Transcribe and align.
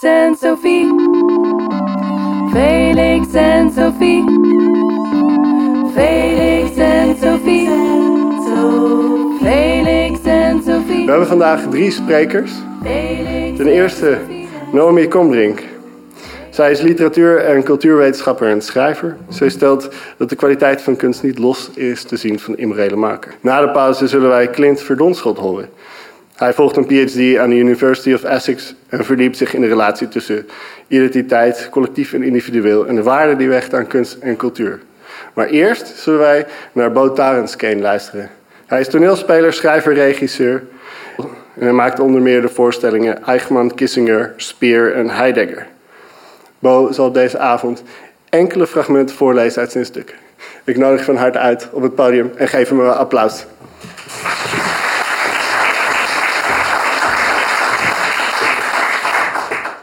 Felix 0.00 0.02
en 0.02 0.36
Sophie. 0.36 0.86
Felix 2.52 3.34
en 3.34 3.70
Sophie. 3.70 4.24
Felix 5.94 6.76
en 6.76 7.16
Sophie. 7.22 7.68
Felix 9.40 10.18
en 10.24 10.62
Sophie. 10.62 11.04
We 11.04 11.10
hebben 11.10 11.26
vandaag 11.26 11.68
drie 11.70 11.90
sprekers. 11.90 12.52
Ten 13.56 13.66
eerste 13.66 14.18
Naomi 14.72 15.08
Kombrink. 15.08 15.62
Zij 16.50 16.70
is 16.70 16.80
literatuur- 16.80 17.44
en 17.44 17.62
cultuurwetenschapper 17.62 18.48
en 18.48 18.62
schrijver. 18.62 19.16
Zij 19.28 19.48
stelt 19.48 19.88
dat 20.16 20.28
de 20.28 20.36
kwaliteit 20.36 20.82
van 20.82 20.96
kunst 20.96 21.22
niet 21.22 21.38
los 21.38 21.70
is 21.74 22.04
te 22.04 22.16
zien 22.16 22.38
van 22.38 22.56
immorele 22.56 22.96
maker. 22.96 23.34
Na 23.40 23.60
de 23.60 23.70
pauze 23.70 24.06
zullen 24.06 24.28
wij 24.28 24.50
Clint 24.50 24.80
Verdonschot 24.80 25.38
horen. 25.38 25.68
Hij 26.40 26.54
volgt 26.54 26.76
een 26.76 26.86
PhD 26.86 27.38
aan 27.38 27.50
de 27.50 27.56
University 27.56 28.12
of 28.12 28.22
Essex 28.22 28.74
en 28.88 29.04
verdiept 29.04 29.36
zich 29.36 29.54
in 29.54 29.60
de 29.60 29.66
relatie 29.66 30.08
tussen 30.08 30.48
identiteit, 30.88 31.68
collectief 31.70 32.12
en 32.12 32.22
individueel 32.22 32.86
en 32.86 32.94
de 32.94 33.02
waarde 33.02 33.36
die 33.36 33.48
we 33.48 33.54
hechten 33.54 33.78
aan 33.78 33.86
kunst 33.86 34.16
en 34.20 34.36
cultuur. 34.36 34.80
Maar 35.34 35.46
eerst 35.46 35.86
zullen 35.86 36.18
wij 36.18 36.46
naar 36.72 36.92
Bo 36.92 37.12
Tarenskeen 37.12 37.80
luisteren. 37.80 38.30
Hij 38.66 38.80
is 38.80 38.88
toneelspeler, 38.88 39.52
schrijver, 39.52 39.94
regisseur. 39.94 40.62
En 41.54 41.62
hij 41.62 41.72
maakt 41.72 42.00
onder 42.00 42.22
meer 42.22 42.40
de 42.40 42.48
voorstellingen 42.48 43.24
Eichmann, 43.24 43.74
Kissinger, 43.74 44.32
Speer 44.36 44.94
en 44.94 45.10
Heidegger. 45.10 45.66
Bo 46.58 46.92
zal 46.92 47.12
deze 47.12 47.38
avond 47.38 47.82
enkele 48.28 48.66
fragmenten 48.66 49.16
voorlezen 49.16 49.60
uit 49.60 49.72
zijn 49.72 49.84
stukken. 49.84 50.16
Ik 50.64 50.76
nodig 50.76 51.04
van 51.04 51.16
harte 51.16 51.38
uit 51.38 51.68
op 51.72 51.82
het 51.82 51.94
podium 51.94 52.32
en 52.36 52.48
geef 52.48 52.68
hem 52.68 52.80
een 52.80 52.90
applaus. 52.90 53.46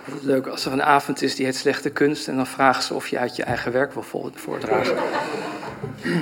Het 0.08 0.16
is 0.16 0.17
leuk 0.28 0.48
als 0.48 0.66
er 0.66 0.72
een 0.72 0.84
avond 0.84 1.22
is 1.22 1.36
die 1.36 1.46
heet 1.46 1.56
Slechte 1.56 1.90
Kunst 1.90 2.28
en 2.28 2.36
dan 2.36 2.48
vragen 2.48 2.84
ze 2.84 2.94
of 2.94 3.08
je 3.08 3.18
uit 3.18 3.36
je 3.36 3.44
eigen 3.44 3.72
werk 3.72 3.94
wil 3.94 4.04
vo- 4.04 4.32
voordragen. 4.36 4.98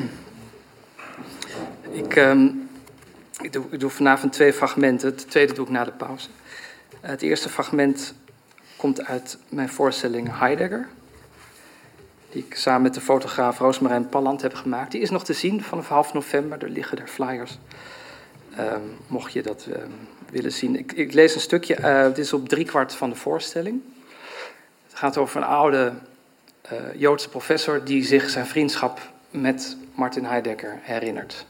ik, 2.04 2.16
ehm, 2.16 2.48
ik, 3.42 3.54
doe, 3.54 3.66
ik 3.70 3.80
doe 3.80 3.90
vanavond 3.90 4.34
twee 4.34 4.54
fragmenten. 4.54 5.10
Het 5.10 5.30
tweede 5.30 5.54
doe 5.54 5.66
ik 5.66 5.72
na 5.72 5.84
de 5.84 5.92
pauze. 5.92 6.28
Het 7.02 7.22
eerste 7.22 7.50
fragment 7.50 8.14
komt 8.76 9.06
uit 9.06 9.38
mijn 9.50 9.70
voorstelling 9.70 10.40
Heidegger. 10.40 10.88
Die 12.32 12.46
ik 12.48 12.56
samen 12.56 12.82
met 12.82 12.94
de 12.94 13.02
fotograaf 13.02 13.58
Roosmarijn 13.60 14.10
Palland 14.10 14.42
heb 14.42 14.54
gemaakt. 14.54 14.92
Die 14.92 15.02
is 15.02 15.10
nog 15.10 15.24
te 15.26 15.34
zien 15.34 15.64
vanaf 15.64 15.88
half 15.88 16.14
november. 16.14 16.64
Er 16.64 16.70
liggen 16.70 17.00
er 17.00 17.08
flyers. 17.08 17.58
Ehm, 18.56 18.82
mocht 19.08 19.34
je 19.34 19.42
dat 19.42 19.68
ehm, 19.74 19.90
willen 20.32 20.52
zien. 20.52 20.76
Ik, 20.80 20.92
ik 20.92 21.14
lees 21.14 21.36
een 21.36 21.42
stukje. 21.42 21.76
eh, 21.76 22.02
het 22.02 22.18
is 22.18 22.34
op 22.34 22.50
driekwart 22.50 22.94
van 22.96 23.10
de 23.10 23.16
voorstelling. 23.16 23.82
Het 24.96 25.04
gaat 25.04 25.18
over 25.18 25.38
een 25.38 25.48
oude 25.48 25.94
eh, 26.62 26.78
Joodse 26.96 27.30
professor 27.30 27.84
die 27.84 28.04
zich 28.04 28.30
zijn 28.30 28.46
vriendschap 28.46 29.00
met 29.30 29.78
Martin 29.94 30.26
Heidegger 30.26 30.80
herinnert. 30.82 31.46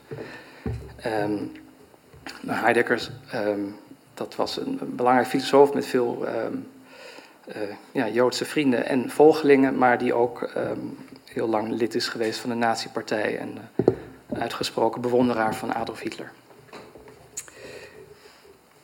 Nou, 2.41 2.59
Heidegger, 2.59 3.09
ehm, 3.31 3.59
dat 4.13 4.35
was 4.35 4.57
een, 4.57 4.79
belangrijk 4.81 5.27
filosoof 5.27 5.73
met 5.73 5.85
veel 5.85 6.27
ehm, 6.27 6.53
eh, 7.47 7.61
ja, 7.91 8.07
Joodse 8.07 8.45
vrienden 8.45 8.85
en 8.85 9.09
volgelingen, 9.09 9.77
maar 9.77 9.97
die 9.97 10.13
ook 10.13 10.49
heel 11.25 11.47
lang 11.47 11.71
lid 11.71 11.95
is 11.95 12.07
geweest 12.07 12.39
van 12.39 12.49
de 12.49 12.55
Nazi-partij 12.55 13.37
en 13.37 13.57
eh, 13.75 14.41
uitgesproken 14.41 15.02
bewonderaar 15.02 15.55
van 15.55 15.73
Adolf 15.73 15.99
Hitler. 15.99 16.31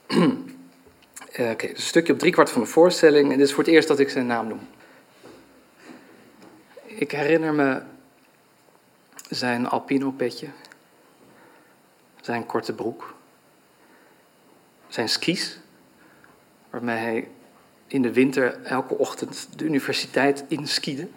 Eh, 1.32 1.50
Oké, 1.50 1.68
dus 1.68 1.78
een 1.78 1.82
stukje 1.82 2.14
op 2.14 2.20
driekwart 2.20 2.50
van 2.50 2.62
de 2.62 2.68
voorstelling. 2.68 3.32
En 3.32 3.38
dit 3.38 3.48
is 3.48 3.54
voor 3.54 3.64
het 3.64 3.74
eerst 3.74 3.88
dat 3.88 4.00
ik 4.00 4.10
zijn 4.10 4.26
naam 4.26 4.48
noem. 4.48 4.68
Ik 6.86 7.12
herinner 7.12 7.54
me 7.54 7.82
zijn 9.30 9.68
alpino-petje, 9.68 10.48
zijn 12.22 12.46
korte 12.46 12.74
broek, 12.74 13.16
zijn 14.88 15.10
skis, 15.10 15.60
waarmee 16.70 16.98
hij 16.98 17.28
in 17.88 18.02
de 18.02 18.14
winter 18.14 18.64
elke 18.64 18.98
ochtend 18.98 19.48
de 19.56 19.66
universiteit 19.66 20.44
inskiede. 20.48 21.08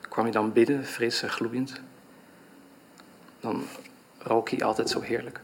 Kwam 0.00 0.24
hij 0.24 0.32
dan 0.32 0.52
binnen, 0.52 0.84
fris 0.84 1.22
en 1.22 1.30
gloeiend. 1.30 1.80
Dan 3.40 3.64
rook 4.18 4.50
hij 4.50 4.62
altijd 4.62 4.90
zo 4.90 5.00
heerlijk. 5.00 5.40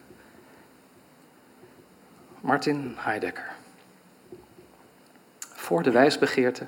Martin 2.41 2.95
Heidegger. 2.97 3.53
Voor 5.39 5.83
de 5.83 5.91
wijsbegeerte, 5.91 6.67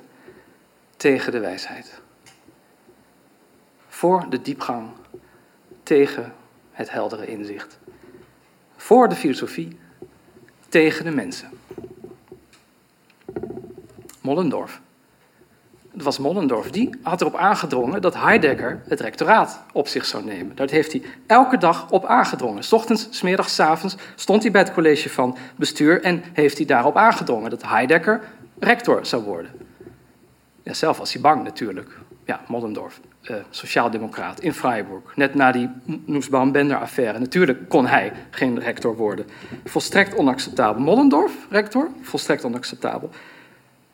tegen 0.97 1.31
de 1.31 1.39
wijsheid. 1.39 2.01
Voor 3.87 4.29
de 4.29 4.41
diepgang, 4.41 4.89
tegen 5.83 6.33
het 6.71 6.91
heldere 6.91 7.25
inzicht. 7.25 7.79
Voor 8.75 9.09
de 9.09 9.15
filosofie, 9.15 9.79
tegen 10.69 11.05
de 11.05 11.11
mensen. 11.11 11.49
Mollendorf. 14.21 14.81
Het 15.93 16.03
was 16.03 16.17
Mollendorf. 16.17 16.69
Die 16.69 16.89
had 17.01 17.21
erop 17.21 17.35
aangedrongen 17.35 18.01
dat 18.01 18.15
Heidegger 18.15 18.81
het 18.87 18.99
rectoraat 18.99 19.63
op 19.73 19.87
zich 19.87 20.05
zou 20.05 20.23
nemen. 20.23 20.55
Daar 20.55 20.69
heeft 20.69 20.91
hij 20.91 21.01
elke 21.27 21.57
dag 21.57 21.89
op 21.89 22.05
aangedrongen. 22.05 22.63
Ochtends, 22.71 23.07
s 23.09 23.21
middags, 23.21 23.55
s 23.55 23.59
avonds 23.59 23.95
stond 24.15 24.41
hij 24.41 24.51
bij 24.51 24.61
het 24.61 24.73
college 24.73 25.09
van 25.09 25.37
bestuur 25.55 26.01
en 26.01 26.23
heeft 26.33 26.57
hij 26.57 26.65
daarop 26.65 26.97
aangedrongen 26.97 27.49
dat 27.49 27.67
Heidegger 27.67 28.21
rector 28.59 29.05
zou 29.05 29.23
worden. 29.23 29.51
Ja, 30.63 30.73
zelf 30.73 30.97
was 30.97 31.13
hij 31.13 31.21
bang 31.21 31.43
natuurlijk. 31.43 31.89
Ja, 32.25 32.41
Mollendorf, 32.47 32.99
eh, 33.21 33.35
sociaaldemocraat 33.49 34.39
in 34.39 34.53
Freiburg, 34.53 35.15
net 35.15 35.35
na 35.35 35.51
die 35.51 35.69
Noesbaum-Bender-affaire. 36.05 37.19
Natuurlijk 37.19 37.69
kon 37.69 37.87
hij 37.87 38.11
geen 38.29 38.59
rector 38.59 38.95
worden. 38.95 39.25
Volstrekt 39.65 40.15
onacceptabel. 40.15 40.81
Mollendorf, 40.81 41.33
rector, 41.49 41.89
volstrekt 42.01 42.43
onacceptabel. 42.43 43.09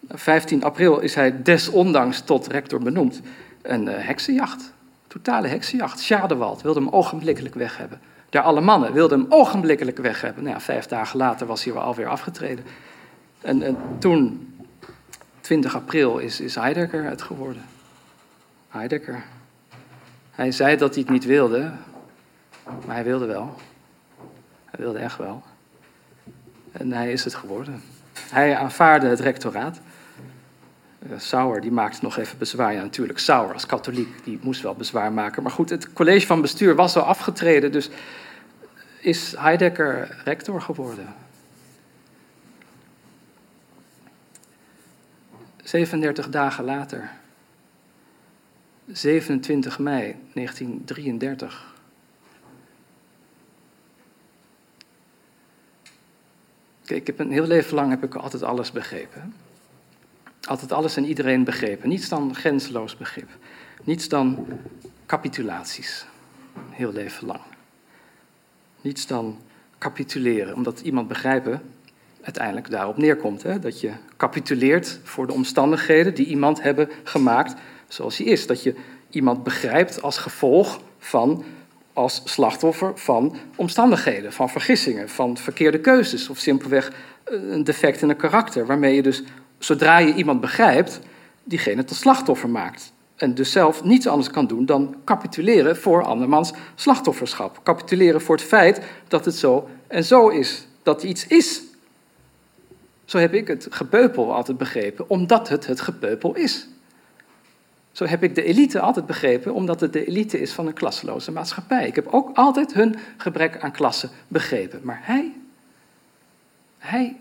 15 0.09 0.63
april 0.63 0.99
is 0.99 1.15
hij 1.15 1.41
desondanks 1.41 2.21
tot 2.21 2.47
rector 2.47 2.79
benoemd. 2.79 3.21
Een 3.61 3.87
eh, 3.87 4.05
heksenjacht, 4.05 4.73
totale 5.07 5.47
heksenjacht. 5.47 5.99
Schadewald 5.99 6.61
wilde 6.61 6.79
hem 6.79 6.89
ogenblikkelijk 6.89 7.55
weg 7.55 7.77
hebben. 7.77 8.01
Daar 8.29 8.43
alle 8.43 8.61
mannen 8.61 8.93
wilden 8.93 9.19
hem 9.19 9.31
ogenblikkelijk 9.31 9.97
weg 9.97 10.21
hebben. 10.21 10.43
Nou 10.43 10.55
ja, 10.55 10.61
vijf 10.61 10.85
dagen 10.85 11.17
later 11.17 11.47
was 11.47 11.63
hij 11.63 11.73
alweer 11.73 12.07
afgetreden. 12.07 12.65
En, 13.41 13.61
en 13.61 13.77
toen, 13.99 14.53
20 15.41 15.75
april, 15.75 16.17
is, 16.17 16.39
is 16.39 16.55
Heidegger 16.55 17.03
het 17.03 17.21
geworden. 17.21 17.61
Heidegger. 18.69 19.23
Hij 20.31 20.51
zei 20.51 20.77
dat 20.77 20.93
hij 20.93 21.03
het 21.03 21.11
niet 21.11 21.25
wilde, 21.25 21.71
maar 22.85 22.95
hij 22.95 23.03
wilde 23.03 23.25
wel. 23.25 23.55
Hij 24.65 24.79
wilde 24.79 24.99
echt 24.99 25.17
wel. 25.17 25.43
En 26.71 26.91
hij 26.91 27.11
is 27.11 27.23
het 27.23 27.35
geworden. 27.35 27.81
Hij 28.29 28.55
aanvaarde 28.55 29.07
het 29.07 29.19
rectoraat. 29.19 29.79
Uh, 30.99 31.19
Sauer 31.19 31.61
die 31.61 31.71
maakte 31.71 31.99
nog 32.01 32.17
even 32.17 32.37
bezwaar. 32.37 32.73
Ja, 32.73 32.81
natuurlijk, 32.81 33.19
Sauer 33.19 33.53
als 33.53 33.65
katholiek 33.65 34.23
die 34.23 34.39
moest 34.41 34.61
wel 34.61 34.75
bezwaar 34.75 35.11
maken. 35.13 35.43
Maar 35.43 35.51
goed, 35.51 35.69
het 35.69 35.93
college 35.93 36.25
van 36.25 36.41
bestuur 36.41 36.75
was 36.75 36.95
al 36.95 37.03
afgetreden, 37.03 37.71
dus 37.71 37.89
is 38.99 39.35
Heidegger 39.37 40.21
rector 40.23 40.61
geworden. 40.61 41.15
37 45.63 46.29
dagen 46.29 46.63
later, 46.63 47.11
27 48.87 49.79
mei 49.79 50.15
1933. 50.33 51.73
Kijk, 56.85 56.99
ik 56.99 57.07
heb 57.07 57.19
een 57.19 57.31
heel 57.31 57.47
leven 57.47 57.75
lang 57.75 57.89
heb 57.89 58.03
ik 58.03 58.15
altijd 58.15 58.43
alles 58.43 58.71
begrepen. 58.71 59.33
Altijd 60.41 60.71
alles 60.71 60.95
en 60.95 61.05
iedereen 61.05 61.43
begrepen. 61.43 61.89
Niets 61.89 62.09
dan 62.09 62.35
grenzeloos 62.35 62.97
begrip. 62.97 63.29
Niets 63.83 64.07
dan 64.07 64.47
capitulaties. 65.05 66.05
Heel 66.69 66.91
leven 66.91 67.27
lang. 67.27 67.41
Niets 68.81 69.07
dan 69.07 69.37
capituleren. 69.77 70.55
Omdat 70.55 70.79
iemand 70.79 71.07
begrijpen 71.07 71.61
uiteindelijk 72.21 72.69
daarop 72.69 72.97
neerkomt. 72.97 73.43
Hè? 73.43 73.59
Dat 73.59 73.81
je 73.81 73.91
capituleert 74.17 74.99
voor 75.03 75.27
de 75.27 75.33
omstandigheden 75.33 76.13
die 76.15 76.25
iemand 76.25 76.61
hebben 76.61 76.89
gemaakt 77.03 77.55
zoals 77.87 78.17
hij 78.17 78.27
is. 78.27 78.47
Dat 78.47 78.63
je 78.63 78.75
iemand 79.09 79.43
begrijpt 79.43 80.01
als 80.01 80.17
gevolg 80.17 80.81
van, 80.99 81.43
als 81.93 82.21
slachtoffer 82.25 82.91
van 82.97 83.35
omstandigheden, 83.55 84.33
van 84.33 84.49
vergissingen, 84.49 85.09
van 85.09 85.37
verkeerde 85.37 85.79
keuzes 85.79 86.29
of 86.29 86.37
simpelweg 86.37 86.91
een 87.23 87.63
defect 87.63 88.01
in 88.01 88.09
een 88.09 88.15
karakter. 88.15 88.65
Waarmee 88.65 88.95
je 88.95 89.01
dus, 89.01 89.23
zodra 89.59 89.97
je 89.97 90.13
iemand 90.13 90.41
begrijpt, 90.41 90.99
diegene 91.43 91.83
tot 91.83 91.97
slachtoffer 91.97 92.49
maakt. 92.49 92.93
En 93.15 93.33
dus 93.35 93.51
zelf 93.51 93.83
niets 93.83 94.07
anders 94.07 94.29
kan 94.29 94.47
doen 94.47 94.65
dan 94.65 94.95
capituleren 95.05 95.77
voor 95.77 96.03
andermans 96.03 96.53
slachtofferschap. 96.75 97.59
Capituleren 97.63 98.21
voor 98.21 98.35
het 98.35 98.45
feit 98.45 98.81
dat 99.07 99.25
het 99.25 99.35
zo 99.35 99.69
en 99.87 100.03
zo 100.03 100.27
is. 100.27 100.67
Dat 100.83 101.03
iets 101.03 101.27
is 101.27 101.61
Zo 103.05 103.17
heb 103.17 103.33
ik 103.33 103.47
het 103.47 103.67
gepeupel 103.69 104.33
altijd 104.33 104.57
begrepen, 104.57 105.09
omdat 105.09 105.49
het 105.49 105.65
het 105.67 105.81
gepeupel 105.81 106.35
is. 106.35 106.67
Zo 107.91 108.05
heb 108.05 108.23
ik 108.23 108.35
de 108.35 108.43
elite 108.43 108.79
altijd 108.79 109.05
begrepen, 109.05 109.53
omdat 109.53 109.79
het 109.79 109.93
de 109.93 110.05
elite 110.05 110.41
is 110.41 110.51
van 110.51 110.67
een 110.67 110.73
klasseloze 110.73 111.31
maatschappij. 111.31 111.87
Ik 111.87 111.95
heb 111.95 112.07
ook 112.07 112.37
altijd 112.37 112.73
hun 112.73 112.95
gebrek 113.17 113.59
aan 113.59 113.71
klasse 113.71 114.09
begrepen. 114.27 114.79
Maar 114.83 114.99
hij, 115.01 115.33
hij, 116.77 117.17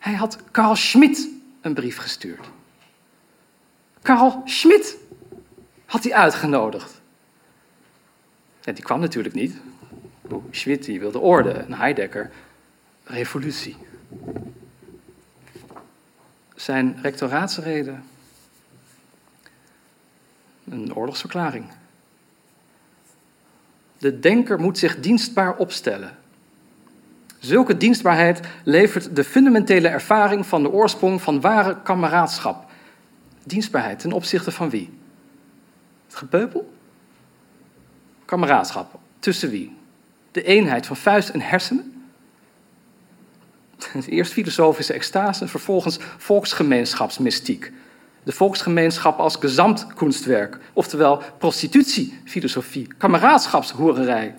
hij 0.00 0.14
had 0.14 0.38
Carl 0.50 0.76
Schmitt 0.76 1.28
een 1.60 1.74
brief 1.74 1.96
gestuurd. 1.96 2.46
Carl 4.02 4.42
Schmitt 4.44 4.96
had 5.86 6.02
hij 6.02 6.12
uitgenodigd. 6.12 7.00
En 8.64 8.74
die 8.74 8.84
kwam 8.84 9.00
natuurlijk 9.00 9.34
niet. 9.34 9.56
Schmitt 10.50 10.84
die 10.84 11.00
wilde 11.00 11.18
orde 11.18 11.50
en 11.50 11.72
Heidegger 11.72 12.30
revolutie. 13.04 13.76
Zijn 16.54 16.98
rectoraatsrede 17.02 17.94
een 20.68 20.94
oorlogsverklaring. 20.94 21.66
De 23.98 24.18
denker 24.18 24.60
moet 24.60 24.78
zich 24.78 25.00
dienstbaar 25.00 25.56
opstellen. 25.56 26.18
Zulke 27.40 27.76
dienstbaarheid 27.76 28.40
levert 28.64 29.16
de 29.16 29.24
fundamentele 29.24 29.88
ervaring 29.88 30.46
van 30.46 30.62
de 30.62 30.70
oorsprong 30.70 31.22
van 31.22 31.40
ware 31.40 31.82
kameraadschap. 31.82 32.70
Dienstbaarheid 33.44 33.98
ten 33.98 34.12
opzichte 34.12 34.50
van 34.50 34.70
wie? 34.70 34.98
Het 36.06 36.16
gepeupel? 36.16 36.72
Kameraadschap. 38.24 38.98
Tussen 39.18 39.50
wie? 39.50 39.76
De 40.32 40.42
eenheid 40.42 40.86
van 40.86 40.96
vuist 40.96 41.28
en 41.28 41.40
hersenen? 41.40 42.04
Eerst 44.06 44.32
filosofische 44.32 44.92
extase, 44.92 45.48
vervolgens 45.48 45.98
volksgemeenschapsmystiek. 46.16 47.72
De 48.22 48.32
volksgemeenschap 48.32 49.18
als 49.18 49.36
gezamtkunstwerk, 49.36 50.58
oftewel 50.72 51.22
prostitutiefilosofie, 51.38 52.86
kameraadschapshoererij. 52.98 54.34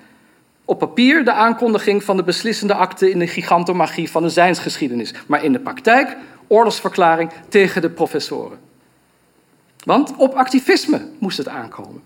Op 0.66 0.80
papier 0.80 1.26
de 1.26 1.32
aankondiging 1.32 2.04
van 2.04 2.18
de 2.18 2.24
beslissende 2.24 2.74
akte 2.74 3.10
in 3.10 3.20
de 3.20 3.28
gigantomagie 3.28 4.12
van 4.12 4.24
de 4.24 4.30
zijnsgeschiedenis, 4.30 5.14
maar 5.28 5.44
in 5.44 5.54
de 5.54 5.60
praktijk 5.60 6.18
oorlogsverklaring 6.48 7.32
tegen 7.48 7.82
de 7.82 7.90
professoren. 7.90 8.60
Want 9.84 10.16
op 10.16 10.34
activisme 10.34 11.08
moest 11.20 11.38
het 11.38 11.48
aankomen. 11.48 12.02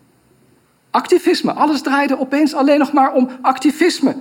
Activisme, 0.90 1.54
alles 1.54 1.82
draaide 1.82 2.20
opeens 2.20 2.54
alleen 2.54 2.80
nog 2.80 2.94
maar 2.94 3.14
om 3.14 3.30
activisme. 3.42 4.16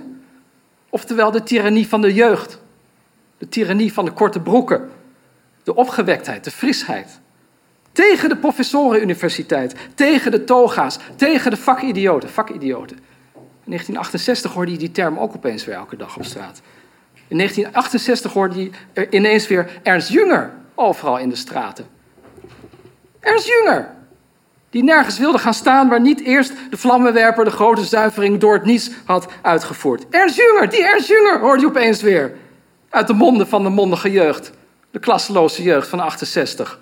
Oftewel 0.89 1.31
de 1.31 1.43
tirannie 1.43 1.87
van 1.87 2.01
de 2.01 2.13
jeugd, 2.13 2.59
de 3.37 3.49
tirannie 3.49 3.93
van 3.93 4.05
de 4.05 4.11
korte 4.11 4.39
broeken, 4.39 4.89
de 5.63 5.75
opgewektheid, 5.75 6.43
de 6.43 6.51
frisheid. 6.51 7.19
Tegen 7.91 8.29
de 8.29 8.37
professorenuniversiteit, 8.37 9.75
tegen 9.93 10.31
de 10.31 10.43
toga's, 10.43 10.99
tegen 11.15 11.51
de 11.51 11.57
vakidioten. 11.57 12.29
vakidioten. 12.29 12.99
In 13.65 13.71
1968 13.71 14.53
hoorde 14.53 14.71
je 14.71 14.77
die 14.77 14.91
term 14.91 15.17
ook 15.17 15.35
opeens 15.35 15.65
weer 15.65 15.75
elke 15.75 15.97
dag 15.97 16.17
op 16.17 16.23
straat. 16.23 16.61
In 17.27 17.37
1968 17.37 18.33
hoorde 18.33 18.63
je 18.63 18.69
er 18.93 19.13
ineens 19.13 19.47
weer 19.47 19.79
Ernst 19.83 20.09
Jünger 20.09 20.53
overal 20.75 21.17
in 21.17 21.29
de 21.29 21.35
straten. 21.35 21.85
Ernst 23.19 23.47
Jünger, 23.47 23.95
die 24.69 24.83
nergens 24.83 25.17
wilde 25.17 25.37
gaan 25.37 25.53
staan 25.53 25.89
waar 25.89 26.01
niet 26.01 26.21
eerst 26.21 26.53
de 26.69 26.77
vlammenwerper 26.77 27.45
de 27.45 27.51
grote 27.51 27.83
zuivering 27.83 28.39
door 28.39 28.53
het 28.53 28.65
niets 28.65 28.91
had 29.05 29.27
uitgevoerd. 29.41 30.05
Ernst 30.09 30.35
Jünger, 30.35 30.69
die 30.69 30.83
Ernst 30.83 31.07
Jünger 31.07 31.39
hoorde 31.39 31.61
je 31.61 31.67
opeens 31.67 32.01
weer. 32.01 32.35
Uit 32.89 33.07
de 33.07 33.13
monden 33.13 33.47
van 33.47 33.63
de 33.63 33.69
mondige 33.69 34.11
jeugd, 34.11 34.51
de 34.91 34.99
klasseloze 34.99 35.63
jeugd 35.63 35.87
van 35.87 35.99
68 35.99 36.79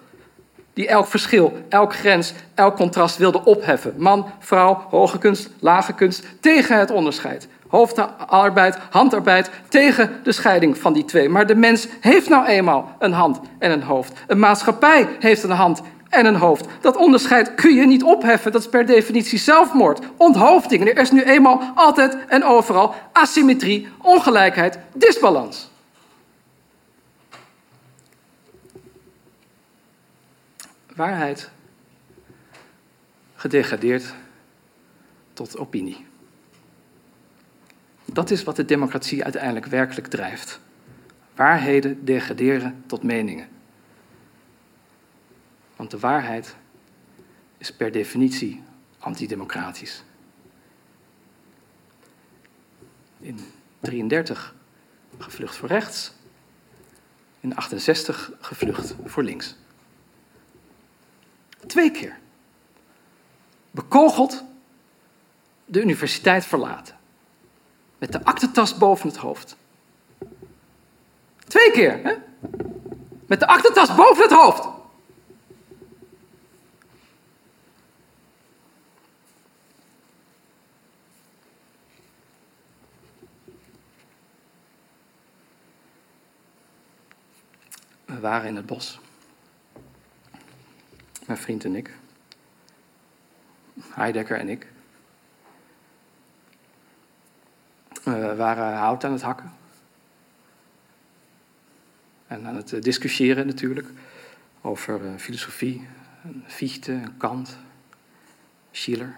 die 0.74 0.88
elk 0.88 1.08
verschil, 1.08 1.54
elk 1.70 1.96
grens, 1.96 2.34
elk 2.56 2.75
contrast 2.75 3.18
wilde 3.18 3.46
opheffen. 3.46 3.94
Man, 3.98 4.25
vrouw, 4.40 4.86
hoge 4.90 5.18
kunst, 5.18 5.50
lage 5.60 5.94
kunst, 5.94 6.25
tegen 6.40 6.80
het 6.80 6.92
onderscheid. 6.92 7.48
Hoofdarbeid, 7.68 8.78
handarbeid, 8.90 9.50
tegen 9.70 10.20
de 10.24 10.31
scheiding 10.31 10.78
van 10.78 10.94
die 10.94 11.06
twee. 11.06 11.30
Maar 11.30 11.46
de 11.46 11.56
mens 11.56 11.88
heeft 12.00 12.30
nou 12.30 12.46
eenmaal 12.46 12.96
een 13.00 13.14
hand 13.14 13.40
en 13.60 13.72
een 13.72 13.84
hoofd. 13.84 14.14
Een 14.28 14.40
maatschappij 14.40 15.08
heeft 15.20 15.44
een 15.44 15.50
hand 15.50 15.81
en 16.10 16.25
een 16.25 16.36
hoofd. 16.36 16.66
Dat 16.81 16.98
onderscheid 16.98 17.56
kun 17.56 17.74
je 17.74 17.86
niet 17.86 18.04
opheffen, 18.04 18.52
dat 18.52 18.62
is 18.62 18.69
per 18.69 18.86
definitie 18.86 19.40
zelfmoord, 19.40 20.00
onthoofding. 20.18 20.88
Er 20.88 20.98
is 20.98 21.12
nu 21.12 21.24
eenmaal 21.24 21.62
altijd 21.76 22.18
en 22.28 22.44
overal 22.44 22.96
asymmetrie, 23.12 23.88
ongelijkheid, 24.02 24.80
disbalans. 24.94 25.72
Waarheid 30.95 31.51
gedegradeerd 33.36 34.13
tot 35.34 35.57
opinie. 35.57 36.06
Dat 38.06 38.31
is 38.31 38.44
wat 38.44 38.56
de 38.56 38.66
democratie 38.66 39.24
uiteindelijk 39.24 39.66
werkelijk 39.66 40.07
drijft. 40.07 40.60
Waarheden 41.36 42.06
degraderen 42.06 42.84
tot 42.86 43.04
meningen. 43.04 43.48
Want 45.75 45.92
de 45.92 46.00
waarheid 46.00 46.56
is 47.57 47.74
per 47.74 47.92
definitie 47.92 48.63
antidemocratisch. 49.00 50.04
In 53.19 53.40
33 53.80 54.56
gevlucht 55.18 55.56
voor 55.56 55.68
rechts, 55.68 56.13
in 57.40 57.56
68 57.56 58.31
gevlucht 58.40 58.95
voor 59.06 59.24
links. 59.24 59.56
Twee 61.68 61.92
keer. 61.92 62.18
Bekogeld 63.71 64.44
de 65.65 65.81
universiteit 65.81 66.45
verlaten. 66.45 66.95
Met 67.98 68.12
de 68.12 68.24
aktentas 68.24 68.77
boven 68.77 69.07
het 69.07 69.18
hoofd. 69.18 69.57
Twee 71.48 71.71
keer, 71.71 72.00
hè? 72.04 72.13
Met 73.25 73.39
de 73.39 73.48
aktentas 73.48 73.95
boven 73.95 74.24
het 74.24 74.31
hoofd. 74.31 74.68
We 88.06 88.19
waren 88.19 88.48
in 88.48 88.56
het 88.56 88.66
bos 88.66 89.00
mijn 91.33 91.45
vriend 91.45 91.66
en 91.66 91.75
ik. 91.75 91.92
Heidegger 93.90 94.37
en 94.37 94.49
ik. 94.49 94.68
We 98.04 98.35
waren 98.35 98.78
hout 98.78 99.04
aan 99.04 99.11
het 99.11 99.21
hakken. 99.21 99.52
En 102.28 102.47
aan 102.47 102.56
het 102.56 102.73
eh, 102.73 102.81
discussiëren 102.81 103.47
natuurlijk 103.47 103.87
over 104.61 105.02
uh, 105.02 105.18
filosofie, 105.18 105.87
Fichte, 106.45 107.02
Kant, 107.18 107.57
Schiller. 108.71 109.16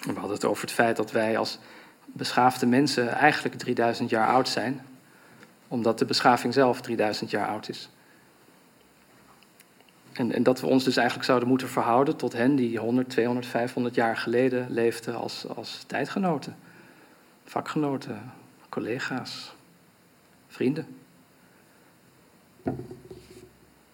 we 0.00 0.12
hadden 0.12 0.32
het 0.32 0.44
over 0.44 0.62
het 0.62 0.72
feit 0.72 0.96
dat 0.96 1.10
wij 1.10 1.38
als 1.38 1.58
beschaafde 2.04 2.66
mensen 2.66 3.08
eigenlijk 3.08 3.54
3000 3.54 4.10
jaar 4.10 4.28
oud 4.28 4.48
zijn, 4.48 4.86
omdat 5.68 5.98
de 5.98 6.04
beschaving 6.04 6.54
zelf 6.54 6.80
3000 6.80 7.30
jaar 7.30 7.48
oud 7.48 7.68
is. 7.68 7.90
En, 10.20 10.32
en, 10.32 10.42
dat 10.42 10.60
we 10.60 10.66
ons 10.66 10.84
dus 10.84 10.96
eigenlijk 10.96 11.26
zouden 11.26 11.48
moeten 11.48 11.68
verhouden 11.68 12.16
tot 12.16 12.32
hen 12.32 12.56
die 12.56 12.78
100, 12.78 13.10
200, 13.10 13.46
500 13.46 13.94
jaar 13.94 14.16
geleden 14.16 14.66
leefden 14.70 15.14
als, 15.14 15.46
als 15.56 15.84
tijdgenoten, 15.86 16.56
vakgenoten, 17.44 18.32
collega's, 18.68 19.54
vrienden. 20.48 20.86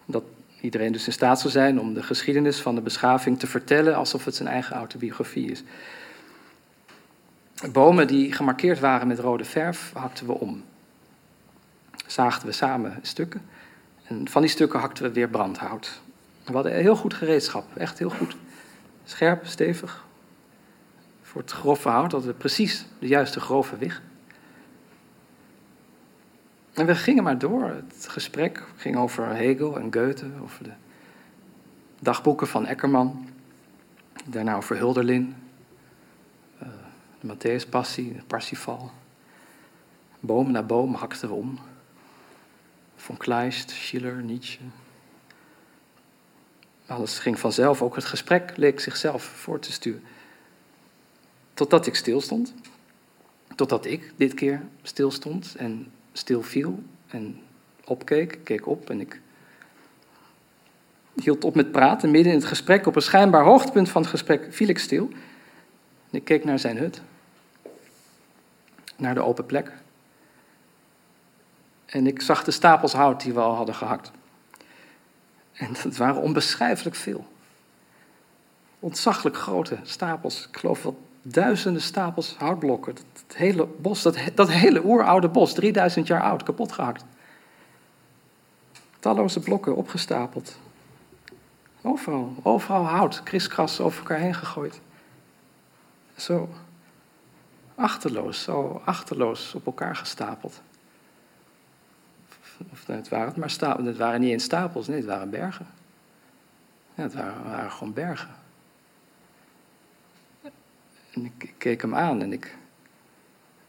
Dat 0.05 0.23
iedereen 0.61 0.91
dus 0.91 1.05
in 1.05 1.13
staat 1.13 1.39
zou 1.39 1.51
zijn 1.51 1.79
om 1.79 1.93
de 1.93 2.03
geschiedenis 2.03 2.61
van 2.61 2.75
de 2.75 2.81
beschaving 2.81 3.39
te 3.39 3.47
vertellen 3.47 3.95
alsof 3.95 4.25
het 4.25 4.35
zijn 4.35 4.49
eigen 4.49 4.75
autobiografie 4.75 5.51
is. 5.51 5.63
Bomen 7.71 8.07
die 8.07 8.33
gemarkeerd 8.33 8.79
waren 8.79 9.07
met 9.07 9.19
rode 9.19 9.45
verf 9.45 9.91
hakten 9.93 10.25
we 10.25 10.33
om. 10.33 10.63
Zaagden 12.07 12.47
we 12.47 12.53
samen 12.53 12.99
stukken. 13.01 13.41
En 14.03 14.29
van 14.29 14.41
die 14.41 14.51
stukken 14.51 14.79
hakten 14.79 15.03
we 15.03 15.11
weer 15.11 15.29
brandhout. 15.29 16.05
We 16.47 16.53
hadden 16.53 16.73
heel 16.73 16.95
goed 16.95 17.13
gereedschap, 17.13 17.75
echt 17.75 17.99
heel 17.99 18.09
goed. 18.09 18.35
Scherp, 19.03 19.45
stevig. 19.45 20.05
Voor 21.21 21.41
het 21.41 21.51
grove 21.51 21.89
hout 21.89 22.11
hadden 22.11 22.29
we 22.31 22.37
precies 22.37 22.85
de 22.99 23.07
juiste 23.07 23.39
grove 23.39 23.77
wicht. 23.77 24.01
En 26.73 26.85
we 26.85 26.95
gingen 26.95 27.23
maar 27.23 27.37
door. 27.37 27.69
Het 27.69 28.07
gesprek 28.07 28.63
ging 28.75 28.97
over 28.97 29.27
Hegel 29.27 29.79
en 29.79 29.93
Goethe, 29.93 30.25
over 30.41 30.63
de 30.63 30.71
dagboeken 31.99 32.47
van 32.47 32.65
Eckerman. 32.65 33.29
Daarna 34.25 34.55
over 34.55 34.77
Hulderlin, 34.77 35.35
eh, 36.59 36.67
de 37.19 37.27
Matthäus-passie, 37.27 38.13
de 38.13 38.23
Parsifal. 38.27 38.91
Boom 40.19 40.51
na 40.51 40.63
boom 40.63 40.93
hakten 40.93 41.29
we 41.29 41.33
om. 41.33 41.59
Von 42.95 43.17
Kleist, 43.17 43.71
Schiller, 43.71 44.23
Nietzsche. 44.23 44.59
Alles 46.87 47.19
ging 47.19 47.39
vanzelf, 47.39 47.81
ook 47.81 47.95
het 47.95 48.05
gesprek 48.05 48.57
leek 48.57 48.79
zichzelf 48.79 49.23
voor 49.23 49.59
te 49.59 49.71
sturen. 49.71 50.03
Totdat 51.53 51.87
ik 51.87 51.95
stilstond. 51.95 52.53
Totdat 53.55 53.85
ik 53.85 54.13
dit 54.15 54.33
keer 54.33 54.61
stilstond 54.81 55.55
en 55.55 55.91
stil 56.13 56.43
viel 56.43 56.83
en 57.07 57.41
opkeek, 57.83 58.39
keek 58.43 58.67
op 58.67 58.89
en 58.89 58.99
ik 58.99 59.21
hield 61.15 61.43
op 61.43 61.55
met 61.55 61.71
praten. 61.71 62.11
Midden 62.11 62.31
in 62.31 62.37
het 62.37 62.47
gesprek, 62.47 62.85
op 62.85 62.95
een 62.95 63.01
schijnbaar 63.01 63.43
hoogtepunt 63.43 63.89
van 63.89 64.01
het 64.01 64.09
gesprek, 64.09 64.47
viel 64.49 64.67
ik 64.67 64.79
stil. 64.79 65.09
En 66.09 66.17
ik 66.17 66.23
keek 66.23 66.43
naar 66.43 66.59
zijn 66.59 66.77
hut, 66.77 67.01
naar 68.95 69.13
de 69.13 69.23
open 69.23 69.45
plek. 69.45 69.71
En 71.85 72.07
ik 72.07 72.21
zag 72.21 72.43
de 72.43 72.51
stapels 72.51 72.93
hout 72.93 73.21
die 73.21 73.33
we 73.33 73.39
al 73.39 73.55
hadden 73.55 73.75
gehakt. 73.75 74.11
En 75.57 75.73
dat 75.83 75.97
waren 75.97 76.21
onbeschrijfelijk 76.21 76.95
veel. 76.95 77.27
Ontzaglijk 78.79 79.37
grote 79.37 79.77
stapels. 79.83 80.47
Ik 80.47 80.57
geloof 80.57 80.83
wel 80.83 81.05
duizenden 81.21 81.81
stapels 81.81 82.35
houtblokken. 82.37 82.95
Dat, 82.95 83.37
hele 83.37 83.65
bos, 83.65 84.01
dat, 84.01 84.17
dat 84.35 84.51
hele 84.51 84.85
oeroude 84.85 85.27
bos, 85.27 85.53
3000 85.53 86.07
jaar 86.07 86.21
oud, 86.21 86.43
kapot 86.43 86.71
gehakt. 86.71 87.05
Talloze 88.99 89.39
blokken 89.39 89.75
opgestapeld. 89.75 90.57
Overal, 91.81 92.35
overal 92.43 92.85
hout, 92.85 93.23
kriskras 93.23 93.79
over 93.79 93.99
elkaar 93.99 94.19
heen 94.19 94.33
gegooid. 94.33 94.81
Zo 96.15 96.49
achterloos, 97.75 98.43
zo 98.43 98.81
achterloos 98.85 99.53
op 99.53 99.65
elkaar 99.65 99.95
gestapeld. 99.95 100.61
Of 102.71 102.85
het 102.85 103.09
waren, 103.09 103.27
het, 103.27 103.37
maar 103.37 103.49
stapels, 103.49 103.87
het 103.87 103.97
waren 103.97 104.21
niet 104.21 104.31
eens 104.31 104.43
stapels, 104.43 104.87
nee, 104.87 104.97
het 104.97 105.05
waren 105.05 105.29
bergen. 105.29 105.67
Het 106.95 107.13
waren, 107.13 107.43
waren 107.43 107.71
gewoon 107.71 107.93
bergen. 107.93 108.35
En 111.13 111.25
ik, 111.25 111.43
ik, 111.43 111.53
keek 111.57 111.81
hem 111.81 111.95
aan 111.95 112.21
en 112.21 112.33
ik, 112.33 112.57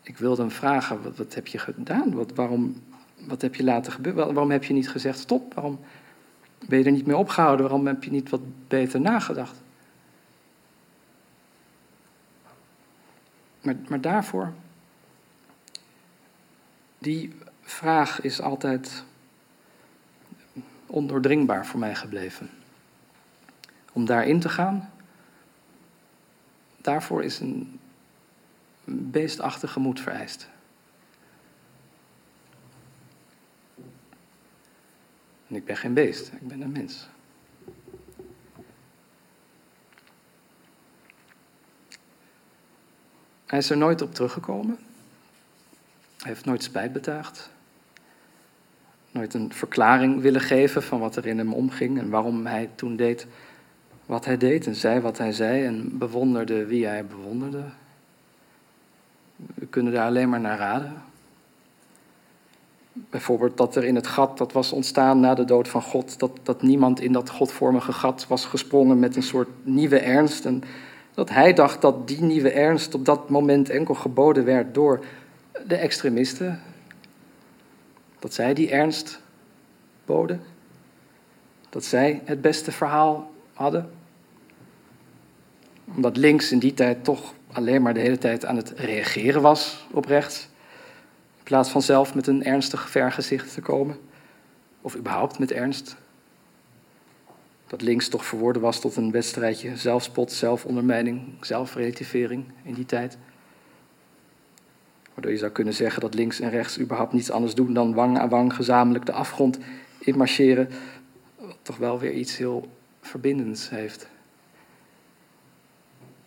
ik 0.03 0.19
wilde 0.19 0.43
hem 0.43 0.51
vragen, 0.51 1.03
wat, 1.03 1.17
wat 1.17 1.35
heb 1.35 1.47
je 1.47 1.59
gedaan? 1.59 2.15
Wat, 2.15 2.35
waarom, 2.35 2.83
wat 3.15 3.43
heb 3.43 3.55
je 3.55 3.65
laten 3.65 3.93
gebeuren? 3.93 4.27
Waarom 4.27 4.51
heb 4.51 4.65
je 4.65 4.73
niet 4.73 4.91
gezegd 4.91 5.19
stop? 5.19 5.55
Waarom 5.55 5.81
ben 6.69 6.79
je 6.79 6.85
er 6.85 6.91
niet 6.91 7.07
mee 7.07 7.17
opgehouden? 7.17 7.67
Waarom 7.67 7.87
heb 7.87 8.05
je 8.05 8.11
niet 8.11 8.31
wat 8.31 8.69
beter 8.69 9.01
nagedacht? 9.01 9.63
Maar, 13.61 13.77
maar 13.89 14.01
daarvoor, 14.01 14.53
die 16.99 17.33
vraag 17.71 18.21
is 18.21 18.41
altijd 18.41 19.05
ondoordringbaar 20.87 21.67
voor 21.67 21.79
mij 21.79 21.95
gebleven. 21.95 22.51
Om 23.93 24.05
daarin 24.05 24.41
te 24.41 24.49
gaan, 24.49 24.91
daarvoor 26.77 27.25
is 27.25 27.41
een 27.41 27.81
beestachtige 28.85 29.81
moed 29.81 30.01
vereist. 30.01 30.49
En 35.47 35.55
ik 35.55 35.65
ben 35.65 35.77
geen 35.77 35.95
beest, 35.95 36.33
ik 36.33 36.49
ben 36.49 36.61
een 36.61 36.73
mens. 36.73 37.09
Hij 43.47 43.59
is 43.59 43.71
er 43.71 43.77
nooit 43.77 44.03
op 44.03 44.15
teruggekomen. 44.15 44.79
Hij 46.17 46.33
heeft 46.33 46.45
nooit 46.45 46.63
spijt 46.63 46.93
betuigd. 46.93 47.51
Nooit 49.19 49.35
een 49.35 49.53
verklaring 49.53 50.21
willen 50.21 50.41
geven 50.41 50.83
van 50.83 50.99
wat 50.99 51.17
er 51.17 51.27
in 51.27 51.39
hem 51.39 51.53
omging 51.53 51.99
en 51.99 52.11
waarom 52.11 52.47
hij 52.47 52.71
toen 52.75 52.97
deed 52.97 53.27
wat 54.07 54.25
hij 54.25 54.37
deed 54.37 54.67
en 54.67 54.75
zei 54.75 55.01
wat 55.01 55.19
hij 55.19 55.33
zei 55.33 55.65
en 55.65 55.99
bewonderde 55.99 56.67
wie 56.67 56.87
hij 56.87 57.07
bewonderde. 57.07 57.63
We 59.55 59.67
kunnen 59.67 59.93
daar 59.93 60.07
alleen 60.07 60.29
maar 60.29 60.41
naar 60.41 60.59
raden. 60.59 60.93
Bijvoorbeeld 62.93 63.57
dat 63.57 63.77
er 63.77 63.85
in 63.85 63.95
het 63.95 64.07
gat 64.07 64.39
dat 64.39 64.53
was 64.53 64.73
ontstaan 64.73 65.21
na 65.21 65.35
de 65.35 65.45
dood 65.45 65.69
van 65.69 65.83
God, 65.83 66.19
dat, 66.19 66.31
dat 66.43 66.63
niemand 66.63 67.01
in 67.01 67.13
dat 67.13 67.31
godvormige 67.31 67.93
gat 67.93 68.27
was 68.29 68.45
gesprongen 68.45 68.99
met 68.99 69.17
een 69.17 69.23
soort 69.23 69.49
nieuwe 69.63 69.99
ernst. 69.99 70.45
En 70.45 70.63
dat 71.15 71.31
hij 71.31 71.53
dacht 71.53 71.81
dat 71.81 72.09
die 72.09 72.23
nieuwe 72.23 72.51
ernst 72.51 72.95
op 72.95 73.05
dat 73.05 73.29
moment 73.29 73.71
enkel 73.71 73.95
geboden 73.95 74.45
werd 74.45 74.75
door 74.75 75.05
de 75.67 75.77
extremisten. 75.77 76.61
Dat 78.19 78.35
zij 78.35 78.55
die 78.55 78.71
ernst 78.71 79.21
boden. 80.05 80.43
Dat 81.69 81.85
zij 81.85 82.23
het 82.25 82.41
beste 82.41 82.73
verhaal 82.73 83.31
hadden. 83.53 83.91
Omdat 85.85 86.17
links 86.17 86.53
in 86.53 86.59
die 86.59 86.75
tijd 86.75 87.05
toch 87.05 87.35
alleen 87.53 87.83
maar 87.83 87.95
de 87.95 88.01
hele 88.01 88.19
tijd 88.19 88.45
aan 88.45 88.57
het 88.57 88.71
reageren 88.71 89.43
was 89.43 89.87
op 89.91 90.05
rechts. 90.05 90.49
In 91.37 91.45
plaats 91.45 91.71
van 91.71 91.83
zelf 91.83 92.15
met 92.15 92.27
een 92.27 92.45
ernstig 92.45 92.91
vergezicht 92.91 93.55
te 93.55 93.61
komen. 93.61 93.97
Of 94.81 94.97
überhaupt 94.97 95.39
met 95.39 95.53
ernst. 95.53 95.97
Dat 97.67 97.83
links 97.83 98.09
toch 98.09 98.25
verworden 98.25 98.63
was 98.63 98.81
tot 98.81 98.97
een 98.97 99.11
wedstrijdje 99.11 99.77
zelfspot, 99.77 100.33
zelfondermijning, 100.33 101.23
zelfrelativering 101.41 102.45
in 102.63 102.75
die 102.75 102.87
tijd. 102.87 103.19
Waardoor 105.19 105.37
je 105.37 105.43
zou 105.43 105.53
kunnen 105.53 105.75
zeggen 105.75 106.01
dat 106.01 106.15
links 106.15 106.41
en 106.41 106.51
rechts 106.51 106.81
überhaupt 106.81 107.13
niets 107.13 107.31
anders 107.31 107.55
doen 107.55 107.73
dan 107.73 107.95
wang 107.95 108.19
aan 108.19 108.29
wang 108.29 108.55
gezamenlijk 108.55 109.07
de 109.07 109.13
afgrond 109.13 109.59
inmarcheren. 109.99 110.69
Toch 111.63 111.77
wel 111.77 111.99
weer 111.99 112.13
iets 112.13 112.37
heel 112.37 112.69
verbindends 113.01 113.71
heeft. 113.71 114.09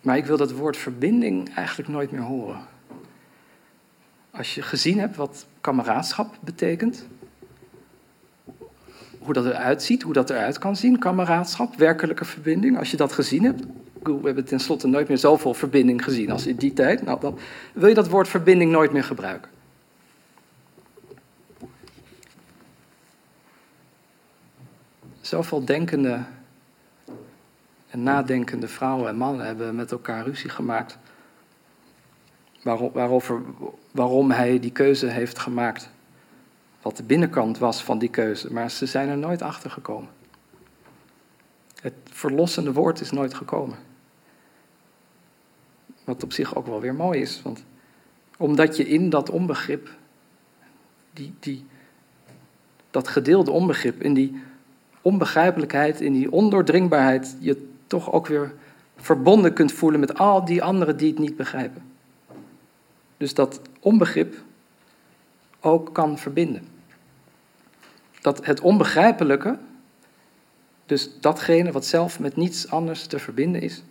Maar 0.01 0.17
ik 0.17 0.25
wil 0.25 0.38
dat 0.38 0.51
woord 0.51 0.77
verbinding 0.77 1.55
eigenlijk 1.55 1.89
nooit 1.89 2.12
meer 2.12 2.21
horen. 2.21 2.60
Als 4.31 4.55
je 4.55 4.62
gezien 4.62 5.00
hebt 5.00 5.15
wat 5.15 5.45
kameraadschap 5.62 6.38
betekent, 6.41 7.07
hoe 9.19 9.33
dat 9.33 9.45
eruit 9.45 9.83
ziet, 9.83 10.01
hoe 10.01 10.13
dat 10.13 10.29
eruit 10.29 10.57
kan 10.57 10.75
zien, 10.75 11.00
kameraadschap, 11.00 11.75
werkelijke 11.75 12.25
verbinding, 12.25 12.77
als 12.77 12.91
je 12.91 12.98
dat 12.98 13.12
gezien 13.12 13.43
hebt, 13.43 13.63
we 14.03 14.20
hebben 14.24 14.46
tenslotte 14.46 14.88
nooit 14.88 15.08
meer 15.08 15.17
zoveel 15.17 15.53
verbinding 15.53 16.03
gezien 16.03 16.31
als 16.31 16.48
in 16.48 16.55
die 16.55 16.74
tijd, 16.74 17.01
nou, 17.01 17.20
dan 17.20 17.38
wil 17.74 17.88
je 17.88 17.96
dat 17.96 18.10
woord 18.10 18.27
verbinding 18.27 18.72
nooit 18.72 18.91
meer 18.91 19.03
gebruiken. 19.03 19.51
Zoveel 25.22 25.65
denkende 25.65 26.24
en 27.89 28.03
nadenkende 28.03 28.67
vrouwen 28.67 29.10
en 29.10 29.15
mannen 29.15 29.46
hebben 29.46 29.75
met 29.75 29.91
elkaar 29.91 30.25
ruzie 30.25 30.50
gemaakt. 30.50 30.98
Waarover, 32.63 33.41
waarom 33.91 34.31
hij 34.31 34.60
die 34.60 34.72
keuze 34.72 35.08
heeft 35.08 35.39
gemaakt. 35.39 35.89
Wat 36.81 36.98
de 36.98 37.03
binnenkant 37.03 37.58
was 37.58 37.84
van 37.84 38.00
die 38.00 38.10
keuze. 38.10 38.53
Maar 38.53 38.72
ze 38.72 38.86
zijn 38.86 39.10
er 39.10 39.17
nooit 39.17 39.41
achter 39.41 39.70
gekomen. 39.70 40.10
Het 41.81 41.93
verlossende 42.03 42.74
woord 42.74 43.01
is 43.01 43.12
nooit 43.12 43.34
gekomen. 43.34 43.77
Wat 46.12 46.24
op 46.24 46.34
zich 46.34 46.56
ook 46.56 46.65
wel 46.65 46.82
weer 46.82 46.96
mooi 46.96 47.22
is. 47.22 47.41
Want 47.41 47.63
omdat 48.38 48.77
je 48.77 48.88
in 48.88 49.10
dat 49.10 49.30
onbegrip, 49.30 49.89
die, 51.13 51.34
die, 51.39 51.65
dat 52.89 53.08
gedeelde 53.08 53.51
onbegrip, 53.51 54.01
in 54.03 54.13
die 54.13 54.41
onbegrijpelijkheid, 55.01 56.01
in 56.01 56.13
die 56.13 56.32
ondoordringbaarheid, 56.32 57.36
je 57.39 57.70
toch 57.88 58.12
ook 58.12 58.27
weer 58.27 58.53
verbonden 58.96 59.53
kunt 59.53 59.72
voelen 59.72 60.00
met 60.00 60.18
al 60.18 60.46
die 60.46 60.63
anderen 60.63 60.98
die 60.98 61.10
het 61.10 61.20
niet 61.20 61.36
begrijpen. 61.36 61.84
Dus 63.18 63.34
dat 63.34 63.62
onbegrip 63.80 64.36
ook 65.60 65.94
kan 65.94 66.18
verbinden. 66.18 66.68
Dat 68.22 68.46
het 68.46 68.62
onbegrijpelijke, 68.62 69.58
dus 70.86 71.20
datgene 71.20 71.72
wat 71.72 71.86
zelf 71.86 72.20
met 72.20 72.36
niets 72.36 72.70
anders 72.70 73.06
te 73.06 73.20
verbinden 73.20 73.62
is, 73.62 73.84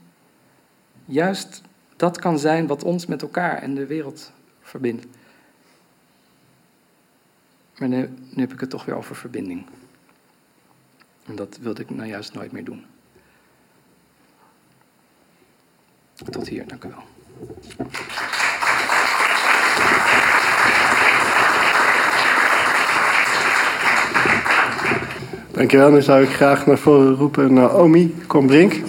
juist 1.04 1.62
dat 2.00 2.18
kan 2.18 2.38
zijn 2.38 2.66
wat 2.66 2.84
ons 2.84 3.06
met 3.06 3.22
elkaar 3.22 3.62
en 3.62 3.74
de 3.74 3.86
wereld 3.86 4.32
verbindt. 4.60 5.06
Maar 7.78 7.88
nu, 7.88 8.08
nu 8.30 8.42
heb 8.42 8.52
ik 8.52 8.60
het 8.60 8.70
toch 8.70 8.84
weer 8.84 8.96
over 8.96 9.16
verbinding. 9.16 9.66
En 11.26 11.36
dat 11.36 11.58
wilde 11.60 11.82
ik 11.82 11.90
nou 11.90 12.08
juist 12.08 12.34
nooit 12.34 12.52
meer 12.52 12.64
doen. 12.64 12.84
Tot 16.30 16.48
hier, 16.48 16.68
dank 16.68 16.84
u 16.84 16.88
wel. 16.88 17.02
Dankjewel. 25.50 25.90
Nu 25.90 26.02
zou 26.02 26.22
ik 26.22 26.30
graag 26.30 26.66
naar 26.66 26.78
voren 26.78 27.14
roepen 27.14 27.52
Naomi 27.52 28.14
Kombrink. 28.26 28.82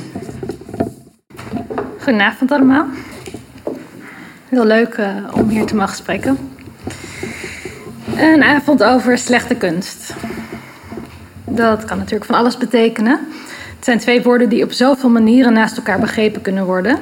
Goedenavond 2.11 2.51
allemaal. 2.51 2.85
Heel 4.49 4.65
leuk 4.65 4.97
uh, 4.97 5.07
om 5.33 5.49
hier 5.49 5.65
te 5.65 5.75
mogen 5.75 5.95
spreken. 5.95 6.37
Een 8.17 8.43
avond 8.43 8.83
over 8.83 9.17
slechte 9.17 9.55
kunst. 9.55 10.13
Dat 11.45 11.85
kan 11.85 11.97
natuurlijk 11.97 12.25
van 12.25 12.35
alles 12.35 12.57
betekenen. 12.57 13.19
Het 13.75 13.85
zijn 13.85 13.99
twee 13.99 14.21
woorden 14.21 14.49
die 14.49 14.63
op 14.63 14.71
zoveel 14.71 15.09
manieren 15.09 15.53
naast 15.53 15.77
elkaar 15.77 15.99
begrepen 15.99 16.41
kunnen 16.41 16.65
worden. 16.65 16.99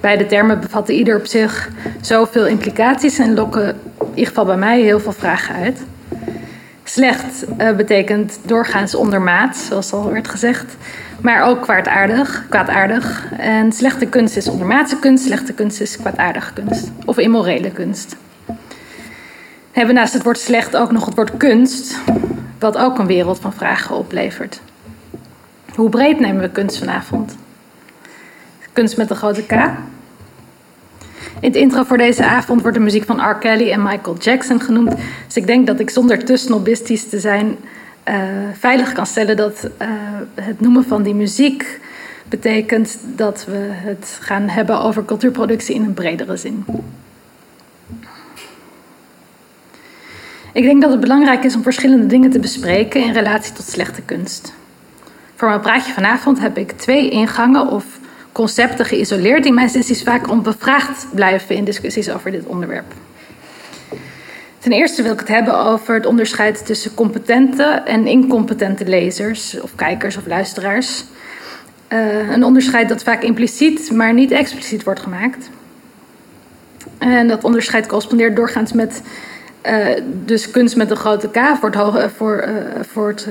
Beide 0.00 0.26
termen 0.26 0.60
bevatten 0.60 0.94
ieder 0.94 1.16
op 1.16 1.26
zich 1.26 1.70
zoveel 2.00 2.46
implicaties 2.46 3.18
en 3.18 3.34
lokken 3.34 3.68
in 4.00 4.08
ieder 4.08 4.26
geval 4.26 4.44
bij 4.44 4.56
mij 4.56 4.80
heel 4.80 5.00
veel 5.00 5.12
vragen 5.12 5.54
uit. 5.54 5.80
Slecht 6.98 7.44
uh, 7.58 7.76
betekent 7.76 8.38
doorgaans 8.42 8.94
ondermaat, 8.94 9.56
zoals 9.56 9.92
al 9.92 10.12
werd 10.12 10.28
gezegd, 10.28 10.76
maar 11.20 11.42
ook 11.42 11.62
kwaadaardig, 11.62 12.46
kwaadaardig. 12.48 13.32
En 13.36 13.72
slechte 13.72 14.06
kunst 14.06 14.36
is 14.36 14.48
ondermaatse 14.48 14.98
kunst, 14.98 15.24
slechte 15.24 15.52
kunst 15.52 15.80
is 15.80 15.96
kwaadaardige 15.96 16.52
kunst 16.52 16.90
of 17.04 17.18
immorele 17.18 17.70
kunst. 17.70 18.16
We 18.46 18.54
hebben 19.72 19.94
naast 19.94 20.12
het 20.12 20.22
woord 20.22 20.38
slecht 20.38 20.76
ook 20.76 20.92
nog 20.92 21.04
het 21.04 21.14
woord 21.14 21.36
kunst, 21.36 21.98
wat 22.58 22.76
ook 22.76 22.98
een 22.98 23.06
wereld 23.06 23.40
van 23.40 23.52
vragen 23.52 23.96
oplevert. 23.96 24.60
Hoe 25.74 25.88
breed 25.88 26.20
nemen 26.20 26.42
we 26.42 26.50
kunst 26.50 26.78
vanavond? 26.78 27.36
Kunst 28.72 28.96
met 28.96 29.10
een 29.10 29.16
grote 29.16 29.42
K. 29.42 29.70
In 31.40 31.48
het 31.48 31.56
intro 31.56 31.82
voor 31.82 31.96
deze 31.96 32.24
avond 32.24 32.62
wordt 32.62 32.76
de 32.76 32.82
muziek 32.82 33.04
van 33.04 33.30
R. 33.30 33.34
Kelly 33.34 33.70
en 33.70 33.82
Michael 33.82 34.16
Jackson 34.16 34.60
genoemd. 34.60 34.94
Dus 35.26 35.36
ik 35.36 35.46
denk 35.46 35.66
dat 35.66 35.80
ik 35.80 35.90
zonder 35.90 36.24
te 36.24 36.36
snobistisch 36.36 37.08
te 37.08 37.20
zijn 37.20 37.56
uh, 38.08 38.14
veilig 38.58 38.92
kan 38.92 39.06
stellen 39.06 39.36
dat 39.36 39.70
uh, 39.82 39.88
het 40.34 40.60
noemen 40.60 40.84
van 40.84 41.02
die 41.02 41.14
muziek 41.14 41.80
betekent 42.28 42.98
dat 43.16 43.44
we 43.48 43.68
het 43.70 44.18
gaan 44.20 44.48
hebben 44.48 44.80
over 44.80 45.04
cultuurproductie 45.04 45.74
in 45.74 45.84
een 45.84 45.94
bredere 45.94 46.36
zin. 46.36 46.64
Ik 50.52 50.64
denk 50.64 50.82
dat 50.82 50.90
het 50.90 51.00
belangrijk 51.00 51.44
is 51.44 51.54
om 51.54 51.62
verschillende 51.62 52.06
dingen 52.06 52.30
te 52.30 52.38
bespreken 52.38 53.04
in 53.04 53.12
relatie 53.12 53.52
tot 53.52 53.64
slechte 53.64 54.02
kunst. 54.02 54.54
Voor 55.34 55.48
mijn 55.48 55.60
praatje 55.60 55.92
vanavond 55.92 56.40
heb 56.40 56.58
ik 56.58 56.72
twee 56.72 57.10
ingangen 57.10 57.66
of 57.66 57.84
concepten 58.32 58.84
geïsoleerd 58.84 59.42
die 59.42 59.52
mijn 59.52 59.68
sessies 59.68 60.02
vaak 60.02 60.30
onbevraagd 60.30 61.06
blijven 61.14 61.54
in 61.54 61.64
discussies 61.64 62.10
over 62.10 62.30
dit 62.30 62.46
onderwerp. 62.46 62.92
Ten 64.58 64.72
eerste 64.72 65.02
wil 65.02 65.12
ik 65.12 65.18
het 65.18 65.28
hebben 65.28 65.58
over 65.58 65.94
het 65.94 66.06
onderscheid 66.06 66.66
tussen 66.66 66.94
competente 66.94 67.62
en 67.62 68.06
incompetente 68.06 68.86
lezers 68.86 69.60
of 69.60 69.74
kijkers 69.74 70.16
of 70.16 70.26
luisteraars. 70.26 71.04
Uh, 71.88 72.30
een 72.30 72.44
onderscheid 72.44 72.88
dat 72.88 73.02
vaak 73.02 73.22
impliciet, 73.22 73.90
maar 73.90 74.14
niet 74.14 74.30
expliciet 74.30 74.84
wordt 74.84 75.00
gemaakt. 75.00 75.50
En 76.98 77.28
dat 77.28 77.44
onderscheid 77.44 77.86
correspondeert 77.86 78.36
doorgaans 78.36 78.72
met 78.72 79.02
uh, 79.66 79.86
dus 80.24 80.50
kunst 80.50 80.76
met 80.76 80.90
een 80.90 80.96
grote 80.96 81.28
K 81.28 81.38
voor 81.60 81.68
het, 81.68 81.78
hoge, 81.78 82.10
voor, 82.16 82.48
voor 82.80 83.08
het 83.08 83.28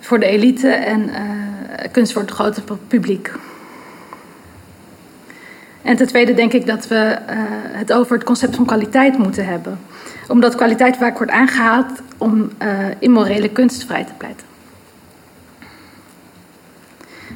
voor 0.00 0.20
de 0.20 0.26
elite 0.26 0.68
en 0.68 1.10
kunst 1.92 2.12
voor 2.12 2.22
het 2.22 2.30
grote 2.30 2.62
publiek. 2.88 3.30
En 5.88 5.96
ten 5.96 6.06
tweede 6.06 6.34
denk 6.34 6.52
ik 6.52 6.66
dat 6.66 6.88
we 6.88 6.94
uh, 6.94 7.36
het 7.72 7.92
over 7.92 8.14
het 8.14 8.24
concept 8.24 8.56
van 8.56 8.66
kwaliteit 8.66 9.18
moeten 9.18 9.46
hebben. 9.46 9.78
Omdat 10.26 10.54
kwaliteit 10.54 10.96
vaak 10.96 11.16
wordt 11.16 11.32
aangehaald 11.32 11.86
om 12.18 12.50
uh, 12.62 12.68
immorele 12.98 13.48
kunst 13.48 13.84
vrij 13.84 14.04
te 14.04 14.12
pleiten. 14.16 14.46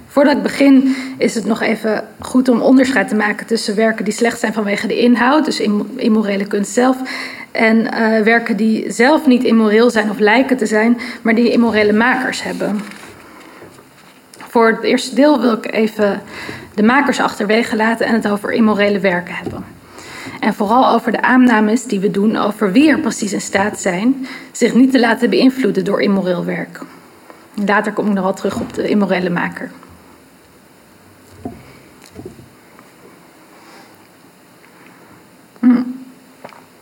Voordat 0.07 0.37
ik 0.37 0.43
begin 0.43 0.97
is 1.19 1.35
het 1.35 1.45
nog 1.45 1.61
even 1.61 2.05
goed 2.19 2.49
om 2.49 2.61
onderscheid 2.61 3.09
te 3.09 3.15
maken 3.15 3.47
tussen 3.47 3.77
werken 3.77 4.05
die 4.05 4.15
slecht 4.15 4.41
zijn 4.41 4.53
vanwege 4.53 4.87
de 4.87 4.99
inhoud, 4.99 5.45
dus 5.45 5.61
immorele 5.97 6.47
kunst 6.47 6.73
zelf, 6.73 6.97
en 7.51 7.77
uh, 7.77 8.21
werken 8.21 8.57
die 8.57 8.91
zelf 8.91 9.27
niet 9.27 9.45
immoreel 9.45 9.91
zijn 9.91 10.11
of 10.11 10.19
lijken 10.19 10.57
te 10.57 10.67
zijn, 10.67 10.99
maar 11.23 11.35
die 11.35 11.51
immorele 11.51 11.93
makers 11.93 12.43
hebben. 12.43 12.81
Voor 14.49 14.67
het 14.67 14.83
eerste 14.83 15.15
deel 15.15 15.41
wil 15.41 15.53
ik 15.53 15.73
even 15.73 16.23
de 16.75 16.83
makers 16.83 17.21
achterwege 17.21 17.77
laten 17.77 18.07
en 18.07 18.15
het 18.15 18.29
over 18.29 18.53
immorele 18.53 19.01
werken 19.01 19.35
hebben. 19.35 19.65
En 20.41 20.55
vooral 20.55 20.89
over 20.95 21.13
de 21.13 21.23
aannames 21.23 21.85
die 21.85 22.01
we 22.01 22.11
doen 22.11 22.37
over 22.37 22.73
wie 22.73 22.91
er 22.91 22.99
precies 22.99 23.33
in 23.33 23.41
staat 23.41 23.81
zijn 23.81 24.27
zich 24.53 24.75
niet 24.75 24.91
te 24.91 25.01
laten 25.01 25.31
beïnvloeden 25.31 25.85
door 25.85 26.03
immoreel 26.03 26.45
werk. 26.45 26.81
Later 27.55 27.93
kom 27.93 28.07
ik 28.07 28.13
nog 28.13 28.25
wel 28.25 28.35
terug 28.35 28.61
op 28.61 28.75
de 28.75 28.89
immorele 28.89 29.31
maker. 29.31 29.71
Hm. 35.59 35.83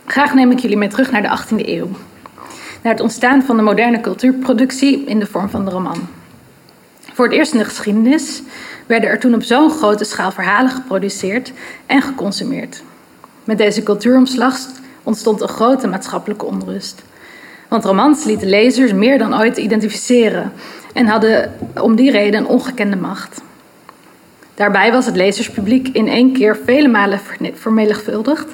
Graag 0.07 0.35
neem 0.35 0.51
ik 0.51 0.59
jullie 0.59 0.77
mee 0.77 0.89
terug 0.89 1.11
naar 1.11 1.23
de 1.23 1.39
18e 1.39 1.69
eeuw. 1.69 1.89
Naar 2.83 2.93
het 2.93 3.03
ontstaan 3.03 3.43
van 3.43 3.57
de 3.57 3.63
moderne 3.63 4.01
cultuurproductie 4.01 5.05
in 5.05 5.19
de 5.19 5.27
vorm 5.27 5.49
van 5.51 5.65
de 5.65 5.71
roman. 5.71 6.09
Voor 7.13 7.25
het 7.25 7.35
eerst 7.35 7.53
in 7.53 7.59
de 7.59 7.65
geschiedenis 7.65 8.43
werden 8.91 9.11
er 9.11 9.19
toen 9.19 9.35
op 9.35 9.43
zo'n 9.43 9.71
grote 9.71 10.05
schaal 10.05 10.33
verhalen 10.33 10.71
geproduceerd 10.71 11.53
en 11.87 12.03
geconsumeerd. 12.03 12.83
Met 13.45 13.59
deze 13.59 13.83
cultuuromslag 13.83 14.59
ontstond 15.03 15.41
een 15.41 15.49
grote 15.49 15.87
maatschappelijke 15.87 16.45
onrust. 16.45 17.03
Want 17.69 17.85
romans 17.85 18.25
lieten 18.25 18.49
lezers 18.49 18.93
meer 18.93 19.19
dan 19.19 19.41
ooit 19.41 19.57
identificeren 19.57 20.53
en 20.93 21.07
hadden 21.07 21.53
om 21.81 21.97
die 21.97 22.11
reden 22.11 22.41
een 22.41 22.47
ongekende 22.47 22.97
macht. 22.97 23.41
Daarbij 24.55 24.93
was 24.93 25.07
het 25.07 25.17
lezerspubliek 25.17 25.89
in 25.89 26.09
één 26.09 26.33
keer 26.33 26.59
vele 26.65 26.89
malen 26.89 27.21
vermenigvuldigd 27.55 28.49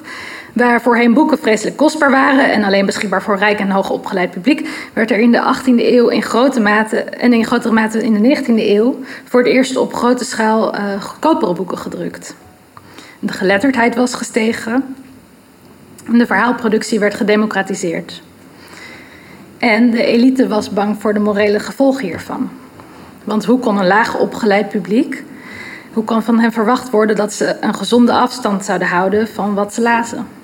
Waar 0.57 0.81
voorheen 0.81 1.13
boeken 1.13 1.37
vreselijk 1.37 1.77
kostbaar 1.77 2.11
waren 2.11 2.51
en 2.51 2.63
alleen 2.63 2.85
beschikbaar 2.85 3.21
voor 3.21 3.37
rijk 3.37 3.59
en 3.59 3.69
hoogopgeleid 3.69 4.31
publiek, 4.31 4.69
werd 4.93 5.11
er 5.11 5.19
in 5.19 5.31
de 5.31 5.55
18e 5.55 5.65
eeuw 5.65 6.07
in 6.07 6.21
grote 6.23 6.59
mate 6.59 6.97
en 6.97 7.33
in 7.33 7.45
grotere 7.45 7.73
mate 7.73 8.03
in 8.03 8.13
de 8.13 8.35
19e 8.37 8.47
eeuw 8.47 8.99
voor 9.23 9.39
het 9.39 9.49
eerst 9.49 9.77
op 9.77 9.93
grote 9.93 10.25
schaal 10.25 10.75
uh, 10.75 11.01
goedkopere 11.01 11.53
boeken 11.53 11.77
gedrukt. 11.77 12.35
De 13.19 13.33
geletterdheid 13.33 13.95
was 13.95 14.13
gestegen 14.13 14.95
en 16.05 16.17
de 16.17 16.25
verhaalproductie 16.25 16.99
werd 16.99 17.15
gedemocratiseerd. 17.15 18.21
En 19.57 19.91
de 19.91 20.03
elite 20.03 20.47
was 20.47 20.69
bang 20.69 21.01
voor 21.01 21.13
de 21.13 21.19
morele 21.19 21.59
gevolgen 21.59 22.05
hiervan. 22.05 22.49
Want 23.23 23.45
hoe 23.45 23.59
kon 23.59 23.77
een 23.77 23.87
laag 23.87 24.19
opgeleid 24.19 24.69
publiek, 24.69 25.23
hoe 25.93 26.03
kon 26.03 26.21
van 26.21 26.39
hen 26.39 26.51
verwacht 26.51 26.89
worden 26.89 27.15
dat 27.15 27.33
ze 27.33 27.57
een 27.61 27.75
gezonde 27.75 28.11
afstand 28.11 28.65
zouden 28.65 28.87
houden 28.87 29.27
van 29.27 29.53
wat 29.53 29.73
ze 29.73 29.81
lazen? 29.81 30.36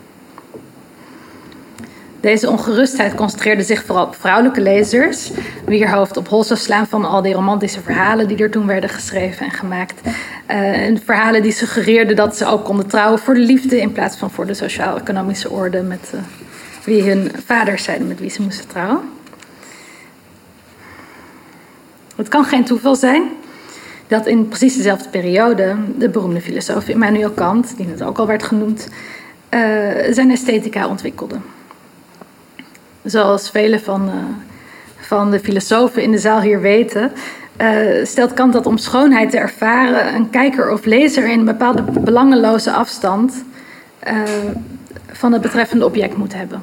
Deze 2.23 2.49
ongerustheid 2.49 3.15
concentreerde 3.15 3.63
zich 3.63 3.83
vooral 3.83 4.05
op 4.05 4.15
vrouwelijke 4.15 4.61
lezers, 4.61 5.31
wier 5.65 5.91
hoofd 5.91 6.17
op 6.17 6.27
hol 6.27 6.43
zou 6.43 6.59
slaan 6.59 6.87
van 6.87 7.05
al 7.05 7.21
die 7.21 7.33
romantische 7.33 7.81
verhalen 7.81 8.27
die 8.27 8.37
er 8.37 8.51
toen 8.51 8.67
werden 8.67 8.89
geschreven 8.89 9.45
en 9.45 9.51
gemaakt. 9.51 10.01
Uh, 10.03 10.87
en 10.87 11.01
verhalen 11.03 11.41
die 11.41 11.51
suggereerden 11.51 12.15
dat 12.15 12.37
ze 12.37 12.45
ook 12.45 12.65
konden 12.65 12.87
trouwen 12.87 13.19
voor 13.19 13.33
de 13.33 13.39
liefde 13.39 13.81
in 13.81 13.91
plaats 13.91 14.17
van 14.17 14.31
voor 14.31 14.45
de 14.45 14.53
sociaal-economische 14.53 15.49
orde 15.49 15.81
met 15.81 16.11
uh, 16.15 16.21
wie 16.85 17.03
hun 17.09 17.31
vaders 17.45 17.83
zeiden 17.83 18.07
met 18.07 18.19
wie 18.19 18.29
ze 18.29 18.41
moesten 18.41 18.67
trouwen. 18.67 19.01
Het 22.15 22.27
kan 22.27 22.45
geen 22.45 22.65
toeval 22.65 22.95
zijn 22.95 23.23
dat 24.07 24.27
in 24.27 24.47
precies 24.47 24.75
dezelfde 24.75 25.09
periode 25.09 25.75
de 25.97 26.09
beroemde 26.09 26.41
filosoof 26.41 26.87
Immanuel 26.87 27.31
Kant, 27.31 27.77
die 27.77 27.87
net 27.87 28.03
ook 28.03 28.17
al 28.17 28.27
werd 28.27 28.43
genoemd, 28.43 28.87
uh, 29.49 29.59
zijn 30.11 30.31
esthetica 30.31 30.87
ontwikkelde. 30.87 31.35
Zoals 33.03 33.49
vele 33.49 33.79
van, 33.79 34.07
uh, 34.07 34.13
van 34.97 35.31
de 35.31 35.39
filosofen 35.39 36.01
in 36.01 36.11
de 36.11 36.17
zaal 36.17 36.41
hier 36.41 36.61
weten, 36.61 37.11
uh, 37.61 38.05
stelt 38.05 38.33
Kant 38.33 38.53
dat 38.53 38.65
om 38.65 38.77
schoonheid 38.77 39.31
te 39.31 39.37
ervaren 39.37 40.15
een 40.15 40.29
kijker 40.29 40.71
of 40.71 40.85
lezer 40.85 41.29
in 41.29 41.39
een 41.39 41.45
bepaalde 41.45 41.81
belangeloze 41.81 42.71
afstand 42.71 43.43
uh, 44.07 44.13
van 45.11 45.33
het 45.33 45.41
betreffende 45.41 45.85
object 45.85 46.17
moet 46.17 46.33
hebben. 46.33 46.61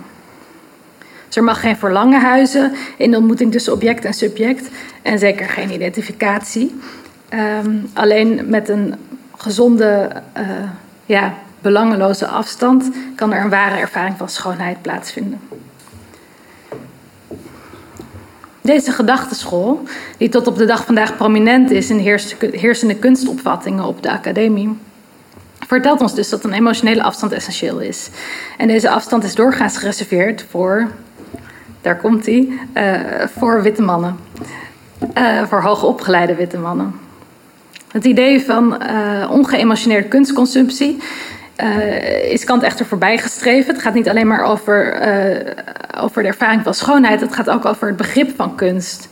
Dus 1.26 1.36
er 1.36 1.44
mag 1.44 1.60
geen 1.60 1.76
verlangen 1.76 2.20
huizen 2.20 2.72
in 2.96 3.10
de 3.10 3.16
ontmoeting 3.16 3.52
tussen 3.52 3.72
object 3.72 4.04
en 4.04 4.14
subject 4.14 4.68
en 5.02 5.18
zeker 5.18 5.48
geen 5.48 5.72
identificatie. 5.72 6.80
Um, 7.64 7.90
alleen 7.92 8.42
met 8.48 8.68
een 8.68 8.94
gezonde, 9.36 10.12
ja, 11.06 11.34
belangeloze 11.60 12.26
afstand 12.26 12.90
kan 13.14 13.32
er 13.32 13.44
een 13.44 13.50
ware 13.50 13.76
ervaring 13.76 14.14
van 14.16 14.28
schoonheid 14.28 14.82
plaatsvinden. 14.82 15.40
Deze 18.60 18.92
gedachteschool, 18.92 19.82
die 20.16 20.28
tot 20.28 20.46
op 20.46 20.56
de 20.56 20.64
dag 20.64 20.84
vandaag 20.84 21.16
prominent 21.16 21.70
is 21.70 21.90
in 21.90 21.98
heersende 22.52 22.96
kunstopvattingen 22.96 23.84
op 23.84 24.02
de 24.02 24.10
academie, 24.10 24.78
vertelt 25.66 26.00
ons 26.00 26.14
dus 26.14 26.28
dat 26.28 26.44
een 26.44 26.52
emotionele 26.52 27.02
afstand 27.02 27.32
essentieel 27.32 27.78
is. 27.78 28.10
En 28.56 28.68
deze 28.68 28.90
afstand 28.90 29.24
is 29.24 29.34
doorgaans 29.34 29.76
gereserveerd 29.76 30.44
voor, 30.50 30.90
daar 31.80 31.96
komt 31.96 32.26
hij, 32.26 32.48
uh, 32.74 33.00
voor 33.38 33.62
witte 33.62 33.82
mannen. 33.82 34.16
Uh, 35.18 35.42
voor 35.42 35.62
hoogopgeleide 35.62 36.34
witte 36.34 36.58
mannen. 36.58 36.94
Het 37.92 38.04
idee 38.04 38.44
van 38.44 38.82
uh, 38.82 39.30
ongeëmotioneerde 39.30 40.08
kunstconsumptie 40.08 40.98
uh, 41.62 42.32
is 42.32 42.44
Kant 42.44 42.62
echter 42.62 42.86
voorbijgestreven. 42.86 43.74
Het 43.74 43.82
gaat 43.82 43.94
niet 43.94 44.08
alleen 44.08 44.26
maar 44.26 44.42
over, 44.42 45.08
uh, 45.08 45.52
over 46.00 46.22
de 46.22 46.28
ervaring 46.28 46.62
van 46.62 46.74
schoonheid, 46.74 47.20
het 47.20 47.34
gaat 47.34 47.50
ook 47.50 47.64
over 47.64 47.86
het 47.86 47.96
begrip 47.96 48.36
van 48.36 48.54
kunst. 48.54 49.08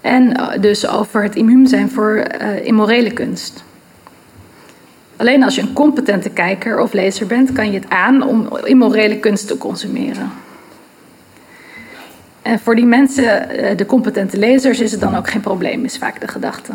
En 0.00 0.36
dus 0.60 0.88
over 0.88 1.22
het 1.22 1.34
immuun 1.34 1.66
zijn 1.66 1.90
voor 1.90 2.16
immorele 2.62 3.12
kunst. 3.12 3.64
Alleen 5.16 5.42
als 5.42 5.54
je 5.54 5.60
een 5.60 5.72
competente 5.72 6.30
kijker 6.30 6.80
of 6.80 6.92
lezer 6.92 7.26
bent, 7.26 7.52
kan 7.52 7.72
je 7.72 7.78
het 7.78 7.90
aan 7.90 8.22
om 8.22 8.56
immorele 8.64 9.18
kunst 9.18 9.46
te 9.46 9.58
consumeren. 9.58 10.30
En 12.42 12.58
voor 12.58 12.74
die 12.74 12.86
mensen, 12.86 13.48
de 13.76 13.86
competente 13.86 14.38
lezers, 14.38 14.80
is 14.80 14.90
het 14.90 15.00
dan 15.00 15.16
ook 15.16 15.30
geen 15.30 15.40
probleem, 15.40 15.84
is 15.84 15.98
vaak 15.98 16.20
de 16.20 16.28
gedachte. 16.28 16.72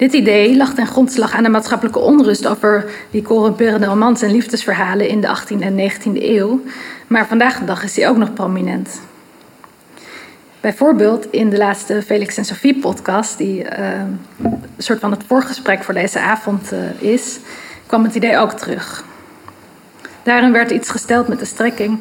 Dit 0.00 0.12
idee 0.12 0.56
lag 0.56 0.74
ten 0.74 0.86
grondslag 0.86 1.34
aan 1.34 1.42
de 1.42 1.48
maatschappelijke 1.48 1.98
onrust 1.98 2.46
over 2.46 2.90
die 3.10 3.22
corrumperende 3.22 3.86
romans 3.86 4.22
en 4.22 4.30
liefdesverhalen 4.30 5.08
in 5.08 5.20
de 5.20 5.36
18e 5.36 5.60
en 5.60 5.90
19e 5.90 6.22
eeuw, 6.22 6.60
maar 7.06 7.26
vandaag 7.26 7.58
de 7.58 7.64
dag 7.64 7.82
is 7.82 7.94
die 7.94 8.08
ook 8.08 8.16
nog 8.16 8.32
prominent. 8.32 9.00
Bijvoorbeeld 10.60 11.30
in 11.30 11.50
de 11.50 11.56
laatste 11.56 12.02
Felix 12.02 12.36
en 12.36 12.44
Sophie 12.44 12.78
podcast, 12.78 13.38
die 13.38 13.62
uh, 13.62 13.68
een 14.42 14.60
soort 14.78 15.00
van 15.00 15.10
het 15.10 15.22
voorgesprek 15.26 15.84
voor 15.84 15.94
deze 15.94 16.20
avond 16.20 16.72
uh, 16.72 17.12
is, 17.12 17.38
kwam 17.86 18.04
het 18.04 18.14
idee 18.14 18.38
ook 18.38 18.52
terug. 18.52 19.04
Daarin 20.22 20.52
werd 20.52 20.70
iets 20.70 20.90
gesteld 20.90 21.28
met 21.28 21.38
de 21.38 21.44
strekking: 21.44 21.98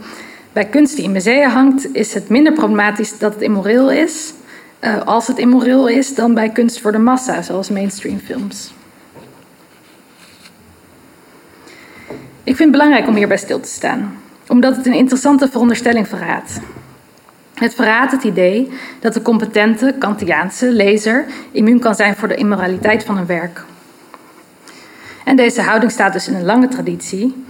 bij 0.54 0.66
kunst 0.66 0.96
die 0.96 1.06
in 1.06 1.12
musea 1.12 1.50
hangt, 1.50 1.96
is 1.96 2.14
het 2.14 2.30
minder 2.30 2.54
problematisch 2.54 3.18
dat 3.18 3.34
het 3.34 3.42
immoreel 3.42 3.92
is, 3.92 4.34
uh, 4.82 5.02
als 5.02 5.28
het 5.28 5.38
immoreel 5.38 5.88
is 5.88 6.16
dan 6.16 6.34
bij 6.34 6.50
kunst 6.50 6.82
voor 6.82 6.92
de 6.92 6.98
massa, 6.98 7.42
zoals 7.42 7.70
mainstream 7.70 8.20
films. 8.20 8.74
Ik 12.44 12.56
vind 12.56 12.60
het 12.60 12.72
belangrijk 12.72 13.08
om 13.08 13.16
hierbij 13.16 13.38
stil 13.38 13.60
te 13.60 13.70
staan, 13.70 14.18
omdat 14.48 14.76
het 14.76 14.86
een 14.86 14.94
interessante 14.94 15.50
veronderstelling 15.50 16.08
verraadt. 16.08 16.60
Het 17.54 17.76
verraadt 17.76 18.12
het 18.12 18.24
idee 18.24 18.72
dat 19.00 19.14
de 19.14 19.22
competente 19.22 19.96
Kantiaanse 20.00 20.72
lezer 20.72 21.26
immuun 21.52 21.80
kan 21.80 21.96
zijn 21.96 22.16
voor 22.16 22.28
de 22.28 22.36
immoraliteit 22.36 23.04
van 23.04 23.18
een 23.18 23.26
werk. 23.26 23.64
En 25.26 25.36
deze 25.36 25.62
houding 25.62 25.92
staat 25.92 26.14
dus 26.14 26.28
in 26.28 26.36
een 26.36 26.46
lange 26.46 26.68
traditie, 26.68 27.44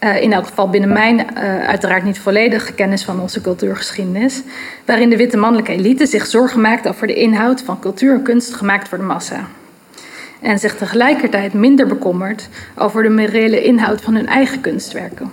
uh, 0.00 0.22
in 0.22 0.32
elk 0.32 0.46
geval 0.46 0.70
binnen 0.70 0.92
mijn 0.92 1.18
uh, 1.18 1.66
uiteraard 1.66 2.04
niet 2.04 2.18
volledige 2.18 2.72
kennis 2.72 3.04
van 3.04 3.20
onze 3.20 3.40
cultuurgeschiedenis, 3.40 4.42
waarin 4.84 5.10
de 5.10 5.16
witte 5.16 5.36
mannelijke 5.36 5.72
elite 5.72 6.06
zich 6.06 6.26
zorgen 6.26 6.60
maakt 6.60 6.88
over 6.88 7.06
de 7.06 7.14
inhoud 7.14 7.62
van 7.62 7.80
cultuur 7.80 8.14
en 8.14 8.22
kunst 8.22 8.54
gemaakt 8.54 8.88
voor 8.88 8.98
de 8.98 9.04
massa. 9.04 9.46
En 10.40 10.58
zich 10.58 10.76
tegelijkertijd 10.76 11.52
minder 11.52 11.86
bekommert 11.86 12.48
over 12.76 13.02
de 13.02 13.08
morele 13.08 13.62
inhoud 13.62 14.00
van 14.00 14.14
hun 14.14 14.26
eigen 14.26 14.60
kunstwerken. 14.60 15.30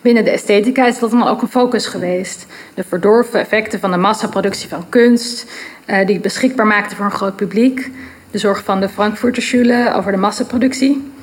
Binnen 0.00 0.24
de 0.24 0.30
esthetica 0.30 0.86
is 0.86 0.98
dat 0.98 1.10
dan 1.10 1.26
ook 1.26 1.42
een 1.42 1.48
focus 1.48 1.86
geweest. 1.86 2.46
De 2.74 2.84
verdorven 2.84 3.40
effecten 3.40 3.80
van 3.80 3.90
de 3.90 3.96
massaproductie 3.96 4.68
van 4.68 4.88
kunst, 4.88 5.50
uh, 5.86 6.06
die 6.06 6.20
beschikbaar 6.20 6.66
maakte 6.66 6.96
voor 6.96 7.04
een 7.04 7.10
groot 7.10 7.36
publiek. 7.36 7.90
De 8.30 8.38
zorg 8.38 8.64
van 8.64 8.80
de 8.80 8.88
Frankfurter 8.88 9.42
Schule 9.42 9.94
over 9.94 10.12
de 10.12 10.18
massaproductie. 10.18 11.13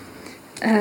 Uh, 0.65 0.71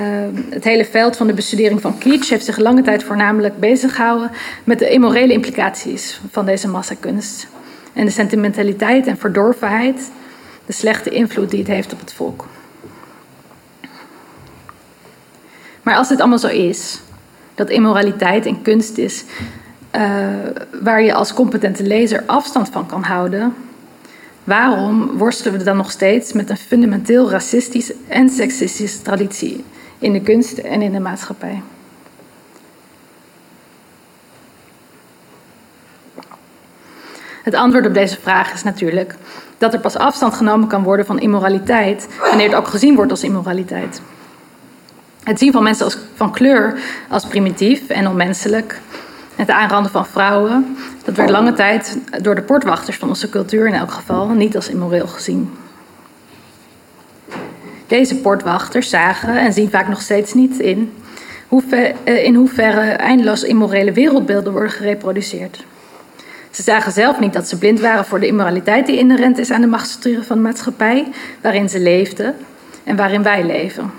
het 0.51 0.65
hele 0.65 0.85
veld 0.85 1.17
van 1.17 1.27
de 1.27 1.33
bestudering 1.33 1.81
van 1.81 1.99
kitsch 1.99 2.31
heeft 2.31 2.45
zich 2.45 2.57
lange 2.57 2.83
tijd 2.83 3.05
voornamelijk 3.05 3.59
bezig 3.59 3.95
gehouden 3.95 4.31
met 4.65 4.79
de 4.79 4.91
immorele 4.91 5.33
implicaties 5.33 6.21
van 6.31 6.47
deze 6.47 6.69
massakunst. 6.69 7.47
En 7.93 8.05
de 8.05 8.11
sentimentaliteit 8.11 9.07
en 9.07 9.19
verdorvenheid, 9.19 10.11
de 10.67 10.73
slechte 10.73 11.11
invloed 11.11 11.51
die 11.51 11.59
het 11.59 11.69
heeft 11.69 11.93
op 11.93 12.01
het 12.01 12.13
volk. 12.13 12.47
Maar 15.83 15.97
als 15.97 16.09
dit 16.09 16.21
allemaal 16.21 16.39
zo 16.39 16.47
is, 16.47 17.01
dat 17.55 17.71
immoraliteit 17.71 18.47
en 18.47 18.63
kunst 18.63 18.99
is 18.99 19.25
uh, 19.97 20.03
waar 20.83 21.03
je 21.03 21.15
als 21.15 21.35
competente 21.35 21.83
lezer 21.83 22.23
afstand 22.27 22.69
van 22.69 22.87
kan 22.87 23.03
houden, 23.03 23.55
waarom 24.51 25.17
worstelen 25.17 25.59
we 25.59 25.65
dan 25.65 25.77
nog 25.77 25.91
steeds 25.91 26.33
met 26.33 26.51
een 26.51 26.57
fundamenteel 26.57 27.31
racistische 27.31 27.95
en 28.09 28.29
seksistische 28.29 29.03
traditie 29.03 29.65
in 29.99 30.13
de 30.13 30.21
kunst 30.21 30.59
en 30.59 30.83
in 30.83 30.93
de 30.93 31.01
maatschappij? 31.01 31.63
Het 37.43 37.55
antwoord 37.55 37.87
op 37.87 37.95
deze 37.95 38.21
vraag 38.21 38.53
is 38.53 38.63
natuurlijk 38.63 39.15
dat 39.59 39.75
er 39.75 39.81
pas 39.81 39.97
afstand 39.97 40.35
genomen 40.35 40.69
kan 40.69 40.83
worden 40.83 41.07
van 41.07 41.21
immoraliteit 41.21 42.09
wanneer 42.21 42.47
het 42.47 42.57
ook 42.57 42.69
gezien 42.69 42.95
wordt 42.95 43.11
als 43.11 43.23
immoraliteit. 43.23 44.01
Het 45.23 45.39
zien 45.39 45.53
van 45.53 45.63
mensen 45.63 45.85
als, 45.85 45.99
van 46.15 46.33
kleur 46.33 46.81
als 47.09 47.27
primitief 47.27 47.89
en 47.89 48.09
onmenselijk, 48.09 48.81
het 49.41 49.51
aanranden 49.51 49.91
van 49.91 50.07
vrouwen, 50.07 50.77
dat 51.05 51.17
werd 51.17 51.31
lange 51.31 51.53
tijd 51.53 51.99
door 52.23 52.35
de 52.35 52.43
portwachters 52.43 52.97
van 52.97 53.09
onze 53.09 53.29
cultuur 53.29 53.67
in 53.67 53.75
elk 53.75 53.91
geval 53.91 54.29
niet 54.29 54.57
als 54.57 54.69
immoreel 54.69 55.07
gezien. 55.07 55.51
Deze 57.87 58.17
portwachters 58.17 58.91
zagen 58.91 59.39
en 59.39 59.53
zien 59.53 59.71
vaak 59.71 59.89
nog 59.89 60.01
steeds 60.01 60.35
niet 60.35 60.59
in 60.59 60.93
eh, 62.05 62.25
in 62.25 62.35
hoeverre 62.35 62.91
eindeloos 62.91 63.43
immorele 63.43 63.93
wereldbeelden 63.93 64.53
worden 64.53 64.71
gereproduceerd. 64.71 65.65
Ze 66.51 66.63
zagen 66.63 66.93
zelf 66.93 67.21
niet 67.21 67.33
dat 67.33 67.49
ze 67.49 67.59
blind 67.59 67.81
waren 67.81 68.05
voor 68.05 68.21
de 68.21 68.27
immoraliteit 68.27 68.87
die 68.87 68.99
inherent 68.99 69.39
is 69.39 69.51
aan 69.51 69.61
de 69.61 69.67
machtsstructuren 69.67 70.25
van 70.25 70.37
de 70.37 70.43
maatschappij, 70.43 71.09
waarin 71.41 71.69
ze 71.69 71.81
leefden 71.81 72.35
en 72.85 72.97
waarin 72.97 73.23
wij 73.23 73.45
leven. 73.45 73.91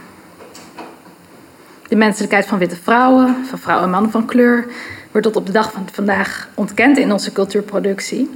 De 1.87 1.95
menselijkheid 1.95 2.45
van 2.45 2.57
witte 2.57 2.75
vrouwen, 2.75 3.35
van 3.49 3.59
vrouwen 3.59 3.85
en 3.85 3.91
mannen 3.91 4.11
van 4.11 4.25
kleur, 4.25 4.65
wordt 5.11 5.27
tot 5.27 5.35
op 5.35 5.45
de 5.45 5.51
dag 5.51 5.71
van 5.71 5.87
vandaag 5.91 6.49
ontkend 6.53 6.97
in 6.97 7.11
onze 7.11 7.31
cultuurproductie. 7.31 8.29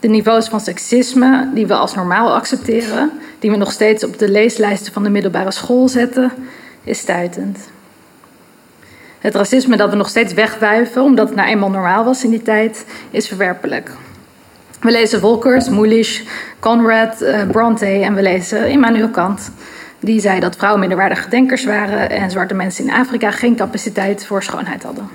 De 0.00 0.08
niveaus 0.08 0.48
van 0.48 0.60
seksisme 0.60 1.50
die 1.54 1.66
we 1.66 1.74
als 1.74 1.94
normaal 1.94 2.34
accepteren, 2.34 3.10
die 3.38 3.50
we 3.50 3.56
nog 3.56 3.72
steeds 3.72 4.04
op 4.04 4.18
de 4.18 4.30
leeslijsten 4.30 4.92
van 4.92 5.02
de 5.02 5.10
middelbare 5.10 5.50
school 5.50 5.88
zetten, 5.88 6.32
is 6.84 6.98
stuitend. 6.98 7.58
Het 9.18 9.34
racisme 9.34 9.76
dat 9.76 9.90
we 9.90 9.96
nog 9.96 10.08
steeds 10.08 10.32
wegwuiven, 10.32 11.02
omdat 11.02 11.26
het 11.26 11.36
nou 11.36 11.48
eenmaal 11.48 11.70
normaal 11.70 12.04
was 12.04 12.24
in 12.24 12.30
die 12.30 12.42
tijd, 12.42 12.84
is 13.10 13.28
verwerpelijk. 13.28 13.90
We 14.80 14.90
lezen 14.90 15.20
Volkers, 15.20 15.68
Mulisch, 15.68 16.22
Conrad, 16.58 17.22
uh, 17.22 17.50
Bronte 17.50 17.86
en 17.86 18.14
we 18.14 18.22
lezen 18.22 18.68
Immanuel 18.68 19.08
Kant. 19.08 19.50
Die 20.00 20.20
zei 20.20 20.40
dat 20.40 20.56
vrouwen 20.56 20.80
minderwaardige 20.80 21.28
denkers 21.28 21.64
waren 21.64 22.10
en 22.10 22.30
zwarte 22.30 22.54
mensen 22.54 22.84
in 22.84 22.92
Afrika 22.92 23.30
geen 23.30 23.56
capaciteit 23.56 24.26
voor 24.26 24.42
schoonheid 24.42 24.82
hadden. 24.82 25.08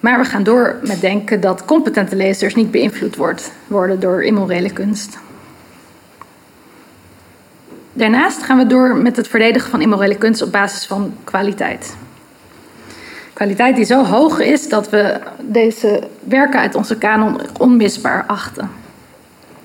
Maar 0.00 0.18
we 0.18 0.24
gaan 0.24 0.42
door 0.42 0.78
met 0.82 1.00
denken 1.00 1.40
dat 1.40 1.64
competente 1.64 2.16
lezers 2.16 2.54
niet 2.54 2.70
beïnvloed 2.70 3.16
wordt, 3.16 3.52
worden 3.66 4.00
door 4.00 4.24
immorele 4.24 4.72
kunst. 4.72 5.18
Daarnaast 7.92 8.42
gaan 8.42 8.58
we 8.58 8.66
door 8.66 8.96
met 8.96 9.16
het 9.16 9.28
verdedigen 9.28 9.70
van 9.70 9.80
immorele 9.80 10.16
kunst 10.16 10.42
op 10.42 10.52
basis 10.52 10.86
van 10.86 11.14
kwaliteit. 11.24 11.96
Kwaliteit 13.32 13.76
die 13.76 13.84
zo 13.84 14.04
hoog 14.04 14.38
is 14.38 14.68
dat 14.68 14.90
we 14.90 15.20
deze 15.40 16.08
werken 16.20 16.60
uit 16.60 16.74
onze 16.74 16.98
kanon 16.98 17.40
onmisbaar 17.58 18.24
achten. 18.26 18.70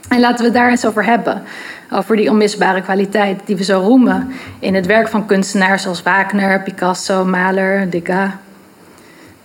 En 0.09 0.19
laten 0.19 0.37
we 0.37 0.43
het 0.43 0.53
daar 0.53 0.69
eens 0.69 0.85
over 0.85 1.05
hebben. 1.05 1.43
Over 1.91 2.15
die 2.15 2.30
onmisbare 2.30 2.82
kwaliteit 2.82 3.41
die 3.45 3.56
we 3.56 3.63
zo 3.63 3.80
roemen 3.80 4.32
in 4.60 4.76
het 4.76 4.86
werk 4.86 5.08
van 5.08 5.26
kunstenaars 5.26 5.82
zoals 5.82 6.04
Wagner, 6.04 6.63
Picasso, 6.63 7.26
Mahler, 7.26 7.89
Degas. 7.89 8.30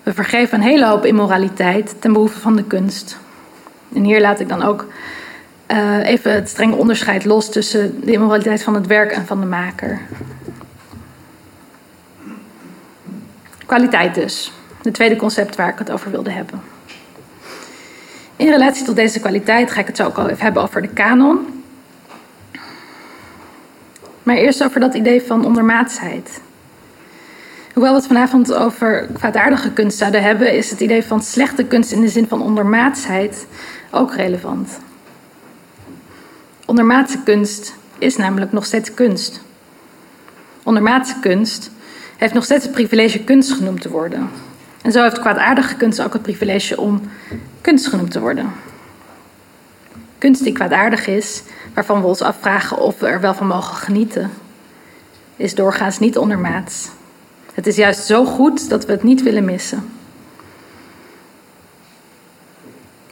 We 0.03 0.15
vergeven 0.15 0.59
een 0.59 0.67
hele 0.67 0.87
hoop 0.87 1.05
immoraliteit 1.05 1.95
ten 1.99 2.13
behoeve 2.13 2.39
van 2.39 2.57
de 2.57 2.65
kunst. 2.65 3.19
En 3.95 4.03
hier 4.05 4.21
laat 4.21 4.41
ik 4.41 4.49
dan 4.49 4.63
ook 4.63 4.87
uh, 5.69 6.09
even 6.09 6.33
het 6.33 6.49
strenge 6.49 6.77
onderscheid 6.77 7.25
los 7.25 7.51
tussen 7.51 8.05
de 8.05 8.13
immoraliteit 8.13 8.63
van 8.63 8.75
het 8.75 8.87
werk 8.87 9.13
en 9.13 9.27
van 9.27 9.41
de 9.41 9.47
maker. 9.47 10.01
Kwaliteit 13.67 14.15
dus. 14.15 14.53
Het 14.83 14.95
tweede 14.95 15.17
concept 15.17 15.57
waar 15.57 15.69
ik 15.69 15.79
het 15.79 15.91
over 15.91 16.11
wilde 16.11 16.31
hebben. 16.31 16.61
In 18.37 18.51
relatie 18.51 18.85
tot 18.85 18.97
deze 18.97 19.21
kwaliteit 19.21 19.71
ga 19.71 19.81
ik 19.81 19.87
het 19.87 19.97
zo 19.97 20.07
ook 20.07 20.19
al 20.19 20.29
even 20.29 20.43
hebben 20.43 20.63
over 20.63 20.83
de 20.83 20.89
kanon. 20.89 21.62
Maar 24.23 24.37
eerst 24.37 24.65
over 24.65 24.81
dat 24.81 24.95
idee 24.95 25.23
van 25.23 25.45
ondermaatsheid. 25.45 26.41
Hoewel 27.73 27.93
we 27.93 27.99
het 27.99 28.07
vanavond 28.07 28.55
over 28.55 29.09
kwaadaardige 29.13 29.73
kunst 29.73 29.99
zouden 29.99 30.23
hebben, 30.23 30.57
is 30.57 30.71
het 30.71 30.81
idee 30.81 31.05
van 31.05 31.23
slechte 31.23 31.65
kunst 31.65 31.93
in 31.93 32.01
de 32.01 32.09
zin 32.09 32.29
van 32.29 32.43
ondermaatsheid 32.43 33.47
ook 33.91 34.15
relevant. 34.15 34.79
Ondermaatse 36.67 37.19
kunst 37.25 37.75
is 37.99 38.17
namelijk 38.17 38.53
nog 38.53 38.65
steeds 38.65 38.95
kunst. 38.95 39.43
Ondermaatse 40.63 41.15
kunst 41.21 41.71
heeft 42.17 42.35
nog 42.35 42.45
steeds 42.45 42.65
het 42.65 42.73
privilege 42.73 43.25
kunst 43.25 43.53
genoemd 43.53 43.81
te 43.81 43.91
worden. 43.91 44.31
En 44.83 44.93
zo 44.93 45.03
heeft 45.03 45.21
kwaadaardige 45.21 45.77
kunst 45.77 46.03
ook 46.03 46.13
het 46.13 46.23
privilege 46.23 46.81
om 46.81 47.01
kunst 47.61 47.87
genoemd 47.87 48.11
te 48.11 48.21
worden. 48.21 48.53
Kunst 50.23 50.45
die 50.45 50.53
kwaadaardig 50.53 51.07
is, 51.07 51.43
waarvan 51.75 52.01
we 52.01 52.07
ons 52.07 52.21
afvragen 52.21 52.79
of 52.79 52.99
we 52.99 53.07
er 53.07 53.21
wel 53.21 53.35
van 53.35 53.47
mogen 53.47 53.77
genieten, 53.77 54.31
is 55.37 55.55
doorgaans 55.55 55.99
niet 55.99 56.19
ondermaats. 56.19 56.89
Het 57.55 57.67
is 57.67 57.77
juist 57.77 58.05
zo 58.05 58.25
goed 58.25 58.69
dat 58.69 58.87
we 58.87 58.93
het 58.93 59.03
niet 59.03 59.23
willen 59.23 59.45
missen. 59.45 59.89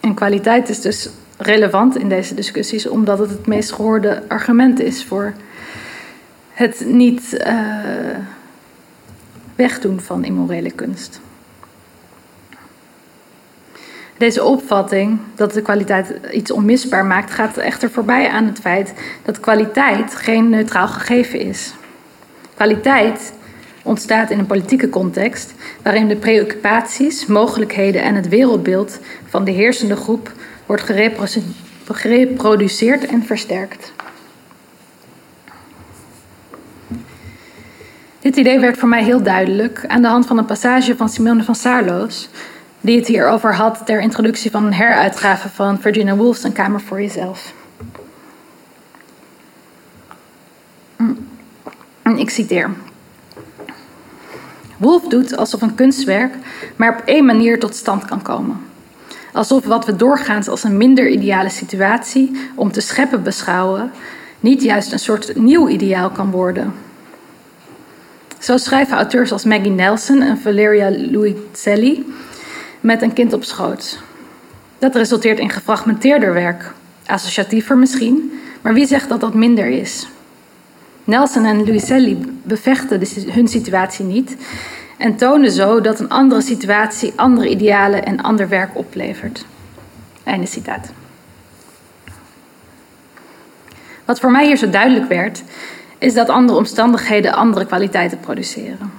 En 0.01 0.15
kwaliteit 0.15 0.69
is 0.69 0.81
dus 0.81 1.09
relevant 1.37 1.97
in 1.97 2.09
deze 2.09 2.35
discussies, 2.35 2.89
omdat 2.89 3.19
het 3.19 3.31
het 3.31 3.47
meest 3.47 3.73
gehoorde 3.73 4.23
argument 4.29 4.81
is 4.81 5.05
voor 5.05 5.33
het 6.53 6.85
niet 6.87 7.45
uh, 7.47 8.19
wegdoen 9.55 10.01
van 10.01 10.25
immorele 10.25 10.71
kunst. 10.71 11.21
Deze 14.21 14.45
opvatting 14.45 15.19
dat 15.35 15.53
de 15.53 15.63
kwaliteit 15.63 16.15
iets 16.33 16.51
onmisbaar 16.51 17.05
maakt, 17.05 17.31
gaat 17.31 17.57
echter 17.57 17.91
voorbij 17.91 18.29
aan 18.29 18.47
het 18.47 18.59
feit 18.59 18.95
dat 19.23 19.41
kwaliteit 19.41 20.15
geen 20.15 20.49
neutraal 20.49 20.89
gegeven 20.89 21.41
is. 21.41 21.75
Kwaliteit 22.55 23.33
ontstaat 23.83 24.31
in 24.31 24.39
een 24.39 24.47
politieke 24.47 24.89
context 24.89 25.55
waarin 25.83 26.09
de 26.09 26.17
preoccupaties, 26.17 27.27
mogelijkheden 27.27 28.03
en 28.03 28.15
het 28.15 28.29
wereldbeeld 28.29 28.99
van 29.29 29.45
de 29.45 29.51
heersende 29.51 29.97
groep 29.97 30.33
wordt 30.67 30.83
gereproduceerd 31.85 33.07
en 33.07 33.23
versterkt. 33.23 33.93
Dit 38.19 38.37
idee 38.37 38.61
werd 38.61 38.79
voor 38.79 38.89
mij 38.89 39.05
heel 39.05 39.23
duidelijk 39.23 39.85
aan 39.87 40.03
de 40.03 40.09
hand 40.09 40.27
van 40.27 40.39
een 40.39 40.45
passage 40.45 40.97
van 40.97 41.09
Simone 41.09 41.43
van 41.43 41.55
Saarloos, 41.55 42.29
die 42.81 42.99
het 42.99 43.07
hierover 43.07 43.55
had 43.55 43.83
ter 43.85 44.01
introductie 44.01 44.51
van 44.51 44.67
een 44.67 44.75
heruitgave 44.75 45.49
van 45.49 45.81
Virginia 45.81 46.17
Woolf's 46.17 46.43
Een 46.43 46.53
Kamer 46.53 46.81
voor 46.81 47.01
Jezelf. 47.01 47.53
Ik 52.17 52.31
citeer. 52.31 52.71
Wolf 54.77 55.09
doet 55.09 55.37
alsof 55.37 55.63
een 55.63 55.75
kunstwerk 55.75 56.35
maar 56.77 56.99
op 56.99 57.03
één 57.05 57.25
manier 57.25 57.59
tot 57.59 57.75
stand 57.75 58.05
kan 58.05 58.23
komen. 58.23 58.61
Alsof 59.33 59.65
wat 59.65 59.87
we 59.87 59.97
doorgaans 59.97 60.49
als 60.49 60.65
een 60.65 60.77
minder 60.77 61.09
ideale 61.09 61.49
situatie 61.49 62.51
om 62.55 62.73
te 62.73 62.81
scheppen 62.81 63.23
beschouwen, 63.23 63.91
niet 64.41 64.63
juist 64.63 64.93
een 64.93 64.99
soort 64.99 65.37
nieuw 65.37 65.69
ideaal 65.69 66.11
kan 66.11 66.31
worden. 66.31 66.73
Zo 68.39 68.57
schrijven 68.57 68.97
auteurs 68.97 69.33
als 69.33 69.45
Maggie 69.45 69.71
Nelson 69.71 70.23
en 70.23 70.39
Valeria 70.39 70.91
Luiselli 70.91 72.07
met 72.81 73.03
een 73.03 73.13
kind 73.13 73.33
op 73.33 73.45
schoot. 73.45 73.99
Dat 74.79 74.95
resulteert 74.95 75.39
in 75.39 75.51
gefragmenteerder 75.51 76.33
werk, 76.33 76.73
associatiever 77.07 77.79
misschien, 77.79 78.41
maar 78.61 78.75
wie 78.75 78.87
zegt 78.87 79.09
dat 79.09 79.21
dat 79.21 79.35
minder 79.35 79.67
is? 79.67 80.09
Nelson 81.05 81.45
en 81.45 81.65
Luiselli 81.67 82.41
bevechten 82.43 83.03
hun 83.33 83.49
situatie 83.49 84.05
niet 84.05 84.37
en 84.97 85.17
tonen 85.17 85.51
zo 85.51 85.81
dat 85.81 86.01
een 86.01 86.09
andere 86.09 86.41
situatie 86.41 87.13
andere 87.17 87.49
idealen 87.49 88.05
en 88.05 88.21
ander 88.21 88.49
werk 88.49 88.71
oplevert. 88.77 89.45
Einde. 90.25 90.49
Wat 94.05 94.21
voor 94.21 94.31
mij 94.31 94.47
hier 94.47 94.57
zo 94.57 94.71
duidelijk 94.71 95.09
werd, 95.09 95.43
is 95.99 96.15
dat 96.15 96.29
andere 96.29 96.59
omstandigheden 96.59 97.35
andere 97.35 97.67
kwaliteiten 97.67 98.21
produceren. 98.21 98.93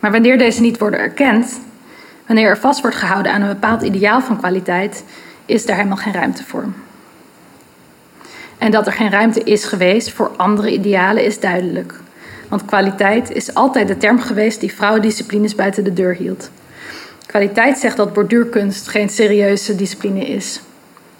Maar 0.00 0.12
wanneer 0.12 0.38
deze 0.38 0.60
niet 0.60 0.78
worden 0.78 1.00
erkend, 1.00 1.60
wanneer 2.26 2.48
er 2.48 2.58
vast 2.58 2.80
wordt 2.80 2.96
gehouden 2.96 3.32
aan 3.32 3.40
een 3.40 3.48
bepaald 3.48 3.82
ideaal 3.82 4.20
van 4.20 4.38
kwaliteit, 4.38 5.04
is 5.46 5.66
daar 5.66 5.76
helemaal 5.76 5.96
geen 5.96 6.12
ruimte 6.12 6.44
voor. 6.44 6.64
En 8.58 8.70
dat 8.70 8.86
er 8.86 8.92
geen 8.92 9.10
ruimte 9.10 9.42
is 9.42 9.64
geweest 9.64 10.12
voor 10.12 10.30
andere 10.36 10.72
idealen 10.72 11.24
is 11.24 11.40
duidelijk. 11.40 11.94
Want 12.48 12.64
kwaliteit 12.64 13.30
is 13.30 13.54
altijd 13.54 13.88
de 13.88 13.96
term 13.96 14.20
geweest 14.20 14.60
die 14.60 14.72
vrouwendisciplines 14.72 15.54
buiten 15.54 15.84
de 15.84 15.92
deur 15.92 16.14
hield. 16.14 16.50
Kwaliteit 17.26 17.78
zegt 17.78 17.96
dat 17.96 18.12
borduurkunst 18.12 18.88
geen 18.88 19.08
serieuze 19.08 19.74
discipline 19.74 20.26
is. 20.26 20.60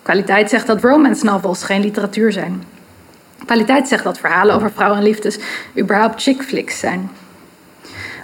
Kwaliteit 0.02 0.50
zegt 0.50 0.66
dat 0.66 0.82
romance 0.82 1.24
novels 1.24 1.62
geen 1.62 1.80
literatuur 1.80 2.32
zijn. 2.32 2.62
Kwaliteit 3.44 3.88
zegt 3.88 4.04
dat 4.04 4.18
verhalen 4.18 4.54
over 4.54 4.72
vrouwen 4.72 4.98
en 4.98 5.04
liefdes 5.04 5.38
überhaupt 5.78 6.22
chick 6.22 6.42
flicks 6.42 6.78
zijn. 6.78 7.10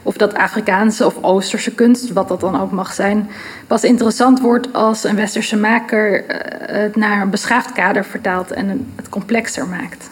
Of 0.02 0.16
dat 0.16 0.34
Afrikaanse 0.34 1.06
of 1.06 1.22
Oosterse 1.22 1.74
kunst, 1.74 2.12
wat 2.12 2.28
dat 2.28 2.40
dan 2.40 2.60
ook 2.60 2.70
mag 2.70 2.92
zijn, 2.92 3.30
pas 3.66 3.84
interessant 3.84 4.40
wordt 4.40 4.72
als 4.72 5.04
een 5.04 5.16
westerse 5.16 5.56
maker 5.56 6.26
eh, 6.26 6.82
het 6.82 6.96
naar 6.96 7.20
een 7.20 7.30
beschaafd 7.30 7.72
kader 7.72 8.04
vertaalt 8.04 8.50
en 8.50 8.92
het 8.96 9.08
complexer 9.08 9.66
maakt. 9.66 10.10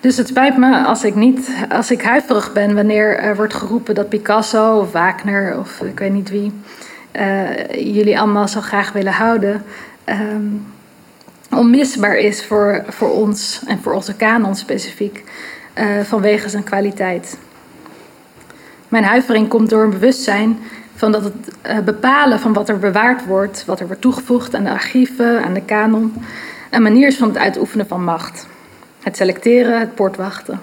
Dus 0.00 0.16
het 0.16 0.28
spijt 0.28 0.56
me 0.56 0.84
als 0.84 1.04
ik 1.04 1.14
niet, 1.14 1.50
als 1.68 1.90
ik 1.90 2.02
huiverig 2.02 2.52
ben 2.52 2.74
wanneer 2.74 3.18
er 3.18 3.36
wordt 3.36 3.54
geroepen 3.54 3.94
dat 3.94 4.08
Picasso 4.08 4.78
of 4.78 4.92
Wagner 4.92 5.58
of 5.58 5.80
ik 5.80 5.98
weet 5.98 6.12
niet 6.12 6.30
wie 6.30 6.52
uh, 7.12 7.68
jullie 7.70 8.18
allemaal 8.18 8.48
zo 8.48 8.60
graag 8.60 8.92
willen 8.92 9.12
houden. 9.12 9.62
Um, 10.04 10.66
onmisbaar 11.50 12.16
is 12.16 12.44
voor, 12.44 12.84
voor 12.88 13.10
ons 13.10 13.62
en 13.66 13.78
voor 13.82 13.92
onze 13.92 14.14
kanon 14.14 14.56
specifiek 14.56 15.24
uh, 15.78 16.00
vanwege 16.00 16.48
zijn 16.48 16.64
kwaliteit. 16.64 17.38
Mijn 18.88 19.04
huivering 19.04 19.48
komt 19.48 19.70
door 19.70 19.82
een 19.82 19.90
bewustzijn 19.90 20.58
van 20.94 21.12
dat 21.12 21.24
het 21.24 21.34
uh, 21.66 21.78
bepalen 21.78 22.40
van 22.40 22.52
wat 22.52 22.68
er 22.68 22.78
bewaard 22.78 23.26
wordt, 23.26 23.64
wat 23.64 23.80
er 23.80 23.86
wordt 23.86 24.02
toegevoegd 24.02 24.54
aan 24.54 24.64
de 24.64 24.70
archieven, 24.70 25.44
aan 25.44 25.54
de 25.54 25.62
kanon, 25.62 26.14
een 26.70 26.82
manier 26.82 27.06
is 27.06 27.16
van 27.16 27.28
het 27.28 27.36
uitoefenen 27.36 27.86
van 27.86 28.04
macht. 28.04 28.46
Het 29.02 29.16
selecteren, 29.16 29.80
het 29.80 29.94
poortwachten. 29.94 30.60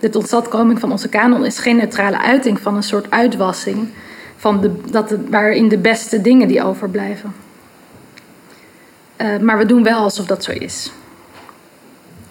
De 0.00 0.10
totstandkoming 0.10 0.80
van 0.80 0.90
onze 0.90 1.08
kanon 1.08 1.44
is 1.44 1.58
geen 1.58 1.76
neutrale 1.76 2.18
uiting 2.18 2.60
van 2.60 2.76
een 2.76 2.82
soort 2.82 3.10
uitwassing 3.10 3.88
van 4.36 4.60
de, 4.60 4.80
dat 4.90 5.14
waarin 5.30 5.68
de 5.68 5.78
beste 5.78 6.20
dingen 6.20 6.48
die 6.48 6.64
overblijven. 6.64 7.34
Uh, 9.20 9.38
maar 9.38 9.58
we 9.58 9.66
doen 9.66 9.82
wel 9.82 9.98
alsof 9.98 10.26
dat 10.26 10.44
zo 10.44 10.52
is. 10.52 10.92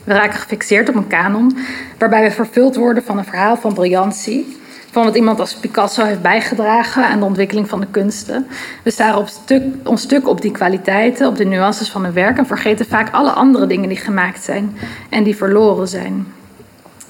We 0.05 0.13
raken 0.13 0.39
gefixeerd 0.39 0.89
op 0.89 0.95
een 0.95 1.07
kanon 1.07 1.57
waarbij 1.97 2.23
we 2.23 2.31
vervuld 2.31 2.75
worden 2.75 3.03
van 3.03 3.17
een 3.17 3.25
verhaal 3.25 3.57
van 3.57 3.73
briljantie, 3.73 4.57
van 4.91 5.03
wat 5.03 5.15
iemand 5.15 5.39
als 5.39 5.55
Picasso 5.55 6.03
heeft 6.03 6.21
bijgedragen 6.21 7.07
aan 7.07 7.19
de 7.19 7.25
ontwikkeling 7.25 7.69
van 7.69 7.79
de 7.79 7.87
kunsten. 7.91 8.47
We 8.83 8.89
staren 8.89 9.17
op 9.17 9.27
stuk, 9.27 9.63
ons 9.83 10.01
stuk 10.01 10.27
op 10.27 10.41
die 10.41 10.51
kwaliteiten, 10.51 11.27
op 11.27 11.35
de 11.35 11.45
nuances 11.45 11.89
van 11.89 12.05
een 12.05 12.13
werk 12.13 12.37
en 12.37 12.45
vergeten 12.45 12.85
vaak 12.85 13.13
alle 13.13 13.31
andere 13.31 13.67
dingen 13.67 13.89
die 13.89 13.97
gemaakt 13.97 14.43
zijn 14.43 14.77
en 15.09 15.23
die 15.23 15.35
verloren 15.35 15.87
zijn. 15.87 16.27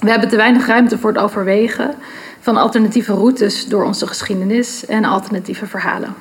We 0.00 0.10
hebben 0.10 0.28
te 0.28 0.36
weinig 0.36 0.66
ruimte 0.66 0.98
voor 0.98 1.12
het 1.12 1.22
overwegen 1.22 1.94
van 2.40 2.56
alternatieve 2.56 3.12
routes 3.12 3.66
door 3.66 3.84
onze 3.84 4.06
geschiedenis 4.06 4.86
en 4.86 5.04
alternatieve 5.04 5.66
verhalen. 5.66 6.14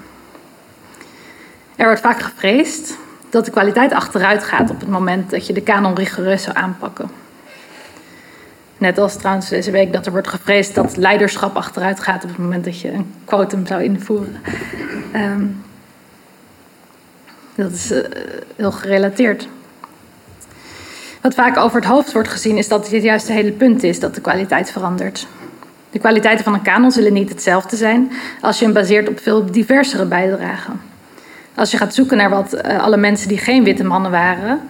Er 1.76 1.86
wordt 1.86 2.02
vaak 2.02 2.20
gevreesd 2.20 2.98
dat 3.36 3.46
de 3.46 3.52
kwaliteit 3.52 3.94
achteruit 3.94 4.44
gaat 4.44 4.70
op 4.70 4.80
het 4.80 4.90
moment 4.90 5.30
dat 5.30 5.48
je 5.48 5.54
de 5.54 5.62
kanon 5.62 5.96
rigoureus 5.96 6.44
zou 6.44 6.58
aanpakken. 6.58 7.10
Net 8.78 8.98
als 8.98 9.16
trouwens 9.16 9.50
deze 9.50 9.72
week 9.72 9.94
dat 9.94 10.06
er 10.06 10.12
wordt 10.12 10.28
gevreesd 10.28 10.76
dat 10.76 10.98
leiderschap 10.98 11.56
achteruit 11.56 12.00
gaat 12.00 12.24
op 12.24 12.30
het 12.30 12.38
moment 12.38 12.66
dat 12.66 12.80
je 12.80 12.92
een 12.92 13.14
quotum 13.26 13.66
zou 13.66 13.84
invoeren. 13.84 14.42
Um, 15.16 15.64
dat 17.56 17.72
is 17.72 17.92
uh, 17.92 18.00
heel 18.56 18.72
gerelateerd. 18.72 19.48
Wat 21.22 21.34
vaak 21.34 21.58
over 21.58 21.80
het 21.80 21.90
hoofd 21.90 22.14
wordt 22.14 22.30
gezien 22.30 22.58
is 22.58 22.68
dat 22.68 22.90
dit 22.90 23.04
juist 23.04 23.28
het 23.28 23.38
hele 23.38 23.52
punt 23.52 23.84
is 23.84 24.00
dat 24.00 24.16
de 24.16 24.22
kwaliteit 24.22 24.72
verandert. 24.72 25.28
De 25.90 26.00
kwaliteiten 26.00 26.44
van 26.44 26.54
een 26.54 26.62
kanon 26.62 26.92
zullen 26.92 27.14
niet 27.14 27.30
hetzelfde 27.30 27.76
zijn 27.76 28.12
als 28.42 28.60
je 28.60 28.66
hem 28.66 28.74
baseert 28.74 29.10
op 29.10 29.20
veel 29.20 29.46
diversere 29.52 30.06
bijdragen. 30.06 30.95
Als 31.56 31.72
je 31.72 31.78
gaat 31.78 31.94
zoeken 31.94 32.18
naar 32.18 32.30
wat 32.30 32.54
uh, 32.54 32.84
alle 32.84 32.98
mensen 32.98 33.28
die 33.28 33.38
geen 33.38 33.64
witte 33.64 33.84
mannen 33.84 34.12
waren, 34.12 34.62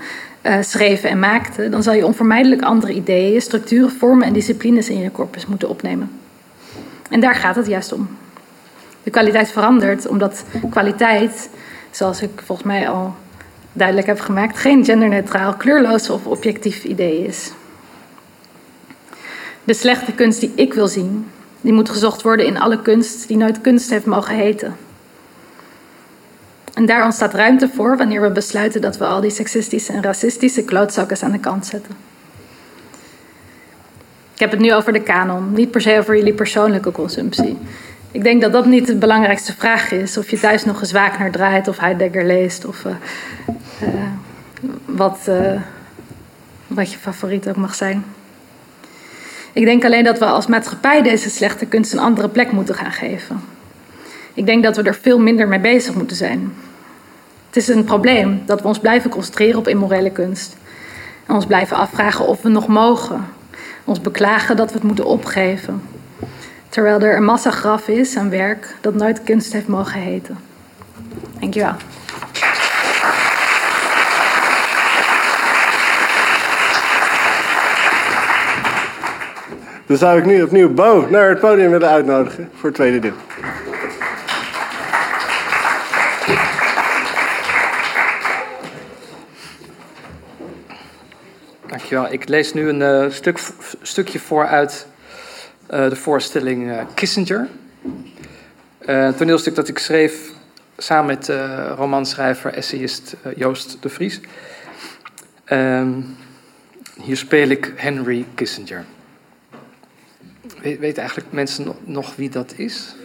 uh, 0.41 0.57
schreven 0.61 1.09
en 1.09 1.19
maakten, 1.19 1.71
dan 1.71 1.83
zal 1.83 1.93
je 1.93 2.05
onvermijdelijk 2.05 2.61
andere 2.61 2.93
ideeën, 2.93 3.41
structuren, 3.41 3.91
vormen 3.91 4.27
en 4.27 4.33
disciplines 4.33 4.89
in 4.89 4.99
je 4.99 5.11
corpus 5.11 5.45
moeten 5.45 5.69
opnemen. 5.69 6.11
En 7.09 7.19
daar 7.19 7.35
gaat 7.35 7.55
het 7.55 7.67
juist 7.67 7.93
om. 7.93 8.07
De 9.03 9.11
kwaliteit 9.11 9.51
verandert 9.51 10.07
omdat 10.07 10.43
kwaliteit, 10.69 11.49
zoals 11.91 12.21
ik 12.21 12.41
volgens 12.43 12.67
mij 12.67 12.89
al 12.89 13.15
duidelijk 13.73 14.07
heb 14.07 14.19
gemaakt, 14.19 14.57
geen 14.57 14.85
genderneutraal, 14.85 15.53
kleurloos 15.53 16.09
of 16.09 16.25
objectief 16.25 16.83
idee 16.83 17.25
is. 17.25 17.51
De 19.63 19.73
slechte 19.73 20.11
kunst 20.11 20.39
die 20.39 20.51
ik 20.55 20.73
wil 20.73 20.87
zien, 20.87 21.27
die 21.61 21.73
moet 21.73 21.89
gezocht 21.89 22.21
worden 22.21 22.45
in 22.45 22.59
alle 22.59 22.81
kunst 22.81 23.27
die 23.27 23.37
nooit 23.37 23.61
kunst 23.61 23.89
heeft 23.89 24.05
mogen 24.05 24.35
heten. 24.35 24.75
En 26.75 26.85
daar 26.85 27.03
ontstaat 27.03 27.33
ruimte 27.33 27.69
voor 27.75 27.97
wanneer 27.97 28.21
we 28.21 28.31
besluiten 28.31 28.81
dat 28.81 28.97
we 28.97 29.05
al 29.05 29.21
die 29.21 29.31
seksistische 29.31 29.93
en 29.93 30.03
racistische 30.03 30.63
klootzakken 30.63 31.17
aan 31.21 31.31
de 31.31 31.39
kant 31.39 31.65
zetten. 31.65 31.95
Ik 34.33 34.39
heb 34.39 34.51
het 34.51 34.59
nu 34.59 34.73
over 34.73 34.93
de 34.93 35.01
kanon, 35.01 35.53
niet 35.53 35.71
per 35.71 35.81
se 35.81 35.97
over 35.97 36.15
jullie 36.15 36.33
persoonlijke 36.33 36.91
consumptie. 36.91 37.57
Ik 38.11 38.23
denk 38.23 38.41
dat 38.41 38.51
dat 38.51 38.65
niet 38.65 38.87
de 38.87 38.95
belangrijkste 38.95 39.53
vraag 39.53 39.91
is. 39.91 40.17
Of 40.17 40.29
je 40.29 40.39
thuis 40.39 40.65
nog 40.65 40.79
eens 40.79 40.91
Wagner 40.91 41.31
draait 41.31 41.67
of 41.67 41.77
Heidegger 41.77 42.25
leest. 42.25 42.65
Of 42.65 42.83
uh, 42.83 42.91
uh, 43.81 43.89
wat, 44.85 45.25
uh, 45.29 45.61
wat 46.67 46.91
je 46.91 46.97
favoriet 46.97 47.47
ook 47.47 47.55
mag 47.55 47.75
zijn. 47.75 48.05
Ik 49.53 49.65
denk 49.65 49.85
alleen 49.85 50.03
dat 50.03 50.19
we 50.19 50.25
als 50.25 50.47
maatschappij 50.47 51.01
deze 51.01 51.29
slechte 51.29 51.65
kunst 51.65 51.93
een 51.93 51.99
andere 51.99 52.29
plek 52.29 52.51
moeten 52.51 52.75
gaan 52.75 52.91
geven. 52.91 53.54
Ik 54.35 54.45
denk 54.45 54.63
dat 54.63 54.75
we 54.75 54.83
er 54.83 54.95
veel 54.95 55.19
minder 55.19 55.47
mee 55.47 55.59
bezig 55.59 55.95
moeten 55.95 56.17
zijn. 56.17 56.53
Het 57.47 57.55
is 57.55 57.67
een 57.67 57.83
probleem 57.83 58.41
dat 58.45 58.61
we 58.61 58.67
ons 58.67 58.79
blijven 58.79 59.09
concentreren 59.09 59.59
op 59.59 59.67
immorele 59.67 60.11
kunst. 60.11 60.57
En 61.25 61.35
ons 61.35 61.45
blijven 61.45 61.77
afvragen 61.77 62.27
of 62.27 62.41
we 62.41 62.49
nog 62.49 62.67
mogen. 62.67 63.25
Ons 63.83 64.01
beklagen 64.01 64.55
dat 64.55 64.67
we 64.67 64.73
het 64.73 64.83
moeten 64.83 65.05
opgeven. 65.05 65.81
Terwijl 66.69 66.99
er 66.99 67.15
een 67.15 67.23
massagraf 67.23 67.87
is 67.87 68.17
aan 68.17 68.29
werk 68.29 68.75
dat 68.81 68.93
nooit 68.93 69.23
kunst 69.23 69.53
heeft 69.53 69.67
mogen 69.67 69.99
heten. 69.99 70.37
Dankjewel. 71.39 71.75
Dan 79.85 79.97
zou 79.97 80.19
ik 80.19 80.25
nu 80.25 80.43
opnieuw 80.43 80.73
Bo 80.73 81.07
naar 81.09 81.29
het 81.29 81.39
podium 81.39 81.71
willen 81.71 81.89
uitnodigen 81.89 82.49
voor 82.53 82.69
het 82.69 82.75
tweede 82.75 82.99
deel. 82.99 83.13
Ik 91.91 92.27
lees 92.27 92.53
nu 92.53 92.69
een 92.69 92.79
uh, 93.05 93.11
stuk, 93.11 93.39
stukje 93.81 94.19
voor 94.19 94.47
uit 94.47 94.87
uh, 95.73 95.89
de 95.89 95.95
voorstelling 95.95 96.67
uh, 96.67 96.81
Kissinger. 96.93 97.47
een 98.79 99.15
toneelstuk 99.15 99.55
dat 99.55 99.67
ik 99.67 99.77
schreef 99.77 100.31
samen 100.77 101.05
met 101.05 101.31
romanschrijver, 101.77 102.53
essayist 102.53 103.15
Joost 103.35 103.77
de 103.79 103.89
Vries. 103.89 104.19
Ehm, 105.45 106.01
hier 107.01 107.17
speel 107.17 107.49
ik 107.49 107.73
Henry 107.75 108.25
Kissinger. 108.35 108.85
Weet, 110.61 110.97
eigenlijk 110.97 111.31
mensen 111.31 111.65
nog, 111.65 111.75
nog 111.83 112.15
wie 112.15 112.29
dat 112.29 112.53
is? 112.57 112.95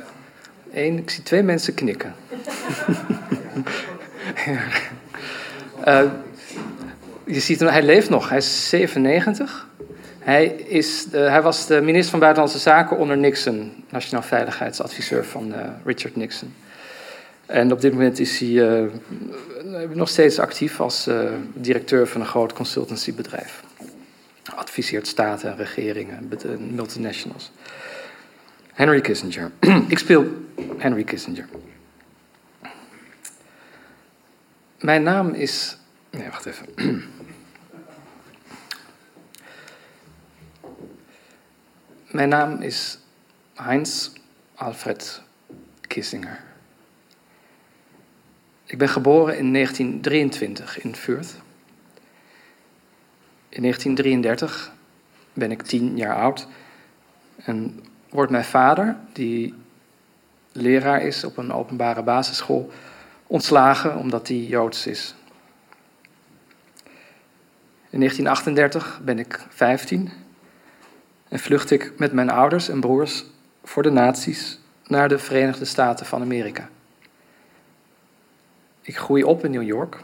Eén, 0.73 0.99
ik 0.99 1.11
zie 1.11 1.23
twee 1.23 1.43
mensen 1.43 1.75
knikken. 1.75 2.15
uh, 5.87 6.03
je 7.35 7.41
ziet 7.41 7.61
hem, 7.61 7.69
hij 7.69 7.83
leeft 7.83 8.11
nog, 8.11 8.29
hij 8.29 8.39
is 8.39 8.69
97. 8.69 9.69
Hij, 10.19 10.47
is 10.47 11.07
hij 11.11 11.43
was 11.43 11.67
de 11.67 11.81
minister 11.81 12.11
van 12.11 12.21
Buitenlandse 12.21 12.59
Zaken 12.59 12.97
onder 12.97 13.17
Nixon, 13.17 13.73
nationaal 13.91 14.23
veiligheidsadviseur 14.23 15.25
van 15.25 15.49
uh, 15.49 15.57
Richard 15.85 16.17
Nixon. 16.17 16.55
En 17.47 17.73
op 17.73 17.81
dit 17.81 17.93
moment 17.93 18.19
is 18.19 18.39
hij 18.39 18.49
uh, 18.49 18.85
nog 19.93 20.09
steeds 20.09 20.39
actief 20.39 20.81
als 20.81 21.09
directeur 21.55 22.07
van 22.07 22.21
een 22.21 22.27
groot 22.27 22.53
consultancybedrijf 22.53 23.63
adviseert 24.55 25.07
staten 25.07 25.51
en 25.51 25.57
regeringen, 25.57 26.31
multinationals. 26.75 27.51
Henry 28.73 29.01
Kissinger. 29.01 29.51
Ik 29.89 29.99
speel 29.99 30.27
Henry 30.79 31.05
Kissinger. 31.05 31.49
Mijn 34.81 35.03
naam 35.03 35.35
is. 35.35 35.77
Nee, 36.11 36.31
wacht 36.31 36.47
even. 36.47 36.69
Mijn 42.11 42.29
naam 42.29 42.63
is 42.63 42.99
Heinz 43.55 44.11
Alfred 44.55 45.23
Kissinger. 45.81 46.41
Ik 48.65 48.79
ben 48.79 48.89
geboren 48.89 49.39
in 49.39 49.53
1923 49.53 50.81
in 50.81 50.95
Fürth. 50.95 51.35
In 53.49 53.63
1933 53.63 54.73
ben 55.33 55.51
ik 55.51 55.63
tien 55.63 55.97
jaar 55.97 56.15
oud 56.15 56.47
en 57.37 57.85
wordt 58.09 58.31
mijn 58.31 58.45
vader, 58.45 58.97
die 59.13 59.55
leraar 60.53 61.03
is 61.03 61.25
op 61.25 61.37
een 61.37 61.53
openbare 61.53 62.03
basisschool, 62.03 62.71
ontslagen 63.27 63.97
omdat 63.97 64.29
hij 64.29 64.37
joods 64.37 64.87
is. 64.87 65.15
In 67.91 67.99
1938 67.99 69.01
ben 69.05 69.19
ik 69.19 69.47
15 69.49 70.11
en 71.29 71.39
vlucht 71.39 71.71
ik 71.71 71.93
met 71.99 72.13
mijn 72.13 72.31
ouders 72.31 72.69
en 72.69 72.81
broers 72.81 73.25
voor 73.65 73.83
de 73.83 73.91
nazi's 73.91 74.59
naar 74.87 75.09
de 75.09 75.19
Verenigde 75.19 75.65
Staten 75.65 76.07
van 76.07 76.23
Amerika. 76.23 76.69
Ik 78.81 78.97
groei 78.97 79.25
op 79.25 79.45
in 79.45 79.51
New 79.51 79.63
York 79.63 79.97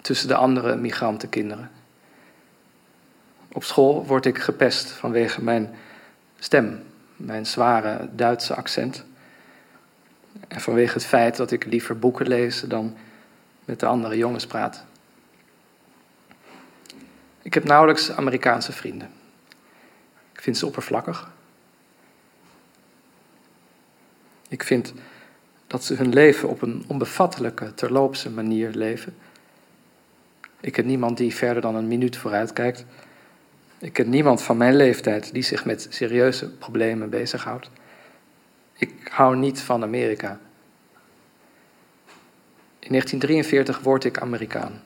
tussen 0.00 0.28
de 0.28 0.34
andere 0.34 0.76
migrantenkinderen. 0.76 1.70
Op 3.52 3.64
school 3.64 4.06
word 4.06 4.26
ik 4.26 4.38
gepest 4.38 4.90
vanwege 4.90 5.42
mijn 5.42 5.74
stem, 6.38 6.82
mijn 7.16 7.46
zware 7.46 8.08
Duitse 8.12 8.54
accent. 8.54 9.04
En 10.48 10.60
vanwege 10.60 10.94
het 10.94 11.06
feit 11.06 11.36
dat 11.36 11.50
ik 11.50 11.64
liever 11.64 11.98
boeken 11.98 12.28
lees 12.28 12.60
dan 12.60 12.96
met 13.64 13.80
de 13.80 13.86
andere 13.86 14.16
jongens 14.16 14.46
praat. 14.46 14.84
Ik 17.44 17.54
heb 17.54 17.64
nauwelijks 17.64 18.10
Amerikaanse 18.10 18.72
vrienden. 18.72 19.10
Ik 20.32 20.40
vind 20.40 20.58
ze 20.58 20.66
oppervlakkig. 20.66 21.30
Ik 24.48 24.62
vind 24.62 24.92
dat 25.66 25.84
ze 25.84 25.94
hun 25.94 26.12
leven 26.12 26.48
op 26.48 26.62
een 26.62 26.84
onbevattelijke, 26.86 27.74
terloopse 27.74 28.30
manier 28.30 28.70
leven. 28.70 29.16
Ik 30.60 30.72
ken 30.72 30.86
niemand 30.86 31.16
die 31.16 31.34
verder 31.34 31.62
dan 31.62 31.74
een 31.74 31.88
minuut 31.88 32.16
vooruit 32.16 32.52
kijkt. 32.52 32.84
Ik 33.78 33.92
ken 33.92 34.08
niemand 34.08 34.42
van 34.42 34.56
mijn 34.56 34.76
leeftijd 34.76 35.32
die 35.32 35.42
zich 35.42 35.64
met 35.64 35.86
serieuze 35.90 36.50
problemen 36.50 37.10
bezighoudt. 37.10 37.70
Ik 38.72 39.08
hou 39.10 39.36
niet 39.36 39.60
van 39.60 39.82
Amerika. 39.82 40.40
In 42.78 42.90
1943 42.90 43.80
word 43.80 44.04
ik 44.04 44.18
Amerikaan. 44.18 44.82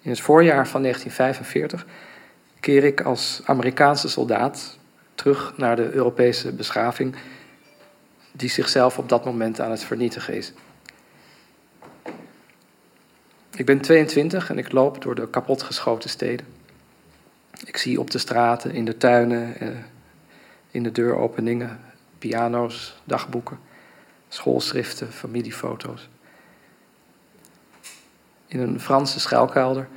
In 0.00 0.10
het 0.10 0.20
voorjaar 0.20 0.68
van 0.68 0.82
1945 0.82 1.86
keer 2.60 2.84
ik 2.84 3.00
als 3.00 3.40
Amerikaanse 3.44 4.08
soldaat 4.08 4.78
terug 5.14 5.52
naar 5.56 5.76
de 5.76 5.90
Europese 5.90 6.52
beschaving 6.52 7.14
die 8.32 8.48
zichzelf 8.48 8.98
op 8.98 9.08
dat 9.08 9.24
moment 9.24 9.60
aan 9.60 9.70
het 9.70 9.84
vernietigen 9.84 10.34
is. 10.34 10.52
Ik 13.56 13.66
ben 13.66 13.80
22 13.80 14.50
en 14.50 14.58
ik 14.58 14.72
loop 14.72 15.02
door 15.02 15.14
de 15.14 15.28
kapotgeschoten 15.28 16.10
steden. 16.10 16.46
Ik 17.64 17.76
zie 17.76 18.00
op 18.00 18.10
de 18.10 18.18
straten, 18.18 18.72
in 18.72 18.84
de 18.84 18.96
tuinen, 18.96 19.60
eh, 19.60 19.68
in 20.70 20.82
de 20.82 20.92
deuropeningen, 20.92 21.80
piano's, 22.18 23.00
dagboeken, 23.04 23.58
schoolschriften, 24.28 25.12
familiefoto's. 25.12 26.08
In 28.50 28.60
een 28.60 28.80
Franse 28.80 29.20
schuilkelder, 29.20 29.88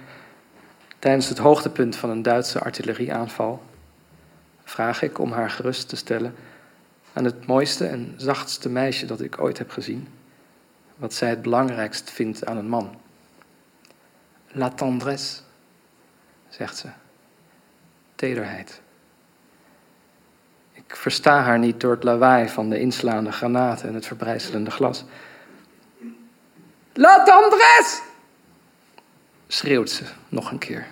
tijdens 0.99 1.29
het 1.29 1.37
hoogtepunt 1.37 1.95
van 1.95 2.09
een 2.09 2.21
Duitse 2.21 2.59
artillerieaanval, 2.59 3.63
vraag 4.63 5.01
ik 5.01 5.19
om 5.19 5.31
haar 5.31 5.49
gerust 5.49 5.89
te 5.89 5.95
stellen 5.95 6.35
aan 7.13 7.25
het 7.25 7.45
mooiste 7.45 7.87
en 7.87 8.13
zachtste 8.17 8.69
meisje 8.69 9.05
dat 9.05 9.21
ik 9.21 9.41
ooit 9.41 9.57
heb 9.57 9.69
gezien, 9.69 10.07
wat 10.95 11.13
zij 11.13 11.29
het 11.29 11.41
belangrijkst 11.41 12.11
vindt 12.11 12.45
aan 12.45 12.57
een 12.57 12.69
man. 12.69 12.95
La 14.47 14.69
tendresse, 14.69 15.41
zegt 16.49 16.77
ze 16.77 16.87
tederheid. 18.15 18.81
Ik 20.71 20.95
versta 20.95 21.41
haar 21.41 21.59
niet 21.59 21.79
door 21.79 21.91
het 21.91 22.03
lawaai 22.03 22.49
van 22.49 22.69
de 22.69 22.79
inslaande 22.79 23.31
granaten 23.31 23.87
en 23.87 23.93
het 23.93 24.05
verbrijzelende 24.05 24.71
glas. 24.71 25.05
La 26.93 27.23
tendresse! 27.23 28.11
Schreeuwt 29.53 29.89
ze 29.89 30.03
nog 30.29 30.51
een 30.51 30.57
keer, 30.57 30.87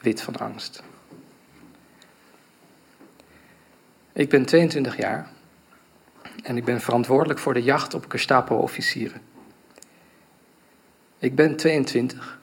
wit 0.00 0.22
van 0.22 0.36
angst. 0.36 0.82
Ik 4.12 4.28
ben 4.28 4.44
22 4.44 4.96
jaar 4.96 5.28
en 6.42 6.56
ik 6.56 6.64
ben 6.64 6.80
verantwoordelijk 6.80 7.38
voor 7.38 7.54
de 7.54 7.62
jacht 7.62 7.94
op 7.94 8.04
Gestapo-officieren. 8.08 9.20
Ik 11.18 11.34
ben 11.34 11.56
22 11.56 12.38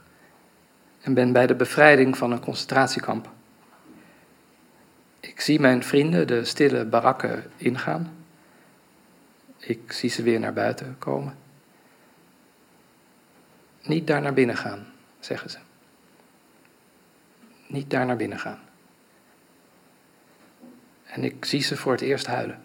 en 1.01 1.13
ben 1.13 1.31
bij 1.31 1.47
de 1.47 1.55
bevrijding 1.55 2.17
van 2.17 2.31
een 2.31 2.39
concentratiekamp. 2.39 3.29
Ik 5.19 5.41
zie 5.41 5.59
mijn 5.59 5.83
vrienden 5.83 6.27
de 6.27 6.45
stille 6.45 6.85
barakken 6.85 7.51
ingaan. 7.57 8.13
Ik 9.57 9.91
zie 9.91 10.09
ze 10.09 10.23
weer 10.23 10.39
naar 10.39 10.53
buiten 10.53 10.95
komen. 10.99 11.37
Niet 13.81 14.07
daar 14.07 14.21
naar 14.21 14.33
binnen 14.33 14.57
gaan, 14.57 14.90
zeggen 15.25 15.49
ze. 15.49 15.57
Niet 17.67 17.89
daar 17.89 18.05
naar 18.05 18.15
binnen 18.15 18.39
gaan. 18.39 18.59
En 21.03 21.23
ik 21.23 21.45
zie 21.45 21.61
ze 21.61 21.77
voor 21.77 21.91
het 21.91 22.01
eerst 22.01 22.25
huilen. 22.25 22.63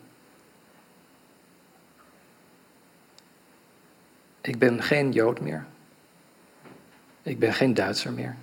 Ik 4.40 4.58
ben 4.58 4.82
geen 4.82 5.12
Jood 5.12 5.40
meer. 5.40 5.66
Ik 7.22 7.38
ben 7.38 7.52
geen 7.52 7.74
Duitser 7.74 8.12
meer. 8.12 8.36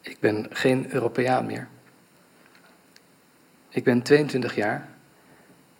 Ik 0.00 0.20
ben 0.20 0.46
geen 0.50 0.92
Europeaan 0.92 1.46
meer. 1.46 1.68
Ik 3.68 3.84
ben 3.84 4.02
22 4.02 4.54
jaar 4.54 4.88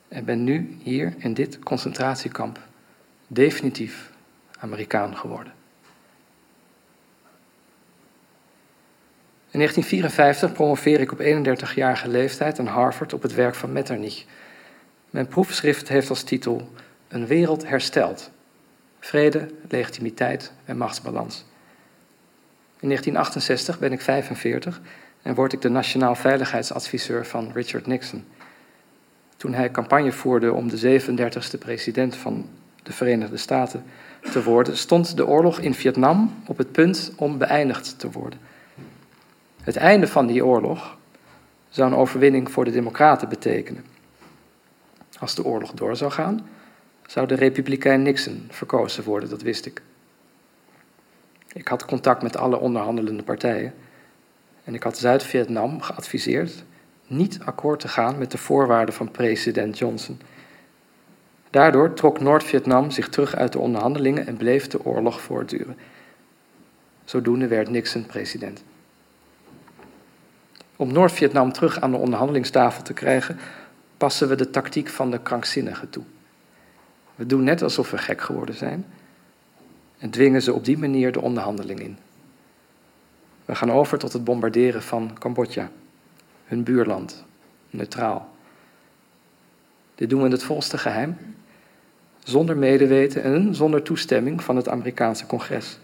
en 0.08 0.24
ben 0.24 0.44
nu 0.44 0.78
hier 0.82 1.14
in 1.18 1.34
dit 1.34 1.58
concentratiekamp 1.58 2.60
definitief 3.26 4.12
Amerikaan 4.58 5.16
geworden. 5.16 5.52
In 9.52 9.58
1954 9.58 10.52
promoveer 10.52 11.00
ik 11.00 11.12
op 11.12 11.20
31-jarige 11.20 12.08
leeftijd 12.08 12.58
aan 12.58 12.66
Harvard 12.66 13.12
op 13.12 13.22
het 13.22 13.34
werk 13.34 13.54
van 13.54 13.72
Metternich. 13.72 14.24
Mijn 15.10 15.26
proefschrift 15.26 15.88
heeft 15.88 16.10
als 16.10 16.22
titel 16.22 16.70
Een 17.08 17.26
wereld 17.26 17.68
hersteld. 17.68 18.30
Vrede, 19.00 19.48
legitimiteit 19.68 20.52
en 20.64 20.76
machtsbalans. 20.76 21.44
In 22.80 22.88
1968 22.88 23.78
ben 23.78 23.92
ik 23.92 24.00
45 24.00 24.80
en 25.22 25.34
word 25.34 25.52
ik 25.52 25.60
de 25.60 25.68
nationaal 25.68 26.14
veiligheidsadviseur 26.14 27.26
van 27.26 27.50
Richard 27.54 27.86
Nixon. 27.86 28.24
Toen 29.36 29.54
hij 29.54 29.70
campagne 29.70 30.12
voerde 30.12 30.52
om 30.52 30.68
de 30.68 31.00
37e 31.00 31.58
president 31.58 32.16
van 32.16 32.48
de 32.82 32.92
Verenigde 32.92 33.36
Staten 33.36 33.84
te 34.32 34.42
worden, 34.42 34.76
stond 34.76 35.16
de 35.16 35.26
oorlog 35.26 35.60
in 35.60 35.74
Vietnam 35.74 36.34
op 36.46 36.58
het 36.58 36.72
punt 36.72 37.12
om 37.16 37.38
beëindigd 37.38 37.98
te 37.98 38.10
worden. 38.10 38.50
Het 39.62 39.76
einde 39.76 40.06
van 40.06 40.26
die 40.26 40.44
oorlog 40.44 40.96
zou 41.68 41.90
een 41.90 41.98
overwinning 41.98 42.50
voor 42.50 42.64
de 42.64 42.70
Democraten 42.70 43.28
betekenen. 43.28 43.84
Als 45.18 45.34
de 45.34 45.44
oorlog 45.44 45.72
door 45.72 45.96
zou 45.96 46.10
gaan, 46.10 46.46
zou 47.06 47.26
de 47.26 47.34
Republikein 47.34 48.02
Nixon 48.02 48.46
verkozen 48.50 49.04
worden, 49.04 49.28
dat 49.28 49.42
wist 49.42 49.66
ik. 49.66 49.82
Ik 51.52 51.68
had 51.68 51.84
contact 51.84 52.22
met 52.22 52.36
alle 52.36 52.58
onderhandelende 52.58 53.22
partijen 53.22 53.74
en 54.64 54.74
ik 54.74 54.82
had 54.82 54.98
Zuid-Vietnam 54.98 55.80
geadviseerd 55.80 56.64
niet 57.06 57.40
akkoord 57.44 57.80
te 57.80 57.88
gaan 57.88 58.18
met 58.18 58.30
de 58.30 58.38
voorwaarden 58.38 58.94
van 58.94 59.10
president 59.10 59.78
Johnson. 59.78 60.20
Daardoor 61.50 61.94
trok 61.94 62.20
Noord-Vietnam 62.20 62.90
zich 62.90 63.08
terug 63.08 63.34
uit 63.34 63.52
de 63.52 63.58
onderhandelingen 63.58 64.26
en 64.26 64.36
bleef 64.36 64.66
de 64.66 64.84
oorlog 64.84 65.20
voortduren. 65.20 65.76
Zodoende 67.04 67.46
werd 67.46 67.70
Nixon 67.70 68.06
president. 68.06 68.62
Om 70.82 70.92
Noord-Vietnam 70.92 71.52
terug 71.52 71.80
aan 71.80 71.90
de 71.90 71.96
onderhandelingstafel 71.96 72.82
te 72.82 72.92
krijgen, 72.92 73.38
passen 73.96 74.28
we 74.28 74.34
de 74.34 74.50
tactiek 74.50 74.88
van 74.88 75.10
de 75.10 75.18
krankzinnigen 75.18 75.90
toe. 75.90 76.02
We 77.14 77.26
doen 77.26 77.42
net 77.44 77.62
alsof 77.62 77.90
we 77.90 77.98
gek 77.98 78.20
geworden 78.20 78.54
zijn 78.54 78.86
en 79.98 80.10
dwingen 80.10 80.42
ze 80.42 80.52
op 80.52 80.64
die 80.64 80.78
manier 80.78 81.12
de 81.12 81.20
onderhandeling 81.20 81.80
in. 81.80 81.98
We 83.44 83.54
gaan 83.54 83.72
over 83.72 83.98
tot 83.98 84.12
het 84.12 84.24
bombarderen 84.24 84.82
van 84.82 85.16
Cambodja, 85.18 85.70
hun 86.44 86.62
buurland, 86.62 87.24
neutraal. 87.70 88.28
Dit 89.94 90.10
doen 90.10 90.20
we 90.20 90.26
in 90.26 90.32
het 90.32 90.42
volste 90.42 90.78
geheim, 90.78 91.16
zonder 92.24 92.56
medeweten 92.56 93.22
en 93.22 93.54
zonder 93.54 93.82
toestemming 93.82 94.42
van 94.42 94.56
het 94.56 94.68
Amerikaanse 94.68 95.26
congres. 95.26 95.78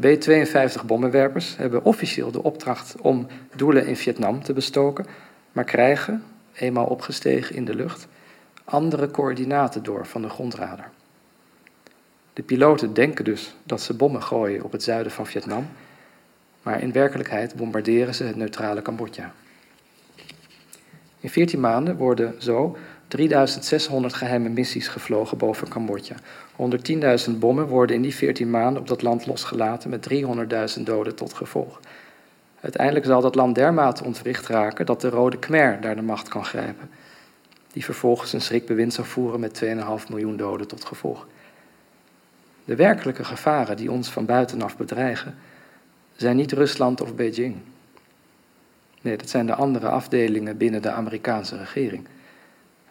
B-52 0.00 0.86
bommenwerpers 0.86 1.56
hebben 1.56 1.84
officieel 1.84 2.30
de 2.30 2.42
opdracht 2.42 2.94
om 3.00 3.26
doelen 3.56 3.86
in 3.86 3.96
Vietnam 3.96 4.42
te 4.42 4.52
bestoken, 4.52 5.06
maar 5.52 5.64
krijgen, 5.64 6.22
eenmaal 6.52 6.86
opgestegen 6.86 7.56
in 7.56 7.64
de 7.64 7.74
lucht, 7.74 8.06
andere 8.64 9.10
coördinaten 9.10 9.82
door 9.82 10.06
van 10.06 10.22
de 10.22 10.28
grondradar. 10.28 10.90
De 12.32 12.42
piloten 12.42 12.94
denken 12.94 13.24
dus 13.24 13.54
dat 13.62 13.80
ze 13.80 13.94
bommen 13.94 14.22
gooien 14.22 14.64
op 14.64 14.72
het 14.72 14.82
zuiden 14.82 15.12
van 15.12 15.26
Vietnam, 15.26 15.68
maar 16.62 16.82
in 16.82 16.92
werkelijkheid 16.92 17.54
bombarderen 17.54 18.14
ze 18.14 18.24
het 18.24 18.36
neutrale 18.36 18.82
Cambodja. 18.82 19.32
In 21.20 21.30
14 21.30 21.60
maanden 21.60 21.96
worden 21.96 22.34
zo 22.38 22.76
3600 23.12 24.14
geheime 24.14 24.48
missies 24.48 24.88
gevlogen 24.88 25.38
boven 25.38 25.68
Cambodja. 25.68 26.16
110.000 27.30 27.38
bommen 27.38 27.66
worden 27.66 27.96
in 27.96 28.02
die 28.02 28.14
14 28.14 28.50
maanden 28.50 28.82
op 28.82 28.88
dat 28.88 29.02
land 29.02 29.26
losgelaten 29.26 29.90
met 29.90 30.08
300.000 30.76 30.82
doden 30.82 31.14
tot 31.14 31.32
gevolg. 31.32 31.80
Uiteindelijk 32.60 33.06
zal 33.06 33.20
dat 33.20 33.34
land 33.34 33.54
dermate 33.54 34.04
ontwricht 34.04 34.46
raken 34.46 34.86
dat 34.86 35.00
de 35.00 35.08
Rode 35.08 35.38
Khmer 35.38 35.80
daar 35.80 35.96
de 35.96 36.02
macht 36.02 36.28
kan 36.28 36.44
grijpen, 36.44 36.90
die 37.72 37.84
vervolgens 37.84 38.32
een 38.32 38.40
schrikbewind 38.40 38.94
zou 38.94 39.06
voeren 39.06 39.40
met 39.40 39.62
2,5 39.64 40.08
miljoen 40.08 40.36
doden 40.36 40.68
tot 40.68 40.84
gevolg. 40.84 41.26
De 42.64 42.76
werkelijke 42.76 43.24
gevaren 43.24 43.76
die 43.76 43.90
ons 43.90 44.10
van 44.10 44.26
buitenaf 44.26 44.76
bedreigen, 44.76 45.34
zijn 46.16 46.36
niet 46.36 46.52
Rusland 46.52 47.00
of 47.00 47.14
Beijing. 47.14 47.56
Nee, 49.00 49.16
dat 49.16 49.28
zijn 49.28 49.46
de 49.46 49.54
andere 49.54 49.88
afdelingen 49.88 50.56
binnen 50.56 50.82
de 50.82 50.90
Amerikaanse 50.90 51.56
regering 51.56 52.06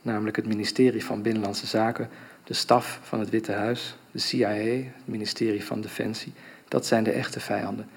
namelijk 0.02 0.36
het 0.36 0.48
ministerie 0.48 1.06
van 1.06 1.22
Binnenlandse 1.22 1.68
Zaken, 1.68 2.10
de 2.44 2.54
staf 2.54 3.00
van 3.04 3.20
het 3.20 3.30
Witte 3.30 3.52
Huis, 3.52 3.96
de 4.12 4.20
CIA, 4.20 4.48
het 4.48 5.06
ministerie 5.06 5.64
van 5.64 5.82
Defensie. 5.82 6.34
Dat 6.68 6.86
zijn 6.86 7.04
de 7.04 7.12
echte 7.12 7.40
vijanden. 7.40 7.90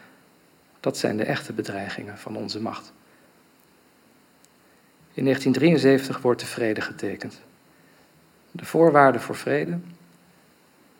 Dat 0.81 0.99
zijn 0.99 1.17
de 1.17 1.25
echte 1.25 1.53
bedreigingen 1.53 2.19
van 2.19 2.37
onze 2.37 2.61
macht. 2.61 2.93
In 5.13 5.25
1973 5.25 6.23
wordt 6.23 6.41
de 6.41 6.47
vrede 6.47 6.81
getekend. 6.81 7.41
De 8.51 8.65
voorwaarden 8.65 9.21
voor 9.21 9.37
vrede, 9.37 9.79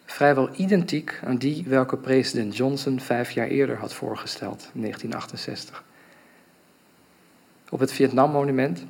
vrijwel 0.05 0.51
identiek 0.57 1.21
aan 1.25 1.37
die 1.37 1.65
welke 1.67 1.97
president 1.97 2.57
Johnson 2.57 3.01
vijf 3.01 3.31
jaar 3.31 3.47
eerder 3.47 3.77
had 3.77 3.95
voorgesteld, 3.95 4.71
in 4.75 4.81
1968. 4.81 5.85
Op 7.69 7.81
het 7.81 7.93
Vietnam-monument 7.93 8.85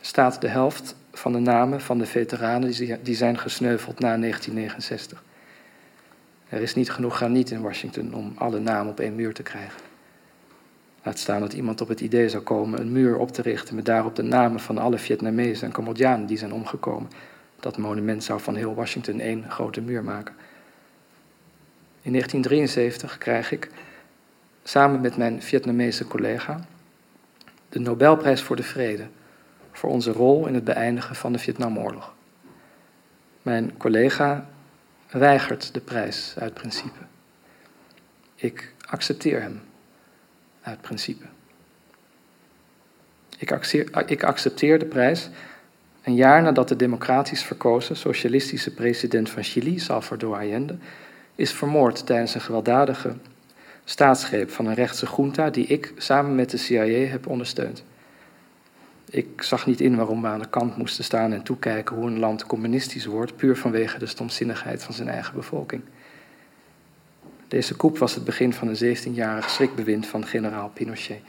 staat 0.00 0.40
de 0.40 0.48
helft 0.48 0.96
van 1.18 1.32
de 1.32 1.38
namen 1.38 1.80
van 1.80 1.98
de 1.98 2.06
veteranen 2.06 2.72
die 3.02 3.14
zijn 3.14 3.38
gesneuveld 3.38 3.98
na 3.98 4.16
1969. 4.18 5.24
Er 6.48 6.62
is 6.62 6.74
niet 6.74 6.90
genoeg 6.90 7.16
graniet 7.16 7.50
in 7.50 7.60
Washington 7.60 8.14
om 8.14 8.32
alle 8.36 8.58
namen 8.58 8.92
op 8.92 9.00
één 9.00 9.14
muur 9.14 9.34
te 9.34 9.42
krijgen. 9.42 9.80
Laat 11.02 11.18
staan 11.18 11.40
dat 11.40 11.52
iemand 11.52 11.80
op 11.80 11.88
het 11.88 12.00
idee 12.00 12.28
zou 12.28 12.42
komen 12.42 12.80
een 12.80 12.92
muur 12.92 13.16
op 13.16 13.30
te 13.30 13.42
richten 13.42 13.74
met 13.74 13.84
daarop 13.84 14.16
de 14.16 14.22
namen 14.22 14.60
van 14.60 14.78
alle 14.78 14.98
Vietnamezen 14.98 15.66
en 15.66 15.72
Cambodjanen 15.72 16.26
die 16.26 16.38
zijn 16.38 16.52
omgekomen. 16.52 17.10
Dat 17.60 17.78
monument 17.78 18.24
zou 18.24 18.40
van 18.40 18.54
heel 18.54 18.74
Washington 18.74 19.20
één 19.20 19.50
grote 19.50 19.80
muur 19.80 20.04
maken. 20.04 20.34
In 22.02 22.12
1973 22.12 23.18
krijg 23.18 23.52
ik, 23.52 23.70
samen 24.62 25.00
met 25.00 25.16
mijn 25.16 25.42
Vietnamese 25.42 26.06
collega, 26.06 26.60
de 27.68 27.78
Nobelprijs 27.78 28.42
voor 28.42 28.56
de 28.56 28.62
Vrede 28.62 29.06
voor 29.76 29.90
onze 29.90 30.12
rol 30.12 30.46
in 30.46 30.54
het 30.54 30.64
beëindigen 30.64 31.16
van 31.16 31.32
de 31.32 31.38
Vietnamoorlog. 31.38 32.14
Mijn 33.42 33.76
collega 33.76 34.46
weigert 35.10 35.74
de 35.74 35.80
prijs 35.80 36.34
uit 36.38 36.54
principe. 36.54 36.98
Ik 38.34 38.74
accepteer 38.86 39.40
hem 39.40 39.60
uit 40.62 40.80
principe. 40.80 41.24
Ik 43.38 44.22
accepteer, 44.24 44.78
de 44.78 44.86
prijs 44.86 45.28
een 46.02 46.14
jaar 46.14 46.42
nadat 46.42 46.68
de 46.68 46.76
democratisch 46.76 47.42
verkozen 47.42 47.96
socialistische 47.96 48.74
president 48.74 49.30
van 49.30 49.42
Chili, 49.42 49.78
Salvador 49.78 50.36
Allende, 50.36 50.76
is 51.34 51.52
vermoord 51.52 52.06
tijdens 52.06 52.34
een 52.34 52.40
gewelddadige 52.40 53.14
staatsgreep 53.84 54.50
van 54.50 54.66
een 54.66 54.74
rechtse 54.74 55.06
junta 55.16 55.50
die 55.50 55.66
ik 55.66 55.92
samen 55.96 56.34
met 56.34 56.50
de 56.50 56.56
CIA 56.56 57.08
heb 57.08 57.26
ondersteund. 57.26 57.84
Ik 59.10 59.42
zag 59.42 59.66
niet 59.66 59.80
in 59.80 59.96
waarom 59.96 60.22
we 60.22 60.28
aan 60.28 60.40
de 60.40 60.48
kant 60.48 60.76
moesten 60.76 61.04
staan 61.04 61.32
en 61.32 61.42
toekijken 61.42 61.96
hoe 61.96 62.06
een 62.06 62.18
land 62.18 62.46
communistisch 62.46 63.06
wordt, 63.06 63.36
puur 63.36 63.56
vanwege 63.56 63.98
de 63.98 64.06
stomzinnigheid 64.06 64.82
van 64.82 64.94
zijn 64.94 65.08
eigen 65.08 65.34
bevolking. 65.34 65.82
Deze 67.48 67.76
coup 67.76 67.98
was 67.98 68.14
het 68.14 68.24
begin 68.24 68.52
van 68.52 68.68
een 68.68 68.96
17-jarig 68.96 69.50
schrikbewind 69.50 70.06
van 70.06 70.26
generaal 70.26 70.68
Pinochet. 70.68 71.20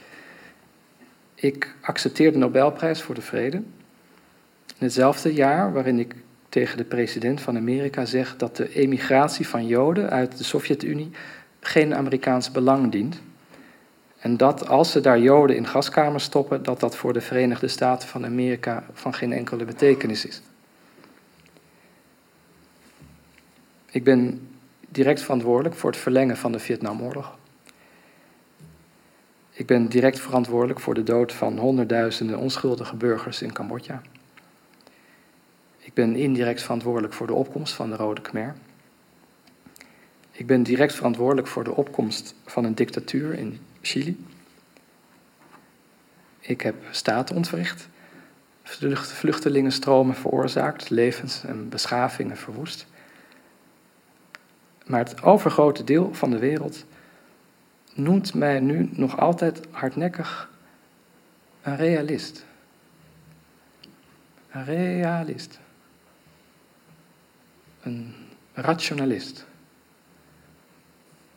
Ik 1.34 1.74
accepteerde 1.80 2.32
de 2.32 2.38
Nobelprijs 2.38 3.02
voor 3.02 3.14
de 3.14 3.22
Vrede. 3.22 3.56
In 3.56 4.84
hetzelfde 4.84 5.32
jaar 5.32 5.72
waarin 5.72 5.98
ik 5.98 6.14
tegen 6.48 6.76
de 6.76 6.84
president 6.84 7.40
van 7.40 7.56
Amerika 7.56 8.04
zeg 8.04 8.36
dat 8.36 8.56
de 8.56 8.74
emigratie 8.74 9.48
van 9.48 9.66
Joden 9.66 10.10
uit 10.10 10.38
de 10.38 10.44
Sovjet-Unie 10.44 11.10
geen 11.60 11.94
Amerikaans 11.94 12.50
belang 12.50 12.92
dient, 12.92 13.20
en 14.18 14.36
dat 14.36 14.68
als 14.68 14.90
ze 14.90 15.00
daar 15.00 15.18
Joden 15.18 15.56
in 15.56 15.66
gaskamers 15.66 16.24
stoppen, 16.24 16.62
dat 16.62 16.80
dat 16.80 16.96
voor 16.96 17.12
de 17.12 17.20
Verenigde 17.20 17.68
Staten 17.68 18.08
van 18.08 18.24
Amerika 18.24 18.84
van 18.92 19.14
geen 19.14 19.32
enkele 19.32 19.64
betekenis 19.64 20.24
is. 20.24 20.42
Ik 23.90 24.04
ben 24.04 24.48
direct 24.88 25.22
verantwoordelijk 25.22 25.74
voor 25.74 25.90
het 25.90 25.98
verlengen 25.98 26.36
van 26.36 26.52
de 26.52 26.58
Vietnamoorlog. 26.58 27.36
Ik 29.50 29.66
ben 29.66 29.88
direct 29.88 30.20
verantwoordelijk 30.20 30.80
voor 30.80 30.94
de 30.94 31.02
dood 31.02 31.32
van 31.32 31.58
honderdduizenden 31.58 32.38
onschuldige 32.38 32.96
burgers 32.96 33.42
in 33.42 33.52
Cambodja. 33.52 34.02
Ik 35.78 35.94
ben 35.94 36.16
indirect 36.16 36.62
verantwoordelijk 36.62 37.12
voor 37.12 37.26
de 37.26 37.32
opkomst 37.32 37.74
van 37.74 37.90
de 37.90 37.96
Rode 37.96 38.20
Khmer. 38.20 38.54
Ik 40.30 40.46
ben 40.46 40.62
direct 40.62 40.94
verantwoordelijk 40.94 41.48
voor 41.48 41.64
de 41.64 41.74
opkomst 41.74 42.34
van 42.44 42.64
een 42.64 42.74
dictatuur 42.74 43.34
in 43.34 43.58
Chili. 43.80 44.24
Ik 46.40 46.60
heb 46.60 46.74
staat 46.90 47.32
ontwricht, 47.32 47.88
vlucht- 48.62 49.12
vluchtelingenstromen 49.12 50.14
veroorzaakt, 50.14 50.90
levens 50.90 51.44
en 51.44 51.68
beschavingen 51.68 52.36
verwoest. 52.36 52.86
Maar 54.86 54.98
het 54.98 55.22
overgrote 55.22 55.84
deel 55.84 56.14
van 56.14 56.30
de 56.30 56.38
wereld 56.38 56.84
noemt 57.94 58.34
mij 58.34 58.60
nu 58.60 58.88
nog 58.92 59.18
altijd 59.18 59.60
hardnekkig 59.70 60.50
een 61.62 61.76
realist. 61.76 62.44
Een 64.50 64.64
realist. 64.64 65.58
Een 67.82 68.14
rationalist. 68.52 69.46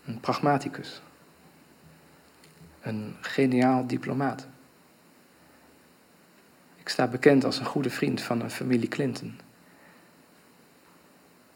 Een 0.06 0.20
pragmaticus. 0.20 1.02
Een 2.82 3.16
geniaal 3.22 3.88
diplomaat. 3.88 4.48
Ik 6.78 6.90
sta 6.90 7.08
bekend 7.08 7.44
als 7.44 7.60
een 7.60 7.66
goede 7.66 7.90
vriend 7.90 8.22
van 8.22 8.42
een 8.42 8.52
familie 8.52 8.88
Clinton. 8.88 9.40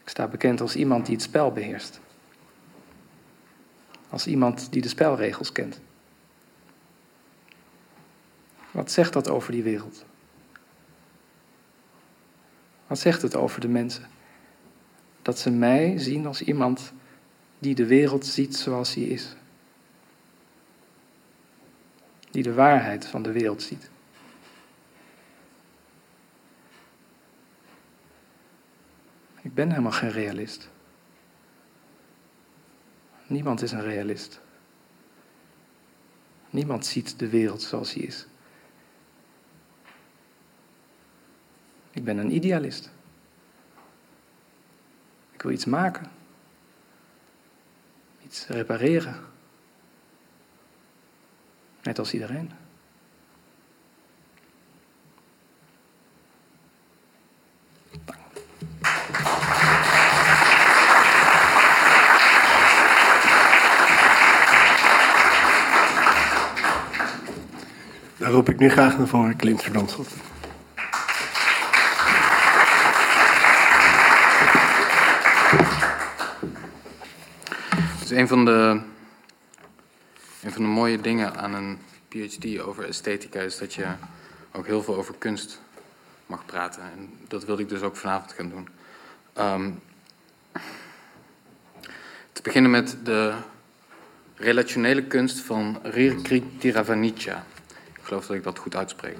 Ik 0.04 0.10
sta 0.10 0.28
bekend 0.28 0.62
als 0.62 0.76
iemand 0.76 1.06
die 1.06 1.16
het 1.16 1.24
spel 1.24 1.52
beheerst. 1.52 2.00
Als 4.10 4.28
iemand 4.28 4.72
die 4.72 4.82
de 4.82 4.88
spelregels 4.88 5.52
kent. 5.52 5.82
Wat 8.72 8.92
zegt 8.92 9.14
dat 9.14 9.30
over 9.30 9.52
die 9.52 9.64
wereld? 9.64 10.06
Wat 12.88 13.00
zegt 13.00 13.22
het 13.22 13.36
over 13.36 13.62
de 13.62 13.68
mensen? 13.68 14.06
Dat 15.22 15.40
ze 15.40 15.52
mij 15.52 15.98
zien 15.98 16.26
als 16.26 16.42
iemand 16.42 16.94
die 17.60 17.76
de 17.76 17.86
wereld 17.86 18.26
ziet 18.26 18.56
zoals 18.56 18.94
die 18.94 19.10
is. 19.10 19.36
Die 22.36 22.44
de 22.44 22.54
waarheid 22.54 23.06
van 23.06 23.24
de 23.24 23.32
wereld 23.32 23.62
ziet. 23.62 23.90
Ik 29.42 29.54
ben 29.54 29.70
helemaal 29.70 29.92
geen 29.92 30.12
realist. 30.12 30.70
Niemand 33.28 33.62
is 33.62 33.72
een 33.72 33.82
realist. 33.82 34.42
Niemand 36.50 36.86
ziet 36.86 37.20
de 37.20 37.30
wereld 37.30 37.62
zoals 37.62 37.94
die 37.94 38.04
is. 38.04 38.28
Ik 41.92 42.04
ben 42.04 42.18
een 42.18 42.36
idealist. 42.36 42.92
Ik 45.32 45.42
wil 45.42 45.52
iets 45.52 45.66
maken. 45.66 46.12
Iets 48.24 48.48
repareren. 48.48 49.34
Net 51.86 52.00
als 52.00 52.14
iedereen. 52.14 52.52
Dan 68.18 68.32
roep 68.32 68.50
ik 68.50 68.60
nu 68.60 68.70
graag 68.70 68.98
naar 68.98 69.08
voren 69.08 69.36
Clint 69.36 69.62
Verdonschot. 69.62 70.10
Dus 78.00 78.10
een 78.10 78.28
van 78.28 78.46
de, 78.46 78.82
van 80.56 80.64
de 80.64 80.70
mooie 80.70 81.02
dingen 81.02 81.36
aan 81.36 81.54
een 81.54 81.78
PhD 82.08 82.60
over 82.60 82.88
esthetica 82.88 83.40
is 83.40 83.58
dat 83.58 83.74
je 83.74 83.86
ook 84.52 84.66
heel 84.66 84.84
veel 84.84 84.96
over 84.96 85.16
kunst 85.18 85.62
mag 86.26 86.46
praten. 86.46 86.82
En 86.82 87.10
dat 87.28 87.46
wilde 87.46 87.62
ik 87.62 87.70
dus 87.70 87.82
ook 87.82 87.96
vanavond 87.96 88.34
gaan 88.34 88.50
doen. 88.50 88.68
Ehm, 89.34 89.72
te 92.32 92.42
beginnen 92.42 92.72
met 92.72 92.98
de 93.04 93.34
relationele 94.36 95.04
kunst 95.04 95.40
van 95.40 95.80
Rirkri 95.84 96.44
Tiravanicha. 96.58 97.46
Ik 97.96 98.04
geloof 98.04 98.28
dat 98.28 98.36
ik 98.36 98.44
dat 98.44 98.60
goed 98.60 98.76
uitspreek. 98.76 99.18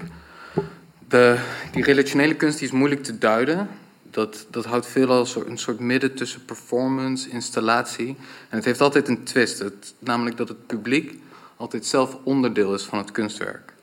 De, 1.08 1.40
die 1.72 1.84
relationele 1.84 2.36
kunst 2.36 2.60
die 2.60 2.68
is 2.68 2.74
moeilijk 2.74 3.04
te 3.04 3.18
duiden. 3.18 3.70
Dat, 4.04 4.48
dat 4.50 4.66
houdt 4.66 4.88
veelal 4.88 5.28
een 5.46 5.58
soort 5.58 5.80
midden 5.80 6.16
tussen 6.16 6.46
performance, 6.46 7.30
installatie. 7.30 8.08
En 8.50 8.58
het 8.58 8.66
heeft 8.66 8.82
altijd 8.82 9.08
een 9.08 9.24
twist. 9.24 9.64
Namelijk 10.00 10.38
dat 10.38 10.48
het 10.48 10.68
publiek 10.68 11.24
altijd 11.58 11.86
zelf 11.86 12.18
onderdeel 12.24 12.74
is 12.74 12.84
van 12.84 12.98
het 12.98 13.12
kunstwerk. 13.12 13.74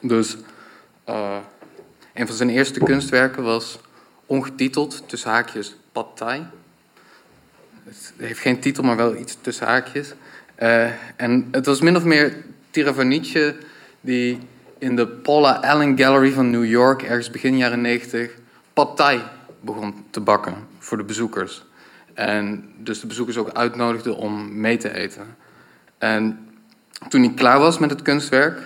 Dus 0.00 0.36
eh, 1.04 1.38
een 2.14 2.26
van 2.26 2.36
zijn 2.36 2.50
eerste 2.50 2.80
kunstwerken 2.80 3.42
was 3.42 3.78
ongetiteld, 4.26 5.08
tussen 5.08 5.30
haakjes, 5.30 5.76
Pad 5.92 6.08
Thai. 6.14 6.46
Het 7.84 8.12
heeft 8.16 8.40
geen 8.40 8.60
titel, 8.60 8.82
maar 8.82 8.96
wel 8.96 9.16
iets 9.16 9.36
tussen 9.40 9.66
haakjes. 9.66 10.14
Eh, 10.54 10.90
en 11.16 11.48
het 11.50 11.66
was 11.66 11.80
min 11.80 11.96
of 11.96 12.04
meer 12.04 12.44
Tiravanice 12.70 13.56
die 14.00 14.38
in 14.78 14.96
de 14.96 15.06
Paula 15.06 15.52
Allen 15.52 15.98
Gallery 15.98 16.32
van 16.32 16.50
New 16.50 16.64
York, 16.64 17.02
ergens 17.02 17.30
begin 17.30 17.56
jaren 17.56 17.80
90, 17.80 18.30
Pad 18.72 18.96
Thai 18.96 19.22
begon 19.60 20.04
te 20.10 20.20
bakken 20.20 20.54
voor 20.78 20.96
de 20.96 21.04
bezoekers. 21.04 21.64
En 22.14 22.68
dus 22.76 23.00
de 23.00 23.06
bezoekers 23.06 23.36
ook 23.36 23.50
uitnodigde 23.50 24.14
om 24.14 24.60
mee 24.60 24.76
te 24.76 24.94
eten. 24.94 25.36
En 25.98 26.45
toen 27.08 27.22
hij 27.22 27.32
klaar 27.34 27.58
was 27.58 27.78
met 27.78 27.90
het 27.90 28.02
kunstwerk, 28.02 28.60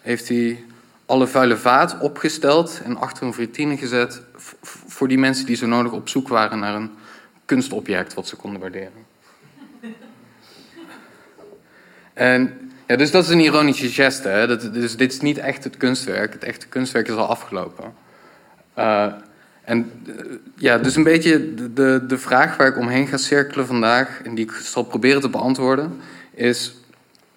heeft 0.00 0.28
hij 0.28 0.64
alle 1.06 1.26
vuile 1.26 1.56
vaat 1.56 1.98
opgesteld 2.00 2.80
en 2.84 2.96
achter 2.96 3.26
een 3.26 3.34
vitrine 3.34 3.76
gezet 3.76 4.22
voor 4.62 5.08
die 5.08 5.18
mensen 5.18 5.46
die 5.46 5.56
zo 5.56 5.66
nodig 5.66 5.92
op 5.92 6.08
zoek 6.08 6.28
waren 6.28 6.58
naar 6.58 6.74
een 6.74 6.90
kunstobject 7.44 8.14
wat 8.14 8.28
ze 8.28 8.36
konden 8.36 8.60
waarderen. 8.60 9.04
En 12.12 12.70
ja, 12.86 12.96
dus 12.96 13.10
dat 13.10 13.24
is 13.24 13.30
een 13.30 13.40
ironische 13.40 13.88
geste. 13.88 14.28
Hè? 14.28 14.46
Dat, 14.46 14.74
dus 14.74 14.96
dit 14.96 15.12
is 15.12 15.20
niet 15.20 15.38
echt 15.38 15.64
het 15.64 15.76
kunstwerk. 15.76 16.32
Het 16.32 16.44
echte 16.44 16.66
kunstwerk 16.66 17.08
is 17.08 17.14
al 17.14 17.26
afgelopen. 17.26 17.94
Eh, 18.74 19.12
en 19.62 19.90
eh, 20.06 20.14
ja, 20.54 20.78
dus 20.78 20.96
een 20.96 21.02
beetje 21.02 21.54
de, 21.72 22.04
de 22.06 22.18
vraag 22.18 22.56
waar 22.56 22.66
ik 22.66 22.78
omheen 22.78 23.06
ga 23.06 23.16
cirkelen 23.16 23.66
vandaag... 23.66 24.20
en 24.24 24.34
die 24.34 24.44
ik 24.44 24.52
zal 24.52 24.82
proberen 24.82 25.20
te 25.20 25.28
beantwoorden... 25.28 26.00
is 26.34 26.74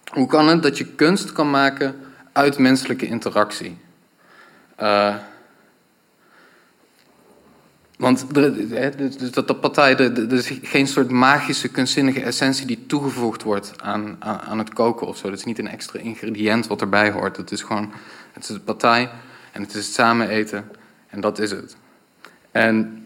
hoe 0.10 0.28
kan 0.28 0.47
het 0.47 0.64
dat 0.64 0.78
je 0.78 0.86
kunst 0.86 1.32
kan 1.32 1.49
maken 1.49 1.95
uit 2.32 2.57
menselijke 2.57 3.05
interactie? 3.05 3.78
Eh, 4.76 5.16
want 7.97 8.34
dus 8.34 9.18
dus 9.18 9.32
dat, 9.32 9.47
dat 9.47 9.60
partij, 9.60 9.97
er, 9.97 10.34
is 10.34 10.51
geen 10.62 10.88
soort 10.88 11.10
magische, 11.10 11.68
kunstzinnige 11.68 12.22
essentie 12.22 12.66
die 12.66 12.86
toegevoegd 12.86 13.43
wordt 13.43 13.74
aan, 13.82 14.16
aan, 14.20 14.57
het 14.57 14.74
koken 14.74 15.07
of 15.07 15.18
zo. 15.18 15.30
Dat 15.30 15.38
is 15.38 15.45
niet 15.45 15.60
een 15.60 15.68
extra 15.68 15.99
ingrediënt 15.99 16.68
wat 16.68 16.82
erbij 16.82 17.12
hoort. 17.12 17.38
Het 17.38 17.51
is 17.51 17.62
gewoon, 17.62 17.91
het 18.34 18.43
is 18.43 18.49
een 18.49 18.64
partij 18.64 19.10
en 19.51 19.62
het 19.62 19.74
is 19.74 19.86
het 19.86 19.93
samen 19.93 20.30
eten 20.30 20.72
en 21.07 21.22
dat 21.22 21.39
is 21.39 21.51
het. 21.51 21.76
En 22.51 23.03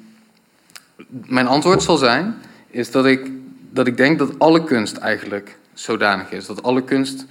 mijn 1.09 1.47
antwoord 1.47 1.83
zal 1.83 1.97
zijn, 1.97 2.35
is 2.67 2.91
dat 2.91 3.05
ik, 3.05 3.31
dat 3.69 3.87
ik 3.87 3.97
denk 3.97 4.19
dat 4.19 4.39
alle 4.39 4.63
kunst 4.63 4.97
eigenlijk 4.97 5.57
zodanig 5.73 6.31
is. 6.31 6.45
Dat 6.45 6.63
alle 6.63 6.83
kunst 6.83 7.25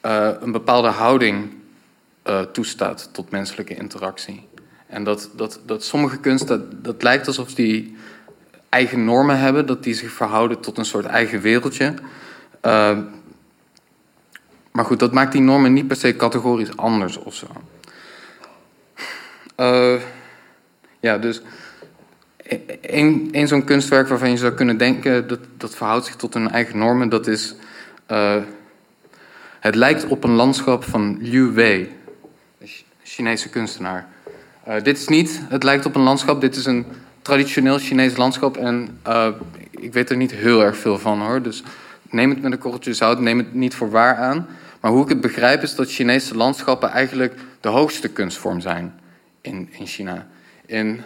eh, 0.00 0.30
een 0.40 0.52
bepaalde 0.52 0.88
houding 0.88 1.52
eh, 2.22 2.40
toestaat 2.40 3.08
tot 3.12 3.30
menselijke 3.30 3.74
interactie. 3.74 4.48
En 4.86 5.04
dat, 5.04 5.30
dat, 5.36 5.60
dat 5.66 5.84
sommige 5.84 6.18
kunst, 6.18 6.48
dat, 6.48 6.84
dat 6.84 7.02
lijkt 7.02 7.26
alsof 7.26 7.54
die 7.54 7.96
eigen 8.68 9.04
normen 9.04 9.38
hebben, 9.38 9.66
dat 9.66 9.82
die 9.82 9.94
zich 9.94 10.12
verhouden 10.12 10.60
tot 10.60 10.78
een 10.78 10.84
soort 10.84 11.06
eigen 11.06 11.40
wereldje. 11.40 11.94
Uh, 12.62 12.98
maar 14.72 14.84
goed, 14.84 14.98
dat 14.98 15.12
maakt 15.12 15.32
die 15.32 15.40
normen 15.40 15.72
niet 15.72 15.86
per 15.86 15.96
se 15.96 16.16
categorisch 16.16 16.76
anders 16.76 17.16
of 17.16 17.34
zo. 17.34 17.46
Ja, 21.00 21.18
dus 21.18 21.42
één 22.80 23.48
zo'n 23.48 23.64
kunstwerk 23.64 24.08
waarvan 24.08 24.30
je 24.30 24.36
zou 24.36 24.52
kunnen 24.52 24.76
denken 24.76 25.28
dat 25.28 25.40
dat 25.56 25.74
verhoudt 25.74 26.06
zich 26.06 26.16
tot 26.16 26.34
hun 26.34 26.50
eigen 26.50 26.78
normen, 26.78 27.08
dat 27.08 27.26
is. 27.26 27.54
Uh, 28.10 28.36
het 29.60 29.74
lijkt 29.74 30.06
op 30.06 30.24
een 30.24 30.34
landschap 30.34 30.84
van 30.84 31.18
Liu 31.20 31.52
Wei, 31.52 31.92
een 32.60 32.68
Chinese 33.02 33.48
kunstenaar. 33.48 34.06
Uh, 34.68 34.74
dit 34.82 34.98
is 34.98 35.08
niet, 35.08 35.40
het 35.48 35.62
lijkt 35.62 35.86
op 35.86 35.94
een 35.94 36.02
landschap, 36.02 36.40
dit 36.40 36.56
is 36.56 36.64
een 36.64 36.86
traditioneel 37.22 37.78
Chinees 37.78 38.16
landschap 38.16 38.56
en 38.56 38.98
uh, 39.06 39.28
ik 39.70 39.92
weet 39.92 40.10
er 40.10 40.16
niet 40.16 40.32
heel 40.32 40.62
erg 40.64 40.76
veel 40.76 40.98
van 40.98 41.20
hoor. 41.20 41.42
Dus 41.42 41.62
neem 42.10 42.30
het 42.30 42.42
met 42.42 42.52
een 42.52 42.58
korreltje 42.58 42.94
zout, 42.94 43.20
neem 43.20 43.38
het 43.38 43.54
niet 43.54 43.74
voor 43.74 43.90
waar 43.90 44.16
aan. 44.16 44.46
Maar 44.80 44.90
hoe 44.90 45.02
ik 45.02 45.08
het 45.08 45.20
begrijp 45.20 45.62
is 45.62 45.74
dat 45.74 45.90
Chinese 45.90 46.36
landschappen 46.36 46.90
eigenlijk 46.90 47.34
de 47.60 47.68
hoogste 47.68 48.08
kunstvorm 48.08 48.60
zijn 48.60 48.94
in, 49.40 49.68
in 49.70 49.86
China. 49.86 50.26
In 50.66 51.00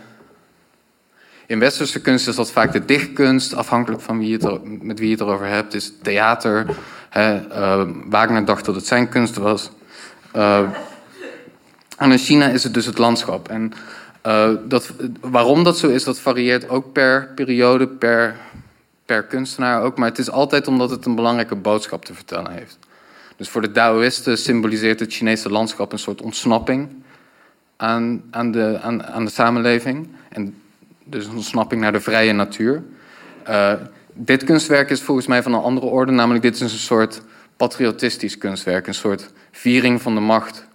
in 1.47 1.59
westerse 1.59 2.01
kunst 2.01 2.29
is 2.29 2.37
dat 2.37 2.51
vaak 2.51 2.73
de 2.73 2.85
dichtkunst, 2.85 3.55
afhankelijk 3.55 4.03
van 4.03 4.19
wie 4.19 4.33
het, 4.33 4.83
met 4.83 4.99
wie 4.99 5.09
je 5.09 5.15
het 5.15 5.23
erover 5.23 5.47
hebt, 5.47 5.75
is 5.75 5.93
theater. 6.03 6.67
Hè, 7.09 7.49
eh, 7.49 7.89
Wagner 8.05 8.45
dacht 8.45 8.65
dat 8.65 8.75
het 8.75 8.87
zijn 8.87 9.09
kunst 9.09 9.37
was. 9.37 9.71
Eh, 10.33 10.71
en 11.99 12.13
in 12.13 12.19
China 12.19 12.47
is 12.49 12.63
het 12.63 12.75
dus 12.75 12.87
het 12.87 12.99
landschap. 12.99 13.49
En 13.49 13.73
eh, 14.23 14.51
dat, 14.65 14.93
waarom 15.21 15.65
dat 15.65 15.79
zo 15.79 15.89
is, 15.89 16.05
dat 16.05 16.19
varieert 16.19 16.69
ook 16.69 16.93
per 16.93 17.33
periode, 17.35 17.87
per, 17.87 18.37
per 19.05 19.23
kunstenaar 19.23 19.83
ook. 19.83 19.99
Maar 19.99 20.09
het 20.09 20.19
is 20.19 20.31
altijd 20.31 20.67
omdat 20.69 20.91
het 20.91 21.07
een 21.07 21.15
belangrijke 21.15 21.55
boodschap 21.55 22.05
te 22.05 22.15
vertellen 22.15 22.53
heeft. 22.53 22.79
Dus 23.37 23.49
voor 23.49 23.63
de 23.63 23.73
Daoïsten 23.73 24.39
symboliseert 24.39 25.01
het 25.01 25.13
Chinese 25.13 25.51
landschap 25.51 25.93
een 25.93 25.99
soort 25.99 26.23
ontsnapping 26.23 26.89
aan, 27.77 28.23
aan, 28.31 28.51
de, 28.51 28.79
aan, 28.83 29.05
aan 29.05 29.25
de 29.25 29.31
samenleving. 29.31 30.09
En 30.29 30.55
dus 31.07 31.27
een 31.27 31.35
ontsnapping 31.35 31.81
naar 31.81 31.93
de 31.93 32.01
vrije 32.01 32.33
natuur. 32.33 32.83
Eh, 33.43 33.73
dit 34.13 34.45
kunstwerk 34.45 34.91
is 34.91 35.03
volgens 35.03 35.27
mij 35.27 35.43
van 35.43 35.53
een 35.53 35.61
andere 35.61 35.87
orde, 35.87 36.13
namelijk 36.13 36.43
dit 36.43 36.55
is 36.55 36.61
een 36.61 36.69
soort 36.69 37.23
patriotistisch 37.57 38.39
kunstwerk, 38.39 38.87
een 38.87 38.95
soort 38.95 39.31
viering 39.51 40.03
van 40.03 40.15
de 40.15 40.21
macht 40.21 40.67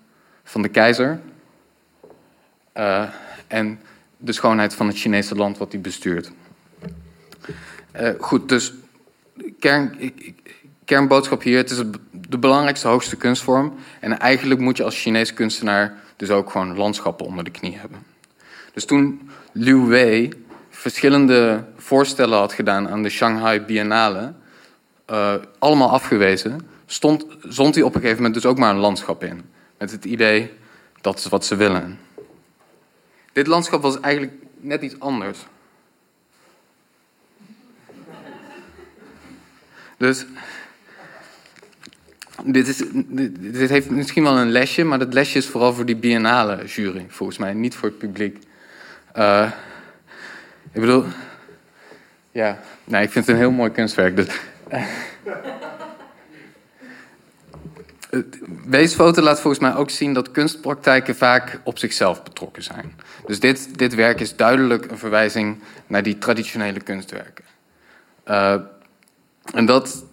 van 0.43 0.61
de 0.61 0.69
keizer. 0.69 1.19
Eh, 2.73 3.03
en 3.47 3.79
de 4.17 4.32
schoonheid 4.32 4.73
van 4.73 4.88
het 4.88 4.97
Chinese 4.97 5.36
land 5.36 5.57
wat 5.57 5.71
hij 5.71 5.82
bestuurt. 5.82 6.32
Eh, 7.91 8.09
goed, 8.19 8.49
dus 8.49 8.73
kern, 9.59 10.13
kernboodschap 10.86 11.41
hier: 11.41 11.57
het 11.57 11.69
is 11.69 11.84
de 12.11 12.38
belangrijkste 12.38 12.88
hoogste 12.88 13.15
kunstvorm. 13.15 13.73
En 13.99 14.19
eigenlijk 14.19 14.59
moet 14.59 14.77
je 14.77 14.84
als 14.84 15.01
Chinees 15.01 15.34
kunstenaar 15.34 15.93
dus 16.15 16.29
ook 16.29 16.49
gewoon 16.49 16.77
landschappen 16.77 17.25
onder 17.25 17.43
de 17.43 17.51
knie 17.51 17.77
hebben. 17.77 18.03
Dus 18.73 18.86
toen 18.86 19.30
Liu 19.51 19.87
Wei 19.87 20.29
verschillende 20.69 21.63
voorstellen 21.77 22.37
had 22.37 22.53
gedaan 22.53 22.89
aan 22.89 23.03
de 23.03 23.09
Shanghai 23.09 23.61
Biennale, 23.61 24.33
eh, 25.05 25.35
allemaal 25.59 25.89
afgewezen, 25.89 26.67
stond, 26.85 27.25
zond 27.47 27.75
hij 27.75 27.83
op 27.83 27.95
een 27.95 28.01
gegeven 28.01 28.23
moment 28.23 28.41
dus 28.41 28.51
ook 28.51 28.57
maar 28.57 28.69
een 28.69 28.79
landschap 28.79 29.23
in. 29.23 29.41
Met 29.77 29.91
het 29.91 30.05
idee 30.05 30.51
dat 31.01 31.17
is 31.17 31.25
wat 31.25 31.45
ze 31.45 31.55
willen. 31.55 31.99
Dit 33.33 33.47
landschap 33.47 33.81
was 33.81 33.99
eigenlijk 33.99 34.33
net 34.59 34.81
iets 34.81 34.99
anders. 34.99 35.39
Dus 39.97 40.25
dit, 42.43 42.67
is, 42.67 42.83
dit, 42.93 43.41
dit 43.41 43.69
heeft 43.69 43.89
misschien 43.89 44.23
wel 44.23 44.37
een 44.37 44.51
lesje, 44.51 44.83
maar 44.83 44.99
dat 44.99 45.13
lesje 45.13 45.37
is 45.37 45.47
vooral 45.47 45.73
voor 45.73 45.85
die 45.85 45.95
biennale 45.95 46.65
jury, 46.65 47.05
volgens 47.09 47.37
mij, 47.37 47.53
niet 47.53 47.75
voor 47.75 47.89
het 47.89 47.97
publiek. 47.97 48.37
Eh, 49.14 49.51
ik 50.72 50.82
bedoel, 50.82 51.05
ja, 52.32 52.59
nee, 52.84 53.03
ik 53.03 53.12
vind 53.12 53.26
het 53.26 53.36
een 53.36 53.41
heel 53.41 53.51
mooi 53.51 53.72
kunstwerk. 53.72 54.16
Dus. 54.16 54.28
Het 58.09 58.39
Weesfoto 58.66 59.22
laat 59.22 59.41
volgens 59.41 59.64
mij 59.64 59.76
ook 59.76 59.89
zien 59.89 60.14
dat 60.14 60.32
kunstpraktijken 60.32 61.16
vaak 61.16 61.59
op 61.64 61.78
zichzelf 61.78 62.24
betrokken 62.24 62.64
zijn. 62.64 62.95
Dus 63.26 63.39
dit, 63.39 63.78
dit 63.78 63.95
werk 63.95 64.20
is 64.20 64.36
duidelijk 64.36 64.91
een 64.91 64.97
verwijzing 64.97 65.59
naar 65.88 66.03
die 66.03 66.18
traditionele 66.18 66.80
kunstwerken. 66.80 67.45
Eh, 68.24 68.55
en 69.53 69.66
dat, 69.66 70.03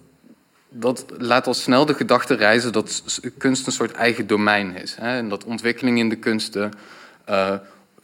dat 0.68 1.04
laat 1.18 1.46
al 1.46 1.54
snel 1.54 1.86
de 1.86 1.94
gedachte 1.94 2.34
reizen 2.34 2.72
dat 2.72 3.20
kunst 3.38 3.66
een 3.66 3.72
soort 3.72 3.92
eigen 3.92 4.26
domein 4.26 4.76
is. 4.76 4.96
Hè? 5.00 5.16
En 5.16 5.28
dat 5.28 5.44
ontwikkelingen 5.44 5.98
in 5.98 6.08
de 6.08 6.16
kunsten 6.16 6.72
eh, 7.24 7.54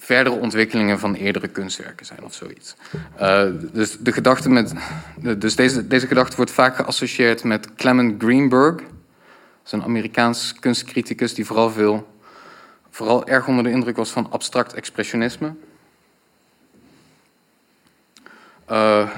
verdere 0.04 0.36
ontwikkelingen 0.36 0.98
van 0.98 1.14
eerdere 1.14 1.48
kunstwerken 1.48 2.06
zijn 2.06 2.24
of 2.24 2.34
zoiets. 2.34 2.76
Eh, 3.16 3.44
dus 3.72 3.98
de 3.98 4.12
gedachte 4.12 4.50
met, 4.50 4.72
dus 5.38 5.56
deze, 5.56 5.86
deze 5.86 6.06
gedachte 6.06 6.36
wordt 6.36 6.50
vaak 6.50 6.76
geassocieerd 6.76 7.44
met 7.44 7.74
Clement 7.74 8.22
Greenberg. 8.22 8.74
Dat 9.62 9.72
een 9.72 9.82
Amerikaans 9.82 10.54
kunstcriticus 10.60 11.34
die 11.34 11.46
vooral, 11.46 11.70
veel, 11.70 12.18
vooral 12.90 13.26
erg 13.26 13.46
onder 13.46 13.64
de 13.64 13.70
indruk 13.70 13.96
was 13.96 14.10
van 14.10 14.30
abstract 14.30 14.74
expressionisme. 14.74 15.54
Eh, 18.66 19.10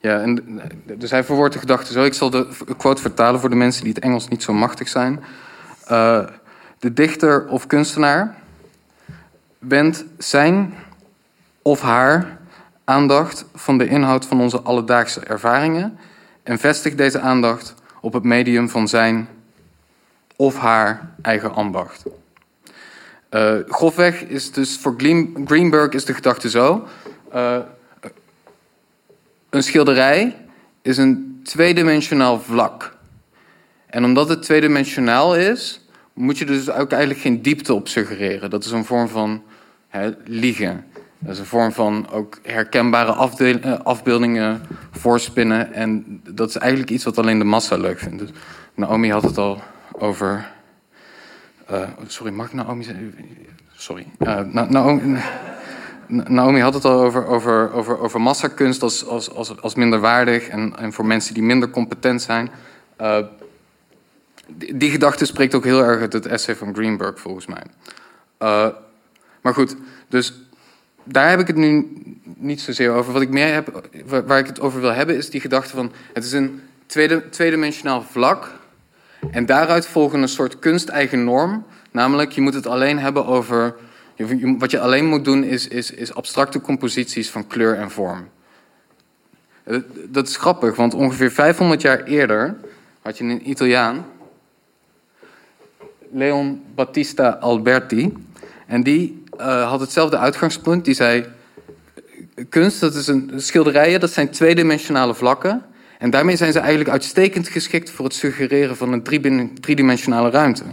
ja, 0.00 0.20
en, 0.20 0.60
dus 0.84 1.10
hij 1.10 1.24
verwoordt 1.24 1.54
de 1.54 1.60
gedachte 1.60 1.92
zo. 1.92 2.04
Ik 2.04 2.14
zal 2.14 2.30
de 2.30 2.48
quote 2.76 3.02
vertalen 3.02 3.40
voor 3.40 3.50
de 3.50 3.56
mensen 3.56 3.84
die 3.84 3.92
het 3.92 4.02
Engels 4.02 4.28
niet 4.28 4.42
zo 4.42 4.52
machtig 4.52 4.88
zijn. 4.88 5.24
Eh, 5.86 6.26
de 6.78 6.92
dichter 6.92 7.48
of 7.48 7.66
kunstenaar 7.66 8.40
wendt 9.68 10.04
zijn 10.18 10.74
of 11.62 11.80
haar 11.80 12.38
aandacht 12.84 13.44
van 13.54 13.78
de 13.78 13.86
inhoud 13.86 14.26
van 14.26 14.40
onze 14.40 14.60
alledaagse 14.60 15.20
ervaringen 15.20 15.98
en 16.42 16.58
vestigt 16.58 16.96
deze 16.96 17.20
aandacht 17.20 17.74
op 18.00 18.12
het 18.12 18.22
medium 18.22 18.68
van 18.68 18.88
zijn 18.88 19.28
of 20.36 20.58
haar 20.58 21.14
eigen 21.22 21.54
ambacht. 21.54 22.04
Eh, 23.28 23.54
grofweg 23.68 24.22
is 24.22 24.52
dus 24.52 24.78
voor 24.78 24.94
Greenberg 25.44 25.92
is 25.92 26.04
de 26.04 26.14
gedachte 26.14 26.50
zo. 26.50 26.86
eh, 27.32 27.58
een 29.50 29.62
schilderij 29.62 30.36
is 30.82 30.96
een 30.96 31.40
tweedimensionaal 31.44 32.40
vlak. 32.40 32.96
En 33.86 34.04
omdat 34.04 34.28
het 34.28 34.42
tweedimensionaal 34.42 35.36
is, 35.36 35.86
moet 36.12 36.38
je 36.38 36.44
dus 36.44 36.70
ook 36.70 36.90
eigenlijk 36.90 37.20
geen 37.20 37.42
diepte 37.42 37.74
op 37.74 37.88
suggereren. 37.88 38.50
Dat 38.50 38.64
is 38.64 38.70
een 38.70 38.84
vorm 38.84 39.08
van 39.08 39.42
liegen. 40.24 40.84
Dat 41.18 41.32
is 41.32 41.38
een 41.38 41.44
vorm 41.46 41.72
van 41.72 42.10
ook 42.10 42.38
herkenbare 42.42 43.30
eh, 43.62 43.78
afbeeldingen 43.80 44.62
voorspinnen. 44.90 45.72
En 45.72 46.20
dat 46.28 46.48
is 46.48 46.56
eigenlijk 46.56 46.90
iets 46.90 47.04
wat 47.04 47.18
alleen 47.18 47.38
de 47.38 47.44
massa 47.44 47.76
leuk 47.76 47.98
vindt. 47.98 48.18
Dus 48.18 48.30
Naomi 48.74 49.10
had 49.10 49.22
het 49.22 49.38
al 49.38 49.62
over. 49.92 50.50
eh, 51.66 51.88
sorry, 52.06 52.32
mag 52.32 52.46
ik 52.46 52.52
Naomi 52.52 52.84
zeggen? 52.84 53.14
Sorry. 53.76 54.06
Eh, 54.18 54.40
Na- 54.40 54.66
Naomi, 56.08 56.60
had 56.60 56.74
het 56.74 56.84
al 56.84 57.00
over, 57.02 57.26
over, 57.26 57.72
over, 57.72 57.98
over 57.98 58.20
massakunst 58.20 58.82
als, 58.82 59.06
als, 59.06 59.30
als, 59.30 59.60
als 59.60 59.74
minderwaardig 59.74 60.48
en, 60.48 60.76
en 60.78 60.92
voor 60.92 61.06
mensen 61.06 61.34
die 61.34 61.42
minder 61.42 61.70
competent 61.70 62.22
zijn. 62.22 62.50
Die, 64.46 64.76
die 64.76 64.90
gedachte 64.90 65.24
spreekt 65.26 65.54
ook 65.54 65.64
heel 65.64 65.82
erg 65.84 66.00
uit 66.00 66.12
het 66.12 66.26
essay 66.26 66.56
van 66.56 66.74
Greenberg, 66.74 67.20
volgens 67.20 67.46
mij. 67.46 67.62
Maar 69.42 69.54
goed, 69.54 69.76
dus 70.08 70.32
daar 71.04 71.30
heb 71.30 71.40
ik 71.40 71.46
het 71.46 71.56
nu 71.56 71.92
niet 72.24 72.60
zozeer 72.60 72.90
over. 72.90 73.12
Wat 73.12 73.22
ik 73.22 73.30
meer 73.30 73.52
heb, 73.52 73.88
waar, 74.26 74.38
ik 74.38 74.46
het 74.46 74.60
over 74.60 74.80
wil 74.80 74.92
hebben, 74.92 75.16
is 75.16 75.30
die 75.30 75.40
gedachte 75.40 75.76
van... 75.76 75.92
het 76.12 76.24
is 76.24 76.32
een 76.32 76.62
tweede, 76.86 77.28
tweedimensionaal 77.28 78.02
vlak... 78.02 78.58
en 79.30 79.46
daaruit 79.46 79.86
volgen 79.86 80.22
een 80.22 80.28
soort 80.28 80.58
kunsteigen 80.58 81.24
norm... 81.24 81.66
namelijk 81.90 82.32
je 82.32 82.40
moet 82.40 82.54
het 82.54 82.66
alleen 82.66 82.98
hebben 82.98 83.26
over... 83.26 83.74
wat 84.58 84.70
je 84.70 84.80
alleen 84.80 85.06
moet 85.06 85.24
doen 85.24 85.44
is, 85.44 85.68
is, 85.68 85.90
is 85.90 86.14
abstracte 86.14 86.60
composities 86.60 87.30
van 87.30 87.46
kleur 87.46 87.76
en 87.76 87.90
vorm. 87.90 88.28
Eh, 89.64 89.78
Dat 90.08 90.28
is 90.28 90.36
grappig, 90.36 90.76
want 90.76 90.94
ongeveer 90.94 91.30
500 91.30 91.82
jaar 91.82 92.02
eerder... 92.02 92.56
had 93.02 93.18
je 93.18 93.24
een 93.24 93.50
Italiaan... 93.50 94.06
Leon 96.10 96.62
Battista 96.74 97.28
Alberti... 97.28 98.12
En 98.72 98.82
die 98.82 99.21
eh, 99.36 99.68
had 99.68 99.80
hetzelfde 99.80 100.18
uitgangspunt. 100.18 100.84
Die 100.84 100.94
zei: 100.94 101.26
kunst, 102.48 102.80
dat 102.80 102.94
is 102.94 103.06
een 103.06 103.32
schilderijen, 103.36 104.00
dat 104.00 104.10
zijn 104.10 104.30
tweedimensionale 104.30 105.14
vlakken. 105.14 105.62
En 105.98 106.10
daarmee 106.10 106.36
zijn 106.36 106.52
ze 106.52 106.58
eigenlijk 106.58 106.90
uitstekend 106.90 107.48
geschikt 107.48 107.90
voor 107.90 108.04
het 108.04 108.14
suggereren 108.14 108.76
van 108.76 108.92
een 108.92 109.02
driedimensionale 109.60 110.30
ruimte. 110.30 110.64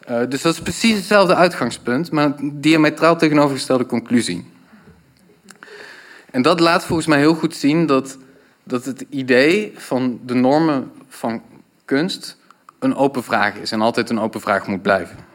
Eh, 0.00 0.20
dus 0.28 0.42
dat 0.42 0.52
is 0.52 0.60
precies 0.60 0.96
hetzelfde 0.96 1.34
uitgangspunt, 1.34 2.10
maar 2.10 2.32
een 2.36 2.60
diametraal 2.60 3.16
tegenovergestelde 3.16 3.86
conclusie. 3.86 4.46
En 6.30 6.42
dat 6.42 6.60
laat 6.60 6.84
volgens 6.84 7.08
mij 7.08 7.18
heel 7.18 7.34
goed 7.34 7.54
zien 7.54 7.86
dat, 7.86 8.18
dat 8.62 8.84
het 8.84 9.04
idee 9.10 9.72
van 9.76 10.20
de 10.24 10.34
normen 10.34 10.90
van 11.08 11.42
kunst 11.84 12.36
een 12.78 12.94
open 12.94 13.24
vraag 13.24 13.54
is 13.54 13.72
en 13.72 13.80
altijd 13.80 14.10
een 14.10 14.20
open 14.20 14.40
vraag 14.40 14.66
moet 14.66 14.82
blijven. 14.82 15.25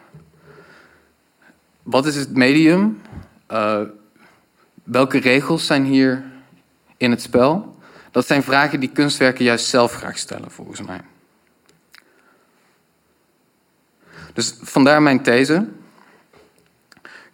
Wat 1.84 2.06
is 2.06 2.16
het 2.16 2.36
medium? 2.36 3.02
Uh, 3.52 3.82
welke 4.84 5.18
regels 5.18 5.66
zijn 5.66 5.86
hier 5.86 6.24
in 6.98 7.12
het 7.12 7.22
spel? 7.22 7.76
Dat 8.12 8.28
zijn 8.28 8.44
vragen 8.44 8.80
die 8.80 8.92
kunstwerken 8.92 9.44
juist 9.44 9.66
zelf 9.66 9.94
graag 9.94 10.18
stellen, 10.18 10.52
volgens 10.52 10.82
mij. 10.82 11.02
Dus 14.34 14.58
vandaar 14.62 15.02
mijn 15.02 15.24
these. 15.24 15.68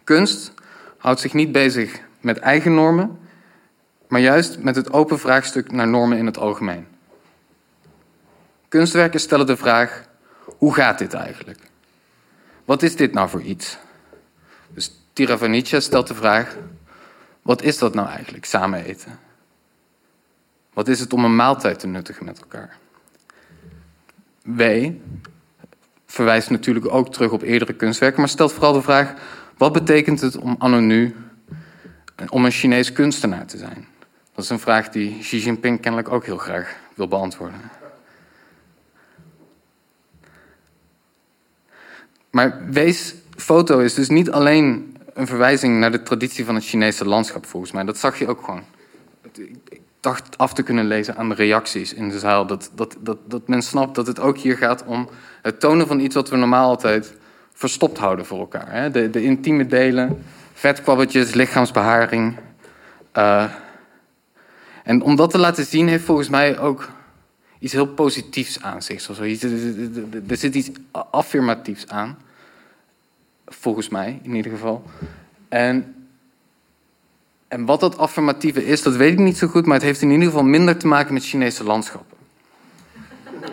Kunst 0.04 0.52
houdt 0.98 1.20
zich 1.20 1.32
niet 1.32 1.52
bezig 1.52 2.00
met 2.20 2.38
eigen 2.38 2.74
normen, 2.74 3.18
maar 4.08 4.20
juist 4.20 4.58
met 4.58 4.76
het 4.76 4.92
open 4.92 5.18
vraagstuk 5.18 5.72
naar 5.72 5.88
normen 5.88 6.18
in 6.18 6.26
het 6.26 6.38
algemeen. 6.38 6.86
Kunstwerken 8.68 9.20
stellen 9.20 9.46
de 9.46 9.56
vraag: 9.56 10.04
hoe 10.44 10.74
gaat 10.74 10.98
dit 10.98 11.14
eigenlijk? 11.14 11.60
Wat 12.64 12.82
is 12.82 12.96
dit 12.96 13.12
nou 13.12 13.28
voor 13.28 13.42
iets? 13.42 13.78
Tiravanitja 15.18 15.80
stelt 15.80 16.06
de 16.06 16.14
vraag: 16.14 16.56
wat 17.42 17.62
is 17.62 17.78
dat 17.78 17.94
nou 17.94 18.08
eigenlijk, 18.08 18.44
samen 18.44 18.84
eten? 18.84 19.18
Wat 20.72 20.88
is 20.88 21.00
het 21.00 21.12
om 21.12 21.24
een 21.24 21.36
maaltijd 21.36 21.78
te 21.78 21.86
nuttigen 21.86 22.24
met 22.24 22.40
elkaar? 22.40 22.76
W 24.42 24.90
verwijst 26.06 26.50
natuurlijk 26.50 26.92
ook 26.92 27.12
terug 27.12 27.30
op 27.30 27.42
eerdere 27.42 27.72
kunstwerken, 27.72 28.20
maar 28.20 28.28
stelt 28.28 28.52
vooral 28.52 28.72
de 28.72 28.82
vraag: 28.82 29.14
wat 29.56 29.72
betekent 29.72 30.20
het 30.20 30.36
om 30.36 30.56
anno 30.58 30.80
nu 30.80 31.16
om 32.28 32.44
een 32.44 32.50
Chinees 32.50 32.92
kunstenaar 32.92 33.46
te 33.46 33.56
zijn? 33.56 33.86
Dat 34.34 34.44
is 34.44 34.50
een 34.50 34.58
vraag 34.58 34.88
die 34.88 35.18
Xi 35.18 35.38
Jinping 35.38 35.80
kennelijk 35.80 36.12
ook 36.12 36.24
heel 36.24 36.38
graag 36.38 36.76
wil 36.94 37.08
beantwoorden. 37.08 37.60
Maar 42.30 42.70
Wees 42.70 43.14
foto 43.36 43.78
is 43.78 43.94
dus 43.94 44.08
niet 44.08 44.30
alleen 44.30 44.87
een 45.18 45.26
verwijzing 45.26 45.78
naar 45.78 45.90
de 45.90 46.02
traditie 46.02 46.44
van 46.44 46.54
het 46.54 46.64
Chinese 46.64 47.04
landschap, 47.04 47.46
volgens 47.46 47.72
mij. 47.72 47.84
Dat 47.84 47.98
zag 47.98 48.18
je 48.18 48.28
ook 48.28 48.44
gewoon. 48.44 48.62
Ik 49.68 49.80
dacht 50.00 50.38
af 50.38 50.52
te 50.54 50.62
kunnen 50.62 50.86
lezen 50.86 51.16
aan 51.16 51.28
de 51.28 51.34
reacties 51.34 51.94
in 51.94 52.08
de 52.08 52.18
zaal. 52.18 52.46
Dat, 52.46 52.70
dat, 52.74 52.96
dat, 53.00 53.18
dat 53.26 53.48
men 53.48 53.62
snapt 53.62 53.94
dat 53.94 54.06
het 54.06 54.20
ook 54.20 54.38
hier 54.38 54.56
gaat 54.56 54.84
om 54.84 55.08
het 55.42 55.60
tonen 55.60 55.86
van 55.86 56.00
iets 56.00 56.14
wat 56.14 56.28
we 56.28 56.36
normaal 56.36 56.68
altijd 56.68 57.14
verstopt 57.52 57.98
houden 57.98 58.26
voor 58.26 58.38
elkaar. 58.38 58.72
Hè? 58.72 58.90
De, 58.90 59.10
de 59.10 59.22
intieme 59.22 59.66
delen, 59.66 60.22
vetkwabbertjes, 60.52 61.34
lichaamsbeharing. 61.34 62.36
Uh, 63.16 63.44
en 64.84 65.02
om 65.02 65.16
dat 65.16 65.30
te 65.30 65.38
laten 65.38 65.64
zien 65.64 65.88
heeft 65.88 66.04
volgens 66.04 66.28
mij 66.28 66.58
ook 66.58 66.88
iets 67.58 67.72
heel 67.72 67.86
positiefs 67.86 68.62
aan 68.62 68.82
zich. 68.82 69.08
Er 70.28 70.36
zit 70.36 70.54
iets 70.54 70.70
affirmatiefs 71.10 71.88
aan. 71.88 72.18
Volgens 73.48 73.88
mij, 73.88 74.20
in 74.22 74.34
ieder 74.34 74.52
geval. 74.52 74.82
En, 75.48 76.06
en 77.48 77.64
wat 77.64 77.80
dat 77.80 77.98
affirmatieve 77.98 78.64
is, 78.64 78.82
dat 78.82 78.96
weet 78.96 79.12
ik 79.12 79.18
niet 79.18 79.36
zo 79.36 79.46
goed, 79.46 79.66
maar 79.66 79.74
het 79.74 79.84
heeft 79.84 80.02
in 80.02 80.10
ieder 80.10 80.26
geval 80.26 80.44
minder 80.44 80.76
te 80.76 80.86
maken 80.86 81.14
met 81.14 81.24
Chinese 81.24 81.64
landschappen. 81.64 82.16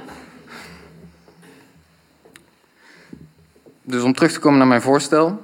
Dus 3.81 4.03
om 4.03 4.13
terug 4.13 4.31
te 4.31 4.39
komen 4.39 4.57
naar 4.57 4.67
mijn 4.67 4.81
voorstel. 4.81 5.41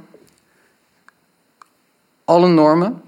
Alle 2.25 2.47
normen, 2.47 3.01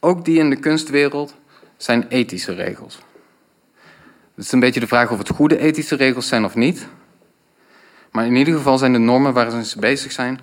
ook 0.00 0.24
die 0.24 0.38
in 0.38 0.50
de 0.50 0.56
kunstwereld, 0.56 1.34
zijn 1.76 2.08
ethische 2.08 2.54
regels. 2.54 2.98
Het 4.34 4.44
is 4.44 4.52
een 4.52 4.60
beetje 4.60 4.80
de 4.80 4.86
vraag 4.86 5.10
of 5.10 5.18
het 5.18 5.28
goede 5.28 5.58
ethische 5.58 5.96
regels 5.96 6.28
zijn 6.28 6.44
of 6.44 6.54
niet. 6.54 6.86
Maar 8.12 8.26
in 8.26 8.36
ieder 8.36 8.54
geval 8.54 8.78
zijn 8.78 8.92
de 8.92 8.98
normen 8.98 9.32
waar 9.32 9.64
ze 9.64 9.78
bezig 9.78 10.12
zijn 10.12 10.40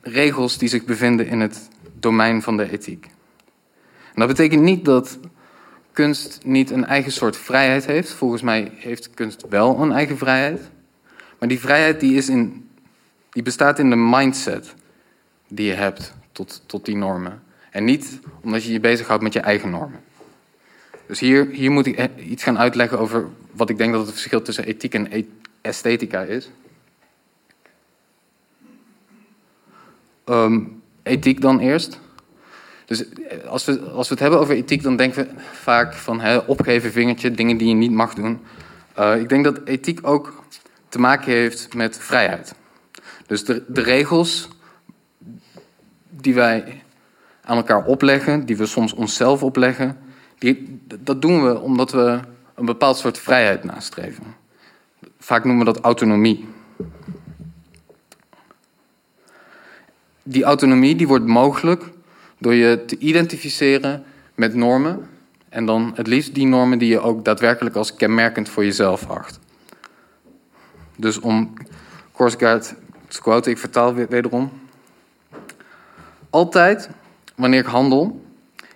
regels 0.00 0.58
die 0.58 0.68
zich 0.68 0.84
bevinden 0.84 1.26
in 1.26 1.40
het 1.40 1.68
domein 1.98 2.42
van 2.42 2.56
de 2.56 2.70
ethiek. 2.70 3.10
Dat 4.14 4.28
betekent 4.28 4.62
niet 4.62 4.84
dat 4.84 5.18
kunst 5.92 6.40
niet 6.44 6.70
een 6.70 6.84
eigen 6.84 7.12
soort 7.12 7.36
vrijheid 7.36 7.86
heeft. 7.86 8.12
Volgens 8.12 8.42
mij 8.42 8.72
heeft 8.74 9.10
kunst 9.10 9.44
wel 9.48 9.80
een 9.80 9.92
eigen 9.92 10.18
vrijheid. 10.18 10.60
Maar 11.38 11.48
die 11.48 11.60
vrijheid 11.60 12.00
die 12.00 12.16
is 12.16 12.28
in, 12.28 12.68
die 13.30 13.42
bestaat 13.42 13.78
in 13.78 13.90
de 13.90 13.96
mindset 13.96 14.74
die 15.48 15.66
je 15.66 15.72
hebt 15.72 16.14
tot, 16.32 16.62
tot 16.66 16.84
die 16.84 16.96
normen. 16.96 17.42
En 17.70 17.84
niet 17.84 18.18
omdat 18.42 18.64
je 18.64 18.72
je 18.72 18.80
bezighoudt 18.80 19.22
met 19.22 19.32
je 19.32 19.40
eigen 19.40 19.70
normen. 19.70 20.00
Dus 21.06 21.20
hier, 21.20 21.46
hier 21.46 21.70
moet 21.70 21.86
ik 21.86 22.10
iets 22.16 22.42
gaan 22.42 22.58
uitleggen 22.58 22.98
over 22.98 23.28
wat 23.50 23.70
ik 23.70 23.78
denk 23.78 23.92
dat 23.92 24.02
het 24.02 24.10
verschil 24.10 24.42
tussen 24.42 24.64
ethiek 24.64 24.94
en 24.94 25.06
e- 25.10 25.24
esthetica 25.60 26.22
is. 26.22 26.50
Um, 30.26 30.82
ethiek 31.02 31.40
dan 31.40 31.58
eerst. 31.58 32.00
Dus 32.84 33.08
eh, 33.08 33.44
als 33.44 33.64
we, 33.64 33.80
als 33.80 34.08
we 34.08 34.14
het 34.14 34.22
hebben 34.22 34.40
over 34.40 34.54
ethiek, 34.54 34.82
dan 34.82 34.96
denken 34.96 35.24
we 35.24 35.42
vaak 35.52 35.94
van 35.94 36.20
hè, 36.20 36.36
opgeven 36.36 36.92
vingertje, 36.92 37.30
dingen 37.30 37.56
die 37.56 37.68
je 37.68 37.74
niet 37.74 37.90
mag 37.90 38.14
doen. 38.14 38.40
Uh, 38.98 39.20
ik 39.20 39.28
denk 39.28 39.44
dat 39.44 39.60
ethiek 39.64 39.98
ook 40.02 40.44
te 40.88 40.98
maken 40.98 41.32
heeft 41.32 41.74
met 41.74 41.98
vrijheid. 41.98 42.54
Dus 43.26 43.44
de, 43.44 43.64
de 43.68 43.82
regels 43.82 44.48
die 46.10 46.34
wij 46.34 46.82
aan 47.42 47.56
elkaar 47.56 47.84
opleggen, 47.84 48.46
die 48.46 48.56
we 48.56 48.66
soms 48.66 48.92
onszelf 48.92 49.42
opleggen, 49.42 49.98
die, 50.38 50.80
dat 50.98 51.22
doen 51.22 51.44
we 51.44 51.60
omdat 51.60 51.92
we 51.92 52.20
een 52.54 52.64
bepaald 52.64 52.96
soort 52.96 53.18
vrijheid 53.18 53.64
nastreven. 53.64 54.24
Vaak 55.18 55.44
noemen 55.44 55.66
we 55.66 55.72
dat 55.72 55.82
autonomie. 55.84 56.48
Die 60.24 60.44
autonomie 60.44 60.96
die 60.96 61.06
wordt 61.06 61.26
mogelijk 61.26 61.84
door 62.38 62.54
je 62.54 62.84
te 62.84 62.98
identificeren 62.98 64.04
met 64.34 64.54
normen 64.54 65.08
en 65.48 65.66
dan 65.66 65.92
het 65.94 66.06
liefst 66.06 66.34
die 66.34 66.46
normen 66.46 66.78
die 66.78 66.88
je 66.88 67.00
ook 67.00 67.24
daadwerkelijk 67.24 67.76
als 67.76 67.94
kenmerkend 67.94 68.48
voor 68.48 68.64
jezelf 68.64 69.08
acht. 69.08 69.38
Dus 70.96 71.20
om 71.20 71.52
Korsgaard 72.12 72.74
te 73.08 73.20
quoten, 73.20 73.50
ik 73.50 73.58
vertaal 73.58 73.94
wederom. 73.94 74.50
Altijd 76.30 76.88
wanneer 77.34 77.60
ik 77.60 77.66
handel 77.66 78.24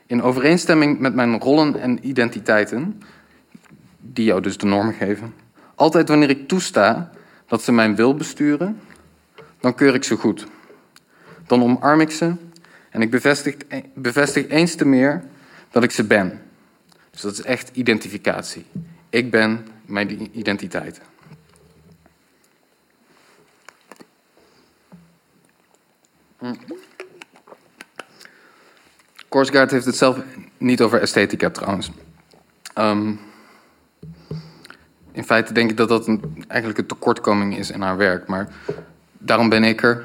in 0.07 0.22
overeenstemming 0.22 0.99
met 0.99 1.14
mijn 1.14 1.40
rollen 1.40 1.80
en 1.80 2.09
identiteiten, 2.09 3.03
die 3.99 4.24
jou 4.24 4.40
dus 4.40 4.59
de 4.59 4.66
normen 4.66 4.94
geven, 4.94 5.34
altijd 5.74 6.09
wanneer 6.09 6.30
ik 6.30 6.49
toesta 6.49 7.11
dat 7.46 7.62
ze 7.62 7.72
mijn 7.72 7.96
wil 7.96 8.14
besturen, 8.14 8.80
dan 9.61 9.74
keur 9.74 9.94
ik 9.94 10.05
ze 10.05 10.16
goed. 10.16 10.46
Dan 11.49 11.62
omarm 11.62 12.01
ik 12.01 12.11
ze 12.11 12.34
en 12.90 13.03
ik 13.03 13.11
bevestig, 13.11 13.57
bevestig 13.94 14.49
eens 14.49 14.74
te 14.74 14.84
meer 14.84 15.24
dat 15.70 15.84
ik 15.84 15.90
ze 15.90 16.05
ben. 16.05 16.40
Dus 17.11 17.20
dat 17.20 17.32
is 17.32 17.42
echt 17.42 17.70
identificatie. 17.72 18.66
Ik 19.11 19.30
ben 19.30 19.66
mijn 19.86 20.38
identiteit. 20.38 21.01
Hm. 26.38 26.55
Heeft 29.28 29.84
het 29.84 29.96
zelf 29.96 30.18
niet 30.59 30.80
over 30.80 31.01
esthetica 31.01 31.51
trouwens. 31.51 31.90
Um, 32.78 33.20
in 35.12 35.24
feite 35.24 35.53
denk 35.53 35.70
ik 35.70 35.76
dat 35.76 35.88
dat 35.88 36.07
eigenlijk 36.49 36.78
een 36.78 36.86
tekortkoming 36.86 37.59
is 37.59 37.70
in 37.70 37.80
haar 37.80 37.96
werk, 37.96 38.26
maar 38.26 38.49
daarom 39.12 39.49
ben 39.49 39.64
ik 39.64 39.82
er. 39.82 40.05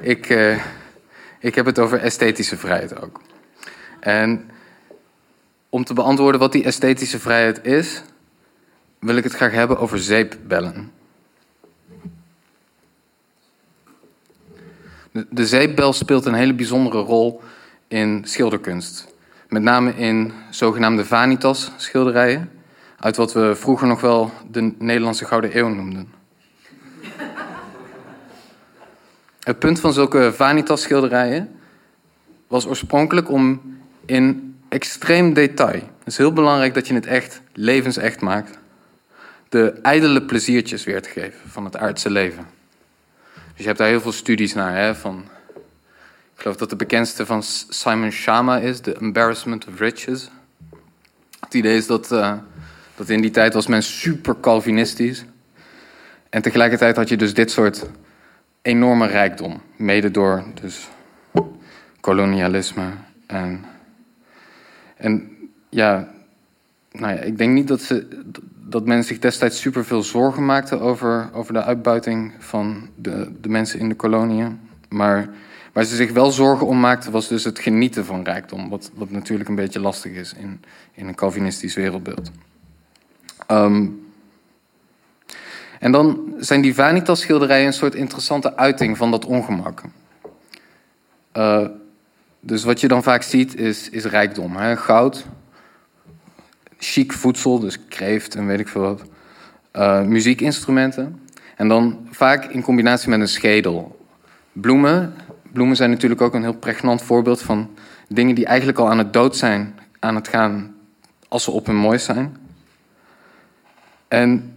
Ik, 0.00 0.28
uh, 0.28 0.64
ik 1.40 1.54
heb 1.54 1.66
het 1.66 1.78
over 1.78 1.98
esthetische 1.98 2.56
vrijheid 2.56 3.00
ook. 3.02 3.20
En 4.00 4.50
om 5.68 5.84
te 5.84 5.94
beantwoorden 5.94 6.40
wat 6.40 6.52
die 6.52 6.64
esthetische 6.64 7.20
vrijheid 7.20 7.64
is, 7.66 8.02
wil 8.98 9.16
ik 9.16 9.24
het 9.24 9.34
graag 9.34 9.52
hebben 9.52 9.78
over 9.78 9.98
zeepbellen. 9.98 10.92
De 15.30 15.46
zeepbel 15.46 15.92
speelt 15.92 16.24
een 16.24 16.34
hele 16.34 16.54
bijzondere 16.54 16.98
rol 16.98 17.42
in 17.88 18.22
schilderkunst. 18.24 19.14
Met 19.48 19.62
name 19.62 19.94
in 19.96 20.32
zogenaamde 20.50 21.04
vanitas 21.04 21.70
schilderijen, 21.76 22.50
uit 22.98 23.16
wat 23.16 23.32
we 23.32 23.54
vroeger 23.54 23.86
nog 23.86 24.00
wel 24.00 24.32
de 24.50 24.74
Nederlandse 24.78 25.24
Gouden 25.24 25.58
Eeuw 25.58 25.68
noemden. 25.68 26.13
Het 29.44 29.58
punt 29.58 29.80
van 29.80 29.92
zulke 29.92 30.32
vanitas 30.34 30.82
schilderijen 30.82 31.50
was 32.46 32.66
oorspronkelijk 32.66 33.30
om 33.30 33.60
in 34.06 34.56
extreem 34.68 35.34
detail, 35.34 35.80
het 35.98 36.06
is 36.06 36.16
heel 36.16 36.32
belangrijk 36.32 36.74
dat 36.74 36.88
je 36.88 36.94
het 36.94 37.06
echt 37.06 37.40
levensecht 37.52 38.20
maakt, 38.20 38.58
de 39.48 39.72
ijdele 39.82 40.22
pleziertjes 40.22 40.84
weer 40.84 41.02
te 41.02 41.08
geven 41.08 41.50
van 41.50 41.64
het 41.64 41.76
aardse 41.76 42.10
leven. 42.10 42.46
Dus 43.32 43.62
je 43.62 43.66
hebt 43.66 43.78
daar 43.78 43.88
heel 43.88 44.00
veel 44.00 44.12
studies 44.12 44.54
naar. 44.54 44.76
Hè, 44.76 44.94
van, 44.94 45.24
ik 46.34 46.40
geloof 46.40 46.56
dat 46.56 46.70
de 46.70 46.76
bekendste 46.76 47.26
van 47.26 47.42
Simon 47.68 48.10
Shama 48.10 48.58
is, 48.58 48.80
The 48.80 48.94
Embarrassment 48.94 49.66
of 49.66 49.78
Riches. 49.78 50.30
Het 51.40 51.54
idee 51.54 51.76
is 51.76 51.86
dat, 51.86 52.12
uh, 52.12 52.32
dat 52.96 53.08
in 53.08 53.20
die 53.20 53.30
tijd 53.30 53.54
was 53.54 53.66
men 53.66 53.82
super 53.82 54.40
Calvinistisch. 54.40 55.24
En 56.30 56.42
tegelijkertijd 56.42 56.96
had 56.96 57.08
je 57.08 57.16
dus 57.16 57.34
dit 57.34 57.50
soort 57.50 57.86
enorme 58.64 59.06
rijkdom. 59.06 59.60
Mede 59.76 60.10
door 60.10 60.44
dus 60.60 60.88
kolonialisme. 62.00 62.90
En, 63.26 63.64
en 64.96 65.30
ja, 65.68 66.08
nou 66.92 67.14
ja, 67.14 67.20
ik 67.20 67.38
denk 67.38 67.52
niet 67.52 67.68
dat, 67.68 67.80
ze, 67.80 68.22
dat 68.68 68.86
men 68.86 69.04
zich 69.04 69.18
destijds 69.18 69.60
superveel 69.60 70.02
zorgen 70.02 70.44
maakte 70.44 70.80
over, 70.80 71.30
over 71.32 71.52
de 71.52 71.62
uitbuiting 71.62 72.32
van 72.38 72.88
de, 72.94 73.32
de 73.40 73.48
mensen 73.48 73.78
in 73.78 73.88
de 73.88 73.94
koloniën. 73.94 74.60
Maar 74.88 75.28
waar 75.72 75.84
ze 75.84 75.96
zich 75.96 76.12
wel 76.12 76.30
zorgen 76.30 76.66
om 76.66 76.80
maakten, 76.80 77.12
was 77.12 77.28
dus 77.28 77.44
het 77.44 77.58
genieten 77.58 78.04
van 78.04 78.24
rijkdom. 78.24 78.68
Wat, 78.68 78.90
wat 78.94 79.10
natuurlijk 79.10 79.48
een 79.48 79.54
beetje 79.54 79.80
lastig 79.80 80.12
is 80.12 80.34
in, 80.34 80.60
in 80.92 81.08
een 81.08 81.14
Calvinistisch 81.14 81.74
wereldbeeld. 81.74 82.30
Um, 83.50 84.03
en 85.84 85.92
dan 85.92 86.34
zijn 86.38 86.60
die 86.60 86.74
Vanitas-schilderijen 86.74 87.66
een 87.66 87.72
soort 87.72 87.94
interessante 87.94 88.56
uiting 88.56 88.96
van 88.96 89.10
dat 89.10 89.24
ongemak. 89.24 89.82
Uh, 91.36 91.66
Dus 92.40 92.64
wat 92.64 92.80
je 92.80 92.88
dan 92.88 93.02
vaak 93.02 93.22
ziet 93.22 93.56
is, 93.56 93.90
is 93.90 94.04
rijkdom. 94.04 94.56
Hè? 94.56 94.76
Goud, 94.76 95.26
chic 96.78 97.12
voedsel, 97.12 97.58
dus 97.58 97.78
kreeft 97.88 98.34
en 98.34 98.46
weet 98.46 98.60
ik 98.60 98.68
veel 98.68 98.80
wat. 98.80 99.02
Uh, 99.72 100.02
muziekinstrumenten. 100.02 101.20
En 101.56 101.68
dan 101.68 102.08
vaak 102.10 102.44
in 102.44 102.62
combinatie 102.62 103.08
met 103.08 103.20
een 103.20 103.28
schedel. 103.28 104.06
Bloemen. 104.52 105.14
Bloemen 105.52 105.76
zijn 105.76 105.90
natuurlijk 105.90 106.20
ook 106.20 106.34
een 106.34 106.42
heel 106.42 106.58
pregnant 106.58 107.02
voorbeeld 107.02 107.42
van 107.42 107.70
dingen 108.08 108.34
die 108.34 108.46
eigenlijk 108.46 108.78
al 108.78 108.90
aan 108.90 108.98
het 108.98 109.12
dood 109.12 109.36
zijn, 109.36 109.78
aan 109.98 110.14
het 110.14 110.28
gaan 110.28 110.74
als 111.28 111.44
ze 111.44 111.50
op 111.50 111.66
hun 111.66 111.76
mooi 111.76 111.98
zijn. 111.98 112.36
En 114.08 114.53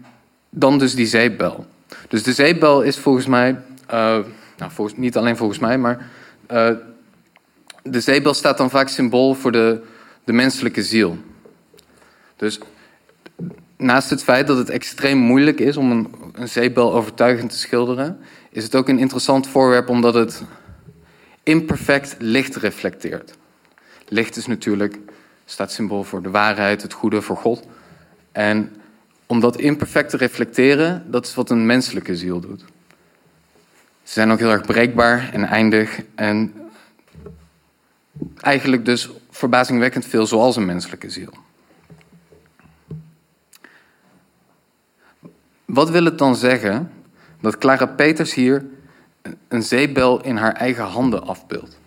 dan 0.50 0.78
dus 0.78 0.96
die 0.96 1.06
zeepbel. 1.06 1.66
Dus 2.08 2.24
de 2.24 2.34
zeepbel 2.34 2.82
is 2.82 2.98
volgens 2.98 3.26
mij, 3.26 3.50
uh, 3.52 4.18
nou, 4.58 4.72
volgens, 4.72 4.98
niet 4.98 5.18
alleen 5.18 5.38
volgens 5.38 5.60
mij, 5.60 5.78
maar 5.78 6.10
uh, 6.52 6.70
de 7.84 8.00
zeepbel 8.00 8.34
staat 8.34 8.58
dan 8.58 8.70
vaak 8.70 8.88
symbool 8.88 9.34
voor 9.34 9.52
de, 9.52 9.82
de 10.24 10.34
menselijke 10.34 10.84
ziel. 10.84 11.18
Dus 12.36 12.60
naast 13.78 14.10
het 14.10 14.24
feit 14.24 14.48
dat 14.48 14.58
het 14.58 14.70
extreem 14.70 15.18
moeilijk 15.18 15.60
is 15.60 15.78
om 15.78 15.92
een, 15.92 16.14
een 16.34 16.50
zeepbel 16.50 16.94
overtuigend 16.94 17.50
te 17.50 17.58
schilderen, 17.58 18.20
is 18.50 18.64
het 18.64 18.76
ook 18.76 18.88
een 18.88 19.00
interessant 19.00 19.48
voorwerp 19.48 19.90
omdat 19.90 20.14
het 20.14 20.44
imperfect 21.44 22.16
licht 22.20 22.56
reflecteert. 22.56 23.34
Licht 24.08 24.36
is 24.36 24.46
natuurlijk, 24.46 25.00
staat 25.46 25.72
symbool 25.72 26.04
voor 26.04 26.22
de 26.22 26.30
waarheid, 26.30 26.82
het 26.82 26.94
goede, 26.94 27.22
voor 27.22 27.38
God. 27.38 27.64
En 28.32 28.76
om 29.28 29.40
dat 29.40 29.60
imperfect 29.60 30.10
te 30.10 30.18
reflecteren, 30.18 31.12
dat 31.12 31.26
is 31.26 31.36
wat 31.36 31.50
een 31.50 31.66
menselijke 31.66 32.16
ziel 32.16 32.40
doet. 32.40 32.64
Ze 34.04 34.14
zijn 34.14 34.32
ook 34.32 34.40
heel 34.40 34.52
erg 34.52 34.66
breekbaar 34.66 35.34
en 35.34 35.44
eindig 35.44 36.02
en 36.16 36.54
eigenlijk 38.42 38.86
dus 38.86 39.10
verbazingwekkend 39.30 40.06
veel 40.06 40.28
zoals 40.28 40.56
een 40.56 40.66
menselijke 40.66 41.10
ziel. 41.10 41.34
Wat 45.66 45.90
wil 45.90 46.06
het 46.06 46.18
dan 46.18 46.36
zeggen 46.36 46.92
dat 47.42 47.58
Clara 47.58 47.86
Peters 47.86 48.34
hier 48.34 48.66
een 49.48 49.64
zeebel 49.64 50.24
in 50.24 50.36
haar 50.36 50.54
eigen 50.54 50.84
handen 50.84 51.24
afbeeldt? 51.24 51.78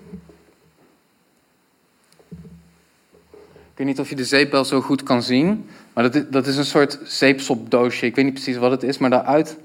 Ik 3.51 3.87
weet 3.87 3.87
niet 3.87 4.01
of 4.01 4.09
je 4.09 4.17
de 4.17 4.25
zeepbel 4.25 4.65
zo 4.65 4.81
goed 4.81 5.03
kan 5.03 5.23
zien, 5.23 5.69
dat 6.03 6.33
dat 6.33 6.47
is 6.47 6.57
een 6.57 6.65
soort 6.65 6.99
zeepsopdoosje. 7.05 8.07
Ik 8.07 8.15
weet 8.15 8.25
niet 8.25 8.35
precies 8.35 8.57
wat 8.57 8.71
het 8.71 8.83
is, 8.83 8.99
maar 8.99 9.11
daaruit 9.11 9.57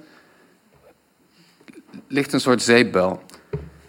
ligt 2.07 2.33
een 2.33 2.39
soort 2.39 2.61
zeepbel. 2.61 3.21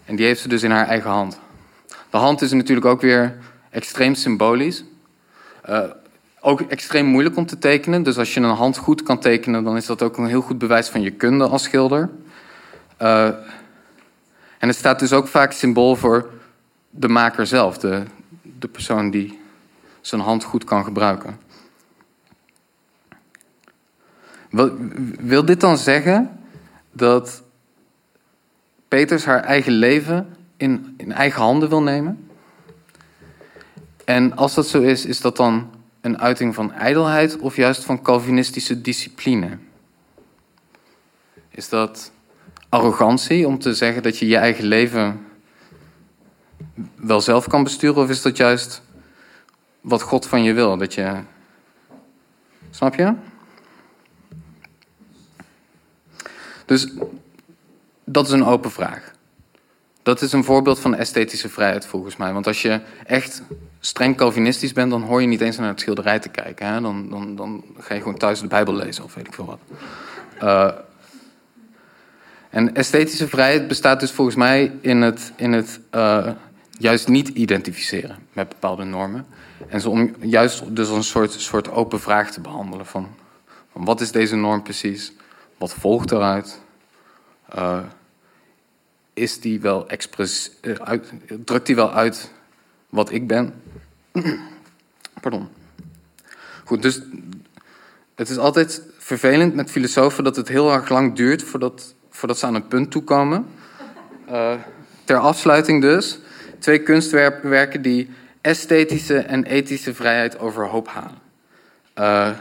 En 0.05 0.15
die 0.15 0.25
heeft 0.25 0.41
ze 0.41 0.47
dus 0.47 0.63
in 0.63 0.71
haar 0.71 0.87
eigen 0.87 1.09
hand. 1.09 1.39
De 2.09 2.17
hand 2.17 2.41
is 2.41 2.51
natuurlijk 2.51 2.85
ook 2.85 3.01
weer 3.01 3.37
extreem 3.69 4.15
symbolisch. 4.15 4.83
Uh, 5.69 5.83
ook 6.39 6.61
extreem 6.61 7.05
moeilijk 7.05 7.35
om 7.35 7.45
te 7.45 7.57
tekenen. 7.57 8.03
Dus 8.03 8.17
als 8.17 8.33
je 8.33 8.39
een 8.39 8.49
hand 8.49 8.77
goed 8.77 9.03
kan 9.03 9.19
tekenen, 9.19 9.63
dan 9.63 9.77
is 9.77 9.85
dat 9.85 10.01
ook 10.01 10.17
een 10.17 10.27
heel 10.27 10.41
goed 10.41 10.57
bewijs 10.57 10.89
van 10.89 11.01
je 11.01 11.11
kunde 11.11 11.47
als 11.47 11.63
schilder. 11.63 12.09
Uh, 13.01 13.25
en 14.57 14.67
het 14.67 14.75
staat 14.75 14.99
dus 14.99 15.13
ook 15.13 15.27
vaak 15.27 15.51
symbool 15.51 15.95
voor 15.95 16.29
de 16.89 17.07
maker 17.07 17.47
zelf, 17.47 17.77
de, 17.77 18.03
de 18.59 18.67
persoon 18.67 19.11
die 19.11 19.39
zijn 20.01 20.21
hand 20.21 20.43
goed 20.43 20.63
kan 20.63 20.83
gebruiken. 20.83 21.39
Wil, 25.19 25.45
dit 25.45 25.59
dan 25.59 25.77
zeggen 25.77 26.39
dat 26.91 27.43
Peters 28.87 29.25
haar 29.25 29.43
eigen 29.43 29.71
leven 29.71 30.35
in, 30.57 30.93
in 30.97 31.11
eigen 31.11 31.41
handen 31.41 31.69
wil 31.69 31.81
nemen? 31.81 32.29
En 34.05 34.35
als 34.35 34.53
dat 34.53 34.67
zo 34.67 34.81
is, 34.81 35.05
is 35.05 35.21
dat 35.21 35.37
dan 35.37 35.69
een 36.01 36.19
uiting 36.19 36.55
van 36.55 36.73
ijdelheid 36.73 37.37
of 37.37 37.55
juist 37.55 37.85
van 37.85 38.01
Calvinistische 38.01 38.81
discipline? 38.81 39.57
Is 41.49 41.69
dat 41.69 42.11
arrogantie 42.69 43.47
om 43.47 43.59
te 43.59 43.73
zeggen 43.73 44.03
dat 44.03 44.17
je 44.17 44.27
je 44.27 44.37
eigen 44.37 44.65
leven 44.65 45.25
wel 46.95 47.21
zelf 47.21 47.47
kan 47.47 47.63
besturen, 47.63 48.03
of 48.03 48.09
is 48.09 48.21
dat 48.21 48.37
juist 48.37 48.81
wat 49.81 50.01
God 50.01 50.25
van 50.25 50.43
je 50.43 50.53
wil? 50.53 50.77
Dat 50.77 50.93
je. 50.93 51.15
Snap 52.69 52.95
je? 52.95 53.13
Dus 56.67 56.87
dat 58.03 58.25
is 58.25 58.31
een 58.31 58.45
open 58.45 58.71
vraag. 58.71 59.11
Dat 60.03 60.21
is 60.21 60.31
een 60.31 60.43
voorbeeld 60.43 60.79
van 60.79 60.95
esthetische 60.95 61.49
vrijheid 61.49 61.85
volgens 61.85 62.15
mij. 62.15 62.33
Want 62.33 62.47
als 62.47 62.61
je 62.61 62.81
echt 63.05 63.41
streng 63.79 64.17
Calvinistisch 64.17 64.73
bent, 64.73 64.91
dan 64.91 65.01
hoor 65.01 65.21
je 65.21 65.27
niet 65.27 65.41
eens 65.41 65.57
naar 65.57 65.67
het 65.67 65.79
schilderij 65.79 66.19
te 66.19 66.29
kijken. 66.29 66.67
Hè? 66.67 66.81
Dan, 66.81 67.09
dan, 67.09 67.35
dan 67.35 67.63
ga 67.79 67.93
je 67.93 68.01
gewoon 68.01 68.17
thuis 68.17 68.39
de 68.39 68.47
Bijbel 68.47 68.73
lezen 68.73 69.03
of 69.03 69.13
weet 69.13 69.27
ik 69.27 69.33
veel 69.33 69.45
wat. 69.45 69.59
Uh, 70.43 70.71
en 72.49 72.75
esthetische 72.75 73.27
vrijheid 73.27 73.67
bestaat 73.67 73.99
dus 73.99 74.11
volgens 74.11 74.35
mij 74.35 74.71
in 74.81 75.01
het, 75.01 75.31
in 75.35 75.51
het 75.51 75.79
uh, 75.95 76.27
juist 76.71 77.07
niet 77.07 77.27
identificeren 77.27 78.17
met 78.33 78.49
bepaalde 78.49 78.83
normen. 78.83 79.25
En 79.67 79.81
zo 79.81 79.89
om 79.89 80.15
juist 80.19 80.75
dus 80.75 80.89
een 80.89 81.03
soort, 81.03 81.31
soort 81.31 81.71
open 81.71 81.99
vraag 81.99 82.31
te 82.31 82.41
behandelen 82.41 82.85
van, 82.85 83.07
van 83.71 83.85
wat 83.85 84.01
is 84.01 84.11
deze 84.11 84.35
norm 84.35 84.63
precies? 84.63 85.13
Wat 85.57 85.73
volgt 85.73 86.11
eruit? 86.11 86.61
Uh, 87.55 87.79
is 89.13 89.39
die 89.39 89.61
wel 89.61 89.87
express, 89.87 90.51
uh, 90.61 90.75
uit, 90.75 91.13
drukt 91.45 91.65
die 91.65 91.75
wel 91.75 91.93
uit 91.93 92.31
wat 92.89 93.11
ik 93.11 93.27
ben? 93.27 93.53
Pardon. 95.21 95.47
Goed, 96.63 96.81
dus 96.81 97.01
het 98.15 98.29
is 98.29 98.37
altijd 98.37 98.81
vervelend 98.97 99.55
met 99.55 99.71
filosofen 99.71 100.23
dat 100.23 100.35
het 100.35 100.47
heel 100.47 100.71
erg 100.71 100.89
lang 100.89 101.15
duurt 101.15 101.43
voordat, 101.43 101.95
voordat 102.09 102.37
ze 102.37 102.45
aan 102.45 102.55
een 102.55 102.67
punt 102.67 102.91
toekomen. 102.91 103.47
Uh, 104.29 104.53
ter 105.03 105.17
afsluiting 105.17 105.81
dus, 105.81 106.19
twee 106.59 106.83
kunstwerken 106.83 107.81
die 107.81 108.09
esthetische 108.41 109.17
en 109.17 109.43
ethische 109.43 109.93
vrijheid 109.93 110.39
overhoop 110.39 110.87
halen. 110.87 112.37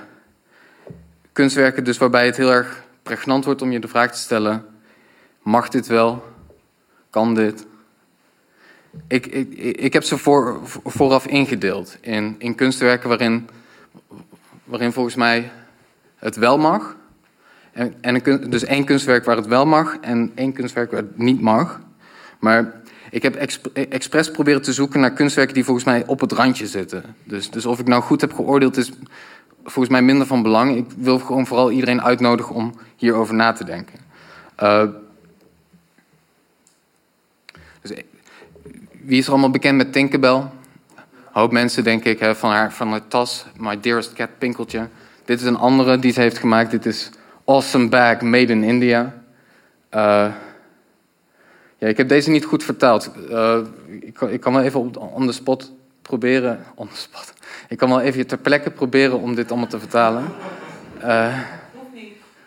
Kunstwerken 1.32 1.84
dus 1.84 1.98
waarbij 1.98 2.26
het 2.26 2.36
heel 2.36 2.52
erg 2.52 2.86
pregnant 3.07 3.44
wordt 3.44 3.62
om 3.62 3.72
je 3.72 3.78
de 3.78 3.88
vraag 3.88 4.12
te 4.12 4.18
stellen: 4.18 4.66
mag 5.42 5.68
dit 5.68 5.86
wel? 5.86 6.24
Kan 7.11 7.34
dit? 7.34 7.66
Ik, 9.09 9.26
ik, 9.26 9.54
ik 9.78 9.92
heb 9.92 10.02
ze 10.02 10.18
voor, 10.18 10.61
vooraf 10.84 11.26
ingedeeld 11.26 11.98
in, 12.00 12.34
in 12.38 12.54
kunstwerken 12.54 13.09
waarin, 13.09 13.48
waarin 14.64 14.92
volgens 14.92 15.14
mij 15.14 15.50
het 16.16 16.36
wel 16.36 16.59
mag. 16.59 16.96
En, 17.72 17.94
en 18.00 18.28
een, 18.28 18.50
dus 18.50 18.64
één 18.64 18.84
kunstwerk 18.84 19.24
waar 19.24 19.36
het 19.36 19.46
wel 19.46 19.66
mag 19.66 19.96
en 20.00 20.32
één 20.34 20.52
kunstwerk 20.52 20.90
waar 20.90 21.00
het 21.00 21.18
niet 21.18 21.40
mag. 21.40 21.80
Maar 22.38 22.80
ik 23.11 23.22
heb 23.22 23.34
expres 23.72 24.30
proberen 24.30 24.62
te 24.62 24.72
zoeken 24.72 25.00
naar 25.00 25.12
kunstwerken 25.12 25.54
die 25.54 25.64
volgens 25.64 25.86
mij 25.86 26.07
op 26.07 26.20
het 26.20 26.32
randje 26.32 26.66
zitten. 26.66 27.02
Dus, 27.24 27.50
dus 27.50 27.66
of 27.66 27.78
ik 27.78 27.86
nou 27.86 28.02
goed 28.02 28.20
heb 28.20 28.32
geoordeeld 28.32 28.76
is 28.76 28.92
volgens 29.66 29.88
mij 29.88 30.02
minder 30.02 30.26
van 30.26 30.42
belang. 30.42 30.76
Ik 30.76 30.86
wil 30.96 31.18
gewoon 31.18 31.46
vooral 31.46 31.70
iedereen 31.70 32.02
uitnodigen 32.02 32.54
om 32.54 32.74
hierover 32.96 33.34
na 33.34 33.52
te 33.52 33.64
denken. 33.64 33.98
Uh, 34.62 34.82
dus, 37.80 37.92
wie 38.90 39.18
is 39.18 39.24
er 39.24 39.30
allemaal 39.30 39.50
bekend 39.50 39.76
met 39.76 39.92
Tinkerbell? 39.92 40.34
Een 40.34 41.42
hoop 41.42 41.52
mensen, 41.52 41.84
denk 41.84 42.04
ik, 42.04 42.18
hè, 42.18 42.34
van, 42.34 42.50
haar, 42.50 42.72
van 42.72 42.90
haar 42.90 43.08
tas, 43.08 43.46
My 43.56 43.80
Dearest 43.80 44.12
Cat 44.12 44.38
Pinkeltje. 44.38 44.88
Dit 45.24 45.40
is 45.40 45.46
een 45.46 45.56
andere 45.56 45.98
die 45.98 46.12
ze 46.12 46.20
heeft 46.20 46.38
gemaakt. 46.38 46.70
Dit 46.70 46.86
is 46.86 47.10
Awesome 47.44 47.88
Bag 47.88 48.20
Made 48.20 48.52
in 48.52 48.62
India. 48.62 49.22
Uh, 49.94 50.32
ja, 51.78 51.88
ik 51.88 51.96
heb 51.96 52.08
deze 52.08 52.30
niet 52.30 52.44
goed 52.44 52.64
vertaald. 52.64 53.10
Ik, 54.00 54.14
kan, 54.14 54.30
ik 54.30 54.40
kan 54.40 54.52
wel 54.52 54.62
even 54.62 54.80
op 54.80 54.96
on 54.96 55.26
the 55.26 55.32
spot 55.32 55.72
proberen. 56.02 56.64
On 56.74 56.88
spot. 56.92 57.32
Ik 57.68 57.78
kan 57.78 57.88
wel 57.88 58.00
even 58.00 58.26
ter 58.26 58.38
plekke 58.38 58.70
proberen 58.70 59.20
om 59.20 59.34
dit 59.34 59.50
allemaal 59.50 59.68
te 59.68 59.78
vertalen. 59.78 60.24
Uh, 61.02 61.38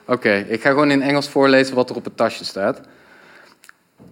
Oké, 0.06 0.34
ik 0.34 0.62
ga 0.62 0.70
gewoon 0.70 0.92
in 0.92 1.02
Engels 1.02 1.30
voorlezen 1.30 1.76
wat 1.76 1.90
er 1.90 1.96
op 1.96 2.04
het 2.04 2.18
tasje 2.18 2.46
staat. 2.46 2.82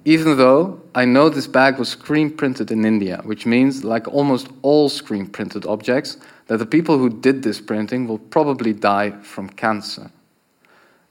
Even 0.03 0.37
though 0.37 0.79
I 0.95 1.03
know 1.03 1.31
this 1.31 1.49
bag 1.49 1.75
was 1.75 1.89
screen 1.89 2.35
printed 2.35 2.71
in 2.71 2.85
India, 2.85 3.21
which 3.25 3.45
means, 3.45 3.83
like 3.83 4.09
almost 4.09 4.47
all 4.61 4.89
screen 4.89 5.29
printed 5.29 5.65
objects, 5.65 6.17
that 6.45 6.59
the 6.59 6.65
people 6.65 6.95
who 6.95 7.19
did 7.19 7.41
this 7.41 7.61
printing 7.61 8.07
will 8.07 8.19
probably 8.29 8.79
die 8.79 9.13
from 9.21 9.53
cancer. 9.55 10.09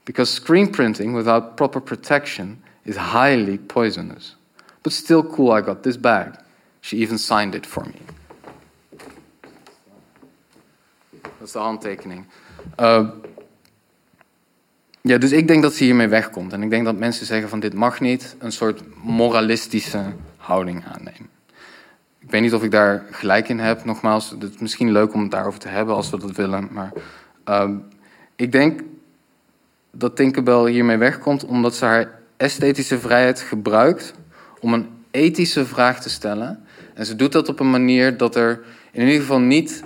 Because 0.03 0.33
screen 0.33 0.69
printing 0.69 1.15
without 1.15 1.55
proper 1.55 1.81
protection 1.81 2.63
is 2.85 2.95
highly 2.95 3.57
poisonous. 3.57 4.35
But 4.81 4.93
still 4.93 5.23
cool, 5.23 5.51
I 5.51 5.61
got 5.61 5.81
this 5.81 5.97
bag. 5.97 6.33
She 6.79 6.97
even 6.97 7.17
signed 7.17 7.55
it 7.55 7.65
for 7.65 7.83
me. 7.85 7.99
Dat 11.21 11.36
is 11.47 11.53
de 11.53 11.59
handtekening. 11.59 12.25
Uh, 12.79 13.09
ja, 15.01 15.17
dus 15.17 15.31
ik 15.31 15.47
denk 15.47 15.61
dat 15.61 15.73
ze 15.73 15.83
hiermee 15.83 16.07
wegkomt. 16.07 16.53
En 16.53 16.63
ik 16.63 16.69
denk 16.69 16.85
dat 16.85 16.97
mensen 16.97 17.25
zeggen 17.25 17.49
van 17.49 17.59
dit 17.59 17.73
mag 17.73 17.99
niet, 17.99 18.35
een 18.39 18.51
soort 18.51 18.83
moralistische 19.03 20.03
houding 20.37 20.83
aannemen. 20.85 21.29
ik 22.19 22.31
weet 22.31 22.41
niet 22.41 22.53
of 22.53 22.63
ik 22.63 22.71
daar 22.71 23.05
gelijk 23.11 23.49
in 23.49 23.59
heb. 23.59 23.85
Nogmaals, 23.85 24.29
het 24.29 24.43
is 24.43 24.57
misschien 24.57 24.91
leuk 24.91 25.13
om 25.13 25.21
het 25.21 25.31
daarover 25.31 25.59
te 25.59 25.67
hebben 25.67 25.95
als 25.95 26.09
we 26.09 26.19
dat 26.19 26.35
willen. 26.35 26.67
Maar 26.71 26.91
ehm, 27.43 27.75
ik 28.35 28.51
denk 28.51 28.81
dat 29.91 30.15
Tinkerbell 30.15 30.71
hiermee 30.71 30.97
wegkomt 30.97 31.45
omdat 31.45 31.75
ze 31.75 31.85
haar 31.85 32.19
esthetische 32.37 32.99
vrijheid 32.99 33.41
gebruikt 33.41 34.13
om 34.59 34.73
een 34.73 34.89
ethische 35.11 35.65
vraag 35.65 36.01
te 36.01 36.09
stellen. 36.09 36.65
En 36.93 37.05
ze 37.05 37.15
doet 37.15 37.31
dat 37.31 37.49
op 37.49 37.59
een 37.59 37.71
manier 37.71 38.17
dat 38.17 38.35
er 38.35 38.59
in 38.91 39.05
ieder 39.05 39.21
geval 39.21 39.39
niet, 39.39 39.83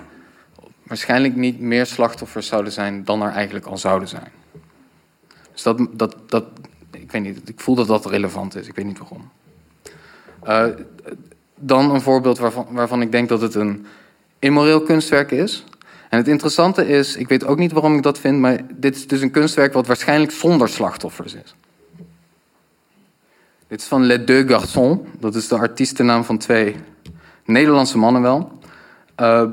waarschijnlijk 0.91 1.35
niet 1.35 1.59
meer 1.59 1.85
slachtoffers 1.85 2.47
zouden 2.47 2.71
zijn 2.71 3.03
dan 3.03 3.21
er 3.21 3.31
eigenlijk 3.31 3.65
al 3.65 3.77
zouden 3.77 4.07
zijn. 4.07 4.31
Dus 5.51 5.63
dat, 5.63 5.79
dat, 5.91 6.15
dat 6.25 6.45
ik 6.91 7.11
weet 7.11 7.21
niet, 7.21 7.49
ik 7.49 7.59
voel 7.59 7.75
dat 7.75 7.87
dat 7.87 8.05
relevant 8.05 8.55
is. 8.55 8.67
Ik 8.67 8.75
weet 8.75 8.85
niet 8.85 8.99
waarom. 8.99 9.31
Uh, 10.47 10.65
dan 11.55 11.93
een 11.93 12.01
voorbeeld 12.01 12.37
waarvan, 12.37 12.67
waarvan 12.69 13.01
ik 13.01 13.11
denk 13.11 13.29
dat 13.29 13.41
het 13.41 13.55
een 13.55 13.85
immoreel 14.39 14.81
kunstwerk 14.81 15.31
is. 15.31 15.63
En 16.09 16.17
het 16.17 16.27
interessante 16.27 16.87
is, 16.87 17.15
ik 17.15 17.27
weet 17.27 17.45
ook 17.45 17.57
niet 17.57 17.71
waarom 17.71 17.95
ik 17.95 18.03
dat 18.03 18.19
vind, 18.19 18.39
maar 18.39 18.59
dit 18.73 18.95
is 18.95 19.07
dus 19.07 19.21
een 19.21 19.31
kunstwerk 19.31 19.73
wat 19.73 19.87
waarschijnlijk 19.87 20.31
zonder 20.31 20.69
slachtoffers 20.69 21.33
is. 21.33 21.55
Dit 23.67 23.81
is 23.81 23.87
van 23.87 24.03
Les 24.03 24.25
Deux 24.25 24.51
Garçons, 24.51 24.99
dat 25.19 25.35
is 25.35 25.47
de 25.47 25.57
artiestennaam 25.57 26.23
van 26.23 26.37
twee 26.37 26.75
Nederlandse 27.45 27.97
mannen 27.97 28.21
wel. 28.21 28.59
Uh, 29.21 29.43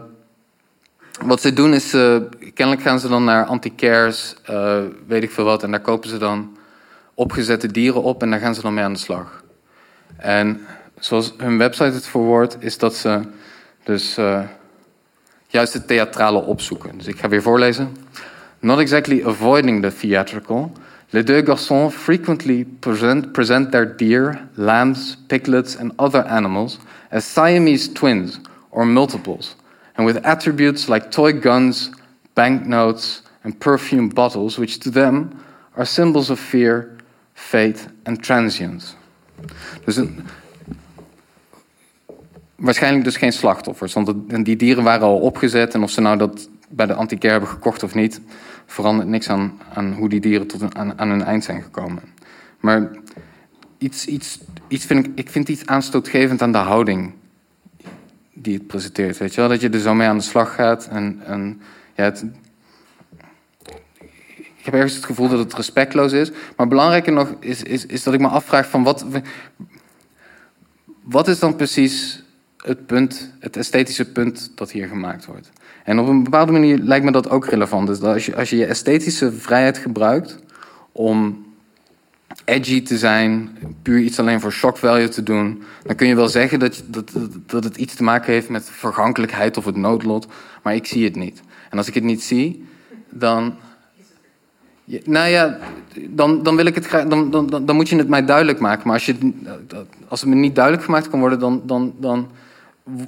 wat 1.23 1.41
ze 1.41 1.53
doen 1.53 1.75
is, 1.75 1.95
uh, 1.95 2.17
kennelijk 2.55 2.87
gaan 2.87 3.01
ze 3.01 3.09
dan 3.09 3.25
naar 3.25 3.45
antiquaires, 3.45 4.35
uh, 4.51 4.79
weet 5.07 5.23
ik 5.23 5.31
veel 5.31 5.45
wat, 5.45 5.63
en 5.63 5.71
daar 5.71 5.81
kopen 5.81 6.09
ze 6.09 6.19
dan 6.19 6.57
opgezette 7.15 7.67
dieren 7.67 8.03
op 8.03 8.23
en 8.23 8.31
daar 8.31 8.41
gaan 8.41 8.55
ze 8.55 8.61
dan 8.61 8.75
mee 8.75 8.85
aan 8.85 8.93
de 8.93 8.99
slag. 8.99 9.45
En 10.17 10.61
zoals 10.99 11.35
hun 11.37 11.59
website 11.59 11.95
het 11.95 12.07
verwoordt, 12.07 12.57
is 12.61 12.79
dat 12.79 12.95
ze 12.95 13.21
dus 13.83 14.19
uh, 14.19 14.41
juist 15.47 15.73
het 15.73 15.87
theatrale 15.87 16.39
opzoeken. 16.43 16.97
Dus 16.97 17.07
ik 17.07 17.19
ga 17.19 17.29
weer 17.29 17.43
voorlezen. 17.43 17.97
Not 18.59 18.79
exactly 18.79 19.25
avoiding 19.25 19.83
the 19.83 19.93
theatrical, 19.97 20.73
les 21.11 21.25
deux 21.25 21.47
garçons 21.47 21.95
frequently 21.95 22.67
present, 22.79 23.33
present 23.33 23.71
their 23.71 23.97
deer, 23.97 24.49
lambs, 24.55 25.19
piglets, 25.27 25.77
and 25.77 25.93
other 25.97 26.25
animals 26.25 26.79
as 27.11 27.33
Siamese 27.33 27.93
twins 27.93 28.41
or 28.71 28.87
multiples, 28.87 29.57
and 29.99 30.07
with 30.07 30.25
attributes 30.25 30.89
like 30.89 31.11
toy 31.11 31.33
guns, 31.33 31.91
banknotes, 32.35 33.23
and 33.43 33.59
perfume 33.59 34.09
bottles, 34.09 34.57
which 34.57 34.79
to 34.79 34.91
them 34.91 35.45
are 35.77 35.85
symbols 35.85 36.31
of 36.31 36.39
fear, 36.39 36.97
fate, 37.35 37.89
and 38.05 38.23
transience. 38.23 38.95
Dus 39.85 39.97
een, 39.97 40.21
waarschijnlijk 42.57 43.05
dus 43.05 43.17
geen 43.17 43.33
slachtoffers, 43.33 43.93
want 43.93 44.15
die 44.45 44.57
dieren 44.57 44.85
waren 44.85 45.07
al 45.07 45.19
opgezet 45.19 45.75
en 45.75 45.83
of 45.83 45.91
ze 45.91 46.01
nou 46.01 46.19
dat 46.19 46.49
bij 46.69 46.87
de 46.87 46.95
antiquaire 46.95 47.39
hebben 47.39 47.59
gekocht 47.59 47.83
of 47.83 47.95
niet, 47.95 48.21
verandert 48.67 49.09
niks 49.09 49.29
aan, 49.29 49.61
aan 49.75 49.93
hoe 49.93 50.09
die 50.09 50.21
dieren 50.21 50.47
tot 50.47 50.75
aan, 50.75 50.99
aan 50.99 51.09
hun 51.09 51.23
eind 51.23 51.45
zijn 51.45 51.63
gekomen. 51.63 52.03
Maar 52.61 52.91
iets, 53.79 54.07
iets, 54.07 54.41
iets 54.69 54.85
vind 54.85 55.07
ik, 55.07 55.13
ik 55.15 55.31
vind 55.31 55.49
iets 55.49 55.67
aanstootgevend 55.67 56.43
aan 56.43 56.53
de 56.53 56.59
houding 56.59 57.13
die 58.43 58.55
het 58.55 58.67
presenteert. 58.67 59.19
Weet 59.19 59.35
je 59.35 59.41
wel? 59.41 59.51
Dat 59.51 59.61
je 59.61 59.69
er 59.69 59.81
zo 59.81 59.95
mee 59.95 60.09
aan 60.09 60.19
de 60.19 60.23
slag 60.23 60.55
gaat. 60.55 60.89
En, 60.89 61.21
en 61.25 61.61
ja, 61.95 62.05
het, 62.05 62.25
ik 64.35 64.65
heb 64.65 64.75
ergens 64.75 64.95
het 64.95 65.05
gevoel 65.05 65.29
dat 65.29 65.39
het 65.39 65.55
respectloos 65.55 66.13
is. 66.13 66.31
Maar 66.57 66.69
belangrijker 66.69 67.13
nog 67.13 67.35
is, 67.41 67.63
is, 67.63 67.87
is 67.87 68.03
dat 68.03 68.15
ik 68.15 68.21
me 68.21 68.29
afvraag 68.29 68.69
van 68.69 68.83
wat, 68.83 69.07
wat 71.03 71.29
is 71.29 71.39
dan 71.39 71.57
precies 71.57 72.23
het 72.57 72.87
punt, 72.87 73.33
het 73.41 73.57
esthetische 73.57 74.13
punt 74.13 74.53
dat 74.55 74.71
hier 74.71 74.89
gemaakt 74.89 75.27
wordt. 75.27 75.51
En 75.85 75.99
op 75.99 76.09
een 76.09 76.23
bepaalde 76.23 76.53
manier 76.53 76.79
lijkt 76.79 77.05
me 77.05 77.13
dat 77.13 77.31
ook 77.31 77.47
relevant. 77.47 77.87
Dus 77.87 77.99
dat 77.99 78.15
als 78.15 78.27
je, 78.27 78.37
als 78.37 78.51
je 78.51 78.57
je 78.57 78.67
esthetische 78.67 79.33
vrijheid 79.33 79.79
gebruikt 79.79 80.39
om 80.93 81.47
edgy 82.49 82.83
te 82.83 82.99
zijn, 82.99 83.59
puur 83.83 83.99
iets 83.99 84.19
alleen 84.19 84.41
voor 84.41 84.53
shock 84.53 84.77
value 84.77 85.09
te 85.09 85.23
doen, 85.23 85.63
dan 85.83 85.97
kun 85.97 86.07
je 86.07 86.15
wel 86.15 86.29
zeggen 86.29 86.59
dat, 86.59 86.83
dat, 86.87 87.11
dat 87.47 87.65
het 87.65 87.77
iets 87.77 87.95
te 87.95 88.03
maken 88.03 88.33
heeft 88.33 88.49
met 88.49 88.71
vergankelijkheid 88.71 89.57
of 89.57 89.65
het 89.65 89.77
noodlot, 89.77 90.27
maar 90.63 90.75
ik 90.75 90.87
zie 90.87 91.05
het 91.05 91.17
niet. 91.17 91.43
En 91.71 91.79
als 91.79 91.89
ik 91.89 91.95
het 91.95 92.05
niet 92.05 92.23
zie, 92.23 92.65
dan. 93.11 93.55
Nou 95.05 95.29
ja, 95.29 95.59
dan, 96.09 96.43
dan 96.43 96.57
wil 96.57 96.67
ik 96.67 96.75
het 96.75 96.87
graag. 96.87 97.07
Dan, 97.07 97.31
dan, 97.31 97.65
dan 97.67 97.77
moet 97.77 97.89
je 97.89 97.97
het 97.97 98.09
mij 98.09 98.25
duidelijk 98.25 98.61
maken. 98.61 98.87
Maar 98.87 98.95
als, 98.95 99.07
je, 99.07 99.33
als 100.09 100.21
het 100.21 100.29
me 100.29 100.35
niet 100.35 100.55
duidelijk 100.55 100.85
gemaakt 100.85 101.09
kan 101.09 101.21
worden, 101.21 101.39
dan, 101.39 101.63
dan, 101.65 101.95
dan 101.99 102.31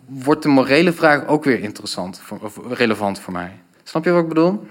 wordt 0.07 0.43
de 0.43 0.49
morele 0.49 0.93
vraag 0.93 1.26
ook 1.26 1.45
weer 1.45 1.61
interessant, 1.61 2.18
voor, 2.18 2.38
of 2.43 2.61
relevant 2.68 3.20
voor 3.20 3.32
mij. 3.32 3.53
Snap 3.82 4.05
je 4.05 4.11
wat 4.11 4.22
ik 4.22 4.28
bedoel? 4.28 4.66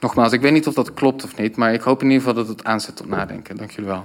Nogmaals, 0.00 0.32
ik 0.32 0.40
weet 0.40 0.52
niet 0.52 0.66
of 0.66 0.74
dat 0.74 0.94
klopt 0.94 1.24
of 1.24 1.36
niet, 1.36 1.56
maar 1.56 1.72
ik 1.72 1.80
hoop 1.80 2.02
in 2.02 2.10
ieder 2.10 2.26
geval 2.26 2.44
dat 2.44 2.48
het 2.48 2.64
aanzet 2.64 2.96
tot 2.96 3.08
nadenken. 3.08 3.56
Dank 3.56 3.70
jullie 3.70 3.90
wel. 3.90 4.04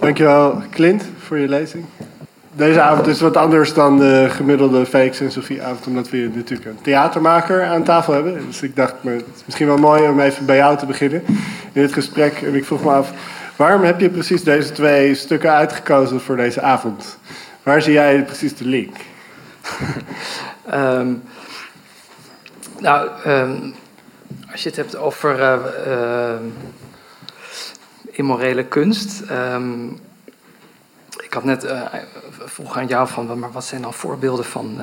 Dankjewel, 0.00 0.62
Clint, 0.70 1.04
voor 1.18 1.38
je 1.38 1.48
lezing. 1.48 1.84
Deze 2.52 2.80
avond 2.80 3.06
is 3.06 3.20
wat 3.20 3.36
anders 3.36 3.74
dan 3.74 3.98
de 3.98 4.26
gemiddelde 4.30 4.86
Felix 4.86 5.20
en 5.20 5.32
Sofie 5.32 5.62
avond, 5.62 5.86
omdat 5.86 6.10
we 6.10 6.30
natuurlijk 6.34 6.70
een 6.70 6.78
theatermaker 6.82 7.64
aan 7.64 7.82
tafel 7.82 8.12
hebben. 8.12 8.46
Dus 8.46 8.62
ik 8.62 8.76
dacht, 8.76 8.94
maar 9.00 9.12
het 9.12 9.24
is 9.34 9.42
misschien 9.44 9.66
wel 9.66 9.76
mooi 9.76 10.08
om 10.08 10.20
even 10.20 10.46
bij 10.46 10.56
jou 10.56 10.76
te 10.76 10.86
beginnen 10.86 11.22
in 11.72 11.82
dit 11.82 11.92
gesprek. 11.92 12.42
En 12.42 12.54
ik 12.54 12.64
vroeg 12.64 12.82
me 12.82 12.90
af, 12.90 13.12
waarom 13.56 13.82
heb 13.82 14.00
je 14.00 14.10
precies 14.10 14.44
deze 14.44 14.72
twee 14.72 15.14
stukken 15.14 15.52
uitgekozen 15.52 16.20
voor 16.20 16.36
deze 16.36 16.60
avond? 16.60 17.18
Waar 17.66 17.82
zie 17.82 17.92
jij 17.92 18.24
precies 18.24 18.56
de 18.56 18.64
link? 18.64 18.96
um, 20.72 21.22
nou, 22.78 23.10
um, 23.26 23.74
als 24.52 24.62
je 24.62 24.68
het 24.68 24.76
hebt 24.76 24.96
over 24.96 25.40
uh, 25.40 25.56
uh, 25.86 26.34
immorele 28.10 28.64
kunst. 28.64 29.22
Ik 31.18 31.32
had 31.32 31.44
net 31.44 31.64
uh, 31.64 31.82
vroeg 32.44 32.76
aan 32.76 32.86
jou 32.86 33.08
van, 33.08 33.38
maar 33.38 33.52
wat 33.52 33.64
zijn 33.64 33.82
dan 33.82 33.94
voorbeelden 33.94 34.44
van 34.44 34.80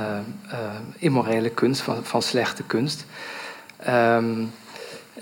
immorele 0.97 1.49
kunst, 1.49 1.81
van, 1.81 2.05
van 2.05 2.21
slechte 2.21 2.63
kunst? 2.63 3.05
en 3.77 4.51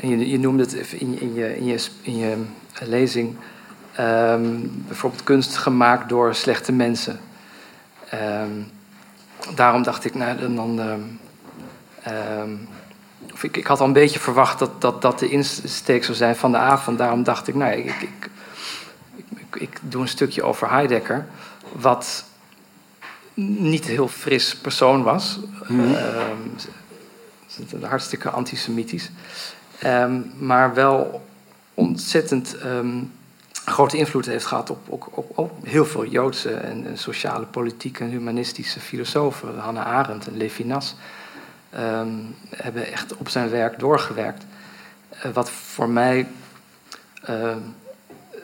je, 0.02 0.30
je, 0.30 0.40
noemde 0.40 0.64
het 0.64 0.74
in, 0.74 1.20
in, 1.20 1.34
je, 1.34 1.58
in, 1.58 1.66
je, 1.66 1.88
in 2.02 2.18
je 2.18 2.36
lezing 2.80 3.36
bijvoorbeeld 4.88 5.24
kunst 5.24 5.58
gemaakt 5.58 6.10
door 6.10 6.36
slechte 6.36 6.72
mensen. 6.72 7.20
Um, 8.14 8.72
daarom 9.56 9.84
dacht 9.84 10.06
ik, 10.06 10.16
nou, 10.16 10.56
dan. 10.56 10.80
Um, 12.08 12.68
of 13.34 13.44
ik, 13.44 13.58
ik 13.58 13.66
had 13.66 13.80
al 13.80 13.86
een 13.86 13.94
beetje 13.94 14.20
verwacht 14.20 14.60
dat, 14.60 14.82
dat 14.82 15.02
dat 15.02 15.20
de 15.20 15.30
insteek 15.30 16.04
zou 16.04 16.18
zijn 16.18 16.36
van 16.36 16.52
de 16.52 16.58
avond. 16.58 16.98
Daarom 16.98 17.24
dacht 17.24 17.48
ik, 17.48 17.56
nou, 17.56 17.74
ik, 17.74 18.02
ik, 18.02 18.30
ik, 19.36 19.56
ik 19.56 19.80
doe 19.82 20.02
een 20.02 20.08
stukje 20.08 20.44
over 20.44 20.70
Heidegger. 20.70 21.28
Wat 21.72 22.26
niet 23.34 23.86
een 23.86 23.92
heel 23.92 24.08
fris 24.08 24.56
persoon 24.56 25.04
was. 25.04 25.40
Mm 25.68 25.96
-hmm. 25.96 25.96
hartstikke 27.84 28.30
antisemitisch. 28.30 29.10
Um, 29.84 30.32
maar 30.38 30.74
wel 30.74 31.28
ontzettend 31.74 32.56
grote 33.72 33.98
invloed 33.98 34.26
heeft 34.26 34.46
gehad 34.46 34.70
op, 34.70 34.90
op, 34.90 35.24
op, 35.36 35.52
heel 35.64 35.86
veel 35.86 36.06
Joodse 36.06 36.54
en, 36.54 36.88
en, 36.88 36.98
sociale, 36.98 37.46
politieke 37.46 38.04
en 38.04 38.10
humanistische 38.10 38.80
filosofen. 38.80 39.60
Hannah 39.60 39.86
Arendt 39.86 40.28
en 40.28 40.38
Levinas 40.38 40.96
um, 41.80 42.36
hebben 42.56 42.92
echt 42.92 43.18
op 43.18 43.30
zijn 43.30 43.50
werk 43.50 43.80
doorgewerkt. 43.80 44.46
Uh, 45.26 45.32
wat 45.32 45.50
voor 45.50 45.90
mij 45.90 46.28
uh, 47.30 47.56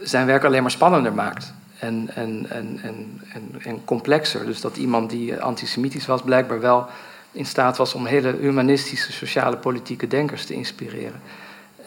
zijn 0.02 0.26
werk 0.26 0.44
alleen 0.44 0.62
maar 0.62 0.72
spannender 0.72 1.14
maakt. 1.14 1.54
En, 1.80 2.10
en, 2.14 2.46
en, 2.50 2.80
en, 2.82 3.22
en, 3.64 3.86
complexer. 3.86 4.46
Dus 4.46 4.62
dat 4.62 4.78
iemand 4.78 5.10
die 5.10 5.42
antisemitisch 5.42 6.06
was, 6.06 6.22
blijkbaar 6.22 6.60
wel 6.60 6.88
in 7.32 7.46
staat 7.46 7.78
was 7.78 7.94
om 7.94 8.06
hele 8.06 8.36
humanistische, 8.40 9.12
sociale, 9.12 9.58
politieke 9.58 10.08
denkers 10.08 10.46
te 10.46 10.54
inspireren. 10.54 11.22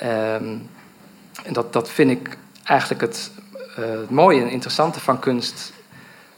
Um, 0.02 0.68
en 1.44 1.52
dat, 1.52 1.72
dat 1.72 1.90
vind 1.90 2.10
ik 2.10 2.36
eigenlijk 2.70 3.00
het, 3.00 3.30
uh, 3.78 4.00
het 4.00 4.10
mooie 4.10 4.40
en 4.40 4.50
interessante 4.50 5.00
van 5.00 5.18
kunst. 5.18 5.72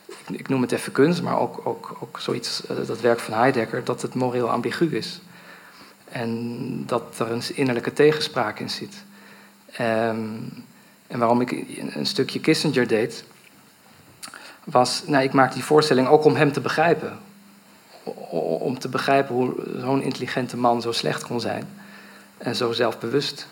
Ik, 0.07 0.39
ik, 0.39 0.49
noem 0.49 0.63
het 0.63 0.73
even 0.73 0.93
kunst, 0.93 1.23
maar 1.23 1.39
ook, 1.39 1.61
ook, 1.65 1.97
ook 2.01 2.21
zoiets, 2.21 2.63
uh, 2.71 2.87
dat 2.87 3.01
werk 3.01 3.19
van 3.21 3.35
Heidegger, 3.35 3.85
dat 3.85 4.03
het 4.03 4.15
moreel 4.15 4.51
ambigu 4.51 4.97
is. 4.97 5.21
En 6.05 6.87
dat 6.87 7.19
er 7.19 7.31
een 7.31 7.43
innerlijke 7.55 7.93
tegenspraak 7.93 8.59
in 8.59 8.71
zit. 8.71 9.05
Um, 9.81 10.65
en 11.07 11.19
waarom 11.19 11.41
ik 11.41 11.51
een 11.95 12.07
stukje 12.07 12.41
Kissinger 12.41 12.87
deed, 12.87 13.25
was, 14.65 15.03
nou, 15.07 15.25
ik 15.25 15.33
maakte 15.33 15.55
die 15.55 15.65
voorstelling 15.65 16.09
ook 16.09 16.25
om 16.25 16.35
hem 16.35 16.53
te 16.53 16.61
begrijpen. 16.61 17.19
Om 18.61 18.79
te 18.79 18.89
begrijpen 18.89 19.35
hoe 19.35 19.55
zo'n 19.81 20.03
intelligente 20.03 20.57
man 20.57 20.83
zo 20.83 20.93
slecht 20.93 21.23
kon 21.27 21.41
zijn 21.41 21.69
en 22.39 22.57
zo 22.57 22.73
zelfbewust 22.73 23.47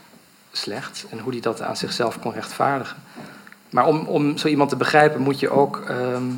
slecht 0.53 1.07
en 1.11 1.19
hoe 1.19 1.33
hij 1.33 1.41
dat 1.41 1.63
aan 1.63 1.77
zichzelf 1.77 2.19
kon 2.19 2.33
rechtvaardigen. 2.33 2.97
Maar 3.71 3.87
om, 3.87 4.07
om 4.07 4.37
zo 4.37 4.49
iemand 4.49 4.71
te 4.71 4.77
begrijpen 4.77 5.21
moet 5.21 5.41
je 5.41 5.51
ook, 5.51 5.85
ehm, 5.89 6.29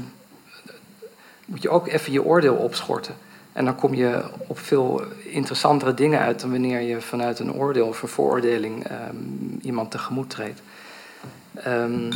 moet 1.44 1.62
je 1.62 1.70
ook 1.70 1.88
even 1.88 2.12
je 2.12 2.24
oordeel 2.24 2.54
opschorten. 2.54 3.14
En 3.52 3.64
dan 3.64 3.74
kom 3.74 3.94
je 3.94 4.22
op 4.46 4.58
veel 4.58 5.02
interessantere 5.24 5.94
dingen 5.94 6.20
uit 6.20 6.40
dan 6.40 6.50
wanneer 6.50 6.80
je 6.80 7.00
vanuit 7.00 7.38
een 7.38 7.52
oordeel 7.52 7.86
of 7.86 8.02
een 8.02 8.08
vooroordeling 8.08 8.86
ehm, 8.86 9.16
iemand 9.60 9.90
tegemoet 9.90 10.30
treedt. 10.30 10.60
Ehm, 11.54 12.12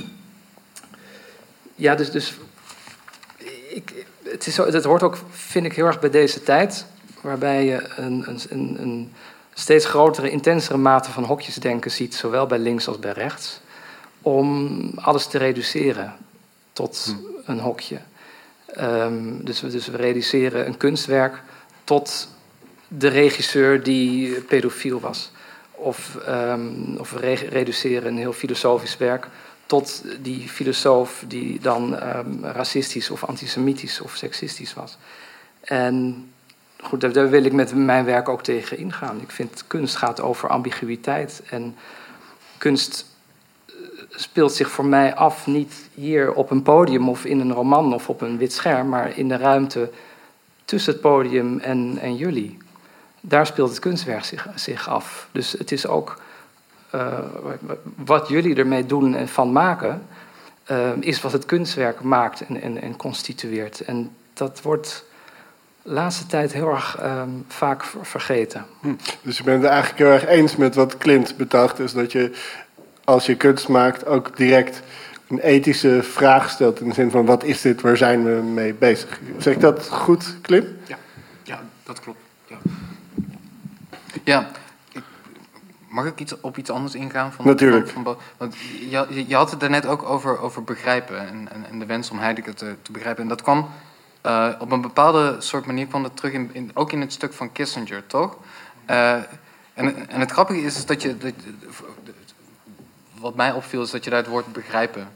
ja, 1.74 1.94
dus, 1.94 2.10
dus 2.10 2.34
ik, 3.68 4.06
het, 4.22 4.46
is 4.46 4.56
het 4.56 4.84
hoort 4.84 5.02
ook, 5.02 5.18
vind 5.30 5.66
ik, 5.66 5.72
heel 5.72 5.86
erg 5.86 6.00
bij 6.00 6.10
deze 6.10 6.42
tijd, 6.42 6.86
waarbij 7.20 7.64
je 7.64 7.88
een, 7.96 8.24
een, 8.48 8.76
een 8.80 9.12
steeds 9.58 9.84
grotere, 9.84 10.30
intensere 10.30 10.78
mate 10.78 11.10
van 11.10 11.24
hokjesdenken 11.24 11.90
ziet, 11.90 12.14
zowel 12.14 12.46
bij 12.46 12.58
links 12.58 12.88
als 12.88 12.98
bij 12.98 13.12
rechts, 13.12 13.60
om 14.22 14.90
alles 14.94 15.26
te 15.26 15.38
reduceren 15.38 16.14
tot 16.72 17.16
een 17.44 17.58
hokje. 17.58 17.98
Ehm, 18.66 19.44
dus, 19.44 19.60
we, 19.60 19.68
dus 19.68 19.86
we 19.86 19.96
reduceren 19.96 20.66
een 20.66 20.76
kunstwerk 20.76 21.42
tot 21.84 22.28
de 22.88 23.08
regisseur 23.08 23.82
die 23.82 24.40
pedofiel 24.40 25.00
was. 25.00 25.30
Of, 25.70 26.16
ehm, 26.16 26.96
of 26.98 27.10
we 27.10 27.18
re- 27.18 27.48
reduceren 27.48 28.06
een 28.08 28.18
heel 28.18 28.32
filosofisch 28.32 28.96
werk 28.96 29.28
tot 29.66 30.02
die 30.20 30.48
filosoof 30.48 31.24
die 31.28 31.60
dan 31.60 31.98
ehm, 31.98 32.44
racistisch 32.44 33.10
of 33.10 33.24
antisemitisch 33.24 34.00
of 34.00 34.16
seksistisch 34.16 34.74
was. 34.74 34.98
En 35.60 36.26
goed, 36.86 37.14
daar, 37.14 37.30
wil 37.30 37.44
ik 37.44 37.52
met 37.52 37.74
mijn 37.74 38.04
werk 38.04 38.28
ook 38.28 38.42
tegen 38.42 38.78
ingaan. 38.78 39.20
Ik 39.20 39.30
vind 39.30 39.64
kunst 39.66 39.96
gaat 39.96 40.20
over 40.20 40.48
ambiguïteit. 40.48 41.42
En 41.50 41.76
kunst 42.58 43.06
eh, 43.66 43.74
speelt 44.10 44.52
zich 44.52 44.70
voor 44.70 44.84
mij 44.84 45.14
af 45.14 45.46
niet 45.46 45.88
hier 45.94 46.32
op 46.32 46.50
een 46.50 46.62
podium 46.62 47.08
of 47.08 47.24
in 47.24 47.40
een 47.40 47.52
roman 47.52 47.94
of 47.94 48.08
op 48.08 48.20
een 48.20 48.38
wit 48.38 48.52
scherm, 48.52 48.88
maar 48.88 49.18
in 49.18 49.28
de 49.28 49.36
ruimte 49.36 49.90
tussen 50.64 50.92
het 50.92 51.00
podium 51.00 51.58
en, 51.58 51.98
en 52.00 52.16
jullie. 52.16 52.58
Daar 53.20 53.46
speelt 53.46 53.70
het 53.70 53.78
kunstwerk 53.78 54.24
zich, 54.24 54.48
zich 54.54 54.88
af. 54.88 55.28
Dus 55.32 55.52
het 55.52 55.72
is 55.72 55.86
ook 55.86 56.20
uh, 56.94 57.18
wat 57.96 58.28
jullie 58.28 58.56
ermee 58.56 58.86
doen 58.86 59.14
en 59.14 59.28
van 59.28 59.52
maken, 59.52 60.06
uh, 60.70 60.90
is 61.00 61.20
wat 61.20 61.32
het 61.32 61.46
kunstwerk 61.46 62.00
maakt 62.00 62.40
en, 62.40 62.60
en, 62.62 62.82
en 62.82 62.96
constitueert. 62.96 63.80
En 63.80 64.16
dat 64.32 64.62
wordt 64.62 65.05
laatste 65.86 66.26
tijd 66.26 66.52
heel 66.52 66.70
erg 66.70 66.98
um, 67.02 67.44
vaak 67.48 67.84
vergeten. 68.02 68.66
Hm. 68.80 68.94
Dus 69.22 69.36
je 69.36 69.42
bent 69.42 69.62
het 69.62 69.70
eigenlijk 69.70 69.98
heel 69.98 70.12
erg 70.12 70.26
eens 70.26 70.56
met 70.56 70.74
wat 70.74 70.96
Clint 70.96 71.36
betacht, 71.36 71.78
is 71.78 71.92
dat 71.92 72.12
je 72.12 72.32
als 73.04 73.26
je 73.26 73.36
kunst 73.36 73.68
maakt 73.68 74.06
ook 74.06 74.36
direct 74.36 74.82
een 75.28 75.38
ethische 75.38 76.02
vraag 76.02 76.50
stelt 76.50 76.80
in 76.80 76.88
de 76.88 76.94
zin 76.94 77.10
van 77.10 77.26
wat 77.26 77.44
is 77.44 77.60
dit, 77.60 77.80
waar 77.80 77.96
zijn 77.96 78.24
we 78.24 78.42
mee 78.42 78.74
bezig? 78.74 79.20
Zeg 79.38 79.54
ik 79.54 79.60
dat 79.60 79.88
goed, 79.88 80.36
Klim? 80.40 80.76
Ja, 80.86 80.96
ja 81.42 81.60
dat 81.82 82.00
klopt. 82.00 82.18
Ja, 82.46 82.56
ja 84.24 84.46
mag 85.96 86.06
ik 86.06 86.20
iets, 86.20 86.40
op 86.40 86.56
iets 86.56 86.70
anders 86.70 86.94
ingaan? 86.94 87.32
Van, 87.32 87.46
Natuurlijk. 87.46 87.88
Van, 87.88 88.04
van, 88.04 88.16
want 88.36 88.54
je, 88.90 89.24
je, 89.26 89.34
had 89.34 89.50
het 89.50 89.60
daarnet 89.60 89.86
ook 89.86 90.02
over, 90.02 90.40
over 90.40 90.64
begrijpen 90.64 91.28
en, 91.28 91.48
en, 91.52 91.64
en 91.70 91.78
de 91.78 91.86
wens 91.86 92.10
om 92.10 92.18
Heidegger 92.18 92.54
te, 92.54 92.76
te 92.82 92.92
begrijpen. 92.92 93.22
En 93.22 93.28
dat 93.28 93.42
kwam 93.42 93.68
uh, 94.26 94.48
op 94.58 94.72
een 94.72 94.80
bepaalde 94.80 95.36
soort 95.38 95.66
manier 95.66 95.86
kwam 95.86 96.02
dat 96.02 96.16
terug, 96.16 96.32
in, 96.32 96.50
in, 96.52 96.70
ook 96.74 96.92
in 96.92 97.00
het 97.00 97.12
stuk 97.12 97.32
van 97.32 97.52
Kissinger, 97.52 98.06
toch? 98.06 98.36
Uh, 98.90 99.14
en, 99.74 100.08
en 100.08 100.20
het 100.20 100.30
grappige 100.30 100.60
is, 100.60 100.76
is 100.76 100.86
dat 100.86 101.02
je. 101.02 101.18
Dat, 101.18 101.32
wat 103.18 103.34
mij 103.34 103.52
opviel 103.52 103.82
is 103.82 103.90
dat 103.90 104.04
je 104.04 104.10
daar 104.10 104.18
het 104.18 104.28
woord 104.28 104.52
begrijpen 104.52 105.08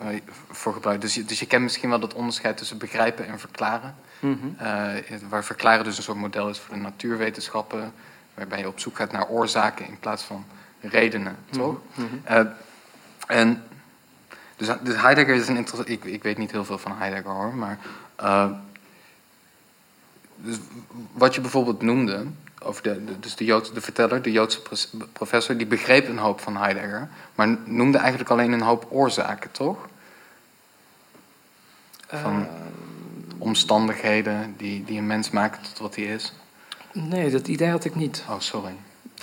uh, 0.00 0.06
voor 0.50 0.72
gebruikt. 0.72 1.02
Dus 1.02 1.14
je, 1.14 1.24
dus 1.24 1.38
je 1.38 1.46
kent 1.46 1.62
misschien 1.62 1.88
wel 1.88 2.00
dat 2.00 2.14
onderscheid 2.14 2.56
tussen 2.56 2.78
begrijpen 2.78 3.26
en 3.26 3.38
verklaren. 3.38 3.94
Mm 4.20 4.38
-hmm. 4.40 4.56
uh, 4.60 5.18
waar 5.28 5.44
verklaren 5.44 5.84
dus 5.84 5.96
een 5.96 6.02
soort 6.02 6.18
model 6.18 6.48
is 6.48 6.58
voor 6.58 6.74
de 6.74 6.80
natuurwetenschappen, 6.80 7.92
waarbij 8.34 8.58
je 8.58 8.68
op 8.68 8.80
zoek 8.80 8.96
gaat 8.96 9.12
naar 9.12 9.28
oorzaken 9.28 9.86
in 9.86 9.98
plaats 9.98 10.22
van 10.22 10.44
redenen, 10.80 11.36
toch? 11.50 11.80
Mm 11.94 12.08
-hmm. 12.08 12.22
uh, 12.30 12.46
en 13.26 13.62
dus, 14.56 14.68
dus, 14.80 15.00
Heidegger 15.00 15.34
is 15.34 15.48
een 15.48 15.56
interessant. 15.56 15.88
Ik, 15.88 16.04
ik, 16.04 16.22
weet 16.22 16.38
niet 16.38 16.50
heel 16.50 16.64
veel 16.64 16.78
van 16.78 16.96
Heidegger 16.96 17.30
hoor, 17.30 17.54
maar. 17.54 17.78
Dus 20.36 20.56
wat 21.12 21.34
je 21.34 21.40
bijvoorbeeld 21.40 21.82
noemde, 21.82 22.26
over 22.62 22.82
de, 22.82 23.04
de, 23.04 23.20
dus 23.20 23.36
de, 23.36 23.44
Jood, 23.44 23.74
de 23.74 23.80
verteller, 23.80 24.22
de 24.22 24.32
Joodse 24.32 24.60
professor, 25.12 25.56
die 25.56 25.66
begreep 25.66 26.08
een 26.08 26.18
hoop 26.18 26.40
van 26.40 26.56
Heidegger, 26.56 27.08
maar 27.34 27.56
noemde 27.64 27.98
eigenlijk 27.98 28.30
alleen 28.30 28.52
een 28.52 28.62
hoop 28.62 28.86
oorzaken, 28.90 29.50
toch? 29.50 29.88
Van 32.06 32.40
uh, 32.40 32.46
omstandigheden 33.38 34.54
die, 34.56 34.84
die 34.84 34.98
een 34.98 35.06
mens 35.06 35.30
maken 35.30 35.62
tot 35.62 35.78
wat 35.78 35.96
hij 35.96 36.04
is. 36.04 36.32
Nee, 36.92 37.30
dat 37.30 37.48
idee 37.48 37.68
had 37.68 37.84
ik 37.84 37.94
niet. 37.94 38.24
Oh, 38.28 38.40
sorry. 38.40 38.74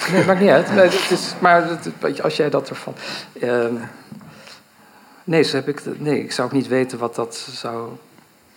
Nee, 0.08 0.18
het 0.18 0.26
maakt 0.26 0.40
niet 0.40 0.50
uit. 0.50 0.74
Nee, 0.74 0.90
dat 0.90 1.10
is, 1.10 1.34
maar 1.40 1.68
dat, 2.00 2.22
als 2.22 2.36
jij 2.36 2.50
dat 2.50 2.70
ervan. 2.70 2.94
Uh, 3.34 3.66
nee, 5.24 5.44
zo 5.44 5.56
heb 5.56 5.68
ik, 5.68 6.00
nee, 6.00 6.24
ik 6.24 6.32
zou 6.32 6.48
ook 6.48 6.54
niet 6.54 6.68
weten 6.68 6.98
wat 6.98 7.16
dat 7.16 7.36
zou. 7.36 7.90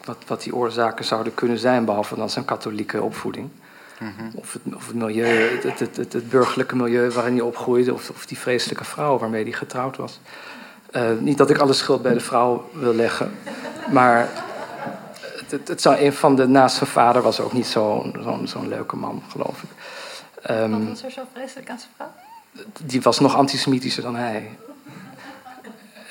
Wat, 0.05 0.17
wat 0.27 0.43
die 0.43 0.55
oorzaken 0.55 1.05
zouden 1.05 1.35
kunnen 1.35 1.59
zijn, 1.59 1.85
behalve 1.85 2.17
dan 2.17 2.31
zijn 2.31 2.45
katholieke 2.45 3.03
opvoeding. 3.03 3.49
Mm 3.99 4.13
-hmm. 4.17 4.31
of, 4.35 4.53
het, 4.53 4.75
of 4.75 4.87
het 4.87 4.97
milieu, 4.97 5.27
het, 5.27 5.79
het, 5.79 5.97
het, 5.97 6.13
het, 6.13 6.29
burgerlijke 6.29 6.77
milieu 6.77 7.11
waarin 7.11 7.33
hij 7.33 7.43
opgroeide, 7.43 7.95
of, 7.95 8.11
of 8.11 8.27
die 8.27 8.39
vreselijke 8.39 8.85
vrouw 8.85 9.19
waarmee 9.19 9.43
hij 9.43 9.53
getrouwd 9.53 9.97
was. 9.97 10.21
Uh, 10.93 11.11
niet 11.19 11.39
dat 11.39 11.51
ik 11.51 11.59
alle 11.59 11.73
schuld 11.73 12.03
bij 12.03 12.13
de 12.13 12.21
vrouw 12.21 12.69
wil 12.73 12.95
leggen, 12.95 13.33
maar 13.91 14.29
het, 15.49 15.69
het, 15.69 15.83
zou 15.83 15.97
een 15.99 16.13
van 16.13 16.37
de 16.37 16.47
naast 16.47 16.77
zijn 16.77 16.91
vader 16.91 17.23
was 17.23 17.41
ook 17.41 17.53
niet 17.53 17.67
zo'n 17.67 18.17
zo 18.23 18.41
zo'n 18.45 18.69
leuke 18.69 18.97
man, 18.97 19.23
geloof 19.29 19.63
ik. 19.63 19.71
Um, 20.51 20.71
Wat 20.71 20.89
was 20.89 21.03
er 21.03 21.11
zo 21.11 21.23
vreselijk 21.33 21.71
aan 21.71 21.79
zijn 21.79 21.91
vrouw? 21.97 22.13
Die 22.85 23.03
was 23.03 23.21
nog 23.21 23.37
antisemitischer 23.37 24.03
dan 24.03 24.17
hij. 24.17 24.59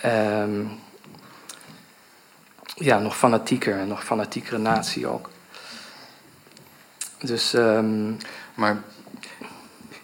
Um, 0.06 0.80
ja, 2.82 3.00
nog 3.00 3.18
fanatieker, 3.18 3.88
nog 3.88 4.04
fanatiekere 4.04 4.58
natie 4.58 5.08
ook. 5.08 5.30
Dus, 7.18 7.54
um... 7.54 8.18
Maar 8.54 8.84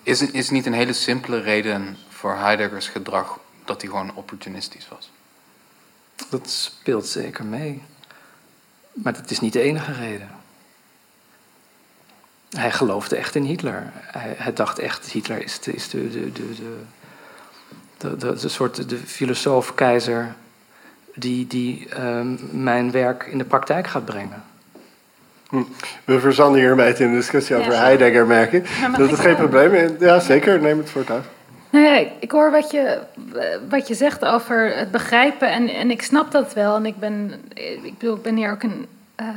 is 0.04 0.20
het 0.20 0.34
is 0.34 0.50
niet 0.50 0.66
een 0.66 0.74
hele 0.74 0.94
simpele 0.94 1.40
reden 1.40 1.98
voor 2.10 2.36
Heideggers 2.36 2.88
gedrag 2.88 3.40
dat 3.66 3.82
hij 3.82 3.90
gewoon 3.90 4.16
opportunistisch 4.16 4.88
was? 4.88 5.12
Dat 6.30 6.50
speelt 6.50 7.08
zeker 7.08 7.46
mee. 7.46 7.84
Maar 8.94 9.14
dat 9.14 9.32
is 9.32 9.40
niet 9.40 9.54
de 9.54 9.62
enige 9.62 9.94
reden. 9.94 10.30
Hij 12.50 12.72
geloofde 12.72 13.16
echt 13.16 13.36
in 13.36 13.44
Hitler. 13.44 13.92
Hij, 13.94 14.36
hij 14.38 14.54
dacht 14.54 14.80
echt, 14.80 15.06
Hitler 15.06 15.44
is 15.44 15.60
de, 15.60 15.74
is 15.74 15.90
de, 15.90 16.10
de, 16.10 16.32
de, 16.32 16.56
de, 16.56 16.84
de, 17.98 18.18
de, 18.18 18.40
de 18.40 18.50
soort 18.50 18.90
de 18.90 18.98
filosoof-keizer 18.98 20.36
die, 21.20 21.48
die 21.48 21.88
um, 22.00 22.40
mijn 22.52 22.92
werk 22.92 23.24
in 23.24 23.38
de 23.38 23.44
praktijk 23.44 23.88
gaat 23.88 24.06
brengen. 24.06 24.44
Hm. 25.50 25.64
We 26.06 26.20
verzanden 26.20 26.60
hier 26.60 26.72
een 26.72 26.78
beetje 26.78 27.04
in 27.04 27.10
de 27.10 27.18
discussie 27.18 27.56
over 27.56 27.72
ja, 27.72 27.80
Heidegger, 27.80 28.28
merk 28.28 28.52
ik. 28.52 28.70
Dat 28.98 29.12
is 29.12 29.20
geen 29.20 29.36
probleem. 29.36 29.96
Ja, 30.00 30.20
zeker. 30.20 30.62
Neem 30.62 30.78
het 30.78 30.90
voor 30.90 31.02
het 31.02 31.10
uit. 31.10 31.26
Nee, 31.70 32.12
ik 32.20 32.32
hoor 32.32 32.52
wat 32.52 32.72
je, 32.72 33.00
wat 33.70 33.88
je 33.88 33.94
zegt 33.94 34.26
over 34.26 34.76
het 34.76 34.92
begrijpen. 34.92 35.52
En, 35.52 35.70
en 35.70 35.92
ik 35.92 36.02
snap 36.02 36.32
dat 36.32 36.54
wel. 36.54 36.76
En 36.76 36.86
ik 36.86 36.98
ben, 36.98 37.34
ik 37.84 37.98
bedoel, 37.98 38.16
ik 38.16 38.22
ben 38.22 38.36
hier 38.36 38.52
ook 38.52 38.64
een, 38.64 38.88
uh, 39.22 39.28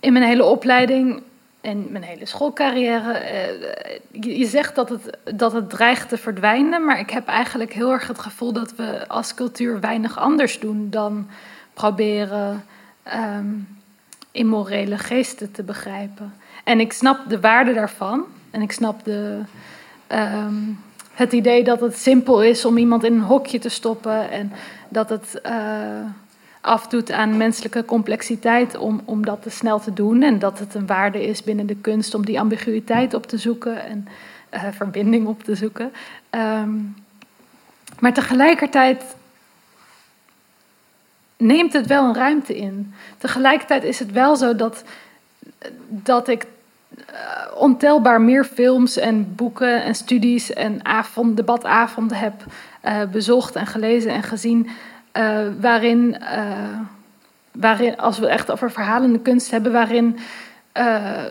in 0.00 0.12
mijn 0.12 0.24
hele 0.24 0.44
opleiding 0.44 1.22
en 1.60 1.86
mijn 1.90 2.04
hele 2.04 2.26
schoolcarrière. 2.26 3.12
Uh, 4.12 4.38
je, 4.38 4.46
zegt 4.46 4.74
dat 4.74 4.88
het, 4.88 5.18
dat 5.34 5.52
het 5.52 5.70
dreigt 5.70 6.08
te 6.08 6.16
verdwijnen. 6.16 6.84
Maar 6.84 6.98
ik 6.98 7.10
heb 7.10 7.26
eigenlijk 7.26 7.72
heel 7.72 7.92
erg 7.92 8.06
het 8.06 8.18
gevoel 8.18 8.52
dat 8.52 8.74
we 8.76 9.08
als 9.08 9.34
cultuur 9.34 9.80
weinig 9.80 10.18
anders 10.18 10.58
doen 10.58 10.90
dan 10.90 11.28
proberen. 11.74 12.64
Um, 13.14 13.78
immorele 14.32 14.98
geesten 14.98 15.52
te 15.52 15.62
begrijpen. 15.62 16.34
En 16.64 16.80
ik 16.80 16.92
snap 16.92 17.18
de 17.28 17.40
waarde 17.40 17.72
daarvan. 17.72 18.24
En 18.50 18.62
ik 18.62 18.72
snap 18.72 19.04
de, 19.04 19.40
um, 20.08 20.78
het 21.12 21.32
idee 21.32 21.64
dat 21.64 21.80
het 21.80 21.98
simpel 21.98 22.42
is 22.42 22.64
om 22.64 22.76
iemand 22.76 23.04
in 23.04 23.12
een 23.12 23.20
hokje 23.20 23.58
te 23.58 23.68
stoppen. 23.68 24.30
En 24.30 24.52
dat 24.88 25.08
het 25.08 25.40
uh, 25.46 25.52
afdoet 26.60 27.12
aan 27.12 27.36
menselijke 27.36 27.84
complexiteit 27.84 28.76
om, 28.76 29.00
om 29.04 29.24
dat 29.24 29.42
te 29.42 29.50
snel 29.50 29.80
te 29.80 29.92
doen. 29.92 30.22
En 30.22 30.38
dat 30.38 30.58
het 30.58 30.74
een 30.74 30.86
waarde 30.86 31.26
is 31.26 31.42
binnen 31.42 31.66
de 31.66 31.76
kunst 31.76 32.14
om 32.14 32.24
die 32.24 32.40
ambiguïteit 32.40 33.14
op 33.14 33.26
te 33.26 33.38
zoeken 33.38 33.84
en 33.84 34.08
uh, 34.54 34.62
verbinding 34.70 35.26
op 35.26 35.42
te 35.42 35.54
zoeken. 35.54 35.92
Um, 36.30 36.94
maar 37.98 38.12
tegelijkertijd 38.12 39.04
neemt 41.36 41.72
het 41.72 41.86
wel 41.86 42.04
een 42.04 42.14
ruimte 42.14 42.56
in. 42.56 42.94
Tegelijkertijd 43.18 43.84
is 43.84 43.98
het 43.98 44.12
wel 44.12 44.36
zo 44.36 44.56
dat, 44.56 44.84
dat 45.88 46.28
ik 46.28 46.46
eh, 47.06 47.16
ontelbaar 47.54 48.20
meer 48.20 48.44
films 48.44 48.96
en 48.96 49.34
boeken 49.34 49.82
en 49.82 49.94
studies 49.94 50.52
en 50.52 50.84
avond, 50.84 51.36
debatavonden 51.36 52.16
heb 52.16 52.44
eh, 52.80 53.02
bezocht 53.12 53.56
en 53.56 53.66
gelezen 53.66 54.10
en 54.10 54.22
gezien. 54.22 54.70
Eh, 55.12 55.46
waarin, 55.60 56.18
eh, 56.20 56.78
waarin, 57.52 57.96
als 57.98 58.18
we 58.18 58.26
echt 58.26 58.50
over 58.50 58.70
verhalende 58.70 59.18
kunst 59.20 59.50
hebben, 59.50 59.72
waarin 59.72 60.18
eh, 60.72 61.24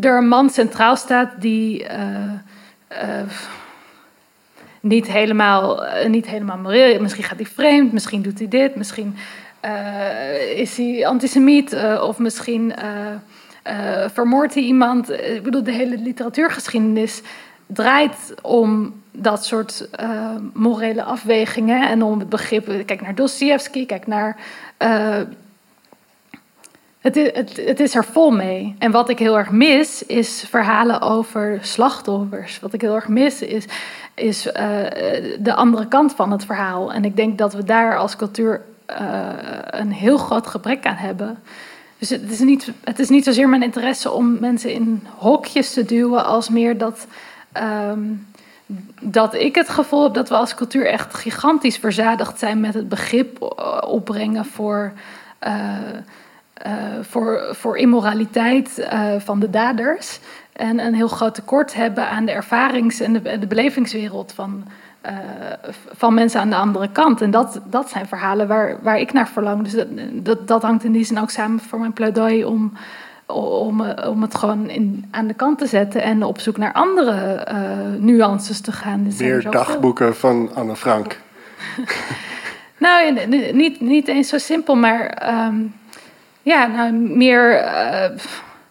er 0.00 0.16
een 0.16 0.28
man 0.28 0.50
centraal 0.50 0.96
staat 0.96 1.30
die. 1.38 1.84
eh, 1.86 2.24
eh, 2.88 3.26
niet 4.80 5.06
helemaal, 5.06 5.86
eh, 5.86 6.08
niet 6.08 6.26
helemaal. 6.26 6.58
Misschien 7.00 7.24
gaat 7.24 7.36
hij 7.38 7.46
vreemd, 7.46 7.92
misschien 7.92 8.22
doet 8.22 8.38
hij 8.38 8.48
dit, 8.48 8.74
misschien 8.76 9.16
eh, 9.60 10.58
is 10.58 10.76
hij 10.76 11.06
antisemiet 11.06 11.72
eh, 11.72 12.02
of 12.02 12.18
misschien 12.18 12.74
eh 12.76 12.86
eh, 13.62 14.08
vermoordt 14.12 14.54
hij 14.54 14.62
iemand. 14.62 15.10
Eh, 15.10 15.34
Ik 15.34 15.42
bedoel, 15.42 15.62
de 15.62 15.72
hele 15.72 15.98
literatuurgeschiedenis 15.98 17.22
draait 17.66 18.34
om 18.42 18.94
dat 19.10 19.44
soort 19.44 19.90
eh, 19.90 20.30
morele 20.52 21.02
afwegingen 21.02 21.88
en 21.88 22.02
om 22.02 22.18
het 22.18 22.28
begrip. 22.28 22.86
Kijk 22.86 23.00
naar 23.00 23.14
Dostoevsky, 23.14 23.86
kijk 23.86 24.06
naar. 24.06 24.36
eh, 24.76 25.20
het, 27.00 27.16
is, 27.16 27.30
het, 27.32 27.56
het 27.56 27.80
is 27.80 27.94
er 27.94 28.04
vol 28.04 28.30
mee. 28.30 28.74
En 28.78 28.90
wat 28.90 29.08
ik 29.08 29.18
heel 29.18 29.38
erg 29.38 29.50
mis, 29.50 30.02
is 30.02 30.44
verhalen 30.48 31.00
over 31.00 31.58
slachtoffers. 31.62 32.60
Wat 32.60 32.72
ik 32.72 32.80
heel 32.80 32.94
erg 32.94 33.08
mis, 33.08 33.42
is, 33.42 33.64
is 34.14 34.52
eh, 34.52 34.66
de 35.38 35.54
andere 35.54 35.88
kant 35.88 36.14
van 36.14 36.30
het 36.30 36.44
verhaal. 36.44 36.92
En 36.92 37.04
ik 37.04 37.16
denk 37.16 37.38
dat 37.38 37.52
we 37.52 37.64
daar 37.64 37.98
als 37.98 38.16
cultuur 38.16 38.62
een 39.66 39.92
heel 39.92 40.16
groot 40.16 40.46
gebrek 40.46 40.86
aan 40.86 40.94
hebben. 40.94 41.38
Dus 41.98 42.08
het 42.08 42.30
is, 42.30 42.40
niet, 42.40 42.72
het 42.84 42.98
is 42.98 43.08
niet 43.08 43.24
zozeer 43.24 43.48
mijn 43.48 43.62
interesse 43.62 44.10
om 44.10 44.36
mensen 44.40 44.72
in 44.72 45.06
hokjes 45.16 45.72
te 45.72 45.84
duwen, 45.84 46.24
als 46.24 46.48
meer 46.48 46.78
dat, 46.78 47.06
ehm, 47.56 48.00
dat 49.00 49.34
ik 49.34 49.54
het 49.54 49.68
gevoel 49.68 50.02
heb 50.02 50.14
dat 50.14 50.28
we 50.28 50.36
als 50.36 50.54
cultuur 50.54 50.86
echt 50.86 51.14
gigantisch 51.14 51.76
verzadigd 51.76 52.38
zijn 52.38 52.60
met 52.60 52.74
het 52.74 52.88
begrip 52.88 53.42
eh, 53.42 53.78
opbrengen 53.86 54.44
voor. 54.44 54.92
eh, 55.38 55.52
voor, 57.02 57.48
voor 57.50 57.76
immoraliteit 57.78 58.88
van 59.18 59.40
de 59.40 59.50
daders. 59.50 60.20
En 60.52 60.78
een 60.78 60.94
heel 60.94 61.08
groot 61.08 61.34
tekort 61.34 61.74
hebben 61.74 62.08
aan 62.08 62.24
de 62.24 62.32
ervarings- 62.32 63.00
en 63.00 63.12
de, 63.12 63.46
belevingswereld 63.48 64.32
van, 64.32 64.64
van 65.96 66.14
mensen 66.14 66.40
aan 66.40 66.50
de 66.50 66.56
andere 66.56 66.88
kant. 66.92 67.20
En 67.20 67.30
dat, 67.30 67.60
dat 67.64 67.88
zijn 67.88 68.06
verhalen 68.06 68.48
waar, 68.48 68.78
waar 68.82 68.98
ik 68.98 69.12
naar 69.12 69.28
verlang. 69.28 69.62
Dus 69.62 69.72
dat, 69.72 69.86
dat, 70.12 70.48
dat 70.48 70.62
hangt 70.62 70.84
in 70.84 70.92
die 70.92 71.04
zin 71.04 71.20
ook 71.20 71.30
samen 71.30 71.60
voor 71.60 71.78
mijn 71.78 71.92
pleidooi 71.92 72.44
om, 72.44 72.72
om, 73.26 73.80
eh, 73.80 74.10
om 74.10 74.22
het 74.22 74.34
gewoon 74.34 74.68
in, 74.68 75.08
aan 75.10 75.26
de 75.26 75.34
kant 75.34 75.58
te 75.58 75.66
zetten 75.66 76.02
en 76.02 76.22
op 76.22 76.40
zoek 76.40 76.56
naar 76.56 76.72
andere 76.72 77.34
eh, 77.34 77.58
nuances 77.98 78.60
te 78.60 78.72
gaan. 78.72 79.06
Er 79.06 79.24
Meer 79.24 79.50
dagboeken 79.50 80.16
van 80.16 80.50
Anne 80.54 80.76
Frank. 80.76 81.18
Nou, 82.78 83.26
niet, 83.52 83.80
niet 83.80 84.08
eens 84.08 84.28
zo 84.28 84.38
simpel, 84.38 84.74
maar 84.74 85.06
ehm, 85.06 85.54
ja, 86.42 86.66
nou, 86.66 86.92
meer 86.92 87.58
eh, 87.58 88.10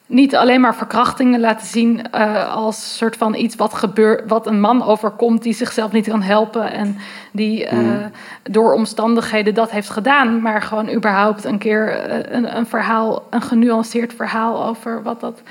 niet 0.07 0.35
alleen 0.35 0.61
maar 0.61 0.75
verkrachtingen 0.75 1.39
laten 1.39 1.67
zien 1.67 2.11
eh, 2.11 2.55
als 2.55 2.97
soort 2.97 3.17
van 3.17 3.35
iets 3.35 3.55
wat 3.55 3.73
gebeurt, 3.73 4.29
wat 4.29 4.47
een 4.47 4.59
man 4.59 4.83
overkomt 4.83 5.43
die 5.43 5.53
zichzelf 5.53 5.91
niet 5.91 6.07
kan 6.07 6.21
helpen 6.21 6.71
en 6.71 6.97
die 7.31 7.65
eh, 7.65 7.79
door 8.43 8.73
omstandigheden 8.73 9.53
dat 9.53 9.71
heeft 9.71 9.89
gedaan, 9.89 10.41
maar 10.41 10.61
gewoon 10.61 10.93
überhaupt 10.93 11.43
een 11.43 11.57
keer 11.57 11.89
eh, 11.89 12.35
een, 12.35 12.57
een 12.57 12.67
verhaal, 12.67 13.27
een 13.29 13.41
genuanceerd 13.41 14.13
verhaal 14.13 14.65
over 14.65 15.03
wat 15.03 15.19
dat. 15.19 15.41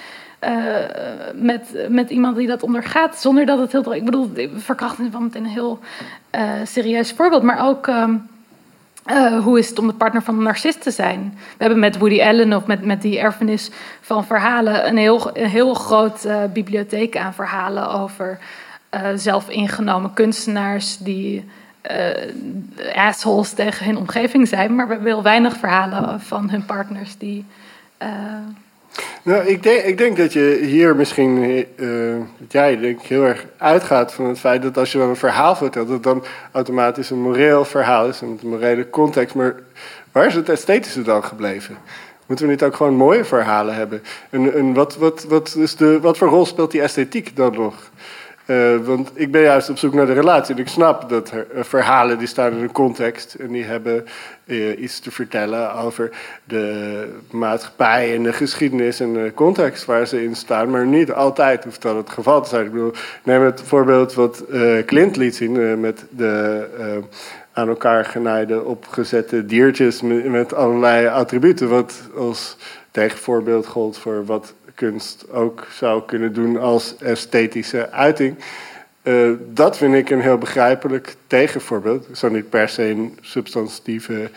met, 1.35 1.87
met 1.89 2.11
iemand 2.11 2.37
die 2.37 2.47
dat 2.47 2.63
ondergaat, 2.63 3.17
zonder 3.21 3.47
dat 3.47 3.59
het 3.59 3.73
heel. 3.73 3.95
Ik 3.95 4.05
bedoel, 4.05 4.31
verkrachting 4.57 5.07
is 5.07 5.13
wel 5.13 5.23
meteen 5.23 5.45
een 5.45 5.51
heel 5.51 5.79
serieus 6.65 7.13
voorbeeld, 7.13 7.43
maar 7.43 7.67
ook 7.69 7.87
ehm, 7.87 8.15
eh, 9.05 9.39
hoe 9.39 9.59
is 9.59 9.69
het 9.69 9.79
om 9.79 9.87
de 9.87 9.93
partner 9.93 10.23
van 10.23 10.37
een 10.37 10.43
narcist 10.43 10.83
te 10.83 10.91
zijn? 10.91 11.33
We 11.35 11.57
hebben 11.59 11.79
met 11.79 11.99
Woody 11.99 12.23
Allen 12.23 12.53
of 12.53 12.67
met, 12.67 12.85
met 12.85 13.03
die 13.03 13.19
erfenis 13.19 13.71
van 14.01 14.25
verhalen 14.25 14.89
een 14.89 14.97
heel, 14.97 15.37
een 15.37 15.49
heel 15.49 15.75
groot 15.75 16.25
eh, 16.25 16.45
bibliotheek 16.53 17.17
aan 17.17 17.35
verhalen 17.35 17.91
over 17.91 18.39
eh 18.91 19.09
zelfingenomen 19.15 20.13
kunstenaars 20.13 20.99
die 20.99 21.45
assholes 22.95 23.53
tegen 23.53 23.87
hun 23.87 23.97
omgeving 23.97 24.49
zijn, 24.49 24.75
maar 24.75 24.87
we 24.87 24.93
hebben 24.93 25.13
heel 25.13 25.23
weinig 25.23 25.57
verhalen 25.57 26.21
van 26.21 26.51
hun 26.51 26.65
partners 26.65 27.19
die. 27.19 27.45
Nou, 29.23 29.47
ik 29.47 29.63
denk, 29.63 29.83
ik 29.83 29.99
denk 29.99 30.17
dat 30.17 30.33
je 30.33 30.61
hier 30.63 30.97
misschien, 30.97 31.43
eh, 31.77 31.87
jij 32.49 32.77
denk 32.77 33.01
ik 33.01 33.07
heel 33.07 33.25
erg 33.25 33.47
uitgaat 33.57 34.13
van 34.13 34.25
het 34.25 34.39
feit 34.39 34.63
dat 34.63 34.77
als 34.77 34.93
je 34.93 34.99
dan 34.99 35.09
een 35.09 35.17
verhaal 35.17 35.57
vertelt, 35.57 35.87
dat 35.87 35.95
het 35.95 36.05
dan 36.05 36.25
automatisch 36.53 37.11
een 37.11 37.21
moreel 37.21 37.65
verhaal 37.65 38.09
is, 38.09 38.21
een 38.21 38.39
morele 38.43 38.91
context. 38.91 39.35
Maar 39.35 39.55
waar 40.13 40.27
is 40.27 40.35
het 40.35 40.49
esthetische 40.49 41.03
dan 41.03 41.25
gebleven? 41.25 41.77
Moeten 42.27 42.47
we 42.47 42.53
niet 42.53 42.63
ook 42.63 42.77
gewoon 42.77 42.95
mooie 42.95 43.25
verhalen 43.25 43.75
hebben? 43.75 44.03
En, 44.31 44.55
en 44.55 44.75
wat, 44.75 44.97
wat, 44.97 45.25
wat, 45.29 45.55
is 45.59 45.77
de, 45.77 46.01
wat 46.01 46.19
voor 46.19 46.29
rol 46.29 46.47
speelt 46.47 46.71
die 46.71 46.83
esthetiek 46.83 47.37
dan 47.37 47.55
nog? 47.55 47.91
Eh, 48.47 48.77
want 48.77 49.11
ik 49.15 49.31
ben 49.31 49.43
juist 49.43 49.71
op 49.71 49.79
zoek 49.79 49.95
naar 49.95 50.07
de 50.07 50.13
relatie. 50.13 50.55
En 50.55 50.61
ik 50.61 50.69
snap 50.69 51.09
dat 51.09 51.31
eh, 51.31 51.63
verhalen 51.63 52.19
die 52.19 52.27
staan 52.27 52.53
in 52.53 52.63
een 52.63 52.73
context. 52.73 53.35
En 53.35 53.49
die 53.49 53.65
hebben 53.65 54.07
eh, 54.45 54.81
iets 54.81 54.99
te 54.99 55.11
vertellen 55.11 55.75
over 55.75 56.11
de 56.45 57.09
maatschappij 57.31 58.15
en 58.15 58.23
de 58.23 58.33
geschiedenis 58.33 59.01
en 59.01 59.13
de 59.13 59.33
context 59.35 59.85
waar 59.85 60.07
ze 60.07 60.25
in 60.25 60.37
staan. 60.37 60.71
Maar 60.71 60.87
niet 60.87 61.13
altijd 61.13 61.65
hoeft 61.65 61.83
dat 61.83 61.97
het 61.97 62.11
geval 62.11 62.43
te 62.43 62.49
zijn. 62.49 62.65
Ik 62.65 62.73
bedoel, 62.73 62.93
neem 63.23 63.43
het 63.43 63.63
voorbeeld 63.65 64.15
wat 64.15 64.45
Clint 64.87 65.17
liet 65.17 65.37
zien 65.37 65.81
met 65.81 66.07
de 66.11 66.67
aan 67.53 67.69
elkaar 67.69 68.05
genaaide 68.05 68.65
opgezette 68.65 69.47
diertjes 69.47 70.03
met, 70.03 70.25
met 70.25 70.55
allerlei 70.55 71.07
attributen. 71.07 71.69
Wat 71.69 72.01
als 72.17 72.57
tegenvoorbeeld 72.91 73.67
gold 73.67 73.99
voor 73.99 74.25
wat 74.25 74.55
kunst 74.75 75.31
ook 75.31 75.67
zou 75.71 76.03
kunnen 76.07 76.33
doen 76.33 76.61
als 76.61 76.97
esthetische 76.99 77.91
uiting. 77.91 78.37
Eh, 79.03 79.31
dat 79.53 79.77
vind 79.77 79.95
ik 79.95 80.11
een 80.11 80.21
heel 80.21 80.39
begrijpelijk 80.39 81.17
tegenvoorbeeld. 81.27 82.09
Ik 82.09 82.17
zou 82.17 82.33
niet 82.33 82.49
per 82.49 82.69
se 82.69 82.83
een 82.83 83.19
substantieve 83.21 84.31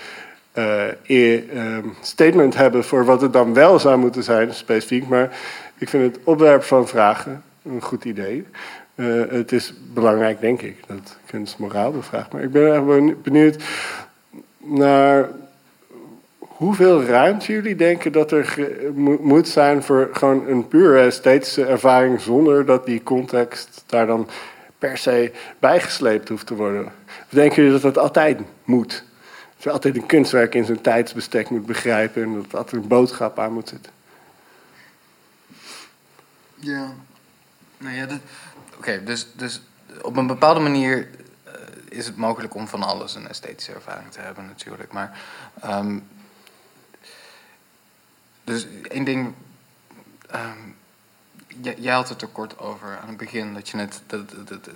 eh, 0.52 0.88
ehm, 1.08 1.88
statement 2.02 2.56
hebben 2.56 2.84
voor 2.84 3.06
wat 3.06 3.22
het 3.22 3.34
dan 3.34 3.54
wel 3.54 3.80
zou 3.80 3.98
moeten 3.98 4.24
zijn, 4.24 4.54
specifiek. 4.54 5.08
Maar 5.08 5.38
ik 5.78 5.90
vind 5.90 6.16
het 6.16 6.24
opwerp 6.24 6.64
van 6.64 6.88
vragen 6.88 7.44
een 7.64 7.82
goed 7.82 8.06
idee. 8.06 8.46
Eh, 8.96 9.06
het 9.30 9.52
is 9.52 9.74
belangrijk, 9.94 10.40
denk 10.40 10.62
ik, 10.62 10.78
dat 10.88 11.18
kunst 11.26 11.58
moraal 11.58 11.92
bevraagt. 11.92 12.32
Maar 12.32 12.44
ik 12.44 12.52
ben 12.52 12.86
beni- 12.86 13.16
benieuwd 13.24 13.64
naar 14.58 15.30
hoeveel 16.58 17.04
ruimte 17.04 17.52
jullie 17.52 17.76
denken 17.76 18.12
dat 18.12 18.32
er 18.32 18.56
moet 19.22 19.48
zijn 19.48 19.84
voor 19.84 20.10
gewoon 20.12 20.48
een 20.48 20.68
puur 20.68 21.00
esthetische 21.06 21.66
ervaring 21.66 22.22
zonder 22.22 22.66
dat 22.66 22.86
die 22.86 23.04
context 23.04 23.84
daar 23.86 24.06
dan 24.06 24.30
per 24.78 24.98
se 24.98 25.32
bijgesleept 25.60 26.30
hoeft 26.30 26.48
te 26.48 26.56
worden. 26.56 26.86
Of 26.86 27.30
denken 27.30 27.56
jullie 27.56 27.72
dat 27.72 27.94
dat 27.94 28.04
altijd 28.04 28.40
moet? 28.64 29.04
Dat 29.56 29.64
je 29.64 29.72
altijd 29.72 29.96
een 29.96 30.06
kunstwerk 30.06 30.56
in 30.56 30.66
zijn 30.66 30.82
tijdsbestek 30.82 31.50
moet 31.50 31.66
begrijpen 31.66 32.24
en 32.24 32.46
dat 32.50 32.72
er 32.72 32.78
een 32.78 32.88
boodschap 32.88 33.40
aan 33.40 33.54
moet 33.54 33.70
zitten. 33.70 33.92
Ja. 36.56 36.94
Nou 37.78 37.96
ja, 37.96 38.08
oké, 38.78 39.04
dus, 39.04 39.28
dus 39.36 39.62
op 40.02 40.18
een 40.18 40.28
bepaalde 40.28 40.60
manier 40.60 41.08
eh, 41.44 41.54
is 41.90 42.06
het 42.06 42.16
mogelijk 42.16 42.56
om 42.56 42.68
van 42.68 42.84
alles 42.84 43.16
een 43.16 43.28
esthetische 43.28 43.74
ervaring 43.74 44.12
te 44.12 44.20
hebben, 44.20 44.46
natuurlijk. 44.46 44.92
Maar, 44.92 45.20
ehm, 45.62 46.00
dus 48.48 48.68
één 48.90 49.04
ding. 49.04 49.34
ehm, 50.30 50.58
jij, 51.62 51.94
had 51.94 52.10
het 52.10 52.22
er 52.22 52.28
kort 52.28 52.60
over 52.60 52.98
aan 53.02 53.08
het 53.08 53.18
begin, 53.18 53.54
dat 53.54 53.70
je 53.70 53.78
net. 53.78 54.02
Dat, 54.08 54.30
dat, 54.30 54.48
dat, 54.48 54.70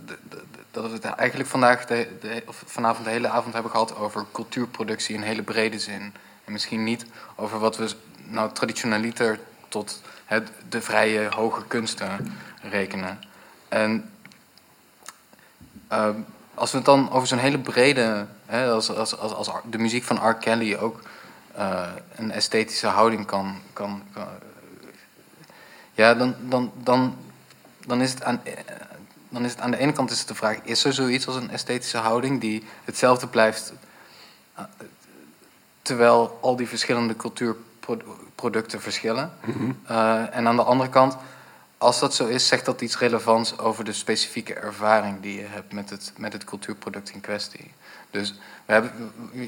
dat, 0.72 0.86
we 0.86 0.92
het 0.92 1.04
eigenlijk 1.04 1.50
vandaag, 1.50 1.86
de, 1.86 2.44
of 2.48 2.64
vanavond 2.66 3.06
de 3.06 3.12
hele 3.12 3.28
avond 3.28 3.54
hebben 3.54 3.72
gehad 3.72 3.96
over 3.96 4.26
cultuurproductie 4.32 5.16
in 5.16 5.22
hele 5.22 5.44
brede 5.44 5.80
zin. 5.80 6.14
En 6.46 6.52
misschien 6.52 6.84
niet 6.84 7.06
over 7.36 7.60
wat 7.60 7.78
we 7.78 7.90
nou 8.24 8.52
traditionaliter 8.52 9.40
tot 9.68 10.02
het, 10.26 10.50
de 10.70 10.82
vrije 10.82 11.30
hoge 11.30 11.66
kunsten 11.68 12.38
rekenen. 12.62 13.20
En 13.70 14.12
ehm, 15.88 16.20
als 16.54 16.72
we 16.72 16.78
het 16.78 16.86
dan 16.86 17.12
over 17.12 17.28
zo'n 17.28 17.38
hele 17.38 17.60
brede, 17.60 18.28
hè, 18.46 18.72
als, 18.72 18.90
als, 18.90 19.18
als, 19.18 19.34
als 19.34 19.50
de 19.70 19.78
muziek 19.78 20.04
van 20.04 20.30
R. 20.30 20.34
Kelly 20.34 20.76
ook 20.76 21.02
een 22.16 22.32
esthetische 22.32 22.88
houding 22.88 23.26
kan, 23.26 23.56
kan, 23.74 24.04
kan 24.14 24.28
ja, 25.94 26.14
dan, 26.14 26.36
dan, 26.40 26.72
dan, 26.84 27.16
dan, 27.86 28.02
is 28.02 28.12
het 28.12 28.24
aan, 28.24 28.42
eh, 28.44 28.54
dan 29.30 29.46
is 29.46 29.52
het 29.52 29.60
aan 29.60 29.72
de 29.72 29.78
ene 29.78 29.92
kant 29.92 30.12
is 30.12 30.20
het 30.20 30.28
de 30.28 30.36
vraag: 30.36 30.58
is 30.64 30.84
er 30.84 30.94
zoiets 30.94 31.28
als 31.28 31.36
een 31.36 31.50
esthetische 31.50 31.98
houding 31.98 32.42
die 32.42 32.64
hetzelfde 32.84 33.28
blijft 33.28 33.74
eh, 34.56 34.64
terwijl 35.82 36.40
al 36.42 36.56
die 36.56 36.68
verschillende 36.68 37.16
cultuurproducten 37.16 38.82
verschillen? 38.82 39.32
Eh, 39.86 40.36
en 40.36 40.48
aan 40.48 40.56
de 40.56 40.64
andere 40.64 40.90
kant, 40.90 41.18
als 41.82 42.00
dat 42.00 42.16
zo 42.16 42.26
is, 42.26 42.48
zegt 42.48 42.66
dat 42.66 42.82
iets 42.82 42.98
relevants 42.98 43.58
over 43.58 43.84
de 43.84 43.94
specifieke 43.94 44.54
ervaring 44.54 45.22
die 45.22 45.36
je 45.36 45.46
hebt 45.48 45.74
met 45.74 45.90
het, 45.90 46.14
met 46.18 46.34
het 46.34 46.44
cultuurproduct 46.44 47.10
in 47.10 47.22
kwestie. 47.22 47.72
Dus 48.12 48.40
we 48.66 48.74
hebben, 48.74 48.92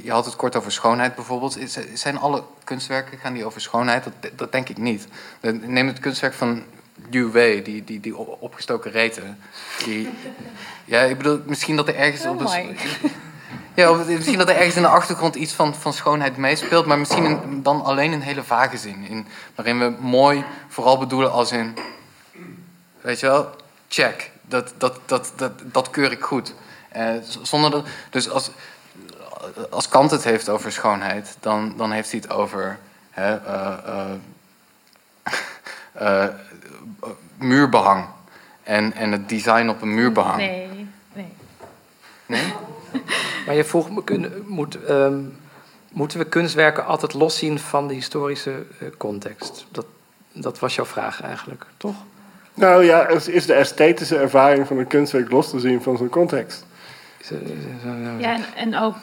je 0.03 0.11
had 0.11 0.25
het 0.25 0.35
kort 0.35 0.55
over 0.55 0.71
schoonheid 0.71 1.15
bijvoorbeeld. 1.15 1.57
Zijn 1.93 2.17
alle 2.17 2.43
kunstwerken, 2.63 3.17
gaan 3.17 3.33
die 3.33 3.45
over 3.45 3.61
schoonheid? 3.61 4.03
Dat, 4.03 4.31
dat 4.35 4.51
denk 4.51 4.69
ik 4.69 4.77
niet. 4.77 5.07
Neem 5.41 5.87
het 5.87 5.99
kunstwerk 5.99 6.33
van 6.33 6.63
Liu 7.09 7.31
Wei, 7.31 7.61
die, 7.61 7.83
die, 7.83 7.99
die 7.99 8.17
opgestoken 8.17 8.91
reten. 8.91 9.39
Die, 9.85 10.09
ja, 10.85 11.01
ik 11.01 11.17
bedoel, 11.17 11.41
misschien 11.45 11.75
dat 11.75 11.87
er 11.87 11.95
ergens 11.95 12.25
op 12.25 12.39
de, 12.39 12.75
ja, 13.81 13.91
misschien 13.91 14.37
dat 14.37 14.49
er 14.49 14.55
ergens 14.55 14.75
in 14.75 14.81
de 14.81 14.87
achtergrond 14.87 15.35
iets 15.35 15.53
van, 15.53 15.75
van 15.75 15.93
schoonheid 15.93 16.37
meespeelt, 16.37 16.85
maar 16.85 16.99
misschien 16.99 17.63
dan 17.63 17.83
alleen 17.83 18.11
een 18.11 18.21
hele 18.21 18.43
vage 18.43 18.77
zin. 18.77 19.05
In, 19.07 19.27
waarin 19.55 19.79
we 19.79 19.95
mooi 19.99 20.43
vooral 20.67 20.97
bedoelen 20.97 21.31
als 21.31 21.51
in. 21.51 21.73
Weet 23.03 23.19
je 23.19 23.25
wel, 23.27 23.49
check. 23.87 24.31
Dat, 24.41 24.73
dat, 24.77 24.99
dat, 25.05 25.33
dat, 25.35 25.51
dat 25.63 25.89
keur 25.89 26.11
ik 26.11 26.23
goed. 26.23 26.53
Eh, 26.89 27.13
zonder 27.41 27.71
dat, 27.71 27.85
dus 28.09 28.29
als, 28.29 28.51
als 29.69 29.87
Kant 29.87 30.11
het 30.11 30.23
heeft 30.23 30.49
over 30.49 30.71
schoonheid, 30.71 31.37
dan, 31.39 31.73
dan 31.77 31.91
heeft 31.91 32.11
hij 32.11 32.19
het 32.23 32.31
over. 32.31 32.79
Hè, 33.09 33.35
eh, 33.35 33.75
eh, 33.85 34.11
eh, 36.23 36.35
muurbehang. 37.37 38.05
En, 38.63 38.93
en 38.93 39.11
het 39.11 39.29
design 39.29 39.67
op 39.67 39.81
een 39.81 39.93
muurbehang. 39.93 40.37
Nee, 40.37 40.87
nee. 41.13 41.33
Nee? 42.25 42.53
Maar 43.45 43.55
je 43.55 43.63
vroeg, 43.63 43.91
me, 43.91 44.03
kunnen- 44.03 44.43
moet, 44.47 44.83
ehm, 44.83 45.19
moeten 45.91 46.17
we 46.19 46.25
kunstwerken 46.25 46.85
altijd 46.85 47.13
loszien 47.13 47.59
van 47.59 47.87
de 47.87 47.93
historische 47.93 48.65
context? 48.97 49.65
Dat, 49.71 49.85
dat 50.31 50.59
was 50.59 50.75
jouw 50.75 50.85
vraag 50.85 51.21
eigenlijk, 51.21 51.65
toch? 51.77 51.95
Nou 52.53 52.83
ja, 52.83 53.07
is 53.07 53.27
is 53.27 53.45
de 53.45 53.53
esthetische 53.53 54.17
ervaring 54.17 54.67
van 54.67 54.77
een 54.77 54.87
kunstwerk 54.87 55.31
los 55.31 55.49
te 55.49 55.59
zien 55.59 55.81
van 55.81 55.97
zijn 55.97 56.09
context? 56.09 56.65
Ja, 58.19 58.33
en, 58.33 58.43
en 58.55 58.77
ook, 58.77 58.95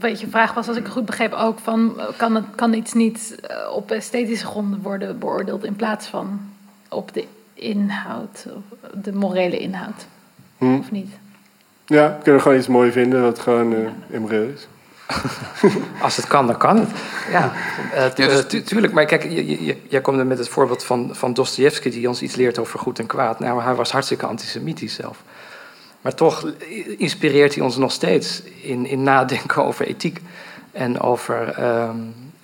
wat 0.00 0.20
je 0.20 0.26
vraag 0.28 0.54
was, 0.54 0.68
als 0.68 0.76
ik 0.76 0.82
het 0.82 0.92
goed 0.92 1.04
begreep, 1.06 1.32
ook 1.32 1.58
van, 1.58 2.00
kan, 2.16 2.34
het, 2.34 2.44
kan 2.54 2.72
iets 2.74 2.92
niet 2.92 3.36
eh, 3.40 3.56
op 3.72 3.90
esthetische 3.90 4.46
gronden 4.46 4.82
worden 4.82 5.18
beoordeeld 5.18 5.64
in 5.64 5.76
plaats 5.76 6.06
van 6.06 6.40
op 6.88 7.14
de 7.14 7.24
inhoud, 7.54 8.46
of 8.50 8.90
de 9.02 9.12
morele 9.12 9.58
inhoud, 9.58 10.06
Hm? 10.58 10.74
of 10.74 10.90
niet? 10.90 11.10
Ja, 11.86 12.16
we 12.16 12.22
kunnen 12.22 12.42
gewoon 12.42 12.58
iets 12.58 12.66
mooi 12.66 12.92
vinden 12.92 13.22
wat 13.22 13.38
gewoon 13.38 13.74
eh 13.74 13.78
immoreel 14.10 14.48
is. 14.54 14.66
Als 16.00 16.16
het 16.16 16.26
kan, 16.26 16.46
dan 16.46 16.56
kan 16.56 16.76
het. 16.78 16.88
Ja, 17.30 17.52
eh, 17.92 18.02
Ja, 18.02 18.08
dus- 18.14 18.38
eh, 18.40 18.44
tu- 18.46 18.62
tuurlijk. 18.62 18.92
Maar 18.92 19.04
kijk, 19.04 19.22
je, 19.22 19.46
je- 19.46 19.64
je- 19.64 19.80
jij 19.88 20.00
komt 20.00 20.18
er 20.18 20.26
met 20.26 20.38
het 20.38 20.48
voorbeeld 20.48 20.84
van, 20.84 21.10
van 21.12 21.32
Dostoevsky... 21.34 21.90
die 21.90 22.08
ons 22.08 22.22
iets 22.22 22.34
leert 22.34 22.58
over 22.58 22.78
goed 22.78 22.98
en 22.98 23.06
kwaad. 23.06 23.38
Nou, 23.40 23.62
hij 23.62 23.74
was 23.74 23.90
hartstikke 23.92 24.26
antisemitisch 24.26 24.94
zelf. 24.94 25.18
Maar 26.00 26.14
toch 26.14 26.46
inspireert 26.98 27.54
hij 27.54 27.64
ons 27.64 27.76
nog 27.76 27.92
steeds 27.92 28.42
in, 28.62 28.86
in 28.86 29.02
nadenken 29.02 29.64
over 29.68 29.86
ethiek... 29.86 30.20
en 30.72 31.00
over 31.00 31.48
ehm, 31.48 31.96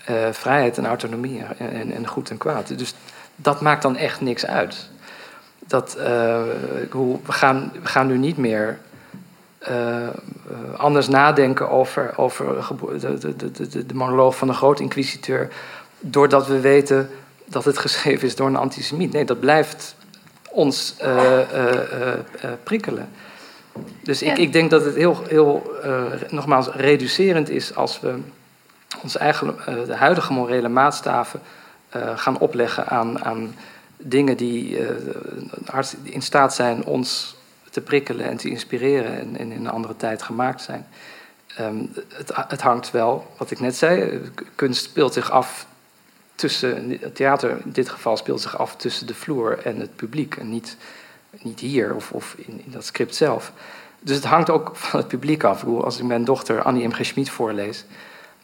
eh, 0.05 0.15
vrijheid 0.31 0.79
en 0.79 0.87
autonomie 0.87 1.43
en, 1.59 1.71
en, 1.73 1.93
en 1.93 2.07
goed 2.07 2.31
en 2.31 2.39
kwaad. 2.39 2.79
Dus 2.79 2.95
dat 3.37 3.61
maakt 3.61 3.83
dan 3.83 3.97
echt 3.97 4.21
niks 4.21 4.47
uit. 4.47 4.89
Dat, 5.67 5.95
eh, 5.95 6.41
hoe, 6.91 7.19
we, 7.27 7.33
gaan, 7.33 7.73
we 7.83 7.89
gaan 7.89 8.07
nu 8.07 8.19
niet 8.19 8.37
meer 8.37 8.79
eh, 9.61 10.07
eh, 10.07 10.13
anders 10.77 11.09
nadenken 11.09 11.71
over, 11.71 12.13
over 12.17 12.47
de, 13.01 13.19
de, 13.19 13.51
de, 13.51 13.87
de, 13.87 13.95
monoloog 13.95 14.37
van 14.37 14.49
de 14.49 14.55
groot 14.55 14.81
inquisiteur. 14.81 15.49
doordat 15.99 16.47
we 16.47 16.61
weten 16.61 17.11
dat 17.45 17.65
het 17.65 17.79
geschreven 17.87 18.27
is 18.27 18.37
door 18.37 18.47
een 18.47 18.57
antisemiet. 18.57 19.13
Nee, 19.13 19.25
dat 19.25 19.41
blijft 19.41 19.97
ons 20.51 20.95
eh, 20.99 21.39
prikkelen. 22.63 23.09
Dus 24.03 24.23
ik, 24.23 24.39
ik 24.39 24.53
denk 24.53 24.71
dat 24.71 24.85
het 24.85 24.95
heel, 24.95 25.23
heel 25.29 25.73
nogmaals 26.29 26.69
reducerend 26.69 27.51
is 27.51 27.75
als 27.75 28.01
we 28.01 28.15
onze 29.03 29.19
eigen, 29.19 29.55
de 29.87 29.97
huidige 29.97 30.33
morele 30.33 30.69
maatstaven 30.69 31.41
gaan 32.15 32.39
opleggen 32.39 32.87
aan, 32.87 33.25
aan 33.25 33.55
dingen 33.97 34.37
die 34.37 34.79
in 36.03 36.23
staat 36.23 36.55
zijn 36.55 36.85
ons 36.85 37.39
te 37.71 37.81
prikkelen 37.81 38.27
en 38.27 38.37
te 38.37 38.49
inspireren 38.49 39.19
en, 39.19 39.37
in 39.37 39.53
een 39.53 39.71
andere 39.71 39.97
tijd 39.97 40.23
gemaakt 40.23 40.63
zijn. 40.63 40.87
Ehm, 41.57 41.85
het, 42.09 42.33
het 42.49 42.61
hangt 42.61 42.91
wel, 42.91 43.27
wat 43.37 43.51
ik 43.51 43.61
net 43.61 43.77
zei, 43.77 44.21
kunst 44.55 44.85
speelt 44.85 45.13
zich 45.13 45.31
af 45.31 45.67
tussen, 46.35 46.99
het 47.01 47.15
theater 47.15 47.51
in 47.65 47.71
dit 47.71 47.89
geval 47.89 48.17
speelt 48.17 48.41
zich 48.41 48.59
af 48.59 48.77
tussen 48.77 49.07
de 49.07 49.15
vloer 49.15 49.59
en 49.65 49.81
het 49.81 49.97
publiek 49.97 50.37
en 50.37 50.49
niet, 50.49 50.77
niet 51.43 51.61
hier 51.61 51.95
of, 51.95 52.13
of 52.13 52.35
in, 52.37 52.63
in 52.65 52.71
dat 52.71 52.85
script 52.85 53.15
zelf. 53.15 53.53
Dus 54.01 54.17
het 54.17 54.25
hangt 54.25 54.51
ook 54.51 54.71
van 54.77 55.01
het 55.01 55.09
publiek 55.09 55.45
af. 55.45 55.65
Als 55.65 55.99
ik 55.99 56.05
mijn 56.05 56.25
dochter 56.25 56.63
Annie 56.63 56.89
M. 56.89 56.93
G. 56.93 57.05
Schmid 57.05 57.31
voorlees, 57.31 57.85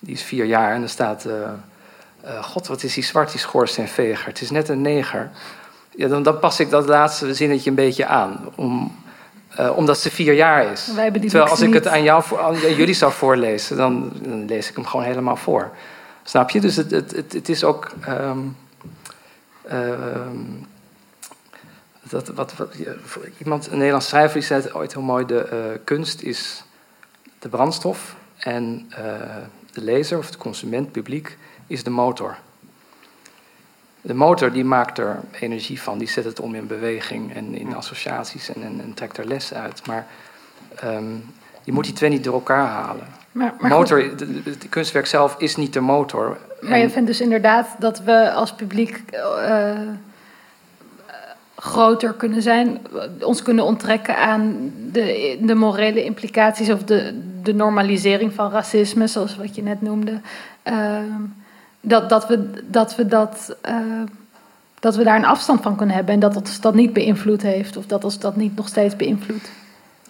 die 0.00 0.14
is 0.14 0.22
vier 0.22 0.44
jaar 0.44 0.74
en 0.74 0.82
er 0.82 0.88
staat... 0.88 1.24
eh, 1.24 1.50
eh, 2.26 2.42
God, 2.42 2.66
wat 2.66 2.82
is 2.82 2.94
die 2.94 3.04
zwart, 3.04 3.30
die 3.30 3.40
schoorsteenveger? 3.40 4.26
Het 4.26 4.40
is 4.40 4.50
net 4.50 4.68
een 4.68 4.80
neger. 4.80 5.30
Ja, 5.90 6.08
dan, 6.08 6.22
dan 6.22 6.38
pas 6.38 6.60
ik 6.60 6.70
dat 6.70 6.86
laatste 6.86 7.34
zinnetje 7.34 7.70
een 7.70 7.76
beetje 7.76 8.06
aan. 8.06 8.48
Om, 8.54 9.04
eh, 9.56 9.76
omdat 9.76 9.98
ze 9.98 10.10
vier 10.10 10.32
jaar 10.32 10.72
is. 10.72 10.84
Terwijl 10.84 11.44
als 11.44 11.60
ik 11.60 11.72
het 11.72 11.86
aan, 11.86 12.02
jou, 12.02 12.24
aan 12.40 12.74
jullie 12.74 12.94
zou 12.94 13.12
voorlezen, 13.12 13.76
dan, 13.76 14.12
dan 14.22 14.44
lees 14.44 14.68
ik 14.68 14.76
hem 14.76 14.86
gewoon 14.86 15.06
helemaal 15.06 15.36
voor. 15.36 15.70
Snap 16.22 16.50
je? 16.50 16.60
Dus 16.60 16.76
het, 16.76 16.90
het, 16.90 17.16
het, 17.16 17.32
het 17.32 17.48
is 17.48 17.64
ook... 17.64 17.90
ehm, 18.00 18.38
ehm, 19.68 20.36
dat, 22.08 22.28
wat, 22.28 22.56
wat, 22.56 22.74
iemand, 23.38 23.66
een 23.66 23.76
Nederlands 23.76 24.08
schrijver, 24.08 24.38
die 24.38 24.46
zei 24.46 24.62
het 24.62 24.74
ooit 24.74 24.92
heel 24.92 25.02
mooi: 25.02 25.26
de 25.26 25.40
eh, 25.40 25.58
kunst 25.84 26.22
is 26.22 26.64
de 27.38 27.48
brandstof 27.48 28.16
en 28.36 28.86
eh, 28.90 29.04
de 29.72 29.80
lezer 29.80 30.18
of 30.18 30.30
de 30.30 30.38
consument, 30.38 30.92
publiek, 30.92 31.38
is 31.66 31.82
de 31.82 31.90
motor. 31.90 32.36
De 34.06 34.14
motor 34.14 34.52
die 34.52 34.64
maakt 34.64 34.98
er 34.98 35.20
energie 35.40 35.82
van, 35.82 35.98
die 35.98 36.08
zet 36.08 36.24
het 36.24 36.40
om 36.40 36.54
in 36.54 36.66
beweging 36.66 37.34
en 37.34 37.54
in 37.54 37.74
associaties 37.74 38.48
en, 38.54 38.62
en, 38.62 38.80
en 38.80 38.94
trekt 38.94 39.18
er 39.18 39.26
les 39.26 39.54
uit. 39.54 39.86
Maar 39.86 40.06
ehm, 40.76 41.14
je 41.64 41.72
moet 41.72 41.84
die 41.84 41.92
twee 41.92 42.10
niet 42.10 42.24
door 42.24 42.34
elkaar 42.34 42.66
halen. 42.66 43.06
Maar, 43.32 43.54
motor, 43.58 44.02
het 44.44 44.66
kunstwerk 44.68 45.06
zelf 45.06 45.34
is 45.38 45.56
niet 45.56 45.72
de 45.72 45.80
motor. 45.80 46.38
maar 46.60 46.78
je 46.78 46.90
vindt 46.90 47.08
dus 47.08 47.20
inderdaad 47.20 47.68
dat 47.78 48.00
we 48.00 48.32
als 48.32 48.54
publiek 48.54 49.02
eh, 49.10 49.78
groter 51.56 52.12
kunnen 52.12 52.42
zijn, 52.42 52.80
ons 53.20 53.42
kunnen 53.42 53.64
onttrekken 53.64 54.18
aan 54.18 54.72
de, 54.92 55.38
de 55.40 55.54
morele 55.54 56.04
implicaties 56.04 56.70
of 56.70 56.82
de, 56.82 57.22
de 57.42 57.54
normalisering 57.54 58.32
van 58.32 58.50
racisme, 58.50 59.06
zoals 59.06 59.36
wat 59.36 59.54
je 59.54 59.62
net 59.62 59.82
noemde. 59.82 60.20
Ehm, 60.62 61.22
dat, 61.88 62.08
dat, 62.08 62.26
we, 62.26 62.50
dat, 62.70 62.96
we 62.96 63.06
dat, 63.06 63.56
eh, 63.60 63.76
dat 64.80 64.96
we 64.96 65.04
daar 65.04 65.16
een 65.16 65.24
afstand 65.24 65.62
van 65.62 65.76
kunnen 65.76 65.94
hebben 65.94 66.14
en 66.14 66.20
dat 66.20 66.36
ons 66.36 66.60
dat 66.60 66.74
niet 66.74 66.92
beïnvloed 66.92 67.42
heeft 67.42 67.76
of 67.76 67.86
dat 67.86 68.04
ons 68.04 68.18
dat 68.18 68.36
niet 68.36 68.56
nog 68.56 68.68
steeds 68.68 68.96
beïnvloedt. 68.96 69.50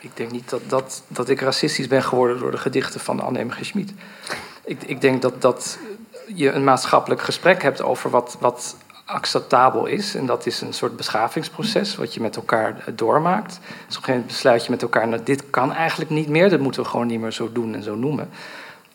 Ik 0.00 0.10
denk 0.16 0.30
niet 0.30 0.50
dat, 0.50 0.60
dat, 0.68 1.02
dat 1.08 1.28
ik 1.28 1.40
racistisch 1.40 1.88
ben 1.88 2.02
geworden 2.02 2.38
door 2.38 2.50
de 2.50 2.56
gedichten 2.56 3.00
van 3.00 3.20
Anne 3.20 3.44
M. 3.44 3.50
Schmid. 3.60 3.92
Ik, 4.64 4.82
ik 4.82 5.00
denk 5.00 5.22
dat, 5.22 5.42
dat 5.42 5.78
je 6.34 6.52
een 6.52 6.64
maatschappelijk 6.64 7.22
gesprek 7.22 7.62
hebt 7.62 7.82
over 7.82 8.10
wat, 8.10 8.36
wat 8.40 8.76
acceptabel 9.04 9.86
is. 9.86 10.14
En 10.14 10.26
dat 10.26 10.46
is 10.46 10.60
een 10.60 10.72
soort 10.72 10.96
beschavingsproces 10.96 11.96
wat 11.96 12.14
je 12.14 12.20
met 12.20 12.36
elkaar 12.36 12.78
eh, 12.78 12.92
doormaakt. 12.94 13.52
Dus 13.52 13.60
op 13.60 13.68
een 13.68 13.88
gegeven 13.88 14.12
moment 14.12 14.26
besluit 14.26 14.64
je 14.64 14.70
met 14.70 14.82
elkaar... 14.82 15.08
Nou, 15.08 15.22
dit 15.24 15.50
kan 15.50 15.72
eigenlijk 15.72 16.10
niet 16.10 16.28
meer, 16.28 16.50
dat 16.50 16.60
moeten 16.60 16.82
we 16.82 16.88
gewoon 16.88 17.06
niet 17.06 17.20
meer 17.20 17.32
zo 17.32 17.52
doen 17.52 17.74
en 17.74 17.82
zo 17.82 17.94
noemen. 17.94 18.30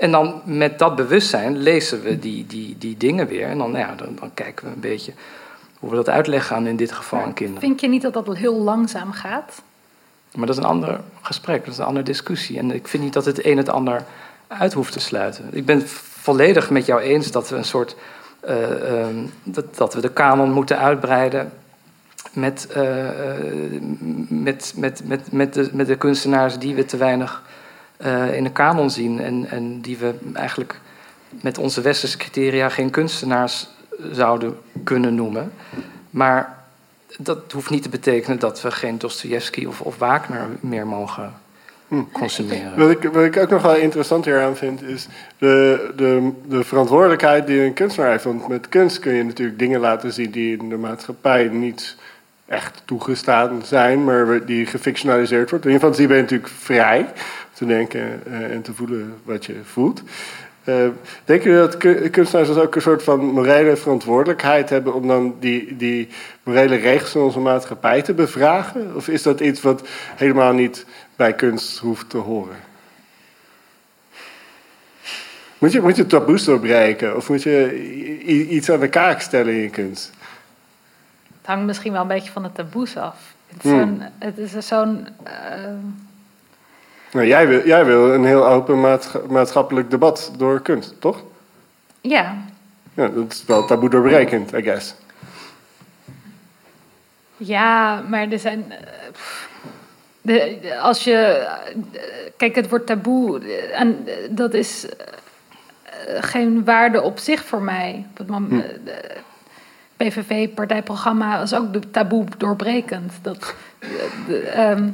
En 0.02 0.12
dan 0.12 0.42
met 0.46 0.80
dat 0.80 0.96
bewustzijn 0.96 1.58
lezen 1.58 2.02
we 2.02 2.20
die, 2.20 2.46
die, 2.48 2.76
die 2.78 2.98
dingen 2.98 3.28
weer. 3.28 3.48
En 3.48 3.58
dan, 3.58 3.72
ja, 3.72 3.96
dan, 3.96 4.16
dan 4.20 4.34
kijken 4.34 4.66
we 4.66 4.74
een 4.74 4.80
beetje 4.80 5.14
hoe 5.80 5.90
we 5.90 5.96
dat 5.96 6.10
uitleggen 6.10 6.56
aan 6.56 6.68
in 6.68 6.76
dit 6.76 6.92
geval 6.92 7.20
aan 7.20 7.34
kinderen. 7.34 7.62
Vind 7.62 7.82
je 7.82 7.88
niet 7.88 8.02
dat 8.02 8.14
dat 8.14 8.38
heel 8.38 8.56
langzaam 8.56 9.12
gaat? 9.12 9.62
Maar 10.36 10.46
dat 10.46 10.56
is 10.56 10.64
een 10.64 10.70
ander 10.70 11.00
gesprek, 11.22 11.60
dat 11.66 11.74
is 11.74 11.78
een 11.80 11.86
andere 11.86 12.06
discussie. 12.06 12.58
En 12.58 12.72
ik 12.72 12.88
vind 12.88 13.04
niet 13.04 13.14
dat 13.14 13.26
het 13.26 13.46
een 13.46 13.58
het 13.58 13.70
ander 13.70 14.04
uit 14.48 14.74
hoeft 14.74 14.94
te 14.94 15.00
sluiten. 15.00 15.46
Ik 15.52 15.66
ben 15.66 15.88
volledig 16.22 16.70
met 16.70 16.86
jou 16.86 17.02
eens 17.02 17.32
dat 17.32 17.50
we 17.50 17.56
een 17.56 17.66
soort. 17.66 17.96
eh, 18.40 19.00
ehm, 19.00 19.16
dat, 19.44 19.78
dat 19.78 19.94
we 19.94 20.02
de 20.02 20.12
kanon 20.12 20.52
moeten 20.52 20.78
uitbreiden. 20.78 21.52
Met, 22.34 22.68
eh, 22.68 23.08
eh, 23.30 23.82
met, 24.28 24.74
met, 24.76 25.02
met, 25.06 25.32
met, 25.32 25.54
de, 25.54 25.70
met 25.74 25.88
de 25.88 25.96
kunstenaars 25.96 26.58
die 26.58 26.76
we 26.76 26.86
te 26.86 26.98
weinig 26.98 27.42
eh, 28.02 28.36
in 28.36 28.44
de 28.44 28.52
kanon 28.52 28.92
zien. 28.92 29.20
En, 29.20 29.46
en 29.50 29.82
die 29.82 29.98
we 29.98 30.14
eigenlijk 30.34 30.80
met 31.30 31.58
onze 31.58 31.82
westerse 31.82 32.18
criteria 32.18 32.70
geen 32.70 32.90
kunstenaars 32.90 33.68
zouden 34.12 34.58
kunnen 34.84 35.16
noemen. 35.16 35.52
Maar 36.10 36.58
dat 37.18 37.52
hoeft 37.52 37.70
niet 37.70 37.84
te 37.84 37.90
betekenen 37.90 38.40
dat 38.40 38.62
we 38.62 38.72
geen 38.72 38.98
Dostoevsky 38.98 39.66
of, 39.66 39.82
of 39.82 39.98
Wagner 39.98 40.48
meer 40.60 40.88
mogen 40.88 41.34
Hm. 41.92 42.04
consumeren. 42.12 42.78
Wat 42.78 42.90
ik, 42.90 43.04
wat 43.04 43.24
ik 43.24 43.38
ook 43.38 43.50
nog 43.50 43.62
wel 43.62 43.76
interessant 43.76 44.26
hieraan 44.26 44.56
vind, 44.56 44.82
is 44.84 45.08
de, 45.38 45.92
de, 45.96 46.32
de 46.48 46.64
verantwoordelijkheid 46.64 47.48
die 47.48 47.62
een 47.62 47.74
kunstenaar 47.74 48.12
heeft. 48.12 48.24
Want 48.24 48.48
met 48.48 48.70
kunst 48.70 49.00
kun 49.00 49.14
je 49.14 49.24
natuurlijk 49.24 49.60
dingen 49.60 49.80
laten 49.80 50.14
zien 50.14 50.32
die 50.32 50.58
in 50.58 50.70
de 50.70 50.78
maatschappij 50.78 51.48
niet 51.48 51.96
echt 52.46 52.82
toegestaan 52.86 53.62
zijn, 53.66 54.04
maar 54.04 54.46
die 54.46 54.66
gefictionaliseerd 54.66 55.50
wordt. 55.50 55.66
In 55.66 55.72
je 55.72 55.80
fantasie 55.80 56.08
ben 56.08 56.16
je 56.16 56.22
natuurlijk 56.22 56.52
vrij 56.52 57.06
te 57.62 57.68
denken 57.68 58.22
eh, 58.26 58.52
en 58.52 58.62
te 58.62 58.74
voelen 58.74 59.18
wat 59.24 59.46
je 59.46 59.56
voelt. 59.64 60.02
Uh, 60.66 60.88
denken 61.26 61.52
jullie 61.52 61.68
dat 61.68 61.78
ku- 61.78 62.10
kunstenaars 62.10 62.48
dus 62.48 62.58
ook 62.58 62.76
een 62.76 62.82
soort 62.82 63.04
van 63.04 63.26
morele 63.26 63.76
verantwoordelijkheid 63.76 64.70
hebben 64.70 64.94
om 64.94 65.08
dan 65.08 65.36
die, 65.40 65.76
die 65.76 66.08
morele 66.44 66.76
regels 66.76 67.16
in 67.16 67.22
onze 67.22 67.40
maatschappij 67.40 68.02
te 68.02 68.14
bevragen? 68.14 68.96
Of 68.96 69.08
is 69.08 69.22
dat 69.24 69.40
iets 69.40 69.62
wat 69.62 69.88
helemaal 70.16 70.54
niet 70.54 70.86
bij 71.16 71.34
kunst 71.34 71.78
hoeft 71.78 72.10
te 72.10 72.18
horen? 72.18 72.56
Moet 75.58 75.72
je, 75.72 75.82
moet 75.82 75.96
je 75.96 76.06
taboes 76.06 76.44
doorbreken 76.44 77.16
of 77.16 77.30
moet 77.30 77.44
je 77.44 77.82
iets 78.50 78.70
aan 78.72 78.80
de 78.80 78.90
kaak 78.90 79.22
stellen 79.22 79.54
in 79.54 79.62
je 79.62 79.70
kunst? 79.70 80.12
Het 81.38 81.50
hangt 81.50 81.66
misschien 81.66 81.92
wel 81.92 82.02
een 82.02 82.08
beetje 82.08 82.32
van 82.32 82.44
de 82.44 82.52
taboes 82.52 82.98
af. 82.98 83.18
Het 83.48 83.64
is 83.66 83.72
Hmm. 83.72 83.80
zo'n... 83.80 84.02
Het 84.20 84.38
is 84.38 84.68
zo'n 84.68 85.08
eh, 85.24 85.34
Nou, 87.12 87.28
jij, 87.28 87.48
wil, 87.48 87.66
jij 87.66 87.86
wil 87.86 88.14
een 88.14 88.26
heel 88.26 88.48
open 88.48 88.80
maatscha- 88.80 89.22
maatschappelijk 89.30 89.90
debat 89.90 90.32
door 90.38 90.62
kunst, 90.62 90.94
toch? 91.02 91.24
ja, 92.02 92.36
Ja, 92.94 93.08
dat 93.08 93.32
is 93.32 93.44
wel 93.46 93.66
taboe 93.66 93.90
doorbrekend, 93.90 94.54
I 94.54 94.62
guess. 94.62 94.96
Ja, 97.38 98.02
maar 98.10 98.30
er 98.30 98.40
zijn. 98.40 98.66
eh, 98.72 98.78
de, 100.22 100.58
de- 100.62 100.80
als 100.80 101.04
je. 101.04 101.16
eh, 101.16 102.02
Kijk, 102.38 102.56
het 102.56 102.70
woord 102.70 102.86
taboe. 102.86 103.40
eh, 103.40 103.80
En 103.80 104.08
dat 104.30 104.54
is 104.54 104.86
geen 106.20 106.64
waarde 106.66 107.02
op 107.02 107.20
zich 107.20 107.44
voor 107.46 107.62
mij. 107.62 108.06
Op 108.12 108.18
het 108.18 108.28
de 108.86 109.16
PVV-partijprogramma 109.98 111.42
is 111.42 111.54
ook 111.54 111.74
taboe 111.92 112.26
doorbrekend. 112.38 113.14
Dat, 113.22 113.56
de, 113.80 114.10
de, 114.28 114.40
ehm, 114.40 114.90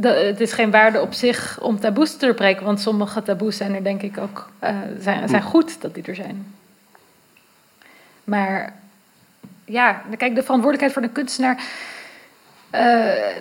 de- 0.00 0.08
het 0.08 0.40
is 0.40 0.52
geen 0.52 0.70
waarde 0.70 1.00
op 1.00 1.12
zich 1.12 1.58
om 1.60 1.80
taboes 1.80 2.12
te 2.16 2.18
doorbreken, 2.26 2.64
want 2.64 2.80
sommige 2.80 3.22
taboes 3.22 3.56
zijn 3.56 3.74
er 3.74 3.84
denk 3.84 4.02
ik 4.02 4.18
ook 4.18 4.50
eh, 4.58 4.76
zijn, 5.00 5.28
zijn 5.28 5.42
goed 5.42 5.80
dat 5.80 5.94
die 5.94 6.04
er 6.04 6.14
zijn. 6.14 6.54
Maar 8.24 8.72
ja, 9.64 10.02
kijk, 10.16 10.34
de 10.34 10.42
verantwoordelijkheid 10.42 10.92
voor 10.92 11.02
de 11.02 11.08
kunstenaar. 11.08 11.62
eh, 12.70 13.36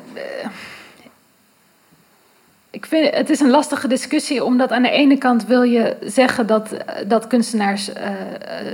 ik 2.69 2.85
vind 2.85 3.15
het 3.15 3.29
is 3.29 3.39
een 3.39 3.49
lastige 3.49 3.87
discussie, 3.87 4.43
omdat 4.43 4.71
aan 4.71 4.81
de 4.81 4.89
ene 4.89 5.17
kant 5.17 5.45
wil 5.45 5.61
je 5.63 5.97
zeggen 6.01 6.47
dat, 6.47 6.69
dat 7.07 7.27
kunstenaars 7.27 7.93
eh, 7.93 8.11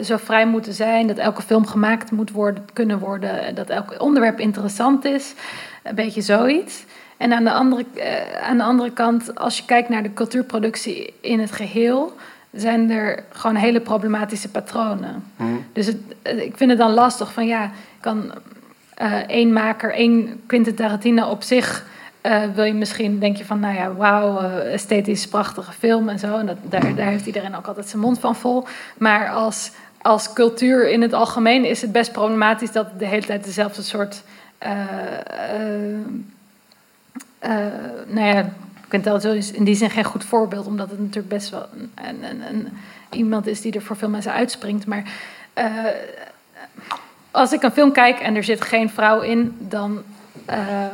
zo 0.04 0.18
vrij 0.18 0.46
moeten 0.46 0.74
zijn, 0.74 1.08
dat 1.08 1.18
elke 1.18 1.42
film 1.42 1.66
gemaakt 1.68 2.12
moet 2.12 2.32
worden, 2.32 2.66
kunnen 2.74 3.00
worden, 3.00 3.56
dat 3.56 3.70
elk 3.70 4.02
onderwerp 4.02 4.40
interessant 4.40 5.06
is. 5.06 5.34
Een 5.84 5.96
beetje 5.96 6.22
zoiets. 6.22 6.84
En 7.24 7.34
aan 7.34 7.44
de, 7.44 7.52
andere, 7.52 7.86
eh, 7.96 8.50
aan 8.50 8.58
de 8.58 8.64
andere 8.64 8.92
kant, 8.92 9.36
als 9.36 9.58
je 9.58 9.66
kijkt 9.66 9.90
naar 9.90 10.04
de 10.04 10.14
cultuurproductie 10.14 11.14
in 11.22 11.40
het 11.40 11.52
geheel, 11.52 12.16
zijn 12.52 12.92
er 12.92 13.24
gewoon 13.30 13.56
hele 13.56 13.80
problematische 13.80 14.50
patronen. 14.50 15.24
Dus 15.74 15.86
het, 15.86 15.98
eh, 16.22 16.42
ik 16.42 16.58
vind 16.58 16.70
het 16.70 16.80
dan 16.80 16.94
lastig 16.94 17.34
van 17.34 17.48
ja, 17.48 17.72
kan 18.00 18.32
eh, 18.94 19.14
één 19.28 19.54
maker, 19.54 19.94
één 19.94 20.42
Quentin 20.46 20.76
Tarantino 20.76 21.30
op 21.30 21.44
zich. 21.44 21.86
wil 22.56 22.64
je 22.64 22.74
misschien, 22.74 23.20
denk 23.20 23.38
je 23.38 23.46
van, 23.46 23.60
nou 23.60 23.76
ja, 23.76 23.94
wauw, 23.94 24.40
esthetisch 24.60 25.28
prachtige 25.28 25.72
film 25.72 26.10
en 26.10 26.20
zo. 26.20 26.38
En 26.38 26.46
dat, 26.46 26.58
daar, 26.62 26.96
daar 26.96 27.08
heeft 27.08 27.26
iedereen 27.26 27.56
ook 27.56 27.68
altijd 27.68 27.88
zijn 27.88 28.02
mond 28.02 28.20
van 28.20 28.36
vol. 28.36 28.66
Maar 28.98 29.30
als, 29.30 29.72
als 30.02 30.34
cultuur 30.34 30.90
in 30.90 31.02
het 31.02 31.14
algemeen 31.14 31.66
is 31.66 31.82
het 31.82 31.92
best 31.92 32.12
problematisch 32.12 32.72
dat 32.72 32.88
de 33.00 33.06
hele 33.06 33.26
tijd 33.26 33.44
dezelfde 33.44 33.82
soort. 33.82 34.24
Nou 38.08 38.28
ja, 38.28 38.50
Tarantino 39.02 39.34
is 39.34 39.52
in 39.52 39.64
die 39.64 39.76
zin 39.76 39.90
geen 39.90 40.04
goed 40.04 40.24
voorbeeld, 40.26 40.68
omdat 40.68 40.90
het 40.90 41.00
natuurlijk 41.00 41.28
best 41.28 41.50
wel 41.50 41.66
een- 41.96 42.68
iemand 43.10 43.48
is 43.48 43.62
die 43.62 43.74
er 43.74 43.82
voor 43.82 43.96
veel 43.96 44.10
mensen 44.10 44.34
uitspringt. 44.34 44.86
Maar 44.86 45.04
eh, 45.54 45.66
als 47.32 47.54
ik 47.54 47.64
een 47.64 47.72
film 47.72 47.92
kijk 47.92 48.20
en 48.20 48.36
er 48.36 48.44
zit 48.44 48.62
geen 48.62 48.90
vrouw 48.90 49.22
in, 49.22 49.56
dan, 49.60 50.02
eh, 50.46 50.86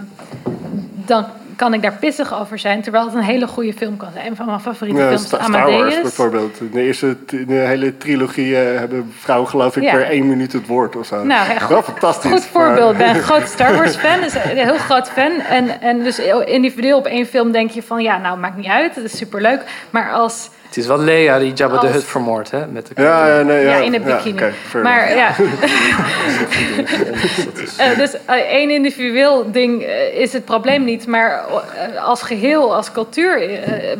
dan 1.05 1.25
kan 1.59 1.73
ik 1.73 1.81
daar 1.81 1.93
pissig 1.99 2.39
over 2.39 2.59
zijn. 2.59 2.81
Terwijl 2.81 3.05
het 3.05 3.13
een 3.13 3.21
hele 3.21 3.47
goede 3.47 3.73
film 3.73 3.97
kan 3.97 4.09
zijn. 4.13 4.25
Een 4.27 4.35
van 4.35 4.45
mijn 4.45 4.59
favoriete 4.59 5.01
Ja, 5.01 5.07
films, 5.07 5.25
Sta- 5.25 5.43
Star 5.43 5.51
Wars 5.51 5.73
Amadeus. 5.73 6.01
bijvoorbeeld. 6.01 6.59
In 6.59 6.69
de 6.71 6.81
eerste 6.81 7.17
in 7.29 7.45
de 7.47 7.53
hele 7.53 7.97
trilogie 7.97 8.55
eh, 8.61 8.79
hebben 8.79 9.13
vrouwen 9.19 9.49
geloof 9.49 9.77
ik 9.77 9.83
Ja. 9.83 9.91
per 9.91 10.03
één 10.03 10.27
minuut 10.27 10.53
het 10.53 10.67
woord 10.67 10.95
of 10.95 11.05
zo. 11.05 11.23
Nou, 11.23 11.53
ja, 11.53 11.67
Wel 11.67 11.81
fantastisch. 11.83 12.31
Goed 12.31 12.45
voorbeeld. 12.45 12.91
Ik 12.91 12.97
ben 12.97 13.15
een 13.15 13.21
groot 13.21 13.47
Star 13.47 13.75
Wars 13.75 13.95
fan. 14.03 14.21
Dus 14.21 14.33
een 14.33 14.41
heel 14.57 14.77
groot 14.77 15.09
fan. 15.09 15.31
En, 15.39 15.81
en 15.81 16.03
dus 16.03 16.19
individueel 16.45 16.97
op 16.97 17.05
één 17.05 17.25
film 17.25 17.51
denk 17.51 17.69
je 17.71 17.83
van... 17.83 18.01
Ja, 18.01 18.17
nou, 18.17 18.37
maakt 18.39 18.57
niet 18.57 18.67
uit. 18.67 18.95
Het 18.95 19.03
is 19.03 19.17
superleuk. 19.17 19.63
Maar 19.89 20.11
als... 20.11 20.49
Het 20.69 20.77
is 20.77 20.87
wel 20.87 20.99
Lea 20.99 21.39
die 21.39 21.53
Jabba 21.53 21.77
de 21.79 21.85
Als- 21.85 21.95
Hutt 21.95 22.05
vermoord, 22.05 22.51
hè? 22.51 22.67
Met 22.67 22.87
de 22.87 23.01
Ja, 23.01 23.27
ja, 23.27 23.41
nee, 23.41 23.63
ja, 23.65 23.75
Ja, 23.77 23.83
in 23.83 23.91
ja, 23.93 23.99
bikini. 23.99 24.41
maar 24.83 25.15
ja. 25.15 25.31
Eh, 27.77 27.97
dus 27.97 28.13
eh, 28.25 28.35
één 28.35 28.69
individueel 28.69 29.51
ding 29.51 29.83
eh, 29.83 30.13
is 30.19 30.33
het 30.33 30.45
probleem 30.45 30.83
niet. 30.83 31.07
Maar 31.07 31.41
als 32.05 32.21
geheel, 32.21 32.75
als 32.75 32.91
cultuur, 32.91 33.49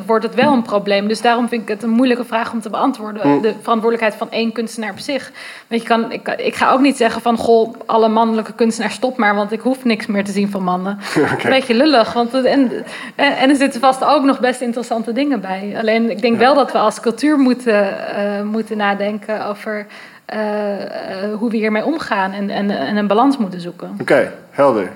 wordt 0.05 0.25
het 0.25 0.35
wel 0.35 0.53
een 0.53 0.61
probleem. 0.61 1.07
Dus 1.07 1.21
daarom 1.21 1.47
vind 1.49 1.61
ik 1.61 1.67
het 1.67 1.83
een 1.83 1.89
moeilijke 1.89 2.25
vraag 2.25 2.51
om 2.51 2.61
te 2.61 2.69
beantwoorden. 2.69 3.21
Hm. 3.21 3.41
De 3.41 3.53
verantwoordelijkheid 3.61 4.15
van 4.15 4.31
één 4.31 4.51
kunstenaar 4.51 4.91
op 4.91 4.99
zich. 4.99 5.31
Want 5.67 5.81
je 5.81 5.87
kan, 5.87 6.11
ik, 6.11 6.27
ik 6.37 6.55
ga 6.55 6.71
ook 6.71 6.79
niet 6.79 6.97
zeggen 6.97 7.21
van... 7.21 7.37
Goh, 7.37 7.73
alle 7.85 8.07
mannelijke 8.07 8.53
kunstenaars 8.53 8.93
stop 8.93 9.17
maar... 9.17 9.35
want 9.35 9.51
ik 9.51 9.59
hoef 9.59 9.83
niks 9.83 10.05
meer 10.05 10.23
te 10.23 10.31
zien 10.31 10.49
van 10.51 10.63
mannen. 10.63 10.99
Een 11.43 11.49
beetje 11.49 11.73
lullig. 11.73 12.13
Want, 12.13 12.31
het- 12.31 12.45
en, 12.45 12.71
en, 13.15 13.37
en 13.37 13.49
er 13.49 13.55
zitten 13.55 13.79
vast 13.81 14.05
ook 14.05 14.23
nog 14.23 14.39
best 14.39 14.61
interessante 14.61 15.11
dingen 15.13 15.41
bij. 15.41 15.73
Alleen 15.77 16.09
ik 16.11 16.21
denk 16.21 16.37
wel 16.37 16.55
dat 16.60 16.72
we 16.72 16.77
als 16.77 16.99
cultuur 16.99 17.38
moeten, 17.38 18.07
eh, 18.15 18.41
moeten 18.44 18.77
nadenken 18.77 19.45
over... 19.45 19.88
eh, 20.26 21.23
eh, 21.23 21.38
hoe 21.38 21.49
we 21.49 21.57
hiermee 21.57 21.86
omgaan 21.86 22.31
en, 22.31 22.49
en, 22.49 22.69
en 22.69 22.98
een 22.98 23.07
balans 23.07 23.38
moeten 23.38 23.61
zoeken. 23.61 23.98
Oké, 24.02 24.34
helder. 24.52 24.91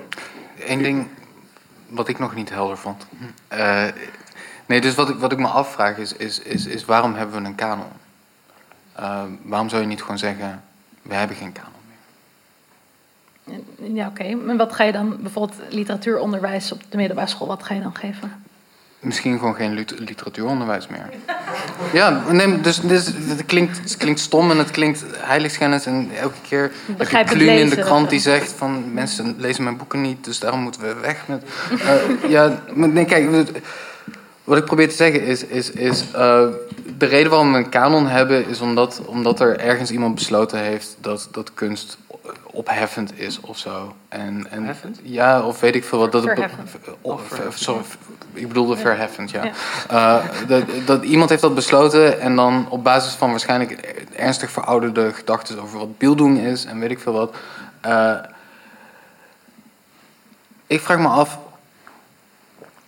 Eén 0.66 0.82
ding 0.82 1.06
wat 1.88 2.08
ik 2.08 2.18
nog 2.18 2.34
niet 2.34 2.50
helder 2.50 2.76
vond. 2.76 3.06
Eh, 3.48 3.84
nee, 4.66 4.80
dus 4.80 4.94
wat 4.94 5.08
ik, 5.08 5.16
wat 5.16 5.32
ik 5.32 5.38
me 5.38 5.46
afvraag 5.46 5.96
is, 5.98 6.12
is, 6.12 6.38
is, 6.38 6.66
is 6.66 6.84
waarom 6.84 7.14
hebben 7.14 7.42
we 7.42 7.48
een 7.48 7.54
kanon? 7.54 7.86
Waarom 9.42 9.68
zou 9.68 9.82
je 9.82 9.88
niet 9.88 10.00
gewoon 10.02 10.18
zeggen, 10.18 10.62
we 11.02 11.14
hebben 11.14 11.36
geen 11.36 11.52
kanon 11.52 11.70
meer? 13.46 13.60
Ja, 13.94 14.06
oké. 14.06 14.34
Maar 14.34 14.56
wat 14.56 14.72
ga 14.72 14.84
je 14.84 14.92
dan, 14.92 15.16
bijvoorbeeld 15.20 15.58
literatuuronderwijs 15.68 16.72
op 16.72 16.82
de 16.88 16.96
middelbare 16.96 17.28
school, 17.28 17.46
wat 17.48 17.62
ga 17.62 17.74
je 17.74 17.82
dan 17.82 17.94
geven? 17.94 18.44
Misschien 19.04 19.38
gewoon 19.38 19.54
geen 19.54 19.74
lit- 19.74 19.98
literatuuronderwijs 19.98 20.86
meer. 20.88 21.08
Ja, 21.92 22.22
nee, 22.30 22.60
dus, 22.60 22.80
dus 22.80 23.06
het, 23.06 23.44
klinkt, 23.46 23.78
het 23.78 23.96
klinkt 23.96 24.20
stom 24.20 24.50
en 24.50 24.58
het 24.58 24.70
klinkt 24.70 25.04
heiligschennis. 25.16 25.86
En 25.86 26.10
elke 26.20 26.36
keer 26.48 26.62
heb 26.62 26.72
je 26.86 26.94
Begrijp 26.94 27.28
het 27.28 27.36
Kluun 27.36 27.58
in 27.58 27.68
de 27.68 27.76
krant 27.76 28.10
die 28.10 28.20
zegt 28.20 28.52
van... 28.52 28.92
mensen 28.92 29.34
lezen 29.38 29.64
mijn 29.64 29.76
boeken 29.76 30.00
niet, 30.00 30.24
dus 30.24 30.38
daarom 30.38 30.60
moeten 30.60 30.80
we 30.80 30.94
weg 31.00 31.28
met... 31.28 31.44
Eh, 31.70 32.30
ja, 32.30 32.62
maar 32.74 32.88
nee, 32.88 33.04
kijk, 33.04 33.52
wat 34.44 34.58
ik 34.58 34.64
probeer 34.64 34.88
te 34.88 34.94
zeggen 34.96 35.22
is... 35.22 35.44
is, 35.44 35.70
is 35.70 36.04
eh, 36.12 36.46
de 36.98 37.06
reden 37.06 37.30
waarom 37.30 37.52
we 37.52 37.58
een 37.58 37.68
kanon 37.68 38.06
hebben 38.06 38.48
is 38.48 38.60
omdat, 38.60 39.00
omdat 39.06 39.40
er 39.40 39.60
ergens 39.60 39.90
iemand 39.90 40.14
besloten 40.14 40.58
heeft... 40.58 40.96
dat, 41.00 41.28
dat 41.30 41.50
kunst 41.54 41.98
opheffend 42.54 43.18
is 43.18 43.40
of 43.40 43.58
zo. 43.58 43.94
En, 44.08 44.46
en? 44.50 44.76
Ja, 45.02 45.42
of 45.42 45.60
weet 45.60 45.74
ik 45.74 45.84
veel 45.84 45.98
wat. 45.98 46.12
Dat 46.12 46.24
het 46.24 46.38
of- 47.00 47.22
ver- 47.28 47.52
sorry, 47.54 47.84
ik 48.32 48.48
bedoelde 48.48 48.76
verheffend, 48.76 49.30
ja. 49.30 49.44
Ja. 49.44 49.52
Eh, 50.20 50.24
dat, 50.48 50.62
dat 50.86 51.04
iemand 51.04 51.30
heeft 51.30 51.42
dat 51.42 51.54
besloten 51.54 52.20
en 52.20 52.36
dan 52.36 52.66
op 52.68 52.84
basis 52.84 53.12
van 53.12 53.30
waarschijnlijk 53.30 53.70
ernstig 54.16 54.50
verouderde 54.50 55.12
gedachten 55.12 55.62
over 55.62 55.78
wat 55.78 55.98
beelddoen 55.98 56.36
is 56.36 56.64
en 56.64 56.78
weet 56.78 56.90
ik 56.90 56.98
veel 57.00 57.12
wat. 57.12 57.34
eh, 57.80 58.14
ik 60.66 60.80
vraag 60.80 60.98
me 60.98 61.08
af. 61.08 61.38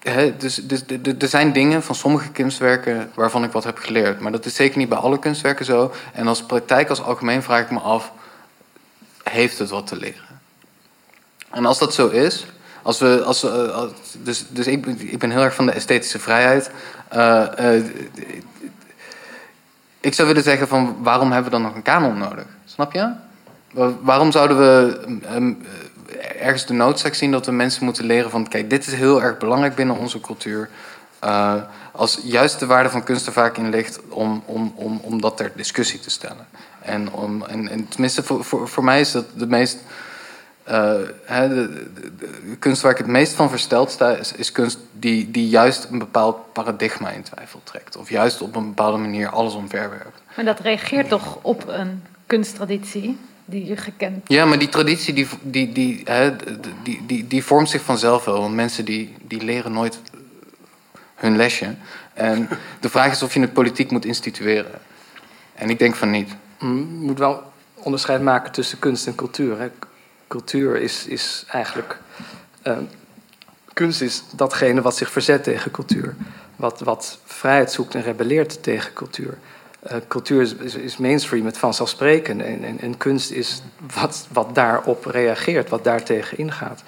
Hè, 0.03 0.37
dus, 0.37 0.55
dus, 0.55 0.83
er 1.19 1.29
zijn 1.29 1.53
dingen 1.53 1.83
van 1.83 1.95
sommige 1.95 2.31
kunstwerken 2.31 3.11
waarvan 3.15 3.45
ik 3.45 3.53
wat 3.53 3.65
heb 3.65 3.79
geleerd. 3.79 4.21
Maar 4.21 4.33
dat 4.33 4.45
is 4.45 4.55
zeker 4.55 4.79
niet 4.79 4.89
bij 4.89 4.99
alle 4.99 5.19
kunstwerken 5.19 5.65
zo. 5.65 5.93
En 6.13 6.27
als 6.27 6.43
praktijk 6.43 6.89
als 6.89 7.03
algemeen 7.03 7.43
vraag 7.43 7.61
ik 7.63 7.71
me 7.71 7.79
af: 7.79 8.13
heeft 9.31 9.59
het 9.59 9.71
wat 9.71 9.87
te 9.87 9.97
leren? 9.97 10.25
En 11.51 11.67
als 11.67 11.79
dat 11.79 11.95
zo 11.95 12.09
is, 12.09 12.47
als 12.83 12.99
we, 12.99 13.19
eh, 13.21 13.25
als- 13.75 13.95
dus, 14.23 14.45
dus 14.49 14.67
ik, 14.67 14.87
ik 14.87 15.19
ben 15.19 15.31
heel 15.31 15.43
erg 15.43 15.55
van 15.55 15.67
de 15.67 15.73
esthetische 15.73 16.19
vrijheid. 16.19 16.71
Eh, 17.09 17.75
eh, 17.77 17.85
ik 20.01 20.15
zou 20.15 20.29
willen 20.29 20.43
zeggen 20.43 20.69
van 20.69 20.97
waarom 21.03 21.33
hebben 21.33 21.51
we 21.53 21.57
dan 21.59 21.67
nog 21.67 21.75
een 21.75 21.83
kanon 21.83 22.19
nodig? 22.19 22.45
Snap 22.65 22.93
je? 22.93 23.13
Wa- 23.73 23.93
Waarom 24.01 24.33
zouden 24.33 24.59
we 24.59 25.01
ehm, 25.27 25.53
eh, 26.19 26.43
ergens 26.47 26.67
de 26.67 26.73
noodzaak 26.75 27.15
zien 27.15 27.31
dat 27.31 27.47
we 27.47 27.53
mensen 27.53 27.85
moeten 27.85 28.05
leren 28.05 28.31
van 28.31 28.49
kijk, 28.49 28.71
dit 28.71 28.87
is 28.87 28.93
heel 28.93 29.23
erg 29.23 29.39
belangrijk 29.39 29.75
binnen 29.75 29.97
onze 29.97 30.21
cultuur. 30.21 30.69
Als 31.93 32.19
juist 32.23 32.59
de 32.59 32.67
waarde 32.67 32.91
van 32.91 33.03
kunst 33.05 33.27
er 33.27 33.33
vaak 33.33 33.57
in 33.57 33.71
ligt 33.71 34.01
om, 34.09 34.43
om, 34.47 34.73
om, 34.77 35.01
om 35.03 35.21
dat 35.21 35.37
ter 35.37 35.53
discussie 35.55 36.01
te 36.01 36.11
stellen. 36.11 36.47
En, 36.87 37.13
om, 37.13 37.45
en, 37.45 37.69
en 37.69 37.89
tenminste, 37.89 38.23
voor, 38.23 38.45
voor, 38.45 38.69
voor 38.69 38.85
mij 38.85 39.01
is 39.01 39.13
dat 39.13 39.25
de 39.35 39.47
meest 39.47 39.79
eh, 40.65 40.95
hè, 41.25 41.49
de, 41.49 41.85
de- 41.95 42.13
de 42.51 42.57
kunst 42.59 42.83
waar 42.83 42.93
ik 42.93 42.99
het 42.99 43.07
meest 43.07 43.33
van 43.33 43.49
versteld 43.51 43.91
sta, 43.91 44.11
is, 44.11 44.33
is 44.33 44.53
kunst 44.53 44.79
die, 44.93 45.31
die 45.31 45.49
juist 45.49 45.87
een 45.91 45.99
bepaald 45.99 46.53
paradigma 46.53 47.11
in 47.11 47.23
twijfel 47.23 47.61
trekt. 47.65 47.97
Of 47.97 48.11
juist 48.11 48.41
op 48.43 48.57
een 48.57 48.67
bepaalde 48.67 48.99
manier 48.99 49.29
alles 49.29 49.55
omverwerpt. 49.55 50.21
Maar 50.37 50.45
dat 50.45 50.61
reageert 50.61 51.09
toch 51.09 51.39
op 51.43 51.65
een 51.69 52.03
kunsttraditie 52.27 53.19
die 53.45 53.67
je 53.67 53.77
gekend. 53.77 54.29
Ja, 54.29 54.45
maar 54.45 54.59
die 54.59 54.69
traditie 54.69 55.15
die, 55.15 55.27
die, 55.43 55.73
die, 55.73 56.01
hè, 56.05 56.37
die, 56.83 57.03
die, 57.07 57.27
die 57.27 57.45
vormt 57.45 57.71
zich 57.71 57.83
vanzelf 57.83 58.25
wel. 58.25 58.41
Want 58.41 58.55
mensen 58.55 58.85
die, 58.85 59.15
die 59.23 59.45
leren 59.45 59.73
nooit 59.73 60.01
hun 61.15 61.37
lesje. 61.37 61.75
En 62.15 62.49
de 62.81 62.89
vraag 62.89 63.11
is 63.13 63.23
of 63.23 63.35
je 63.35 63.41
het 63.41 63.53
politiek 63.53 63.91
moet 63.91 64.05
institueren. 64.05 64.81
En 65.55 65.71
ik 65.71 65.79
denk 65.79 65.95
van 65.95 66.11
niet. 66.11 66.31
Moet 66.59 67.19
wel 67.19 67.53
onderscheid 67.75 68.23
maken 68.23 68.53
tussen 68.53 68.79
kunst 68.79 69.07
en 69.07 69.15
cultuur. 69.15 69.59
Hè. 69.59 69.71
Cultuur 70.29 70.77
is, 70.77 71.07
is 71.07 71.45
eigenlijk. 71.49 71.99
eh, 72.63 72.77
kunst 73.73 74.01
is 74.01 74.23
datgene 74.37 74.81
wat 74.81 74.97
zich 74.97 75.11
verzet 75.11 75.43
tegen 75.43 75.71
cultuur. 75.71 76.17
Wat, 76.57 76.81
wat 76.81 77.19
vrijheid 77.25 77.73
zoekt 77.73 77.95
en 77.95 78.03
rebelleert 78.03 78.63
tegen 78.63 78.93
cultuur. 78.93 79.39
Eh, 79.81 79.97
cultuur 80.09 80.43
is, 80.43 80.75
is, 80.75 80.97
mainstream, 80.97 81.47
het 81.47 81.59
vanzelfsprekend. 81.59 82.43
En, 82.43 82.65
en, 82.65 82.81
en 82.81 82.97
kunst 82.97 83.31
is 83.31 83.63
wat, 83.95 84.27
wat 84.33 84.55
daarop 84.55 85.05
reageert, 85.05 85.69
wat 85.69 85.85
daartegen 85.85 86.39
ingaat. 86.39 86.83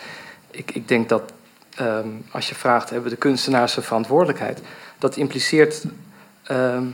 Ik, 0.50 0.70
ik 0.70 0.88
denk 0.88 1.08
dat 1.08 1.32
ehm, 1.74 2.08
als 2.30 2.48
je 2.48 2.54
vraagt, 2.54 2.90
hebben 2.90 3.10
de 3.10 3.16
kunstenaars 3.16 3.76
een 3.76 3.82
verantwoordelijkheid? 3.82 4.60
Dat 4.98 5.16
impliceert. 5.16 5.84
ehm, 6.44 6.86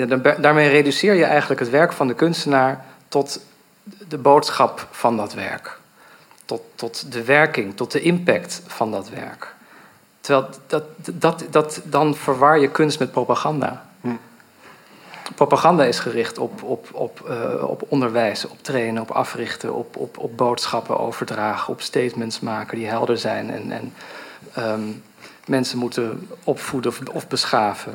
ja, 0.00 0.06
dan- 0.06 0.42
daarmee 0.42 0.68
reduceer 0.68 1.14
je 1.14 1.24
eigenlijk 1.24 1.60
het 1.60 1.70
werk 1.70 1.92
van 1.92 2.06
de 2.06 2.14
kunstenaar 2.14 2.84
tot 3.08 3.40
de 4.08 4.18
boodschap 4.18 4.86
van 4.90 5.16
dat 5.16 5.34
werk. 5.34 5.78
Tot, 6.44 6.62
tot 6.74 7.12
de 7.12 7.24
werking, 7.24 7.76
tot 7.76 7.92
de 7.92 8.00
impact 8.00 8.62
van 8.66 8.90
dat 8.90 9.08
werk. 9.08 9.54
Terwijl 10.20 10.48
dat, 10.66 10.84
dat, 11.12 11.44
dat, 11.50 11.80
dan 11.84 12.14
verwar 12.14 12.58
je 12.58 12.70
kunst 12.70 12.98
met 12.98 13.10
propaganda. 13.10 13.88
Propaganda 15.34 15.84
is 15.84 15.98
gericht 15.98 16.38
op, 16.38 16.62
op, 16.62 16.88
op, 16.92 17.28
eh, 17.28 17.68
op 17.68 17.82
onderwijs, 17.88 18.44
op 18.44 18.62
trainen, 18.62 19.02
op 19.02 19.10
africhten, 19.10 19.74
op, 19.74 19.96
op, 19.96 20.18
op 20.18 20.36
boodschappen 20.36 20.98
overdragen, 20.98 21.72
op 21.72 21.80
statements 21.80 22.40
maken 22.40 22.78
die 22.78 22.86
helder 22.86 23.18
zijn 23.18 23.50
en, 23.50 23.72
en 23.72 23.92
ehm, 24.54 24.88
mensen 25.46 25.78
moeten 25.78 26.28
opvoeden 26.44 26.90
of, 26.90 27.00
of 27.12 27.28
beschaven. 27.28 27.94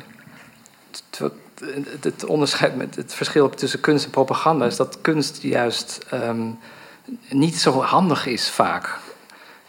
Het, 1.64 2.04
het 2.04 2.24
onderscheid 2.24 2.76
met 2.76 2.96
het 2.96 3.14
verschil 3.14 3.50
tussen 3.50 3.80
kunst 3.80 4.04
en 4.04 4.10
propaganda 4.10 4.66
is 4.66 4.76
dat 4.76 5.00
kunst 5.00 5.42
juist 5.42 6.04
ehm, 6.10 6.50
niet 7.28 7.58
zo 7.58 7.82
handig 7.82 8.26
is 8.26 8.50
vaak. 8.50 8.98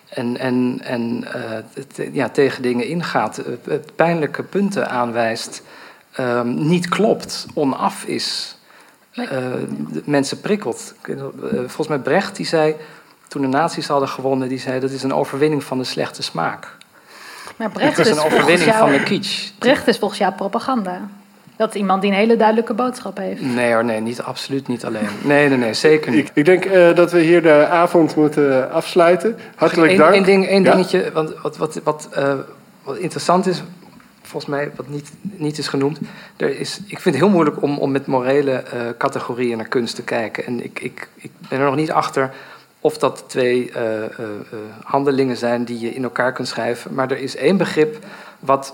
En, 0.09 0.37
en, 0.37 0.79
en 0.83 1.27
eh, 1.33 2.13
ja, 2.13 2.29
tegen 2.29 2.61
dingen 2.61 2.87
ingaat, 2.87 3.41
het 3.63 3.95
pijnlijke 3.95 4.43
punten 4.43 4.89
aanwijst, 4.89 5.61
ehm, 6.11 6.67
niet 6.67 6.89
klopt, 6.89 7.45
onaf 7.53 8.03
is. 8.03 8.57
Eh, 9.11 9.27
de 9.89 10.01
mensen 10.05 10.41
prikkelt. 10.41 10.93
Volgens 11.55 11.87
mij 11.87 11.99
Brecht 11.99 12.35
die 12.35 12.45
zei, 12.45 12.75
toen 13.27 13.41
de 13.41 13.47
nazi's 13.47 13.87
hadden 13.87 14.09
gewonnen, 14.09 14.49
die 14.49 14.59
zei 14.59 14.79
dat 14.79 14.91
is 14.91 15.03
een 15.03 15.13
overwinning 15.13 15.63
van 15.63 15.77
de 15.77 15.83
slechte 15.83 16.23
smaak. 16.23 16.75
Maar 17.55 17.71
Brecht 17.71 17.97
Het 17.97 18.05
is 18.05 18.11
is, 18.11 18.17
een 18.17 18.23
overwinning 18.23 18.71
jou, 18.71 18.77
van 18.77 18.91
de 18.91 19.03
kitsch. 19.03 19.51
Brecht 19.59 19.87
is 19.87 19.97
volgens 19.97 20.19
jou 20.19 20.33
propaganda. 20.33 21.09
Dat 21.57 21.69
is 21.75 21.75
iemand 21.81 22.01
die 22.01 22.11
een 22.11 22.17
hele 22.17 22.35
duidelijke 22.35 22.73
boodschap 22.73 23.17
heeft. 23.17 23.41
Nee 23.41 23.73
hoor, 23.73 23.85
nee, 23.85 23.99
niet, 23.99 24.21
absoluut 24.21 24.67
niet 24.67 24.85
alleen. 24.85 25.07
Nee, 25.23 25.49
nee, 25.49 25.57
nee, 25.57 25.73
zeker 25.73 26.11
niet. 26.11 26.19
Ik, 26.29 26.31
ik 26.33 26.45
denk 26.45 26.65
eh, 26.65 26.95
dat 26.95 27.11
we 27.11 27.19
hier 27.19 27.41
de 27.41 27.67
avond 27.67 28.15
moeten 28.15 28.71
afsluiten. 28.71 29.37
Hartelijk 29.55 29.91
Eén- 29.91 29.97
dank. 29.97 30.13
één 30.13 30.23
ding, 30.23 30.47
één 30.47 30.63
Ja? 30.63 30.71
dingetje, 30.71 31.11
want 31.13 31.33
wat, 31.41 31.57
wat, 31.57 31.79
wat, 31.83 32.09
eh, 32.13 32.33
wat 32.83 32.97
interessant 32.97 33.47
is, 33.47 33.63
volgens 34.21 34.51
mij, 34.51 34.71
wat 34.75 34.87
niet, 34.87 35.11
niet 35.21 35.57
is 35.57 35.67
genoemd. 35.67 35.99
Er 36.37 36.59
is, 36.59 36.79
ik 36.87 36.99
vind 36.99 37.15
het 37.15 37.23
heel 37.23 37.33
moeilijk 37.33 37.61
om, 37.61 37.77
om 37.77 37.91
met 37.91 38.05
morele 38.05 38.51
eh, 38.51 38.79
categorieën 38.97 39.57
naar 39.57 39.67
kunst 39.67 39.95
te 39.95 40.03
kijken. 40.03 40.45
En 40.45 40.63
ik, 40.63 40.79
ik, 40.79 41.07
ik 41.15 41.31
ben 41.49 41.59
er 41.59 41.65
nog 41.65 41.75
niet 41.75 41.91
achter 41.91 42.31
of 42.79 42.97
dat 42.97 43.23
twee 43.27 43.71
eh, 43.71 44.03
eh, 44.03 44.03
eh, 44.09 44.23
handelingen 44.83 45.37
zijn 45.37 45.63
die 45.63 45.79
je 45.79 45.93
in 45.93 46.03
elkaar 46.03 46.33
kunt 46.33 46.47
schrijven. 46.47 46.93
Maar 46.93 47.11
er 47.11 47.17
is 47.19 47.35
één 47.35 47.57
begrip 47.57 47.97
wat 48.39 48.73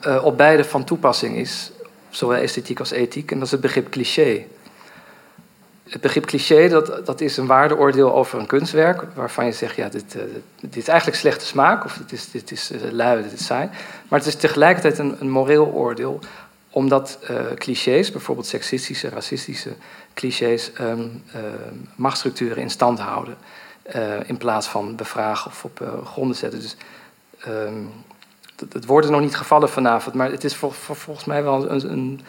eh, 0.00 0.24
op 0.24 0.36
beide 0.36 0.64
van 0.64 0.84
toepassing 0.84 1.36
is, 1.36 1.70
zowel 2.10 2.38
esthetiek 2.38 2.78
als 2.78 2.90
ethiek, 2.90 3.30
en 3.30 3.36
dat 3.36 3.46
is 3.46 3.52
het 3.52 3.60
begrip 3.60 3.90
cliché. 3.90 4.46
Het 5.88 6.00
begrip 6.00 6.24
cliché, 6.24 6.68
dat, 6.68 7.06
dat 7.06 7.20
is 7.20 7.36
een 7.36 7.46
waardeoordeel 7.46 8.14
over 8.14 8.38
een 8.38 8.46
kunstwerk, 8.46 9.02
waarvan 9.14 9.44
je 9.44 9.52
zegt, 9.52 9.76
ja, 9.76 9.88
dit, 9.88 10.16
eh, 10.16 10.22
dit 10.60 10.76
is 10.76 10.88
eigenlijk 10.88 11.18
slechte 11.18 11.46
smaak, 11.46 11.84
of 11.84 11.92
dit 11.96 12.12
is, 12.12 12.30
dit 12.30 12.50
is 12.50 12.70
eh, 12.70 12.90
lui, 12.90 13.22
dit 13.22 13.32
is 13.32 13.46
saai. 13.46 13.68
Maar 14.08 14.18
het 14.18 14.28
is 14.28 14.34
tegelijkertijd 14.34 14.98
een, 14.98 15.16
een 15.20 15.30
moreel 15.30 15.66
oordeel, 15.66 16.20
omdat 16.70 17.18
eh, 17.22 17.36
clichés, 17.54 18.10
bijvoorbeeld 18.10 18.46
seksistische, 18.46 19.08
racistische 19.08 19.70
clichés, 20.14 20.72
ehm, 20.72 21.00
eh, 21.32 21.40
machtsstructuren 21.94 22.62
in 22.62 22.70
stand 22.70 22.98
houden, 22.98 23.36
in 24.26 24.36
plaats 24.36 24.66
van 24.66 24.96
bevragen 24.96 25.50
of 25.50 25.64
op 25.64 26.02
gronden 26.04 26.36
zetten. 26.36 26.60
Dus 26.60 26.76
ehm, 27.38 27.84
het, 28.72 28.86
woord 28.86 29.04
is 29.04 29.10
nog 29.10 29.20
niet 29.20 29.36
gevallen 29.36 29.68
vanavond, 29.68 30.14
maar 30.14 30.30
het 30.30 30.44
is 30.44 30.56
vol- 30.56 30.70
vol- 30.70 30.94
volgens 30.94 31.26
mij 31.26 31.42
wel 31.42 31.70
een, 31.70 31.90
een 31.92 32.20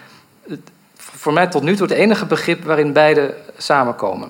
het- 0.48 0.72
voor 0.96 1.34
mij 1.34 1.48
tot 1.48 1.64
nu 1.64 1.76
toe 1.76 1.88
het 1.88 1.96
enige 1.96 2.26
begrip 2.26 2.64
waarin 2.64 2.94
beide 2.94 3.34
samenkomen. 3.58 4.30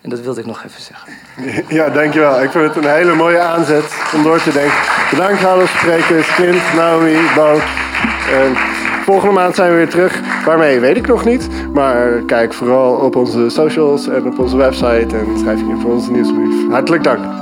En 0.00 0.10
dat 0.10 0.20
wilde 0.20 0.40
ik 0.40 0.46
nog 0.46 0.64
even 0.64 0.82
zeggen. 0.82 1.12
Ja, 1.76 1.88
dankjewel. 1.88 2.42
Ik 2.42 2.50
vind 2.50 2.74
het 2.74 2.84
een 2.84 2.90
hele 2.90 3.14
mooie 3.14 3.38
aanzet 3.38 3.84
om 4.14 4.22
door 4.22 4.42
te 4.42 4.52
denken. 4.52 4.78
Bedankt 5.10 5.44
alle 5.44 5.66
sprekers, 5.66 6.34
Clint, 6.34 6.74
Naomi, 6.74 7.16
Bo. 7.34 7.60
En 8.32 8.56
volgende 9.04 9.34
maand 9.34 9.54
zijn 9.54 9.70
we 9.70 9.76
weer 9.76 9.88
terug. 9.88 10.20
Waarmee 10.44 10.80
weet 10.80 10.96
ik 10.96 11.06
nog 11.06 11.24
niet. 11.24 11.48
Maar 11.72 12.22
kijk 12.26 12.52
vooral 12.54 12.94
op 12.94 13.16
onze 13.16 13.48
socials 13.48 14.08
en 14.08 14.26
op 14.26 14.38
onze 14.38 14.56
website 14.56 15.16
en 15.16 15.38
schrijf 15.38 15.58
je 15.58 15.64
in 15.66 15.80
voor 15.80 15.92
onze 15.92 16.10
nieuwsbrief. 16.12 16.70
Hartelijk 16.70 17.04
dank. 17.04 17.39